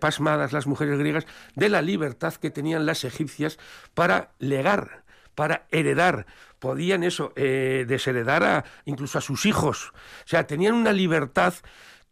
pasmadas 0.00 0.52
las 0.52 0.66
mujeres 0.66 0.98
griegas 0.98 1.26
de 1.54 1.68
la 1.68 1.82
libertad 1.82 2.34
que 2.34 2.50
tenían 2.50 2.86
las 2.86 3.04
egipcias 3.04 3.58
para 3.94 4.32
legar, 4.38 5.04
para 5.34 5.66
heredar. 5.70 6.26
Podían 6.58 7.04
eso, 7.04 7.32
eh, 7.36 7.84
desheredar 7.86 8.42
a, 8.42 8.64
incluso 8.84 9.18
a 9.18 9.20
sus 9.20 9.46
hijos. 9.46 9.92
O 10.24 10.28
sea, 10.28 10.46
tenían 10.46 10.74
una 10.74 10.92
libertad 10.92 11.54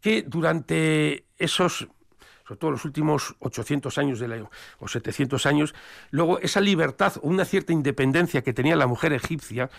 que 0.01 0.23
durante 0.23 1.25
esos 1.39 1.89
sobre 2.45 2.59
todo 2.59 2.71
los 2.73 2.85
últimos 2.85 3.35
800 3.39 3.97
años 3.99 4.19
de 4.19 4.29
la, 4.29 4.51
o 4.79 4.89
700 4.89 5.47
años, 5.47 5.75
luego 6.11 6.39
esa 6.41 6.61
libertad 6.61 7.15
o 7.23 7.29
una 7.29 7.45
cierta 7.45 7.73
independencia 7.73 8.43
que 8.43 8.53
tenía 8.53 8.77
la 8.77 8.87
mujer 8.87 9.13
egipcia, 9.13 9.71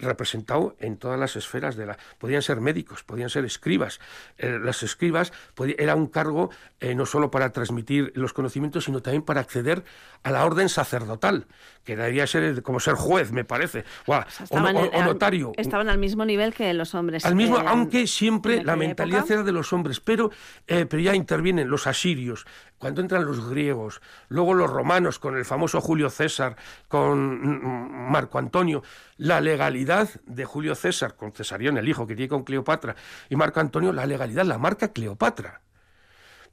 representado 0.00 0.76
en 0.80 0.96
todas 0.96 1.18
las 1.18 1.36
esferas 1.36 1.76
de 1.76 1.86
la 1.86 1.98
podían 2.18 2.42
ser 2.42 2.60
médicos 2.60 3.02
podían 3.04 3.30
ser 3.30 3.44
escribas 3.44 4.00
Eh, 4.38 4.58
las 4.62 4.82
escribas 4.82 5.32
podía- 5.54 5.76
era 5.78 5.94
un 5.94 6.06
cargo 6.06 6.50
eh, 6.80 6.94
no 6.94 7.06
solo 7.06 7.30
para 7.30 7.50
transmitir 7.52 8.12
los 8.14 8.32
conocimientos 8.32 8.84
sino 8.84 9.00
también 9.02 9.22
para 9.22 9.40
acceder 9.40 9.84
a 10.22 10.30
la 10.30 10.44
orden 10.44 10.68
sacerdotal 10.68 11.46
que 11.84 11.96
debería 11.96 12.26
ser 12.26 12.62
como 12.62 12.80
ser 12.80 12.94
juez 12.94 13.32
me 13.32 13.44
parece 13.44 13.84
o, 14.06 15.02
notario 15.04 15.52
estaban 15.56 15.88
al 15.88 15.98
mismo 15.98 16.24
nivel 16.24 16.52
que 16.54 16.72
los 16.74 16.94
hombres. 16.94 17.24
al 17.24 17.34
mismo, 17.34 17.58
aunque 17.58 18.06
siempre 18.06 18.62
la 18.64 18.76
mentalidad 18.76 19.20
época. 19.20 19.34
era 19.34 19.42
de 19.42 19.52
los 19.52 19.72
hombres, 19.72 20.00
pero, 20.00 20.30
eh, 20.66 20.86
pero 20.86 21.02
ya 21.02 21.14
intervienen 21.14 21.68
los 21.68 21.86
asirios, 21.86 22.46
cuando 22.80 23.02
entran 23.02 23.26
los 23.26 23.48
griegos, 23.50 24.00
luego 24.28 24.54
los 24.54 24.70
romanos 24.70 25.18
con 25.18 25.36
el 25.36 25.44
famoso 25.44 25.80
Julio 25.82 26.08
César, 26.08 26.56
con 26.88 28.10
Marco 28.10 28.38
Antonio, 28.38 28.82
la 29.18 29.40
legalidad 29.42 30.08
de 30.24 30.44
Julio 30.46 30.74
César 30.74 31.14
con 31.14 31.32
Cesarión, 31.32 31.76
el 31.76 31.86
hijo 31.88 32.06
que 32.06 32.16
tiene 32.16 32.30
con 32.30 32.42
Cleopatra, 32.42 32.96
y 33.28 33.36
Marco 33.36 33.60
Antonio, 33.60 33.92
la 33.92 34.06
legalidad 34.06 34.46
la 34.46 34.56
marca 34.56 34.92
Cleopatra. 34.92 35.60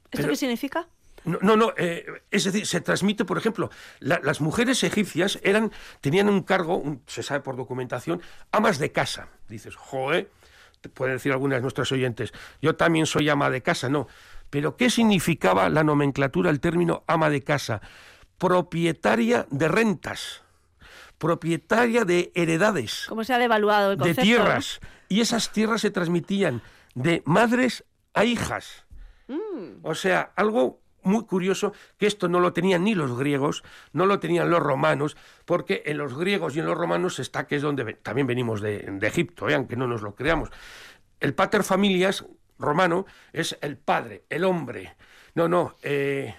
¿Esto 0.04 0.08
Pero- 0.10 0.28
qué 0.28 0.36
significa? 0.36 0.86
No, 1.24 1.38
no, 1.40 1.56
no, 1.56 1.72
eh, 1.78 2.06
es 2.30 2.44
decir, 2.44 2.66
se 2.66 2.80
transmite, 2.82 3.24
por 3.24 3.38
ejemplo, 3.38 3.70
la- 3.98 4.20
las 4.22 4.40
mujeres 4.42 4.84
egipcias 4.84 5.38
eran, 5.42 5.72
tenían 6.02 6.28
un 6.28 6.42
cargo, 6.42 6.76
un- 6.76 7.02
se 7.06 7.22
sabe 7.22 7.40
por 7.40 7.56
documentación, 7.56 8.20
amas 8.52 8.78
de 8.78 8.92
casa. 8.92 9.28
Dices, 9.48 9.74
joe, 9.76 10.28
te 10.80 10.88
pueden 10.90 11.16
decir 11.16 11.32
algunas 11.32 11.56
de 11.58 11.62
nuestras 11.62 11.90
oyentes, 11.90 12.32
yo 12.62 12.76
también 12.76 13.04
soy 13.06 13.28
ama 13.30 13.50
de 13.50 13.62
casa, 13.62 13.88
no. 13.88 14.06
Pero 14.50 14.76
¿qué 14.76 14.90
significaba 14.90 15.68
la 15.68 15.84
nomenclatura, 15.84 16.50
el 16.50 16.60
término 16.60 17.04
ama 17.06 17.30
de 17.30 17.42
casa? 17.44 17.80
Propietaria 18.38 19.46
de 19.50 19.68
rentas, 19.68 20.42
propietaria 21.18 22.04
de 22.04 22.30
heredades 22.34 23.06
¿Cómo 23.08 23.24
se 23.24 23.34
ha 23.34 23.38
devaluado 23.38 23.92
el 23.92 23.98
de 23.98 24.04
concepto? 24.04 24.22
tierras. 24.22 24.80
Y 25.08 25.20
esas 25.20 25.52
tierras 25.52 25.80
se 25.80 25.90
transmitían 25.90 26.62
de 26.94 27.22
madres 27.26 27.84
a 28.14 28.24
hijas. 28.24 28.86
Mm. 29.26 29.80
O 29.82 29.94
sea, 29.94 30.32
algo 30.36 30.80
muy 31.02 31.24
curioso 31.24 31.72
que 31.96 32.06
esto 32.06 32.28
no 32.28 32.40
lo 32.40 32.52
tenían 32.52 32.84
ni 32.84 32.94
los 32.94 33.16
griegos, 33.18 33.62
no 33.92 34.06
lo 34.06 34.18
tenían 34.20 34.50
los 34.50 34.60
romanos, 34.60 35.16
porque 35.44 35.82
en 35.86 35.98
los 35.98 36.16
griegos 36.16 36.56
y 36.56 36.60
en 36.60 36.66
los 36.66 36.76
romanos 36.76 37.18
está 37.18 37.46
que 37.46 37.56
es 37.56 37.62
donde 37.62 37.94
también 37.94 38.26
venimos 38.26 38.60
de, 38.60 38.78
de 38.80 39.06
Egipto, 39.06 39.48
¿eh? 39.48 39.54
aunque 39.54 39.76
no 39.76 39.86
nos 39.86 40.02
lo 40.02 40.14
creamos. 40.14 40.50
El 41.20 41.34
pater 41.34 41.64
familias 41.64 42.24
romano 42.58 43.06
es 43.32 43.56
el 43.60 43.76
padre, 43.76 44.24
el 44.28 44.44
hombre. 44.44 44.94
No, 45.34 45.48
no, 45.48 45.74
eh, 45.82 46.34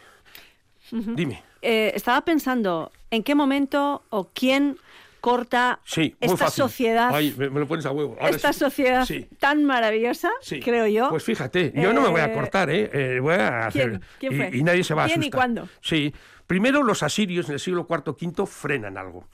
Ujú. 0.92 1.14
dime. 1.16 1.44
Eh, 1.62 1.92
estaba 1.96 2.22
pensando 2.22 2.92
en 3.12 3.24
qué 3.24 3.36
momento 3.36 4.04
o 4.10 4.30
quién 4.34 4.78
corta 5.22 5.80
Sí, 5.84 6.16
esta 6.22 6.38
fácil. 6.38 6.64
sociedad, 6.64 7.10
Ay, 7.14 7.36
me, 7.38 7.50
me 7.50 7.60
lo 7.60 7.68
pones 7.68 7.86
a 7.86 7.92
huevo. 7.92 8.16
Ahora 8.22 8.30
esta 8.36 8.54
sí. 8.54 8.60
sociedad 8.60 9.06
Sí. 9.06 9.28
tan 9.40 9.66
maravillosa, 9.66 10.30
Sí. 10.42 10.62
creo 10.62 10.88
yo. 10.88 11.10
Pues 11.10 11.24
fíjate, 11.24 11.74
yo 11.76 11.92
no 11.92 12.02
me 12.02 12.08
voy 12.10 12.22
a 12.22 12.26
Eh, 12.32 12.34
cortar, 12.34 12.70
¿eh? 12.70 12.90
Eh, 12.94 13.20
voy 13.20 13.34
a 13.36 13.68
hacer. 13.68 13.90
¿Quién? 13.90 14.02
¿Quién 14.20 14.34
y- 14.34 14.36
fue? 14.38 14.58
Y, 14.58 14.64
nadie 14.64 14.84
se 14.86 14.94
va 14.94 15.04
a 15.04 15.08
¿Quién 15.08 15.20
y 15.20 15.24
asustar. 15.26 15.38
cuándo? 15.38 15.70
Sí. 15.82 16.14
Primero 16.48 16.84
los 16.84 17.04
asirios 17.04 17.48
en 17.50 17.54
el 17.56 17.60
siglo 17.60 17.86
IV 17.90 18.12
V 18.20 18.46
frenan 18.48 18.98
algo. 18.98 19.28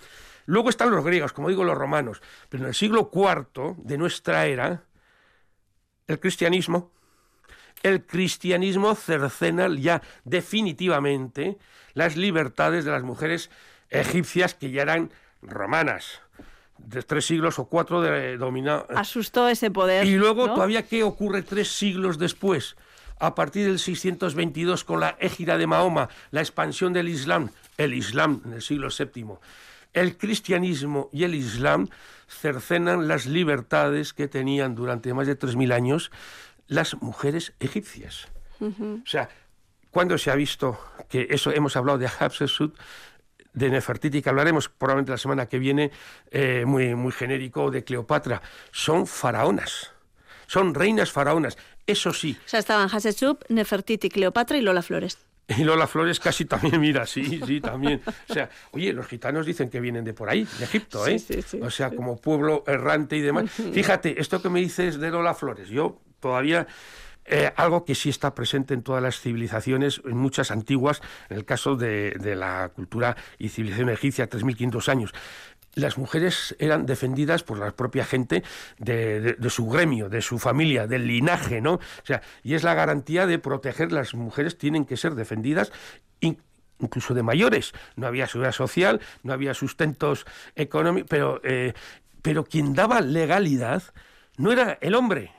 Luego 0.48 0.70
están 0.70 0.90
los 0.92 1.04
griegos, 1.06 1.34
como 1.34 1.50
digo, 1.50 1.64
los 1.64 1.78
romanos. 1.78 2.22
Pero 2.50 2.64
en 2.64 2.70
el 2.70 2.76
siglo 2.76 3.10
IV 3.14 3.76
de 3.78 3.98
nuestra 4.00 4.48
era, 4.48 4.84
el 6.08 6.20
cristianismo, 6.20 6.92
el 7.84 8.06
cristianismo 8.06 8.96
cercena 8.96 9.68
ya 9.76 10.02
definitivamente 10.24 11.58
las 11.94 12.16
libertades 12.16 12.86
de 12.86 12.92
las 12.92 13.04
mujeres 13.04 13.50
egipcias 13.90 14.54
que 14.54 14.72
ya 14.72 14.84
eran 14.84 15.12
romanas, 15.42 16.22
de 16.78 17.02
tres 17.04 17.26
siglos 17.26 17.60
o 17.60 17.66
cuatro 17.66 18.02
de 18.02 18.38
dominado. 18.38 18.88
Asustó 18.96 19.48
ese 19.48 19.72
poder. 19.72 20.06
Y 20.06 20.16
luego, 20.16 20.48
¿no? 20.48 20.56
todavía, 20.56 20.84
¿qué 20.84 21.04
ocurre 21.04 21.42
tres 21.42 21.70
siglos 21.70 22.18
después? 22.18 22.76
A 23.18 23.34
partir 23.34 23.66
del 23.66 23.80
622, 23.80 24.84
con 24.84 25.00
la 25.00 25.16
égida 25.20 25.58
de 25.58 25.68
Mahoma, 25.68 26.10
la 26.32 26.42
expansión 26.42 26.92
del 26.92 27.08
Islam, 27.08 27.50
el 27.78 27.94
Islam 27.94 28.42
en 28.46 28.54
el 28.54 28.62
siglo 28.62 28.90
VII, 28.90 29.38
el 29.94 30.18
cristianismo 30.18 31.10
y 31.14 31.24
el 31.24 31.34
Islam 31.34 31.88
cercenan 32.28 33.08
las 33.08 33.26
libertades 33.26 34.14
que 34.14 34.28
tenían 34.28 34.76
durante 34.76 35.14
más 35.14 35.28
de 35.28 35.38
3.000 35.38 35.74
años 35.74 36.12
las 36.68 36.96
mujeres 37.02 37.54
egipcias. 37.60 38.28
O 38.60 39.06
sea, 39.06 39.30
cuando 39.92 40.18
se 40.18 40.32
ha 40.32 40.36
visto 40.36 40.80
que 41.10 41.28
eso, 41.30 41.52
hemos 41.52 41.76
hablado 41.76 41.98
de 41.98 42.08
Hatshepsut, 42.08 42.76
de 43.54 43.70
Nefertiti, 43.70 44.22
que 44.22 44.30
hablaremos 44.30 44.70
probablemente 44.70 45.12
la 45.12 45.18
semana 45.18 45.46
que 45.48 45.60
viene, 45.60 45.92
eh, 46.32 46.64
muy, 46.66 46.96
muy 46.96 47.12
genérico, 47.12 47.72
de 47.72 47.84
Cleopatra, 47.84 48.42
son 48.72 49.08
faraonas, 49.08 49.92
son 50.48 50.74
reinas 50.74 51.12
faraonas. 51.12 51.58
Eso 51.88 52.12
sí, 52.14 52.38
O 52.46 52.50
sea, 52.50 52.60
estaban 52.60 52.90
Hatshepsut, 52.90 53.50
Nefertiti, 53.50 54.10
Cleopatra 54.10 54.58
y 54.58 54.62
Lola 54.62 54.82
Flores. 54.82 55.20
y 55.58 55.64
Lola 55.64 55.88
Flores 55.88 56.20
casi 56.20 56.46
también, 56.46 56.80
mira, 56.82 57.06
sí, 57.06 57.40
sí, 57.46 57.62
también. 57.62 58.02
O 58.30 58.34
sea, 58.34 58.50
oye, 58.72 58.94
los 58.94 59.08
gitanos 59.08 59.46
dicen 59.46 59.70
que 59.70 59.80
vienen 59.80 60.04
de 60.04 60.14
por 60.14 60.30
ahí, 60.30 60.48
de 60.58 60.66
Egipto, 60.66 61.06
¿eh? 61.08 61.20
Sí, 61.20 61.34
sí, 61.36 61.42
sí. 61.42 61.60
o 61.62 61.70
sea, 61.70 61.92
como 61.92 62.20
pueblo 62.20 62.64
errante 62.68 63.16
y 63.16 63.22
demás. 63.22 63.52
Fíjate, 63.52 64.20
esto 64.20 64.42
que 64.42 64.50
me 64.50 64.60
dices 64.60 65.00
de 65.00 65.12
Lola 65.12 65.34
Flores, 65.34 65.70
yo 65.70 66.02
todavía... 66.20 66.66
eh, 67.28 67.52
algo 67.56 67.86
que 67.86 67.96
sí 67.96 68.10
está 68.10 68.36
presente 68.36 68.76
en 68.76 68.84
todas 68.84 69.02
las 69.02 69.20
civilizaciones, 69.20 70.00
en 70.06 70.16
muchas 70.16 70.52
antiguas, 70.52 71.02
en 71.30 71.38
el 71.38 71.44
caso 71.46 71.76
de, 71.76 72.12
de 72.20 72.36
la 72.36 72.70
cultura 72.76 73.18
y 73.40 73.50
civilización 73.50 73.90
egipcia, 73.90 74.30
3.500 74.30 74.90
años. 74.90 75.12
Las 75.76 75.98
mujeres 75.98 76.56
eran 76.58 76.86
defendidas 76.86 77.44
por 77.44 77.60
la 77.60 77.72
propia 77.72 78.06
gente 78.06 78.44
de, 78.80 79.20
de- 79.22 79.34
de 79.34 79.50
su 79.50 79.68
gremio, 79.68 80.10
de 80.10 80.22
su 80.22 80.40
familia, 80.40 80.88
del 80.88 81.06
linaje, 81.08 81.62
¿no? 81.62 81.74
O 81.76 81.80
sea, 82.06 82.22
y 82.44 82.54
es 82.56 82.64
la 82.64 82.74
garantía 82.74 83.28
de 83.28 83.40
proteger, 83.40 83.92
las 83.92 84.14
mujeres 84.14 84.58
tienen 84.58 84.86
que 84.86 84.96
ser 84.98 85.16
defendidas 85.16 85.72
in- 86.22 86.42
incluso 86.80 87.14
de 87.14 87.24
mayores. 87.24 87.74
No 87.98 88.08
había 88.08 88.26
seguridad 88.28 88.54
social, 88.54 89.02
no 89.24 89.34
había 89.34 89.54
sustentos 89.54 90.26
económicos, 90.56 91.10
pero, 91.10 91.42
eh, 91.44 91.74
pero 92.22 92.46
quien 92.46 92.74
daba 92.74 93.02
legalidad 93.02 93.84
no 94.38 94.52
era 94.52 94.78
el 94.82 94.96
hombre, 94.96 95.32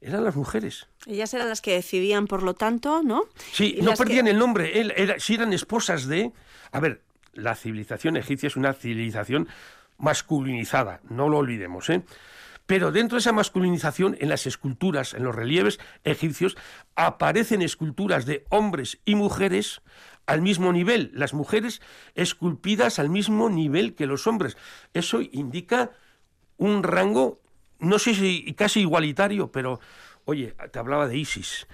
eran 0.00 0.24
las 0.24 0.34
mujeres. 0.34 0.88
Ellas 1.06 1.32
eran 1.34 1.48
las 1.48 1.60
que 1.60 1.74
decidían, 1.74 2.26
por 2.26 2.42
lo 2.42 2.54
tanto, 2.54 3.02
¿no? 3.02 3.22
Sí, 3.52 3.76
Y 3.78 3.82
no 3.82 3.92
que- 3.92 3.96
perdían 3.98 4.26
el 4.28 4.38
nombre. 4.38 4.80
Él 4.80 4.92
era, 4.96 5.18
si 5.20 5.34
eran 5.34 5.52
esposas 5.52 6.06
de. 6.08 6.32
A 6.72 6.80
ver, 6.80 7.02
la 7.32 7.54
civilización 7.54 8.16
egipcia 8.16 8.48
es 8.48 8.56
una 8.56 8.72
civilización 8.72 9.48
masculinizada, 9.98 11.00
no 11.08 11.28
lo 11.28 11.38
olvidemos, 11.38 11.90
¿eh? 11.90 12.02
Pero 12.66 12.92
dentro 12.92 13.16
de 13.16 13.20
esa 13.20 13.32
masculinización, 13.32 14.16
en 14.20 14.28
las 14.28 14.46
esculturas, 14.46 15.14
en 15.14 15.24
los 15.24 15.34
relieves 15.34 15.80
egipcios, 16.04 16.56
aparecen 16.94 17.62
esculturas 17.62 18.26
de 18.26 18.44
hombres 18.48 19.00
y 19.04 19.16
mujeres 19.16 19.82
al 20.26 20.40
mismo 20.40 20.72
nivel. 20.72 21.10
Las 21.12 21.34
mujeres 21.34 21.82
esculpidas 22.14 23.00
al 23.00 23.10
mismo 23.10 23.50
nivel 23.50 23.96
que 23.96 24.06
los 24.06 24.28
hombres. 24.28 24.56
Eso 24.94 25.20
indica 25.20 25.90
un 26.58 26.84
rango, 26.84 27.40
no 27.80 27.98
sé 27.98 28.14
si 28.14 28.54
casi 28.54 28.82
igualitario, 28.82 29.50
pero, 29.50 29.80
oye, 30.24 30.54
te 30.70 30.78
hablaba 30.78 31.08
de 31.08 31.16
Isis. 31.16 31.66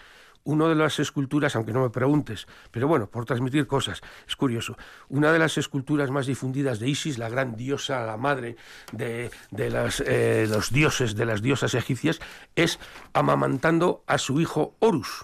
Una 0.46 0.68
de 0.68 0.76
las 0.76 1.00
esculturas, 1.00 1.56
aunque 1.56 1.72
no 1.72 1.82
me 1.82 1.90
preguntes, 1.90 2.46
pero 2.70 2.86
bueno, 2.86 3.08
por 3.08 3.24
transmitir 3.24 3.66
cosas, 3.66 4.00
es 4.28 4.36
curioso. 4.36 4.76
Una 5.08 5.32
de 5.32 5.40
las 5.40 5.58
esculturas 5.58 6.10
más 6.10 6.26
difundidas 6.26 6.78
de 6.78 6.88
Isis, 6.88 7.18
la 7.18 7.28
gran 7.28 7.56
diosa, 7.56 8.06
la 8.06 8.16
madre 8.16 8.56
de, 8.92 9.32
de 9.50 9.70
las, 9.70 10.00
eh, 10.06 10.46
los 10.48 10.70
dioses, 10.70 11.16
de 11.16 11.24
las 11.26 11.42
diosas 11.42 11.74
egipcias, 11.74 12.20
es 12.54 12.78
amamantando 13.12 14.04
a 14.06 14.18
su 14.18 14.40
hijo 14.40 14.76
Horus. 14.78 15.22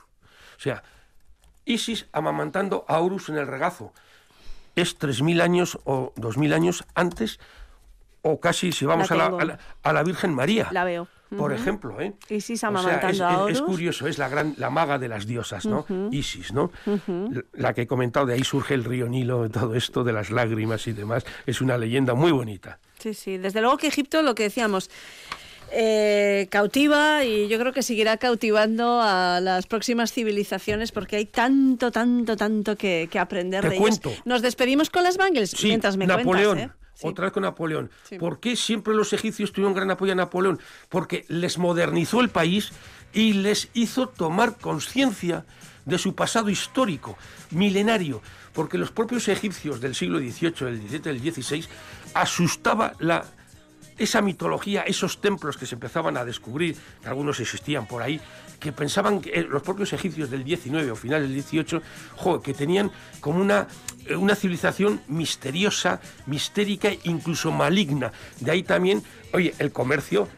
O 0.56 0.60
sea, 0.60 0.82
Isis 1.66 2.08
amamantando 2.12 2.84
a 2.88 2.98
Horus 2.98 3.28
en 3.28 3.36
el 3.36 3.46
regazo. 3.46 3.92
Es 4.74 4.98
3.000 4.98 5.40
años 5.40 5.78
o 5.84 6.12
2.000 6.16 6.52
años 6.52 6.84
antes, 6.96 7.38
o 8.22 8.40
casi 8.40 8.72
si 8.72 8.86
vamos 8.86 9.08
La 9.10 9.26
a 9.26 9.30
la, 9.30 9.38
a, 9.38 9.44
la, 9.44 9.58
a 9.84 9.92
la 9.92 10.02
Virgen 10.02 10.34
María, 10.34 10.66
La 10.72 10.82
veo. 10.82 11.06
Por 11.36 11.52
ejemplo. 11.52 12.00
¿eh? 12.00 12.12
Isis 12.28 12.58
O 12.58 12.60
sea, 12.60 12.68
amamantando 12.68 13.08
es, 13.10 13.20
a 13.20 13.30
es- 13.46 13.52
es 13.52 13.60
Horus. 13.60 13.70
curioso, 13.70 14.06
es 14.06 14.18
la 14.18 14.28
gran 14.28 14.54
la 14.58 14.70
maga 14.70 14.98
de 14.98 15.08
las 15.08 15.26
diosas, 15.26 15.66
¿no? 15.66 15.86
Isis, 16.10 16.52
¿no? 16.52 16.70
La- 17.06 17.42
La 17.52 17.74
que 17.74 17.82
he 17.82 17.86
comentado, 17.86 18.26
de 18.26 18.34
ahí 18.34 18.44
surge 18.44 18.74
el 18.74 18.84
río 18.84 19.08
Nilo, 19.08 19.48
todo 19.50 19.74
esto 19.74 20.04
de 20.04 20.12
las 20.12 20.30
lágrimas 20.30 20.86
y 20.86 20.92
demás, 20.92 21.24
es 21.46 21.60
una 21.60 21.78
leyenda 21.78 22.14
muy 22.14 22.32
bonita. 22.32 22.78
Sí, 22.98 23.14
sí. 23.14 23.38
Desde 23.38 23.60
luego 23.60 23.76
que 23.78 23.86
Egipto, 23.88 24.22
lo 24.22 24.34
que 24.34 24.44
decíamos, 24.44 24.90
eh, 25.74 26.48
cautiva 26.50 27.24
y 27.24 27.48
yo 27.48 27.58
creo 27.58 27.72
que 27.72 27.82
seguirá 27.82 28.18
cautivando 28.18 29.00
a 29.02 29.40
las 29.40 29.66
próximas 29.66 30.12
civilizaciones 30.12 30.92
porque 30.92 31.16
hay 31.16 31.24
tanto, 31.26 31.90
tanto, 31.90 32.36
tanto 32.36 32.76
que, 32.76 33.08
que 33.10 33.18
aprender 33.18 33.62
Te 33.62 33.70
de 33.70 33.76
cuento. 33.76 34.10
ellos. 34.10 34.22
Nos 34.26 34.42
despedimos 34.42 34.90
con 34.90 35.02
las 35.02 35.16
Bangles 35.16 35.50
Sí, 35.50 35.68
mientras 35.68 35.96
me 35.96 36.06
Napoleón. 36.06 36.58
cuentas, 36.58 36.76
¿eh? 36.76 36.81
Sí. 37.02 37.08
Otra 37.08 37.24
vez 37.24 37.32
con 37.32 37.42
Napoleón. 37.42 37.90
Sí. 38.04 38.18
¿Por 38.18 38.40
qué 38.40 38.56
siempre 38.56 38.94
los 38.94 39.12
egipcios 39.12 39.52
tuvieron 39.52 39.74
gran 39.74 39.90
apoyo 39.90 40.12
a 40.12 40.14
Napoleón? 40.14 40.60
Porque 40.88 41.24
les 41.28 41.58
modernizó 41.58 42.20
el 42.20 42.30
país 42.30 42.72
y 43.12 43.34
les 43.34 43.68
hizo 43.74 44.08
tomar 44.08 44.56
conciencia 44.56 45.44
de 45.84 45.98
su 45.98 46.14
pasado 46.14 46.48
histórico, 46.48 47.18
milenario, 47.50 48.22
porque 48.52 48.78
los 48.78 48.92
propios 48.92 49.28
egipcios 49.28 49.80
del 49.80 49.94
siglo 49.94 50.18
XVIII, 50.18 50.52
del 50.64 50.88
XVII, 50.88 50.98
del 51.00 51.20
XVI, 51.20 51.64
asustaba 52.14 52.94
la, 53.00 53.24
esa 53.98 54.22
mitología, 54.22 54.82
esos 54.82 55.20
templos 55.20 55.56
que 55.56 55.66
se 55.66 55.74
empezaban 55.74 56.16
a 56.16 56.24
descubrir, 56.24 56.76
que 57.02 57.08
algunos 57.08 57.40
existían 57.40 57.86
por 57.86 58.02
ahí, 58.02 58.20
que 58.62 58.72
pensaban 58.72 59.20
que 59.20 59.30
eh, 59.30 59.46
los 59.48 59.62
propios 59.62 59.92
egipcios 59.92 60.30
del 60.30 60.44
19 60.44 60.90
o 60.92 60.96
final 60.96 61.22
del 61.22 61.34
18, 61.34 61.82
jo, 62.16 62.40
que 62.40 62.54
tenían 62.54 62.92
como 63.20 63.40
una, 63.40 63.66
eh, 64.06 64.14
una 64.14 64.36
civilización 64.36 65.02
misteriosa, 65.08 66.00
mistérica, 66.26 66.90
incluso 67.02 67.50
maligna. 67.50 68.12
De 68.38 68.52
ahí 68.52 68.62
también, 68.62 69.02
oye, 69.32 69.52
el 69.58 69.72
comercio 69.72 70.28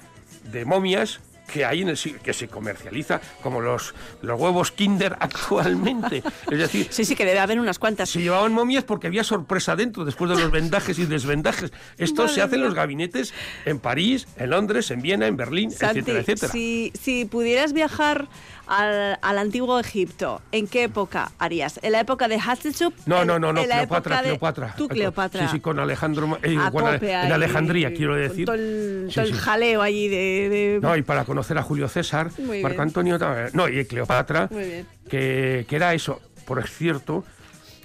de 0.51 0.65
momias 0.65 1.21
que 1.53 1.65
hay 1.65 1.83
en 1.83 1.91
el 1.91 1.99
que 2.23 2.33
se 2.33 2.49
comercializa 2.49 3.21
como 3.43 3.61
los, 3.61 3.95
los 4.23 4.41
huevos 4.41 4.73
Kinder 4.73 5.17
actualmente. 5.21 6.23
Es 6.51 6.59
decir, 6.59 6.89
Sí, 6.91 7.05
sí, 7.05 7.15
que 7.17 7.25
debe 7.25 7.39
haber 7.41 7.61
unas 7.61 7.79
cuantas. 7.79 8.11
se 8.11 8.21
llevaban 8.21 8.53
momias 8.53 8.85
porque 8.85 9.07
había 9.07 9.25
sorpresa 9.25 9.77
dentro 9.77 10.05
después 10.05 10.31
de 10.31 10.37
los 10.41 10.51
vendajes 10.51 10.99
y 10.99 11.07
desvendajes. 11.07 11.73
Esto 11.99 12.23
Madre 12.23 12.35
se 12.35 12.43
hace 12.43 12.55
en 12.55 12.61
mía. 12.61 12.67
los 12.69 12.75
gabinetes 12.75 13.35
en 13.65 13.79
París, 13.79 14.27
en 14.37 14.51
Londres, 14.51 14.91
en 14.91 15.03
Viena, 15.03 15.27
en 15.27 15.37
Berlín, 15.37 15.71
Santi, 15.71 15.99
etcétera, 16.01 16.21
etcétera. 16.21 16.53
Si, 16.53 16.93
si 17.01 17.25
pudieras 17.25 17.73
viajar 17.73 18.29
al, 18.67 19.19
al 19.21 19.39
antiguo 19.39 19.79
Egipto, 19.79 20.41
¿en 20.53 20.67
qué 20.67 20.85
época 20.85 21.33
harías? 21.39 21.79
¿En 21.83 21.93
la 21.93 22.01
época 22.01 22.29
de 22.29 22.39
Hatshepsut? 22.41 22.95
No, 23.07 23.21
En- 23.23 23.27
no, 23.29 23.39
no, 23.39 23.53
no, 23.53 23.61
en 23.61 23.67
Cleopatra, 23.69 24.17
de- 24.19 24.23
Cleopatra. 24.23 24.75
Tú, 24.77 24.89
Cleopatra. 24.89 25.47
Sí, 25.49 25.57
sí, 25.57 25.61
con 25.61 25.79
Alejandro, 25.79 26.39
eh, 26.43 26.57
con 26.73 26.89
en 27.05 27.33
Alejandría, 27.33 27.93
quiero 27.93 28.13
con 28.15 28.23
decir. 28.23 28.47
Todo 28.47 28.55
el, 28.57 29.07
Sí, 29.09 29.15
todo 29.17 29.25
el 29.27 29.33
sí. 29.35 29.39
jaleo 29.39 29.83
allí 29.83 30.09
de... 30.09 30.17
de- 30.49 30.79
No, 30.81 30.97
y 30.97 31.03
para 31.03 31.25
conocer 31.35 31.59
a 31.59 31.63
Julio 31.65 31.89
César, 31.89 32.31
Muy 32.39 32.63
Marco 32.63 32.77
bien. 32.77 32.81
Antonio, 32.81 33.19
no, 33.55 33.69
y 33.69 33.85
Cleopatra, 33.87 34.49
Muy 34.53 34.65
bien. 34.65 34.87
que, 35.09 35.67
que 35.69 35.77
era 35.77 35.93
eso, 35.93 36.21
por 36.47 36.63
cierto, 36.69 37.25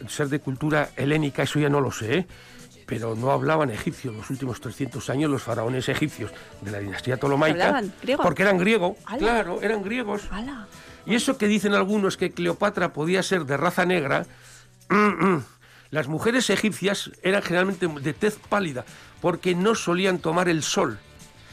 ser 0.07 0.30
de 0.30 0.39
cultura 0.39 0.89
helénica, 0.95 1.41
eso 1.41 1.59
ya 1.59 1.67
no 1.67 1.81
lo 1.81 1.91
sé, 1.91 2.27
pero 2.85 3.15
no 3.15 3.31
hablaban 3.31 3.71
egipcio 3.71 4.11
en 4.11 4.17
los 4.17 4.30
últimos 4.30 4.61
300 4.61 5.09
años 5.09 5.31
los 5.31 5.41
faraones 5.41 5.89
egipcios 5.89 6.31
de 6.61 6.69
la 6.69 6.77
dinastía 6.77 7.17
ptolomaica. 7.17 7.69
¿Hablaban 7.69 7.91
griego? 8.03 8.21
Porque 8.21 8.43
eran 8.43 8.59
griegos, 8.59 8.97
claro, 9.17 9.59
eran 9.63 9.81
griegos. 9.81 10.30
Y 11.07 11.15
eso 11.15 11.39
que 11.39 11.47
dicen 11.47 11.73
algunos 11.73 12.17
que 12.17 12.30
Cleopatra 12.30 12.93
podía 12.93 13.23
ser 13.23 13.45
de 13.45 13.57
raza 13.57 13.84
negra, 13.84 14.27
mm, 14.89 14.95
mm. 15.26 15.45
las 15.89 16.07
mujeres 16.07 16.51
egipcias 16.51 17.09
eran 17.23 17.41
generalmente 17.41 17.88
de 17.88 18.13
tez 18.13 18.38
pálida 18.47 18.85
porque 19.21 19.55
no 19.55 19.73
solían 19.73 20.19
tomar 20.19 20.49
el 20.49 20.61
sol. 20.61 20.99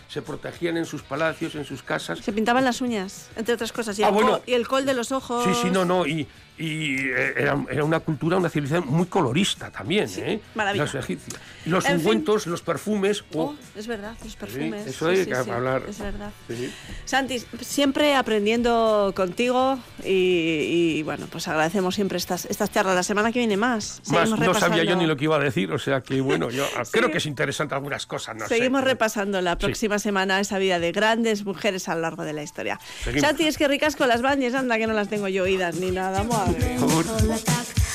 Se 0.09 0.23
protegían 0.23 0.77
en 0.77 0.87
sus 0.87 1.03
palacios, 1.03 1.55
en 1.57 1.65
sus 1.65 1.83
casas. 1.83 2.20
Se 2.20 2.33
pintaban 2.33 2.65
las 2.65 2.81
uñas, 2.81 3.28
entre 3.37 3.55
otras 3.55 3.73
cosas. 3.73 3.99
Y, 3.99 4.03
Ah, 4.05 4.09
el, 4.09 4.15
bueno. 4.15 4.31
col, 4.33 4.43
y 4.47 4.53
el 4.55 4.69
col 4.69 4.87
de 4.87 4.95
los 4.95 5.11
ojos. 5.12 5.45
Sí, 5.45 5.51
sí, 5.62 5.70
no, 5.70 5.85
no. 5.85 6.07
Y, 6.07 6.27
y, 6.59 7.09
eh, 7.09 7.35
era, 7.37 7.57
era 7.70 7.85
una 7.85 8.01
cultura, 8.01 8.37
una 8.37 8.49
civilización 8.49 8.87
muy 8.89 9.07
colorista 9.07 9.70
también, 9.70 10.09
¿eh? 10.19 10.41
maravilla. 10.55 10.85
Los 10.85 10.95
egipcios. 10.95 11.39
Los 11.66 11.85
En 11.85 11.93
fin. 11.93 12.01
ungüentos, 12.01 12.47
los 12.47 12.62
perfumes. 12.62 13.24
oh, 13.35 13.47
Oh, 13.47 13.57
es 13.78 13.87
verdad, 13.87 14.15
los 14.24 14.37
perfumes. 14.37 14.87
eso 14.87 15.07
Sí, 15.07 15.11
hay 15.19 15.24
sí, 15.24 15.31
que 15.31 15.35
sí, 15.45 15.51
hablar. 15.51 15.83
Es 15.89 15.99
verdad. 15.99 16.31
sí. 16.49 16.73
Santi, 17.05 17.43
siempre 17.61 18.15
aprendiendo 18.15 19.12
contigo 19.16 19.78
y, 20.05 20.97
y, 20.99 21.03
bueno, 21.03 21.27
pues 21.31 21.47
agradecemos 21.49 21.95
siempre 21.95 22.19
estas, 22.19 22.45
estas 22.47 22.70
charlas. 22.70 22.95
La 22.95 23.03
semana 23.03 23.33
que 23.33 23.39
viene 23.41 23.57
más. 23.57 24.01
Más, 24.09 24.31
no 24.31 24.55
sabía 24.55 24.85
yo 24.85 24.97
ni 24.97 25.07
lo 25.07 25.16
que 25.16 25.24
iba 25.24 25.37
a 25.37 25.41
decir, 25.41 25.73
o 25.73 25.78
sea 25.78 26.01
que 26.01 26.20
bueno, 26.20 26.51
yo 26.51 26.65
creo 26.91 27.11
que 27.11 27.19
es 27.19 27.27
interesante 27.27 27.74
algunas 27.74 28.07
cosas, 28.07 28.37
no 28.37 28.47
sé. 28.49 28.57
Seguimos 28.57 28.83
repasando 28.85 29.41
la 29.41 29.53
Sí. 29.57 29.66
próxima 29.66 29.99
semana 29.99 30.39
esa 30.41 30.59
vida 30.59 30.78
de 30.78 30.93
grandes 30.93 31.45
mujeres 31.45 31.89
a 31.89 31.95
lo 31.95 32.03
largo 32.03 32.24
de 32.24 32.33
la 32.33 32.43
historia. 32.43 32.78
Santi, 33.20 33.47
es 33.47 33.57
que 33.59 33.66
ricas 33.69 33.97
con 33.97 34.09
las 34.09 34.23
bañes, 34.23 34.55
anda 34.55 34.78
que 34.78 34.87
no 34.87 34.93
las 34.93 35.09
tengo 35.09 35.28
yo 35.28 35.43
oídas 35.45 35.77
ni 35.77 35.91
nada. 35.91 36.24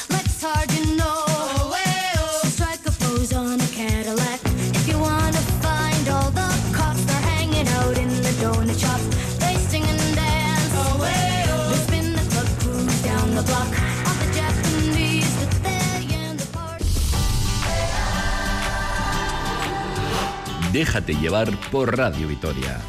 Let's 0.09 0.43
hard 0.43 0.69
to 0.69 0.95
know. 0.97 1.23
Strike 2.43 2.85
a 2.85 2.91
pose 2.91 3.33
on 3.33 3.61
a 3.61 3.67
Cadillac. 3.67 4.41
If 4.75 4.87
you 4.89 4.99
wanna 4.99 5.41
find 5.63 6.09
all 6.09 6.31
the 6.31 6.49
cops, 6.73 7.03
they're 7.05 7.27
hanging 7.35 7.67
out 7.79 7.97
in 7.97 8.09
the 8.09 8.33
donut 8.43 8.77
shop. 8.77 8.99
They 9.39 9.55
sing 9.69 9.83
and 9.83 10.15
dance. 10.15 10.73
They 10.99 11.77
spin 11.85 12.13
the 12.13 12.25
club 12.31 12.47
cruise 12.59 13.01
down 13.03 13.35
the 13.35 13.43
block. 13.43 13.71
All 14.07 14.15
the 14.19 14.29
Japanese 14.35 15.31
with 15.39 15.55
their 15.63 16.01
and 16.23 16.37
the 16.37 16.47
party. 16.51 16.85
Déjate 20.73 21.15
llevar 21.15 21.49
por 21.71 21.95
Radio 21.97 22.27
Vitoria. 22.27 22.81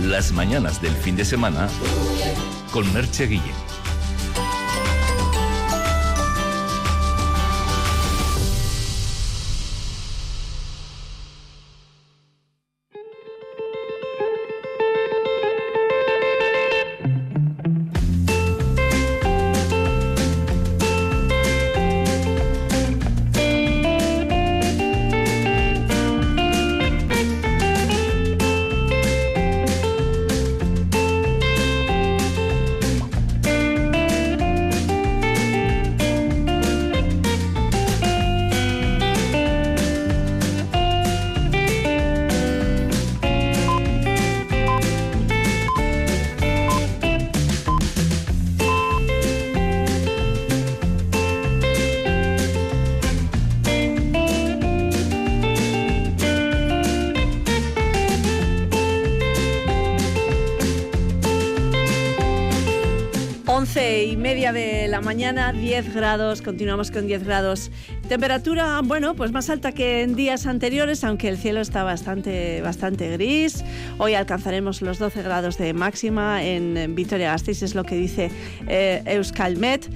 Las 0.00 0.30
mañanas 0.32 0.80
del 0.80 0.94
fin 0.94 1.16
de 1.16 1.24
semana 1.24 1.68
con 2.74 2.92
Merche 2.92 3.28
Guillén. 3.28 3.73
Once 63.54 64.02
y 64.02 64.16
media 64.16 64.52
de 64.52 64.88
la 64.88 65.00
mañana, 65.00 65.52
10 65.52 65.94
grados, 65.94 66.42
continuamos 66.42 66.90
con 66.90 67.06
10 67.06 67.22
grados. 67.22 67.70
Temperatura, 68.08 68.82
bueno, 68.84 69.14
pues 69.14 69.32
más 69.32 69.48
alta 69.48 69.72
que 69.72 70.02
en 70.02 70.14
días 70.14 70.46
anteriores, 70.46 71.02
aunque 71.04 71.28
el 71.28 71.38
cielo 71.38 71.60
está 71.60 71.84
bastante, 71.84 72.60
bastante 72.60 73.10
gris. 73.10 73.64
Hoy 73.96 74.14
alcanzaremos 74.14 74.82
los 74.82 74.98
12 74.98 75.22
grados 75.22 75.56
de 75.56 75.72
máxima 75.72 76.44
en 76.44 76.94
Vitoria-Gasteiz, 76.94 77.62
es 77.62 77.74
lo 77.74 77.82
que 77.84 77.94
dice 77.96 78.30
eh, 78.68 79.02
Euskalmet. 79.06 79.88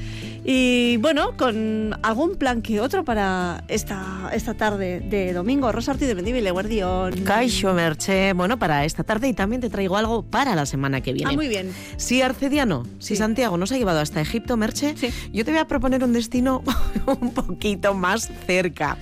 Y 0.50 0.96
bueno, 0.96 1.36
con 1.36 1.98
algún 2.02 2.36
plan 2.36 2.62
que 2.62 2.80
otro 2.80 3.04
para 3.04 3.64
esta, 3.68 4.30
esta 4.32 4.54
tarde 4.54 5.00
de 5.00 5.34
domingo. 5.34 5.70
Rosa 5.72 5.90
Ortiz 5.90 6.08
de 6.08 6.14
Mendívil, 6.14 6.50
Guardión. 6.50 7.12
Caixo 7.24 7.74
Merche, 7.74 8.32
bueno, 8.32 8.58
para 8.58 8.86
esta 8.86 9.04
tarde 9.04 9.28
y 9.28 9.34
también 9.34 9.60
te 9.60 9.68
traigo 9.68 9.98
algo 9.98 10.22
para 10.22 10.54
la 10.54 10.64
semana 10.64 11.02
que 11.02 11.12
viene. 11.12 11.32
Ah, 11.32 11.34
muy 11.34 11.48
bien. 11.48 11.70
Si 11.98 12.22
Arcediano, 12.22 12.86
si 12.98 13.14
Santiago 13.14 13.58
nos 13.58 13.72
ha 13.72 13.76
llevado 13.76 14.00
hasta 14.00 14.22
Egipto, 14.22 14.56
Merche, 14.56 14.94
yo 15.34 15.44
te 15.44 15.50
voy 15.50 15.60
a 15.60 15.66
proponer 15.66 16.02
un 16.02 16.14
destino 16.14 16.62
un 17.06 17.34
poquito 17.34 17.92
más 17.98 18.30
cerca. 18.46 18.96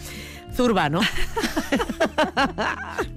Zurbano. 0.54 1.00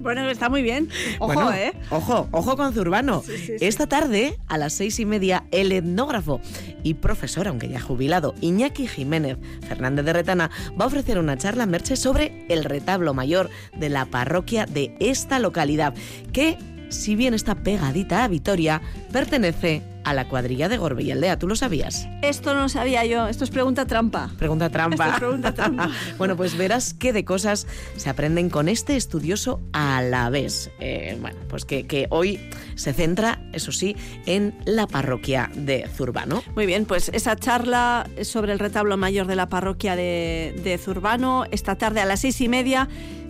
Bueno, 0.00 0.28
está 0.30 0.48
muy 0.48 0.62
bien. 0.62 0.88
Ojo, 1.18 1.34
Bueno, 1.34 1.52
¿eh? 1.52 1.72
Ojo, 1.90 2.26
ojo 2.32 2.56
con 2.56 2.72
Zurbano. 2.72 3.22
Sí, 3.24 3.36
sí, 3.36 3.58
sí. 3.58 3.66
Esta 3.66 3.86
tarde, 3.86 4.38
a 4.48 4.56
las 4.56 4.72
seis 4.72 4.98
y 4.98 5.04
media, 5.04 5.44
el 5.50 5.72
etnógrafo 5.72 6.40
y 6.82 6.94
profesor, 6.94 7.48
aunque 7.48 7.68
ya 7.68 7.80
jubilado, 7.80 8.34
Iñaki 8.40 8.88
Jiménez 8.88 9.36
Fernández 9.68 10.04
de 10.06 10.12
Retana, 10.14 10.50
va 10.78 10.84
a 10.84 10.88
ofrecer 10.88 11.18
una 11.18 11.36
charla 11.36 11.66
Merche 11.66 11.96
sobre 11.96 12.46
el 12.48 12.64
retablo 12.64 13.12
mayor 13.12 13.50
de 13.76 13.90
la 13.90 14.06
parroquia 14.06 14.64
de 14.64 14.96
esta 15.00 15.38
localidad, 15.38 15.94
que, 16.32 16.56
si 16.90 17.16
bien 17.16 17.34
está 17.34 17.54
pegadita 17.54 18.24
a 18.24 18.28
Vitoria, 18.28 18.82
pertenece 19.12 19.82
a 20.04 20.14
la 20.14 20.28
cuadrilla 20.28 20.68
de 20.68 20.76
Gorbe 20.76 21.02
y 21.02 21.10
Aldea. 21.10 21.38
¿Tú 21.38 21.46
lo 21.46 21.56
sabías? 21.56 22.08
Esto 22.22 22.54
no 22.54 22.62
lo 22.62 22.68
sabía 22.68 23.04
yo. 23.04 23.28
Esto 23.28 23.44
es 23.44 23.50
pregunta 23.50 23.86
trampa. 23.86 24.30
Pregunta 24.38 24.70
trampa. 24.70 25.04
Esto 25.04 25.14
es 25.14 25.20
pregunta 25.20 25.54
trampa. 25.54 25.90
bueno, 26.18 26.36
pues 26.36 26.56
verás 26.56 26.94
qué 26.94 27.12
de 27.12 27.24
cosas 27.24 27.66
se 27.96 28.10
aprenden 28.10 28.50
con 28.50 28.68
este 28.68 28.96
estudioso 28.96 29.60
a 29.72 30.02
la 30.02 30.30
vez. 30.30 30.70
Eh, 30.80 31.16
bueno, 31.20 31.38
pues 31.48 31.64
que, 31.64 31.86
que 31.86 32.06
hoy 32.10 32.40
se 32.74 32.92
centra, 32.92 33.40
eso 33.52 33.72
sí, 33.72 33.96
en 34.26 34.54
la 34.64 34.86
parroquia 34.86 35.50
de 35.54 35.86
Zurbano. 35.88 36.42
Muy 36.54 36.66
bien, 36.66 36.86
pues 36.86 37.10
esa 37.12 37.36
charla 37.36 38.08
sobre 38.22 38.52
el 38.52 38.58
retablo 38.58 38.96
mayor 38.96 39.26
de 39.26 39.36
la 39.36 39.48
parroquia 39.48 39.96
de, 39.96 40.58
de 40.64 40.78
Zurbano, 40.78 41.44
esta 41.50 41.76
tarde 41.76 42.00
a 42.00 42.04
las 42.04 42.20
seis 42.20 42.40
y 42.40 42.48
media. 42.48 42.88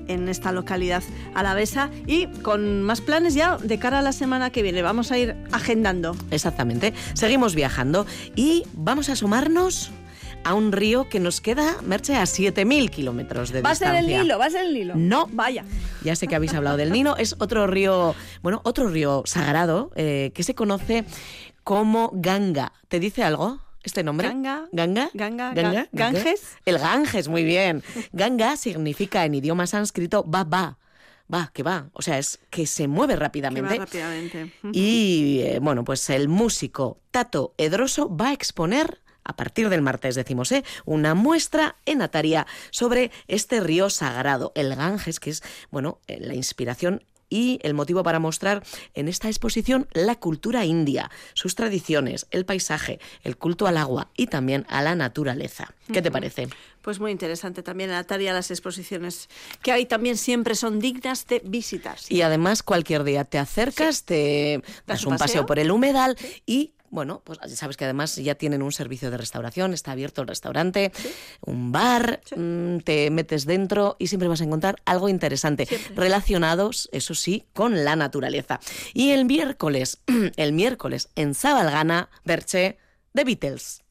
En 0.08 0.28
esta 0.28 0.52
localidad 0.52 1.02
alavesa 1.34 1.90
y 2.06 2.26
con 2.26 2.82
más 2.82 3.00
planes 3.00 3.34
ya 3.34 3.56
de 3.58 3.78
cara 3.78 4.00
a 4.00 4.02
la 4.02 4.12
semana 4.12 4.50
que 4.50 4.62
viene. 4.62 4.82
Vamos 4.82 5.12
a 5.12 5.18
ir 5.18 5.36
agendando. 5.52 6.16
Exactamente. 6.30 6.92
Seguimos 7.14 7.54
viajando 7.54 8.06
y 8.36 8.64
vamos 8.74 9.08
a 9.08 9.12
asomarnos 9.12 9.90
a 10.42 10.54
un 10.54 10.72
río 10.72 11.06
que 11.08 11.20
nos 11.20 11.42
queda, 11.42 11.76
Merche, 11.84 12.16
a 12.16 12.22
7.000 12.22 12.88
kilómetros 12.88 13.50
de 13.50 13.60
Va 13.60 13.70
a 13.70 13.72
distancia. 13.72 14.00
ser 14.00 14.10
el 14.10 14.22
Nilo, 14.22 14.38
va 14.38 14.46
a 14.46 14.50
ser 14.50 14.64
el 14.64 14.72
Nilo. 14.74 14.94
No. 14.96 15.26
Vaya. 15.32 15.64
Ya 16.02 16.16
sé 16.16 16.28
que 16.28 16.34
habéis 16.34 16.54
hablado 16.54 16.78
del 16.78 16.92
Nino. 16.92 17.14
Es 17.16 17.36
otro 17.38 17.66
río, 17.66 18.14
bueno, 18.42 18.62
otro 18.64 18.88
río 18.88 19.22
sagrado 19.26 19.90
eh, 19.96 20.32
que 20.34 20.42
se 20.42 20.54
conoce 20.54 21.04
como 21.62 22.10
Ganga. 22.14 22.72
¿Te 22.88 23.00
dice 23.00 23.22
algo? 23.22 23.60
¿Este 23.82 24.02
nombre? 24.02 24.28
Ganga. 24.28 24.68
Ganga. 24.72 25.10
Ganga. 25.14 25.54
Ganga. 25.54 25.82
Ga- 25.84 25.88
Ganges. 25.92 26.56
El 26.66 26.78
Ganges, 26.78 27.28
muy 27.28 27.44
bien. 27.44 27.82
Ganga 28.12 28.56
significa 28.56 29.24
en 29.24 29.34
idioma 29.34 29.66
sánscrito 29.66 30.24
va, 30.28 30.44
va. 30.44 30.76
Va, 31.32 31.50
que 31.54 31.62
va. 31.62 31.88
O 31.92 32.02
sea, 32.02 32.18
es 32.18 32.40
que 32.50 32.66
se 32.66 32.88
mueve 32.88 33.14
Que 33.14 33.18
va 33.20 33.24
rápidamente. 33.26 33.78
rápidamente. 33.78 34.52
Y 34.72 35.40
eh, 35.44 35.58
bueno, 35.62 35.84
pues 35.84 36.10
el 36.10 36.28
músico 36.28 36.98
Tato 37.10 37.54
Edroso 37.56 38.14
va 38.14 38.28
a 38.28 38.32
exponer 38.32 39.00
a 39.22 39.36
partir 39.36 39.68
del 39.68 39.80
martes, 39.82 40.14
decimos, 40.16 40.50
¿eh? 40.50 40.64
una 40.86 41.14
muestra 41.14 41.76
en 41.86 42.02
Ataria 42.02 42.46
sobre 42.70 43.12
este 43.28 43.60
río 43.60 43.88
sagrado, 43.90 44.50
el 44.56 44.74
Ganges, 44.74 45.20
que 45.20 45.30
es, 45.30 45.42
bueno, 45.70 46.00
eh, 46.08 46.18
la 46.20 46.34
inspiración 46.34 47.04
y 47.30 47.60
el 47.62 47.72
motivo 47.72 48.02
para 48.02 48.18
mostrar 48.18 48.62
en 48.94 49.08
esta 49.08 49.28
exposición 49.28 49.88
la 49.92 50.16
cultura 50.16 50.64
india, 50.66 51.10
sus 51.32 51.54
tradiciones, 51.54 52.26
el 52.30 52.44
paisaje, 52.44 53.00
el 53.22 53.38
culto 53.38 53.66
al 53.66 53.78
agua 53.78 54.10
y 54.16 54.26
también 54.26 54.66
a 54.68 54.82
la 54.82 54.94
naturaleza. 54.94 55.72
¿Qué 55.92 56.02
te 56.02 56.10
parece? 56.10 56.48
Pues 56.82 56.98
muy 57.00 57.10
interesante 57.10 57.62
también 57.62 57.90
en 57.90 57.96
Ataria 57.96 58.32
las 58.32 58.50
exposiciones 58.50 59.28
que 59.62 59.72
hay 59.72 59.86
también 59.86 60.16
siempre 60.16 60.54
son 60.54 60.80
dignas 60.80 61.26
de 61.26 61.40
visitar. 61.44 61.98
Y 62.08 62.22
además 62.22 62.62
cualquier 62.62 63.04
día 63.04 63.24
te 63.24 63.38
acercas, 63.38 64.04
te 64.04 64.62
das 64.86 65.04
un 65.04 65.12
un 65.12 65.18
paseo 65.18 65.42
paseo. 65.42 65.46
por 65.46 65.58
el 65.58 65.70
humedal 65.70 66.16
y 66.46 66.72
bueno, 66.90 67.22
pues 67.24 67.38
ya 67.46 67.56
sabes 67.56 67.76
que 67.76 67.84
además 67.84 68.16
ya 68.16 68.34
tienen 68.34 68.62
un 68.62 68.72
servicio 68.72 69.10
de 69.10 69.16
restauración, 69.16 69.72
está 69.72 69.92
abierto 69.92 70.22
el 70.22 70.28
restaurante, 70.28 70.92
un 71.40 71.72
bar, 71.72 72.20
mm, 72.36 72.78
te 72.78 73.10
metes 73.10 73.46
dentro 73.46 73.96
y 73.98 74.08
siempre 74.08 74.28
vas 74.28 74.40
a 74.40 74.44
encontrar 74.44 74.76
algo 74.84 75.08
interesante 75.08 75.68
relacionados, 75.94 76.88
eso 76.92 77.14
sí, 77.14 77.46
con 77.52 77.84
la 77.84 77.96
naturaleza. 77.96 78.60
Y 78.92 79.10
el 79.10 79.24
miércoles, 79.24 80.02
el 80.36 80.52
miércoles 80.52 81.08
en 81.14 81.34
Zabalgana, 81.34 82.10
Berche, 82.24 82.78
The 83.14 83.24
Beatles. 83.24 83.82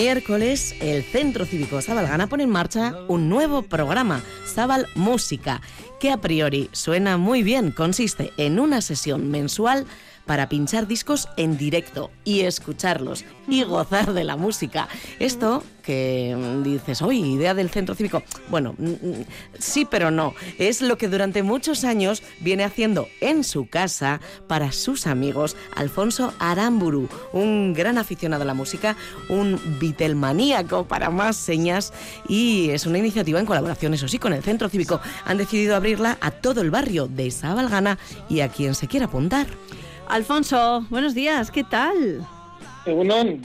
Miércoles, 0.00 0.76
el 0.80 1.02
Centro 1.02 1.44
Cívico 1.44 1.82
Zabalgana 1.82 2.28
pone 2.28 2.44
en 2.44 2.50
marcha 2.50 2.94
un 3.08 3.28
nuevo 3.28 3.62
programa, 3.62 4.22
Zabal 4.46 4.86
Música, 4.94 5.60
que 5.98 6.12
a 6.12 6.18
priori 6.18 6.70
suena 6.70 7.16
muy 7.16 7.42
bien. 7.42 7.72
Consiste 7.72 8.32
en 8.36 8.60
una 8.60 8.80
sesión 8.80 9.28
mensual 9.28 9.86
para 10.28 10.48
pinchar 10.48 10.86
discos 10.86 11.28
en 11.36 11.56
directo 11.56 12.10
y 12.22 12.42
escucharlos 12.42 13.24
y 13.48 13.64
gozar 13.64 14.12
de 14.12 14.24
la 14.24 14.36
música. 14.36 14.88
Esto 15.18 15.64
que 15.82 16.36
dices, 16.64 17.00
hoy 17.00 17.18
idea 17.18 17.54
del 17.54 17.70
centro 17.70 17.94
cívico. 17.94 18.22
Bueno, 18.50 18.74
mm, 18.76 18.88
mm, 18.90 19.24
sí, 19.58 19.86
pero 19.90 20.10
no. 20.10 20.34
Es 20.58 20.82
lo 20.82 20.98
que 20.98 21.08
durante 21.08 21.42
muchos 21.42 21.82
años 21.82 22.22
viene 22.40 22.62
haciendo 22.62 23.08
en 23.22 23.42
su 23.42 23.66
casa 23.66 24.20
para 24.48 24.70
sus 24.72 25.06
amigos 25.06 25.56
Alfonso 25.74 26.34
Aramburu, 26.38 27.08
un 27.32 27.72
gran 27.72 27.96
aficionado 27.96 28.42
a 28.42 28.46
la 28.46 28.52
música, 28.52 28.98
un 29.30 29.58
Beatlemaníaco 29.80 30.86
para 30.86 31.08
más 31.08 31.36
señas 31.36 31.94
y 32.28 32.68
es 32.68 32.84
una 32.84 32.98
iniciativa 32.98 33.40
en 33.40 33.46
colaboración, 33.46 33.94
eso 33.94 34.08
sí, 34.08 34.18
con 34.18 34.34
el 34.34 34.42
centro 34.42 34.68
cívico. 34.68 35.00
Han 35.24 35.38
decidido 35.38 35.74
abrirla 35.74 36.18
a 36.20 36.32
todo 36.32 36.60
el 36.60 36.70
barrio 36.70 37.06
de 37.08 37.30
Sabalgana 37.30 37.98
y 38.28 38.40
a 38.40 38.50
quien 38.50 38.74
se 38.74 38.88
quiera 38.88 39.06
apuntar. 39.06 39.46
Alfonso, 40.08 40.86
buenos 40.90 41.14
días, 41.14 41.50
¿qué 41.50 41.64
tal? 41.64 42.26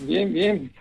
Bien, 0.07 0.31
bien. 0.31 0.71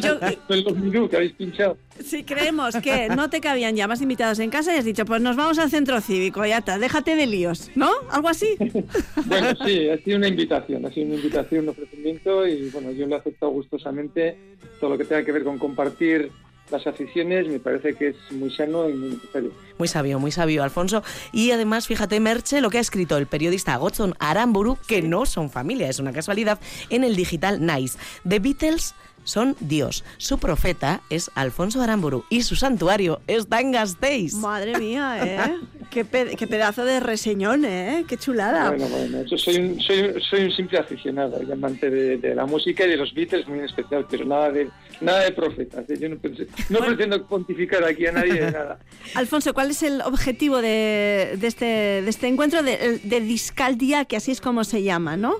yo- 0.00 0.20
Con 0.46 0.62
los 0.62 0.76
minú 0.76 1.08
que 1.08 1.16
habéis 1.16 1.32
pinchado. 1.32 1.76
Si 2.04 2.22
creemos 2.22 2.76
que 2.76 3.08
no 3.08 3.28
te 3.30 3.40
cabían 3.40 3.74
ya 3.74 3.88
más 3.88 4.00
invitados 4.00 4.38
en 4.38 4.50
casa 4.50 4.72
y 4.72 4.78
has 4.78 4.84
dicho, 4.84 5.04
pues 5.04 5.20
nos 5.20 5.34
vamos 5.34 5.58
al 5.58 5.70
centro 5.70 6.00
cívico, 6.00 6.46
ya 6.46 6.58
está, 6.58 6.78
déjate 6.78 7.16
de 7.16 7.26
líos, 7.26 7.70
¿no? 7.74 7.90
¿Algo 8.12 8.28
así? 8.28 8.56
Bueno, 9.26 9.48
sí, 9.66 9.88
ha 9.88 9.98
sido 9.98 10.18
una 10.18 10.28
invitación, 10.28 10.86
ha 10.86 10.92
sido 10.92 11.06
una 11.06 11.16
invitación, 11.16 11.64
un 11.64 11.70
ofrecimiento 11.70 12.46
y 12.46 12.70
bueno, 12.70 12.92
yo 12.92 13.06
lo 13.08 13.16
he 13.16 13.18
aceptado 13.18 13.50
gustosamente. 13.50 14.36
Todo 14.78 14.90
lo 14.90 14.98
que 14.98 15.04
tenga 15.04 15.24
que 15.24 15.32
ver 15.32 15.42
con 15.42 15.58
compartir 15.58 16.30
las 16.70 16.86
aficiones 16.86 17.48
me 17.48 17.58
parece 17.58 17.94
que 17.94 18.08
es 18.08 18.16
muy 18.32 18.50
sano 18.50 18.88
y 18.88 18.94
muy 18.94 19.10
necesario. 19.10 19.52
Muy 19.78 19.88
sabio, 19.88 20.18
muy 20.18 20.32
sabio, 20.32 20.62
Alfonso. 20.62 21.02
Y 21.32 21.50
además, 21.50 21.86
fíjate, 21.86 22.18
Merche, 22.20 22.60
lo 22.60 22.70
que 22.70 22.78
ha 22.78 22.80
escrito 22.80 23.16
el 23.16 23.26
periodista 23.26 23.76
Godson 23.76 24.14
Aramburu, 24.18 24.78
que 24.86 25.02
no 25.02 25.26
son 25.26 25.50
familia, 25.50 25.88
es 25.88 25.98
una 25.98 26.12
casualidad, 26.12 26.58
en 26.90 27.04
el 27.04 27.14
digital 27.14 27.64
Nice. 27.64 27.98
The 28.28 28.38
Beatles 28.38 28.94
son 29.26 29.54
Dios. 29.60 30.02
Su 30.16 30.38
profeta 30.38 31.02
es 31.10 31.30
Alfonso 31.34 31.82
Aramburu 31.82 32.24
y 32.30 32.40
su 32.42 32.56
santuario 32.56 33.20
es 33.26 33.50
Dangasteis. 33.50 34.32
Madre 34.34 34.78
mía, 34.78 35.18
¿eh? 35.22 35.56
Qué, 35.90 36.04
pe- 36.04 36.34
qué 36.36 36.46
pedazo 36.46 36.84
de 36.86 37.00
reseñón, 37.00 37.64
¿eh? 37.64 38.04
Qué 38.08 38.16
chulada. 38.16 38.70
Bueno, 38.70 38.86
bueno, 38.88 39.22
yo 39.24 39.36
soy 39.36 39.56
un, 39.56 39.80
soy, 39.80 40.14
soy 40.30 40.44
un 40.44 40.52
simple 40.52 40.78
aficionado 40.78 41.40
y 41.42 41.52
amante 41.52 41.90
de, 41.90 42.16
de 42.18 42.34
la 42.34 42.46
música 42.46 42.84
y 42.86 42.88
de 42.90 42.96
los 42.96 43.12
Beatles 43.14 43.46
muy 43.46 43.58
en 43.58 43.64
especial, 43.66 44.06
pero 44.10 44.24
nada 44.24 44.50
de 44.50 44.68
nada 45.00 45.20
de 45.24 45.32
profetas. 45.32 45.88
¿eh? 45.90 45.98
Yo 46.00 46.08
no, 46.08 46.16
pensé- 46.16 46.48
no 46.70 46.78
pretendo 46.80 47.26
pontificar 47.26 47.84
aquí 47.84 48.06
a 48.06 48.12
nadie 48.12 48.34
de 48.34 48.50
nada. 48.50 48.78
Alfonso, 49.14 49.52
¿cuál 49.54 49.70
es 49.70 49.82
el 49.82 50.00
objetivo 50.02 50.62
de, 50.62 51.34
de 51.38 51.46
este, 51.46 51.64
de 51.66 52.08
este 52.08 52.28
encuentro 52.28 52.62
de, 52.62 53.00
de 53.02 53.20
Discaldia, 53.20 54.04
que 54.06 54.16
así 54.16 54.30
es 54.32 54.40
como 54.40 54.64
se 54.64 54.82
llama, 54.82 55.16
¿no? 55.16 55.34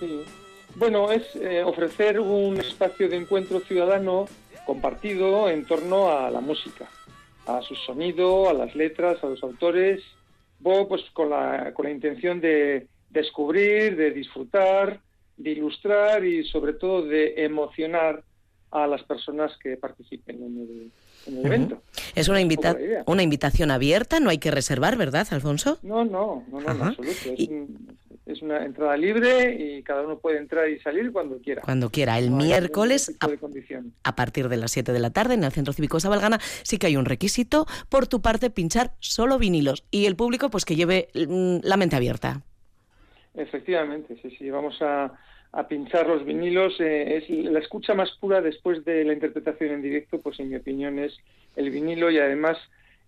Sí. 0.00 0.20
Bueno, 0.78 1.10
es 1.10 1.34
eh, 1.36 1.62
ofrecer 1.64 2.20
un 2.20 2.58
espacio 2.60 3.08
de 3.08 3.16
encuentro 3.16 3.60
ciudadano 3.60 4.26
compartido 4.64 5.48
en 5.50 5.64
torno 5.64 6.10
a 6.10 6.30
la 6.30 6.40
música, 6.40 6.88
a 7.46 7.60
su 7.62 7.74
sonido, 7.74 8.48
a 8.48 8.52
las 8.52 8.74
letras, 8.76 9.22
a 9.24 9.26
los 9.26 9.42
autores, 9.42 10.02
pues 10.62 11.02
con 11.12 11.30
la, 11.30 11.72
con 11.74 11.86
la 11.86 11.90
intención 11.90 12.40
de 12.40 12.86
descubrir, 13.10 13.96
de 13.96 14.10
disfrutar, 14.12 15.00
de 15.36 15.50
ilustrar 15.50 16.24
y 16.24 16.44
sobre 16.44 16.74
todo 16.74 17.02
de 17.02 17.34
emocionar 17.44 18.22
a 18.70 18.86
las 18.86 19.02
personas 19.02 19.56
que 19.62 19.76
participen 19.78 20.36
en 20.36 20.58
el, 20.60 20.92
en 21.26 21.32
el 21.34 21.38
Ujú. 21.38 21.46
evento. 21.46 21.82
Es 22.14 22.28
una, 22.28 22.40
invita- 22.40 22.76
una 23.06 23.22
invitación 23.22 23.70
abierta, 23.70 24.20
no 24.20 24.30
hay 24.30 24.38
que 24.38 24.50
reservar, 24.50 24.96
¿verdad, 24.96 25.26
Alfonso? 25.30 25.78
No, 25.82 26.04
no, 26.04 26.44
no, 26.52 26.60
no, 26.60 26.70
en 26.70 26.82
absoluto. 26.82 27.30
Es, 27.36 27.48
un- 27.48 27.98
es 28.28 28.42
una 28.42 28.64
entrada 28.64 28.96
libre 28.96 29.56
y 29.58 29.82
cada 29.82 30.02
uno 30.02 30.18
puede 30.18 30.38
entrar 30.38 30.68
y 30.68 30.78
salir 30.80 31.10
cuando 31.12 31.38
quiera. 31.38 31.62
Cuando 31.62 31.90
quiera. 31.90 32.18
El 32.18 32.30
No 32.30 32.36
miércoles 32.36 33.16
a 34.04 34.14
partir 34.16 34.48
de 34.48 34.56
las 34.56 34.70
7 34.72 34.92
de 34.92 34.98
la 35.00 35.10
tarde 35.10 35.34
en 35.34 35.44
el 35.44 35.52
Centro 35.52 35.72
Cívico 35.72 35.98
Sabalgana 35.98 36.38
sí 36.62 36.78
que 36.78 36.86
hay 36.86 36.96
un 36.96 37.06
requisito 37.06 37.66
por 37.88 38.06
tu 38.06 38.20
parte 38.20 38.50
pinchar 38.50 38.92
solo 39.00 39.38
vinilos 39.38 39.84
y 39.90 40.06
el 40.06 40.14
público 40.16 40.50
pues 40.50 40.64
que 40.64 40.76
lleve 40.76 41.08
mm, 41.14 41.58
la 41.62 41.76
mente 41.76 41.96
abierta. 41.96 42.42
Efectivamente, 43.34 44.16
sí, 44.22 44.34
sí. 44.38 44.50
Vamos 44.50 44.80
a, 44.82 45.12
a 45.52 45.68
pinchar 45.68 46.06
los 46.06 46.24
vinilos. 46.24 46.74
eh, 46.80 47.16
es 47.16 47.30
la 47.30 47.60
escucha 47.60 47.94
más 47.94 48.10
pura 48.20 48.40
después 48.40 48.84
de 48.84 49.04
la 49.04 49.12
interpretación 49.12 49.70
en 49.72 49.82
directo, 49.82 50.20
pues 50.20 50.38
en 50.40 50.50
mi 50.50 50.56
opinión 50.56 50.98
es 50.98 51.16
el 51.56 51.70
vinilo 51.70 52.10
y 52.10 52.18
además 52.18 52.58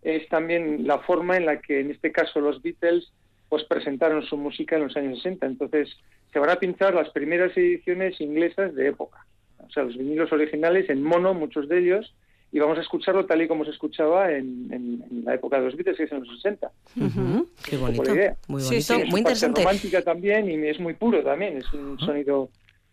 es 0.03 0.29
también 0.29 0.87
la 0.87 0.99
forma 1.01 1.37
en 1.37 1.47
la 1.47 1.61
que 1.61 1.81
en 1.81 1.91
este 1.91 2.11
caso 2.11 2.41
los 2.41 2.63
Beatles 2.63 3.13
pues 3.51 3.65
presentaron 3.65 4.23
su 4.23 4.37
música 4.39 4.77
en 4.77 4.85
los 4.85 4.97
años 4.97 5.19
60. 5.19 5.45
Entonces 5.45 5.91
se 6.33 6.39
van 6.39 6.49
a 6.51 6.57
pinchar 6.57 6.95
las 6.95 7.11
primeras 7.11 7.55
ediciones 7.57 8.19
inglesas 8.21 8.75
de 8.75 8.89
época. 8.89 9.27
O 9.59 9.69
sea, 9.71 9.83
los 9.83 9.99
vinilos 9.99 10.33
originales 10.33 10.89
en 10.89 11.03
mono, 11.03 11.35
muchos 11.35 11.69
de 11.69 11.81
ellos, 11.81 12.15
y 12.53 12.61
vamos 12.61 12.79
a 12.79 12.81
escucharlo 12.81 13.27
tal 13.27 13.43
y 13.43 13.49
como 13.49 13.65
se 13.65 13.73
escuchaba 13.73 14.31
en, 14.33 14.73
en- 14.73 15.05
en 15.11 15.25
la 15.25 15.35
época 15.35 15.59
de 15.59 15.65
los 15.67 15.77
Beatles, 15.77 15.97
que 15.99 16.05
es 16.05 16.13
en 16.13 16.21
los 16.21 16.29
60. 16.37 16.71
Ujú, 16.97 17.49
Qué 17.69 17.77
bonito, 17.77 18.15
idea. 18.15 18.37
muy 18.49 18.63
bonito, 18.63 18.83
sí, 18.95 19.01
es 19.03 19.09
muy 19.11 19.19
interesante. 19.19 19.61
romántica 19.63 20.03
también 20.03 20.49
y 20.49 20.69
es 20.69 20.79
muy 20.81 20.95
puro 20.95 21.23
también, 21.23 21.59
es 21.59 21.73
un 21.75 21.99
sonido 21.99 22.49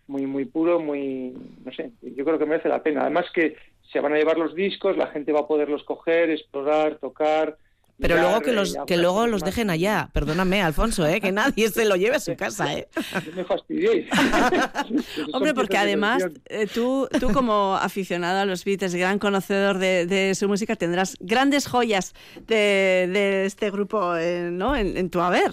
muy 0.08 0.26
muy 0.26 0.46
puro, 0.46 0.80
muy 0.80 1.34
no 1.66 1.72
sé, 1.74 1.92
yo 2.02 2.24
creo 2.26 2.40
que 2.40 2.46
merece 2.46 2.70
la 2.70 2.82
pena. 2.82 3.02
Además 3.02 3.26
que 3.34 3.56
se 3.92 4.00
van 4.00 4.14
a 4.14 4.18
llevar 4.18 4.38
los 4.38 4.56
discos, 4.56 4.98
la 4.98 5.08
gente 5.08 5.32
va 5.32 5.42
a 5.42 5.48
poderlos 5.48 5.84
coger, 5.84 6.30
explorar, 6.32 6.98
tocar 6.98 7.58
Pero 7.99 8.18
luego 8.18 8.41
que 8.41 8.52
los, 8.53 8.78
que 8.86 8.98
luego 8.98 9.26
los 9.28 9.41
dejen 9.41 9.69
allá. 9.69 10.10
Perdóname, 10.14 10.61
Alfonso, 10.61 11.06
¿eh? 11.07 11.19
que 11.19 11.32
nadie 11.32 11.69
se 11.69 11.86
lo 11.86 11.95
lleve 11.95 12.18
a 12.18 12.19
su 12.19 12.36
casa. 12.38 12.74
¿eh? 12.74 12.88
Me 13.36 13.44
fastidiéis. 13.44 14.07
Hombre, 15.34 15.53
porque 15.53 15.78
además 15.78 16.24
eh, 16.45 16.68
tú, 16.68 17.07
tú 17.19 17.32
como 17.32 17.76
aficionado 17.76 18.40
a 18.40 18.45
los 18.45 18.64
Beatles, 18.65 18.94
gran 18.95 19.19
conocedor 19.19 19.80
de, 19.80 20.06
de 20.06 20.36
su 20.36 20.48
música, 20.48 20.76
tendrás 20.76 21.18
grandes 21.19 21.68
joyas 21.68 22.14
de, 22.48 23.10
de 23.11 23.45
este 23.45 23.72
grupo 23.72 24.15
eh, 24.15 24.49
¿no? 24.52 24.76
en, 24.76 24.95
en 24.98 25.10
tu 25.10 25.19
haber. 25.22 25.52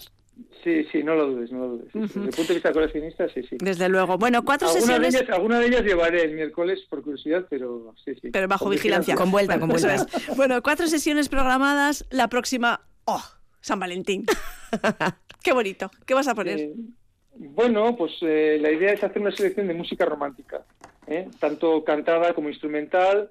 Sí, 0.62 0.84
sí, 0.90 1.02
no 1.02 1.14
lo 1.14 1.26
dudes, 1.26 1.52
no 1.52 1.58
lo 1.58 1.68
dudes. 1.68 1.88
Desde 1.92 2.20
el 2.20 2.30
punto 2.30 2.48
de 2.48 2.54
vista 2.54 2.72
coleccionista, 2.72 3.28
sí, 3.28 3.42
sí. 3.42 3.56
Desde 3.60 3.88
luego. 3.88 4.16
Bueno, 4.18 4.44
cuatro 4.44 4.68
Alguna 4.68 4.80
de, 4.80 4.86
sesiones... 4.86 5.14
ellas, 5.14 5.30
alguna 5.30 5.60
de 5.60 5.66
ellas 5.66 5.82
llevaré 5.82 6.24
el 6.24 6.34
miércoles 6.34 6.80
por 6.88 7.02
curiosidad, 7.02 7.46
pero 7.50 7.94
sí, 8.04 8.14
sí. 8.20 8.30
Pero 8.30 8.48
bajo 8.48 8.64
Con 8.64 8.72
vigilancia. 8.72 9.14
Con 9.14 9.30
vuelta, 9.30 9.60
con 9.60 9.70
Eso 9.72 9.86
vuelta. 9.86 10.16
es. 10.16 10.36
Bueno, 10.36 10.62
cuatro 10.62 10.86
sesiones 10.86 11.28
programadas. 11.28 12.06
La 12.10 12.28
próxima. 12.28 12.80
¡Oh! 13.04 13.22
San 13.60 13.78
Valentín. 13.78 14.24
Qué 15.42 15.52
bonito. 15.52 15.90
¿Qué 16.06 16.14
vas 16.14 16.28
a 16.28 16.34
poner? 16.34 16.58
Eh, 16.58 16.74
bueno, 17.36 17.96
pues 17.96 18.12
eh, 18.22 18.58
la 18.60 18.70
idea 18.70 18.92
es 18.92 19.02
hacer 19.02 19.20
una 19.20 19.32
selección 19.32 19.66
de 19.68 19.74
música 19.74 20.04
romántica, 20.04 20.64
¿eh? 21.06 21.28
tanto 21.38 21.82
cantada 21.84 22.34
como 22.34 22.48
instrumental 22.48 23.30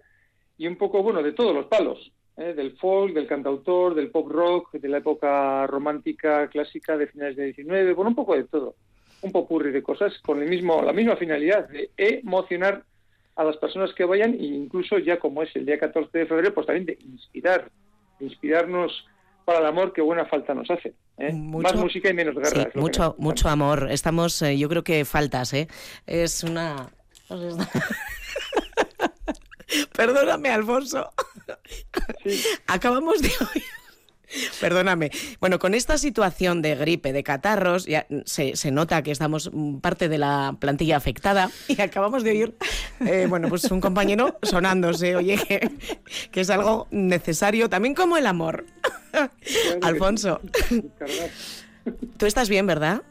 y 0.57 0.67
un 0.67 0.75
poco, 0.77 1.01
bueno, 1.01 1.23
de 1.23 1.31
todos 1.31 1.55
los 1.55 1.65
palos, 1.67 2.11
¿eh? 2.37 2.53
del 2.53 2.77
folk, 2.77 3.13
del 3.13 3.27
cantautor, 3.27 3.95
del 3.95 4.09
pop 4.09 4.29
rock, 4.29 4.73
de 4.73 4.89
la 4.89 4.97
época 4.97 5.67
romántica 5.67 6.47
clásica 6.47 6.97
de 6.97 7.07
finales 7.07 7.35
del 7.35 7.47
19, 7.47 7.93
bueno, 7.93 8.09
un 8.09 8.15
poco 8.15 8.35
de 8.35 8.45
todo, 8.45 8.75
un 9.21 9.31
popurri 9.31 9.71
de 9.71 9.83
cosas 9.83 10.13
con 10.19 10.41
el 10.41 10.49
mismo, 10.49 10.81
la 10.81 10.93
misma 10.93 11.15
finalidad 11.15 11.67
de 11.69 11.91
emocionar 11.97 12.83
a 13.35 13.43
las 13.43 13.57
personas 13.57 13.93
que 13.93 14.05
vayan 14.05 14.33
e 14.33 14.45
incluso 14.45 14.97
ya 14.99 15.17
como 15.17 15.43
es 15.43 15.55
el 15.55 15.65
día 15.65 15.79
14 15.79 16.17
de 16.17 16.25
febrero, 16.25 16.53
pues 16.53 16.67
también 16.67 16.85
de 16.85 16.97
inspirar, 17.01 17.71
de 18.19 18.25
inspirarnos 18.25 19.05
para 19.45 19.59
el 19.59 19.65
amor 19.65 19.91
que 19.93 20.01
buena 20.01 20.25
falta 20.25 20.53
nos 20.53 20.69
hace. 20.69 20.93
¿eh? 21.17 21.33
Más 21.33 21.75
música 21.75 22.09
y 22.09 22.13
menos 22.13 22.35
guerra. 22.35 22.69
Sí, 22.71 22.79
mucho, 22.79 23.15
mucho 23.17 23.49
amor. 23.49 23.87
Estamos, 23.91 24.41
eh, 24.41 24.57
yo 24.57 24.69
creo 24.69 24.83
que 24.83 25.03
faltas, 25.05 25.53
¿eh? 25.53 25.67
Es 26.05 26.43
una... 26.43 26.89
Perdóname, 29.95 30.49
Alfonso. 30.49 31.11
Acabamos 32.67 33.21
de 33.21 33.29
oír. 33.29 33.63
Perdóname. 34.59 35.11
Bueno, 35.39 35.59
con 35.59 35.73
esta 35.73 35.97
situación 35.97 36.61
de 36.61 36.75
gripe, 36.75 37.13
de 37.13 37.23
catarros, 37.23 37.85
ya 37.85 38.07
se, 38.25 38.55
se 38.55 38.71
nota 38.71 39.03
que 39.03 39.11
estamos 39.11 39.51
parte 39.81 40.09
de 40.09 40.17
la 40.17 40.55
plantilla 40.59 40.97
afectada 40.97 41.51
y 41.67 41.79
acabamos 41.79 42.23
de 42.23 42.31
oír, 42.31 42.55
eh, 43.01 43.27
bueno, 43.29 43.47
pues 43.47 43.65
un 43.65 43.79
compañero 43.79 44.39
sonándose, 44.41 45.15
oye, 45.15 45.37
que, 45.37 45.71
que 46.31 46.41
es 46.41 46.49
algo 46.49 46.87
necesario, 46.89 47.69
también 47.69 47.93
como 47.93 48.17
el 48.17 48.25
amor. 48.25 48.65
Alfonso, 49.83 50.41
tú 52.17 52.25
estás 52.25 52.49
bien, 52.49 52.65
¿verdad? 52.65 53.03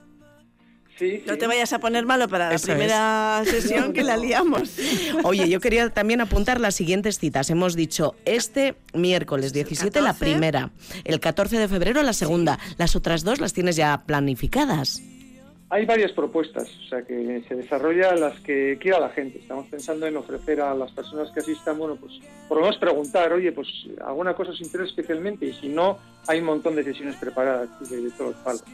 Sí, 0.99 1.23
No 1.27 1.39
te 1.39 1.47
vayas 1.47 1.73
a 1.73 1.79
poner 1.79 2.07
malo 2.07 2.29
para 2.29 2.51
la 2.51 2.55
Eso 2.55 2.67
primera 2.67 3.43
sesión 3.45 3.93
que 3.93 4.03
la 4.03 4.17
liamos. 4.17 4.71
Oye, 5.25 5.49
yo 5.49 5.59
quería 5.61 5.89
también 5.91 6.21
apuntar 6.21 6.61
las 6.61 6.75
siguientes 6.75 7.19
citas. 7.19 7.51
Hemos 7.51 7.75
dicho 7.75 8.15
este 8.25 8.77
miércoles 8.93 9.53
17 9.53 10.01
la 10.01 10.13
14. 10.13 10.25
primera, 10.25 10.71
el 11.05 11.19
14 11.19 11.59
de 11.59 11.69
febrero 11.69 12.03
la 12.03 12.13
segunda. 12.13 12.59
Las 12.77 12.95
otras 12.95 13.25
dos 13.25 13.41
las 13.41 13.53
tienes 13.53 13.77
ya 13.77 14.03
planificadas. 14.07 15.03
Hay 15.73 15.87
varias 15.87 16.13
propuestas, 16.13 16.69
o 16.85 16.89
sea, 16.91 17.01
que 17.01 17.43
se 17.49 17.55
desarrolla 17.55 18.15
las 18.15 18.39
que 18.41 18.77
quiera 18.79 19.01
la 19.01 19.09
gente. 19.09 19.39
Estamos 19.39 19.69
pensando 19.69 20.07
en 20.07 20.15
ofrecer 20.19 20.61
a 20.61 20.75
las 20.75 20.93
personas 20.93 21.31
que 21.31 21.41
asistan, 21.41 21.79
bueno, 21.79 21.97
pues 21.97 22.13
por 22.47 22.59
lo 22.59 22.65
menos 22.65 22.77
preguntar, 22.77 23.33
oye, 23.33 23.53
pues 23.53 23.69
alguna 24.05 24.35
cosa 24.35 24.51
os 24.51 24.61
interesa 24.61 24.91
especialmente 24.91 25.47
y 25.47 25.55
si 25.55 25.71
no, 25.71 25.99
hay 26.27 26.41
un 26.41 26.45
montón 26.45 26.77
de 26.77 26.85
sesiones 26.85 27.17
preparadas 27.17 27.71
de, 27.89 28.03
de 28.03 28.11
todos 28.11 28.33
los 28.33 28.41
palos. 28.43 28.65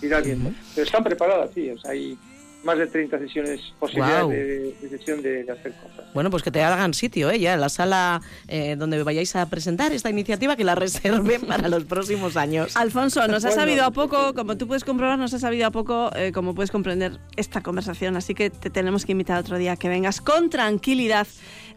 se 0.00 0.06
irá 0.06 0.20
viendo. 0.20 0.50
Pero 0.74 0.84
están 0.84 1.04
preparadas, 1.04 1.52
sí, 1.54 1.70
o 1.70 1.78
sea, 1.78 1.92
hay 1.92 2.18
más 2.64 2.76
de 2.78 2.86
30 2.86 3.18
sesiones, 3.18 3.60
posibilidades 3.78 4.28
de, 4.28 4.74
de 4.88 4.98
sesión 4.98 5.22
de, 5.22 5.44
de 5.44 5.52
hacer 5.52 5.72
cosas. 5.72 6.12
Bueno, 6.12 6.30
pues 6.30 6.42
que 6.42 6.50
te 6.50 6.62
hagan 6.62 6.92
sitio, 6.94 7.30
¿eh? 7.30 7.38
Ya, 7.38 7.56
la 7.56 7.68
sala 7.70 8.20
eh, 8.48 8.76
donde 8.76 9.02
vayáis 9.02 9.34
a 9.36 9.48
presentar 9.48 9.92
esta 9.92 10.10
iniciativa, 10.10 10.56
que 10.56 10.64
la 10.64 10.74
reserven 10.86 11.40
para 11.42 11.68
los 11.68 11.84
próximos 11.84 12.36
años. 12.36 12.76
Alfonso, 12.76 13.26
nos 13.28 13.44
ha 13.44 13.50
sabido 13.50 13.84
a 13.84 13.90
poco, 13.92 14.34
como 14.34 14.56
tú 14.58 14.66
puedes 14.66 14.84
comprobar, 14.84 15.18
nos 15.18 15.32
ha 15.34 15.38
sabido 15.38 15.66
a 15.66 15.70
poco, 15.70 16.10
eh, 16.14 16.32
como 16.32 16.54
puedes 16.54 16.70
comprender, 16.70 17.18
esta 17.36 17.62
conversación. 17.62 18.16
Así 18.16 18.34
que 18.34 18.50
te 18.50 18.68
tenemos 18.70 19.06
que 19.06 19.12
invitar 19.12 19.38
otro 19.40 19.56
día 19.56 19.76
que 19.76 19.88
vengas 19.88 20.20
con 20.20 20.50
tranquilidad. 20.50 21.26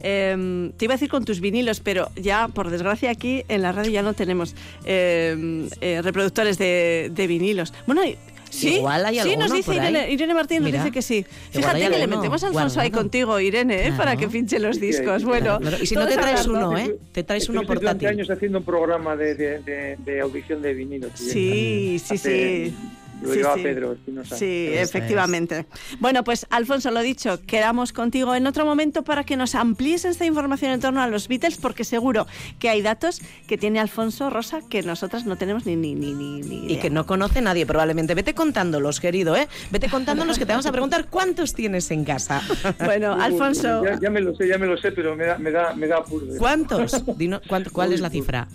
Eh, 0.01 0.71
te 0.77 0.85
iba 0.85 0.93
a 0.93 0.97
decir 0.97 1.09
con 1.09 1.23
tus 1.23 1.39
vinilos, 1.39 1.79
pero 1.79 2.09
ya, 2.15 2.49
por 2.49 2.69
desgracia, 2.69 3.09
aquí 3.11 3.45
en 3.47 3.61
la 3.61 3.71
radio 3.71 3.91
ya 3.91 4.01
no 4.01 4.13
tenemos 4.13 4.53
eh, 4.83 5.69
eh, 5.81 6.01
reproductores 6.01 6.57
de, 6.57 7.09
de 7.13 7.27
vinilos. 7.27 7.73
Bueno, 7.85 8.03
y- 8.03 8.17
Sí, 8.53 8.75
Igual 8.75 9.05
hay 9.05 9.19
sí, 9.19 9.35
nos 9.35 9.51
dice 9.51 9.71
por 9.71 9.81
ahí. 9.81 9.89
Irene, 9.89 10.11
Irene 10.11 10.33
Martín 10.35 10.57
nos 10.59 10.65
Mira, 10.67 10.79
dice 10.83 10.91
que 10.91 11.01
sí. 11.01 11.25
Fíjate 11.51 11.79
que 11.79 11.89
le 11.89 11.95
alguno 11.95 12.17
metemos 12.17 12.43
a 12.43 12.47
Alfonso 12.47 12.79
ahí 12.79 12.91
contigo, 12.91 13.39
Irene, 13.39 13.87
¿eh? 13.87 13.93
para 13.97 14.15
que 14.15 14.27
pinche 14.27 14.59
los 14.59 14.79
discos. 14.79 15.21
sí, 15.21 15.27
bueno, 15.27 15.59
Claro, 15.59 15.77
y 15.81 15.85
si 15.87 15.95
no 15.95 16.05
te 16.07 16.13
traes 16.15 16.45
uno, 16.47 16.77
¿eh? 16.77 16.95
Te 17.11 17.23
traes 17.23 17.49
uno 17.49 17.63
portátil. 17.63 18.07
años 18.09 18.29
haciendo 18.29 18.59
un 18.59 18.63
programa 18.63 19.15
de, 19.15 19.33
de, 19.35 19.59
de, 19.61 19.97
de 19.97 20.21
audición 20.21 20.61
de 20.61 20.73
vinilos. 20.73 21.11
Sí, 21.15 21.99
sí, 22.03 22.13
Hace- 22.13 22.65
sí. 22.69 22.75
Lo 23.23 23.29
Sí, 23.31 23.37
llevaba 23.37 23.55
sí. 23.55 23.63
Pedro 23.63 23.93
Espinosa. 23.93 24.35
Sí, 24.37 24.67
Eso 24.71 24.81
es. 24.81 24.89
efectivamente. 24.89 25.65
Bueno, 25.99 26.23
pues 26.23 26.45
Alfonso, 26.49 26.91
lo 26.91 27.01
dicho, 27.01 27.39
quedamos 27.47 27.93
contigo 27.93 28.35
en 28.35 28.45
otro 28.47 28.65
momento 28.65 29.03
para 29.03 29.23
que 29.23 29.37
nos 29.37 29.55
amplíes 29.55 30.05
esta 30.05 30.25
información 30.25 30.71
en 30.71 30.79
torno 30.81 31.01
a 31.01 31.07
los 31.07 31.27
Beatles, 31.27 31.57
porque 31.57 31.83
seguro 31.83 32.27
que 32.59 32.69
hay 32.69 32.81
datos 32.81 33.21
que 33.47 33.57
tiene 33.57 33.79
Alfonso 33.79 34.29
Rosa 34.29 34.59
que 34.69 34.81
nosotras 34.83 35.25
no 35.25 35.35
tenemos 35.37 35.65
ni 35.65 35.75
ni 35.75 35.95
ni 35.95 36.13
ni, 36.13 36.41
ni 36.41 36.55
Y 36.55 36.65
idea. 36.73 36.81
que 36.81 36.89
no 36.89 37.05
conoce 37.05 37.41
nadie 37.41 37.65
probablemente. 37.65 38.13
Vete 38.15 38.33
contándolos, 38.33 38.99
querido, 38.99 39.35
¿eh? 39.35 39.47
Vete 39.71 39.89
contándolos 39.89 40.37
que 40.37 40.45
te 40.45 40.51
vamos 40.51 40.65
a 40.65 40.71
preguntar 40.71 41.07
cuántos 41.09 41.53
tienes 41.53 41.89
en 41.91 42.03
casa. 42.05 42.41
Bueno, 42.83 43.13
Alfonso, 43.13 43.83
Ya, 43.83 43.99
ya 43.99 44.09
me 44.09 44.19
lo 44.21 44.35
sé, 44.35 44.47
ya 44.47 44.57
me 44.57 44.65
lo 44.67 44.77
sé, 44.77 44.91
pero 44.91 45.15
me 45.15 45.25
da, 45.25 45.37
me 45.37 45.51
da, 45.51 45.73
me 45.73 45.87
da 45.87 45.97
apuro. 45.97 46.25
¿Cuántos? 46.37 47.05
Dino- 47.17 47.39
¿cuánto- 47.47 47.71
¿Cuál 47.71 47.93
es 47.93 48.01
la 48.01 48.09
cifra? 48.09 48.47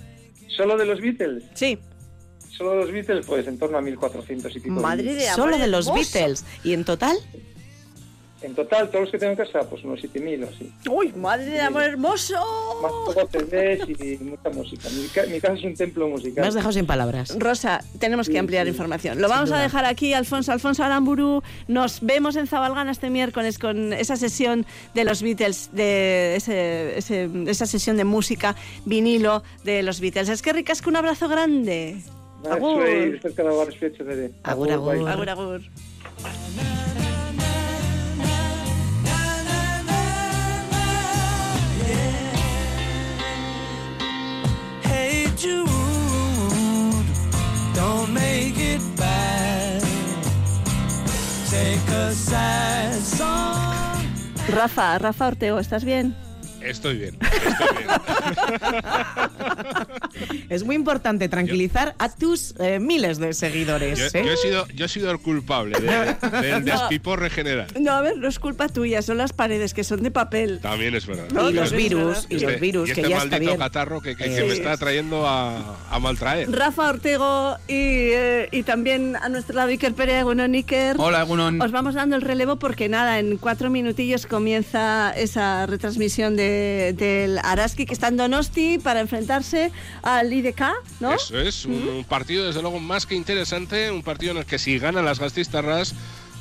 ¿Solo 0.48 0.76
de 0.76 0.84
los 0.86 1.00
Beatles? 1.00 1.44
Sí. 1.54 1.78
Solo 2.58 2.72
de 2.72 2.76
los 2.78 2.92
Beatles, 2.92 3.24
pues 3.26 3.46
en 3.46 3.56
torno 3.58 3.78
a 3.78 3.80
1400 3.80 4.54
y 4.56 4.60
pico. 4.60 4.74
Madre 4.80 5.14
de 5.14 5.26
Solo 5.30 5.56
de 5.56 5.68
los. 5.68 5.90
Beatles. 5.92 6.44
¿Y 6.64 6.72
en 6.74 6.84
total? 6.84 7.16
En 8.40 8.54
total, 8.54 8.88
todos 8.88 9.00
los 9.02 9.10
que 9.10 9.18
tengo 9.18 9.32
en 9.32 9.36
casa, 9.36 9.68
pues 9.68 9.82
unos 9.82 10.00
7000 10.00 10.44
o 10.44 10.48
así. 10.48 10.72
¡Uy, 10.88 11.12
madre 11.16 11.46
de 11.46 11.60
amor 11.60 11.82
hermoso! 11.82 12.36
Más 12.80 13.26
CDs 13.32 13.80
y 13.88 14.16
mucha 14.22 14.50
música. 14.50 14.88
Mi, 14.90 15.08
ca- 15.08 15.26
mi 15.26 15.40
casa 15.40 15.54
es 15.54 15.64
un 15.64 15.74
templo 15.74 16.06
musical. 16.06 16.42
Me 16.42 16.46
has 16.46 16.54
dejado 16.54 16.72
sin 16.72 16.86
palabras. 16.86 17.34
Rosa, 17.36 17.82
tenemos 17.98 18.28
que 18.28 18.38
ampliar 18.38 18.66
sí. 18.66 18.70
información. 18.70 19.20
Lo 19.20 19.26
Sin 19.26 19.36
vamos 19.36 19.50
a 19.50 19.58
dejar 19.58 19.84
aquí, 19.86 20.12
Alfonso. 20.14 20.52
Alfonso 20.52 20.84
Aramburu, 20.84 21.42
nos 21.66 21.98
vemos 22.00 22.36
en 22.36 22.46
Zabalgana 22.46 22.92
este 22.92 23.10
miércoles 23.10 23.58
con 23.58 23.92
esa 23.92 24.16
sesión 24.16 24.66
de 24.94 25.02
los 25.02 25.20
Beatles, 25.20 25.70
de 25.72 26.36
ese- 26.36 26.96
ese- 26.96 27.28
esa 27.48 27.66
sesión 27.66 27.96
de 27.96 28.04
música 28.04 28.54
vinilo 28.84 29.42
de 29.64 29.82
los 29.82 29.98
Beatles. 30.00 30.28
Es 30.28 30.42
que 30.42 30.52
ricasco, 30.52 30.90
un 30.90 30.96
abrazo 30.96 31.26
grande. 31.28 31.96
Agur. 32.46 32.78
zuei, 32.78 33.14
eskerrik 33.14 33.38
asko, 33.40 33.64
respetxo 33.70 34.04
bere. 34.04 34.30
Agur, 34.44 34.70
agur. 34.70 34.86
bai. 34.86 35.12
Agur, 35.12 35.28
agur. 35.28 35.60
Hey 44.82 45.26
Jude, 45.36 45.68
don't 47.74 48.12
make 48.14 48.58
it 48.58 48.82
bad. 48.96 49.82
Take 51.50 51.90
a 51.90 52.12
sad 52.12 52.94
song. 53.02 54.02
Rafa, 54.54 54.98
Rafa 54.98 55.26
Ortego, 55.28 55.58
¿estás 55.58 55.84
bien? 55.84 56.14
Estoy 56.62 56.96
bien. 56.98 57.18
Es 60.48 60.64
muy 60.64 60.74
importante 60.76 61.28
tranquilizar 61.28 61.94
a 61.98 62.08
tus 62.14 62.54
eh, 62.58 62.78
miles 62.80 63.18
de 63.18 63.32
seguidores. 63.34 63.98
Yo, 63.98 64.06
¿eh? 64.18 64.24
yo 64.24 64.32
he 64.32 64.36
sido, 64.36 64.66
yo 64.68 64.84
he 64.86 64.88
sido 64.88 65.10
el 65.10 65.18
culpable 65.18 65.78
de- 65.78 66.16
del 66.42 66.64
despiporre 66.64 67.30
general. 67.30 67.66
No, 67.78 67.92
a 67.92 68.00
ver, 68.00 68.16
no 68.16 68.28
es 68.28 68.38
culpa 68.38 68.68
tuya, 68.68 69.02
son 69.02 69.18
las 69.18 69.32
paredes 69.32 69.74
que 69.74 69.84
son 69.84 70.02
de 70.02 70.10
papel. 70.10 70.60
También 70.60 70.94
es 70.94 71.06
verdad. 71.06 71.26
No, 71.32 71.50
y 71.50 71.52
los 71.52 71.68
también 71.70 71.92
es 71.92 71.94
virus, 71.98 72.26
y 72.30 72.34
los 72.34 72.42
Este- 72.44 72.56
virus, 72.60 72.90
y 72.90 72.92
que 72.94 73.00
este 73.02 73.10
ya 73.10 73.16
está 73.18 73.28
maldito 73.30 73.50
bien. 73.52 73.58
catarro 73.60 74.00
que, 74.00 74.16
que- 74.16 74.24
que 74.24 74.36
Sí. 74.36 74.42
me 74.46 74.52
está 74.54 74.76
trayendo 74.76 75.26
a, 75.26 75.76
a 75.90 75.98
maltraer. 75.98 76.50
Rafa 76.50 76.88
Ortego 76.88 77.56
y, 77.68 77.74
eh, 78.12 78.48
y 78.50 78.62
también 78.62 79.16
a 79.16 79.28
nuestro 79.28 79.54
lado 79.56 79.68
Iker 79.68 79.94
Pérez, 79.94 80.24
bueno, 80.24 80.42
Iker. 80.44 80.96
Hola, 80.98 81.22
Egunon. 81.22 81.60
Os 81.60 81.70
vamos 81.72 81.94
dando 81.94 82.16
el 82.16 82.22
relevo 82.22 82.56
porque 82.56 82.88
nada, 82.88 83.18
en 83.18 83.36
cuatro 83.36 83.70
minutillos 83.70 84.26
comienza 84.26 85.12
esa 85.16 85.66
retransmisión 85.66 86.36
de- 86.36 86.47
del 86.48 87.38
Araski 87.38 87.86
que 87.86 87.94
está 87.94 88.08
en 88.08 88.16
Donosti 88.16 88.78
para 88.78 89.00
enfrentarse 89.00 89.72
al 90.02 90.32
IDK, 90.32 90.62
¿no? 91.00 91.12
Eso 91.12 91.38
es, 91.38 91.64
un, 91.64 91.88
un 91.88 92.04
partido 92.04 92.46
desde 92.46 92.62
luego 92.62 92.78
más 92.80 93.06
que 93.06 93.14
interesante, 93.14 93.90
un 93.90 94.02
partido 94.02 94.32
en 94.32 94.38
el 94.38 94.46
que 94.46 94.58
si 94.58 94.78
ganan 94.78 95.04
las 95.04 95.18
gastistarras, 95.18 95.94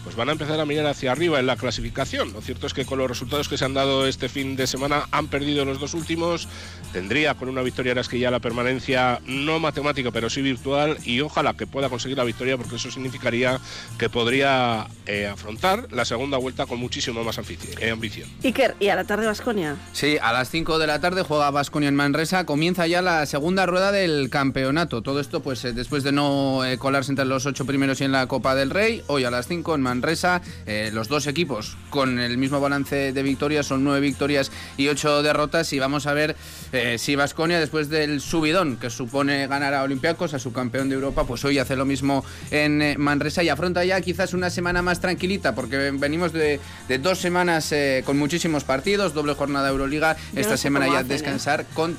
pues 0.07 0.15
van 0.15 0.29
a 0.29 0.31
empezar 0.31 0.57
a 0.57 0.65
mirar 0.65 0.85
hacia 0.85 1.11
arriba 1.11 1.37
en 1.37 1.47
la 1.47 1.57
clasificación. 1.57 2.31
Lo 2.31 2.39
cierto 2.39 2.65
es 2.65 2.73
que 2.73 2.85
con 2.85 2.97
los 2.97 3.09
resultados 3.09 3.49
que 3.49 3.57
se 3.57 3.65
han 3.65 3.73
dado 3.73 4.07
este 4.07 4.29
fin 4.29 4.55
de 4.55 4.65
semana 4.65 5.05
han 5.11 5.27
perdido 5.27 5.65
los 5.65 5.81
dos 5.81 5.93
últimos. 5.93 6.47
Tendría 6.93 7.33
con 7.35 7.49
una 7.49 7.61
victoria 7.61 7.93
ya 8.17 8.31
la 8.31 8.39
permanencia 8.39 9.19
no 9.25 9.59
matemática 9.59 10.11
pero 10.11 10.29
sí 10.29 10.41
virtual 10.41 10.97
y 11.03 11.19
ojalá 11.21 11.53
que 11.55 11.67
pueda 11.67 11.89
conseguir 11.89 12.17
la 12.17 12.23
victoria 12.23 12.57
porque 12.57 12.75
eso 12.77 12.89
significaría 12.91 13.59
que 13.97 14.09
podría 14.09 14.87
eh, 15.05 15.27
afrontar 15.27 15.87
la 15.91 16.05
segunda 16.05 16.37
vuelta 16.37 16.65
con 16.65 16.79
muchísimo 16.79 17.23
más 17.23 17.37
ambici- 17.39 17.77
eh, 17.79 17.91
ambición. 17.91 18.29
Iker, 18.43 18.75
¿y 18.79 18.87
a 18.89 18.95
la 18.95 19.03
tarde 19.03 19.25
Vasconia? 19.27 19.75
Sí, 19.93 20.17
a 20.21 20.33
las 20.33 20.49
5 20.49 20.79
de 20.79 20.87
la 20.87 20.99
tarde 20.99 21.23
juega 21.23 21.51
Vasconia 21.51 21.89
en 21.89 21.95
Manresa. 21.95 22.45
Comienza 22.45 22.87
ya 22.87 23.01
la 23.01 23.25
segunda 23.25 23.65
rueda 23.65 23.91
del 23.91 24.29
campeonato. 24.29 25.01
Todo 25.01 25.19
esto, 25.19 25.41
pues 25.41 25.63
eh, 25.65 25.73
después 25.73 26.03
de 26.03 26.11
no 26.11 26.63
eh, 26.65 26.77
colarse 26.77 27.11
entre 27.11 27.25
los 27.25 27.45
ocho 27.45 27.65
primeros 27.65 28.01
y 28.01 28.05
en 28.05 28.11
la 28.11 28.27
Copa 28.27 28.55
del 28.55 28.69
Rey. 28.69 29.03
Hoy 29.07 29.23
a 29.23 29.31
las 29.31 29.47
5 29.47 29.75
en 29.75 29.81
Manresa, 29.81 30.41
eh, 30.65 30.89
los 30.93 31.07
dos 31.09 31.27
equipos 31.27 31.75
con 31.89 32.19
el 32.19 32.37
mismo 32.37 32.59
balance 32.59 33.11
de 33.13 33.23
victorias 33.23 33.65
son 33.65 33.83
nueve 33.83 33.99
victorias 34.01 34.51
y 34.77 34.87
ocho 34.87 35.21
derrotas. 35.23 35.71
Y 35.73 35.79
vamos 35.79 36.07
a 36.07 36.13
ver 36.13 36.35
eh, 36.77 36.97
si 36.97 37.15
Vasconia, 37.15 37.59
después 37.59 37.89
del 37.89 38.21
subidón 38.21 38.77
que 38.77 38.89
supone 38.89 39.47
ganar 39.47 39.73
a 39.73 39.83
Olympiacos, 39.83 40.33
a 40.33 40.39
su 40.39 40.53
campeón 40.53 40.89
de 40.89 40.95
Europa, 40.95 41.25
pues 41.25 41.43
hoy 41.45 41.59
hace 41.59 41.75
lo 41.75 41.85
mismo 41.85 42.23
en 42.51 42.81
eh, 42.81 42.95
Manresa 42.97 43.43
y 43.43 43.49
afronta 43.49 43.83
ya 43.83 43.99
quizás 44.01 44.33
una 44.33 44.49
semana 44.49 44.81
más 44.81 44.99
tranquilita, 44.99 45.55
porque 45.55 45.91
venimos 45.91 46.33
de, 46.33 46.59
de 46.87 46.99
dos 46.99 47.19
semanas 47.19 47.71
eh, 47.71 48.03
con 48.05 48.17
muchísimos 48.17 48.63
partidos, 48.63 49.13
doble 49.13 49.33
jornada 49.33 49.65
de 49.65 49.71
Euroliga, 49.71 50.15
Yo 50.33 50.39
esta 50.39 50.51
no 50.51 50.57
sé 50.57 50.63
semana 50.63 50.87
ya 50.87 50.99
hacen, 50.99 51.05
¿eh? 51.05 51.13
descansar 51.13 51.65
con 51.73 51.97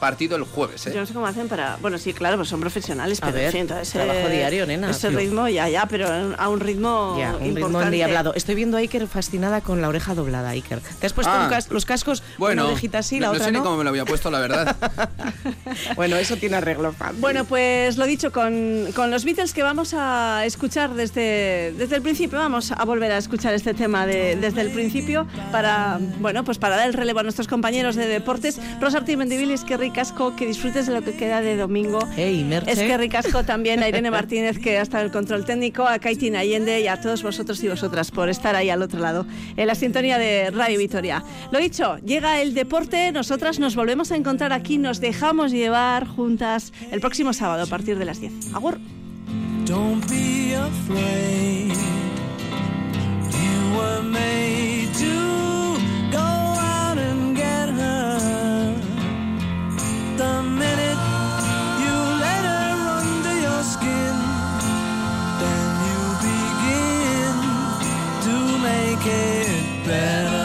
partido 0.00 0.36
el 0.36 0.44
jueves. 0.44 0.86
¿eh? 0.86 0.92
Yo 0.94 1.00
no 1.00 1.06
sé 1.06 1.12
cómo 1.14 1.26
hacen 1.26 1.46
para... 1.48 1.76
Bueno, 1.80 1.98
sí, 1.98 2.12
claro, 2.14 2.36
pues 2.36 2.48
son 2.48 2.58
profesionales, 2.60 3.18
A 3.22 3.26
pero 3.26 3.36
ver, 3.36 3.44
en 3.46 3.52
fin, 3.52 3.66
todo 3.68 3.78
ese, 3.78 3.98
trabajo 3.98 4.28
diario, 4.28 4.66
nena, 4.66 4.90
Ese 4.90 5.08
tío. 5.10 5.18
ritmo, 5.18 5.46
ya, 5.48 5.68
ya, 5.68 5.86
pero 5.86 6.08
a 6.36 6.48
un 6.48 6.58
ritmo 6.60 7.16
Ya, 7.18 7.34
un 7.34 7.40
ritmo 7.40 7.58
importante. 7.58 7.86
endiablado. 7.88 8.34
Estoy 8.34 8.54
viendo 8.54 8.76
a 8.76 8.80
Iker 8.80 9.06
fascinada 9.06 9.60
con 9.60 9.80
la 9.82 9.88
oreja 9.88 10.14
doblada, 10.14 10.48
Iker. 10.50 10.80
¿Te 10.80 11.06
has 11.06 11.12
puesto 11.12 11.30
Ah. 11.32 11.46
cas- 11.50 11.68
los 11.70 11.84
cascos? 11.84 12.22
Bueno, 12.38 12.62
una 12.64 12.72
orejita 12.72 12.98
así, 12.98 13.20
la 13.20 13.28
no, 13.28 13.34
no 13.34 13.44
sé 13.44 13.52
ni 13.52 13.58
no? 13.58 13.64
cómo 13.64 13.76
me 13.76 13.84
lo 13.84 13.90
había 13.90 14.04
puesto, 14.04 14.30
la 14.30 14.40
verdad. 14.40 14.76
Bueno, 15.96 16.16
eso 16.16 16.36
tiene 16.36 16.56
arreglo 16.56 16.92
fácil. 16.92 17.20
Bueno, 17.20 17.44
pues 17.44 17.96
lo 17.96 18.06
dicho, 18.06 18.32
con, 18.32 18.86
con 18.94 19.10
los 19.10 19.24
Beatles 19.24 19.52
que 19.52 19.62
vamos 19.62 19.94
a 19.94 20.44
escuchar 20.44 20.94
desde, 20.94 21.72
desde 21.76 21.96
el 21.96 22.02
principio, 22.02 22.38
vamos 22.38 22.72
a 22.72 22.84
volver 22.84 23.12
a 23.12 23.18
escuchar 23.18 23.54
este 23.54 23.74
tema 23.74 24.06
de- 24.06 24.36
desde 24.36 24.60
el 24.62 24.70
principio 24.70 25.26
para, 25.52 25.98
bueno, 26.20 26.44
pues 26.44 26.58
para 26.58 26.76
dar 26.76 26.86
el 26.86 26.94
relevo 26.94 27.20
a 27.20 27.22
nuestros 27.22 27.48
compañeros 27.48 27.96
de 27.96 28.06
deportes. 28.06 28.58
Rosa 28.80 28.98
Ortiz 28.98 29.16
Mendivilis, 29.16 29.64
que 29.64 29.76
ricasco, 29.90 30.36
que 30.36 30.46
disfrutes 30.46 30.86
de 30.86 30.94
lo 30.94 31.02
que 31.02 31.14
queda 31.14 31.40
de 31.40 31.56
domingo. 31.56 31.98
Hey, 32.14 32.44
Merche. 32.48 32.70
Es 32.70 32.78
que 32.78 32.96
ricasco 32.96 33.42
también 33.42 33.82
a 33.82 33.88
Irene 33.88 34.10
Martínez, 34.18 34.58
que 34.60 34.78
ha 34.78 34.82
estado 34.82 35.02
en 35.02 35.06
el 35.06 35.12
control 35.12 35.44
técnico, 35.44 35.84
a 35.84 35.98
Kaitin 35.98 36.36
Allende 36.36 36.80
y 36.80 36.86
a 36.86 37.00
todos 37.00 37.24
vosotros 37.24 37.60
y 37.64 37.68
vosotras 37.68 38.12
por 38.12 38.28
estar 38.28 38.54
ahí 38.54 38.70
al 38.70 38.82
otro 38.82 39.00
lado, 39.00 39.26
en 39.56 39.66
la 39.66 39.74
sintonía 39.74 40.16
de 40.16 40.52
Radio 40.52 40.78
Vitoria. 40.78 41.24
Lo 41.50 41.58
dicho, 41.58 41.98
llega 41.98 42.40
el 42.40 42.54
deporte, 42.54 43.10
nosotras 43.10 43.58
nos 43.58 43.74
volvemos 43.74 44.12
a 44.12 44.16
encontrar 44.16 44.52
aquí, 44.52 44.78
nos 44.78 45.00
dejamos 45.00 45.50
llevar 45.50 46.06
juntas 46.06 46.72
el 46.92 47.00
próximo 47.00 47.32
sábado 47.32 47.64
a 47.64 47.66
partir 47.66 47.98
de 47.98 48.04
las 48.04 48.20
10. 48.20 48.54
Agur. 48.54 48.78
Don't 49.66 50.08
be 50.08 50.54
afraid. 50.54 51.74
You 53.32 53.76
were 53.76 54.02
made 54.02 54.94
to 54.94 55.49
The 60.20 60.42
minute 60.42 61.00
you 61.82 61.96
let 62.20 62.44
her 62.44 62.76
under 63.00 63.36
your 63.40 63.62
skin, 63.62 64.14
then 65.40 65.68
you 65.86 66.00
begin 66.28 67.36
to 68.26 68.58
make 68.68 69.06
it 69.06 69.86
better. 69.86 70.39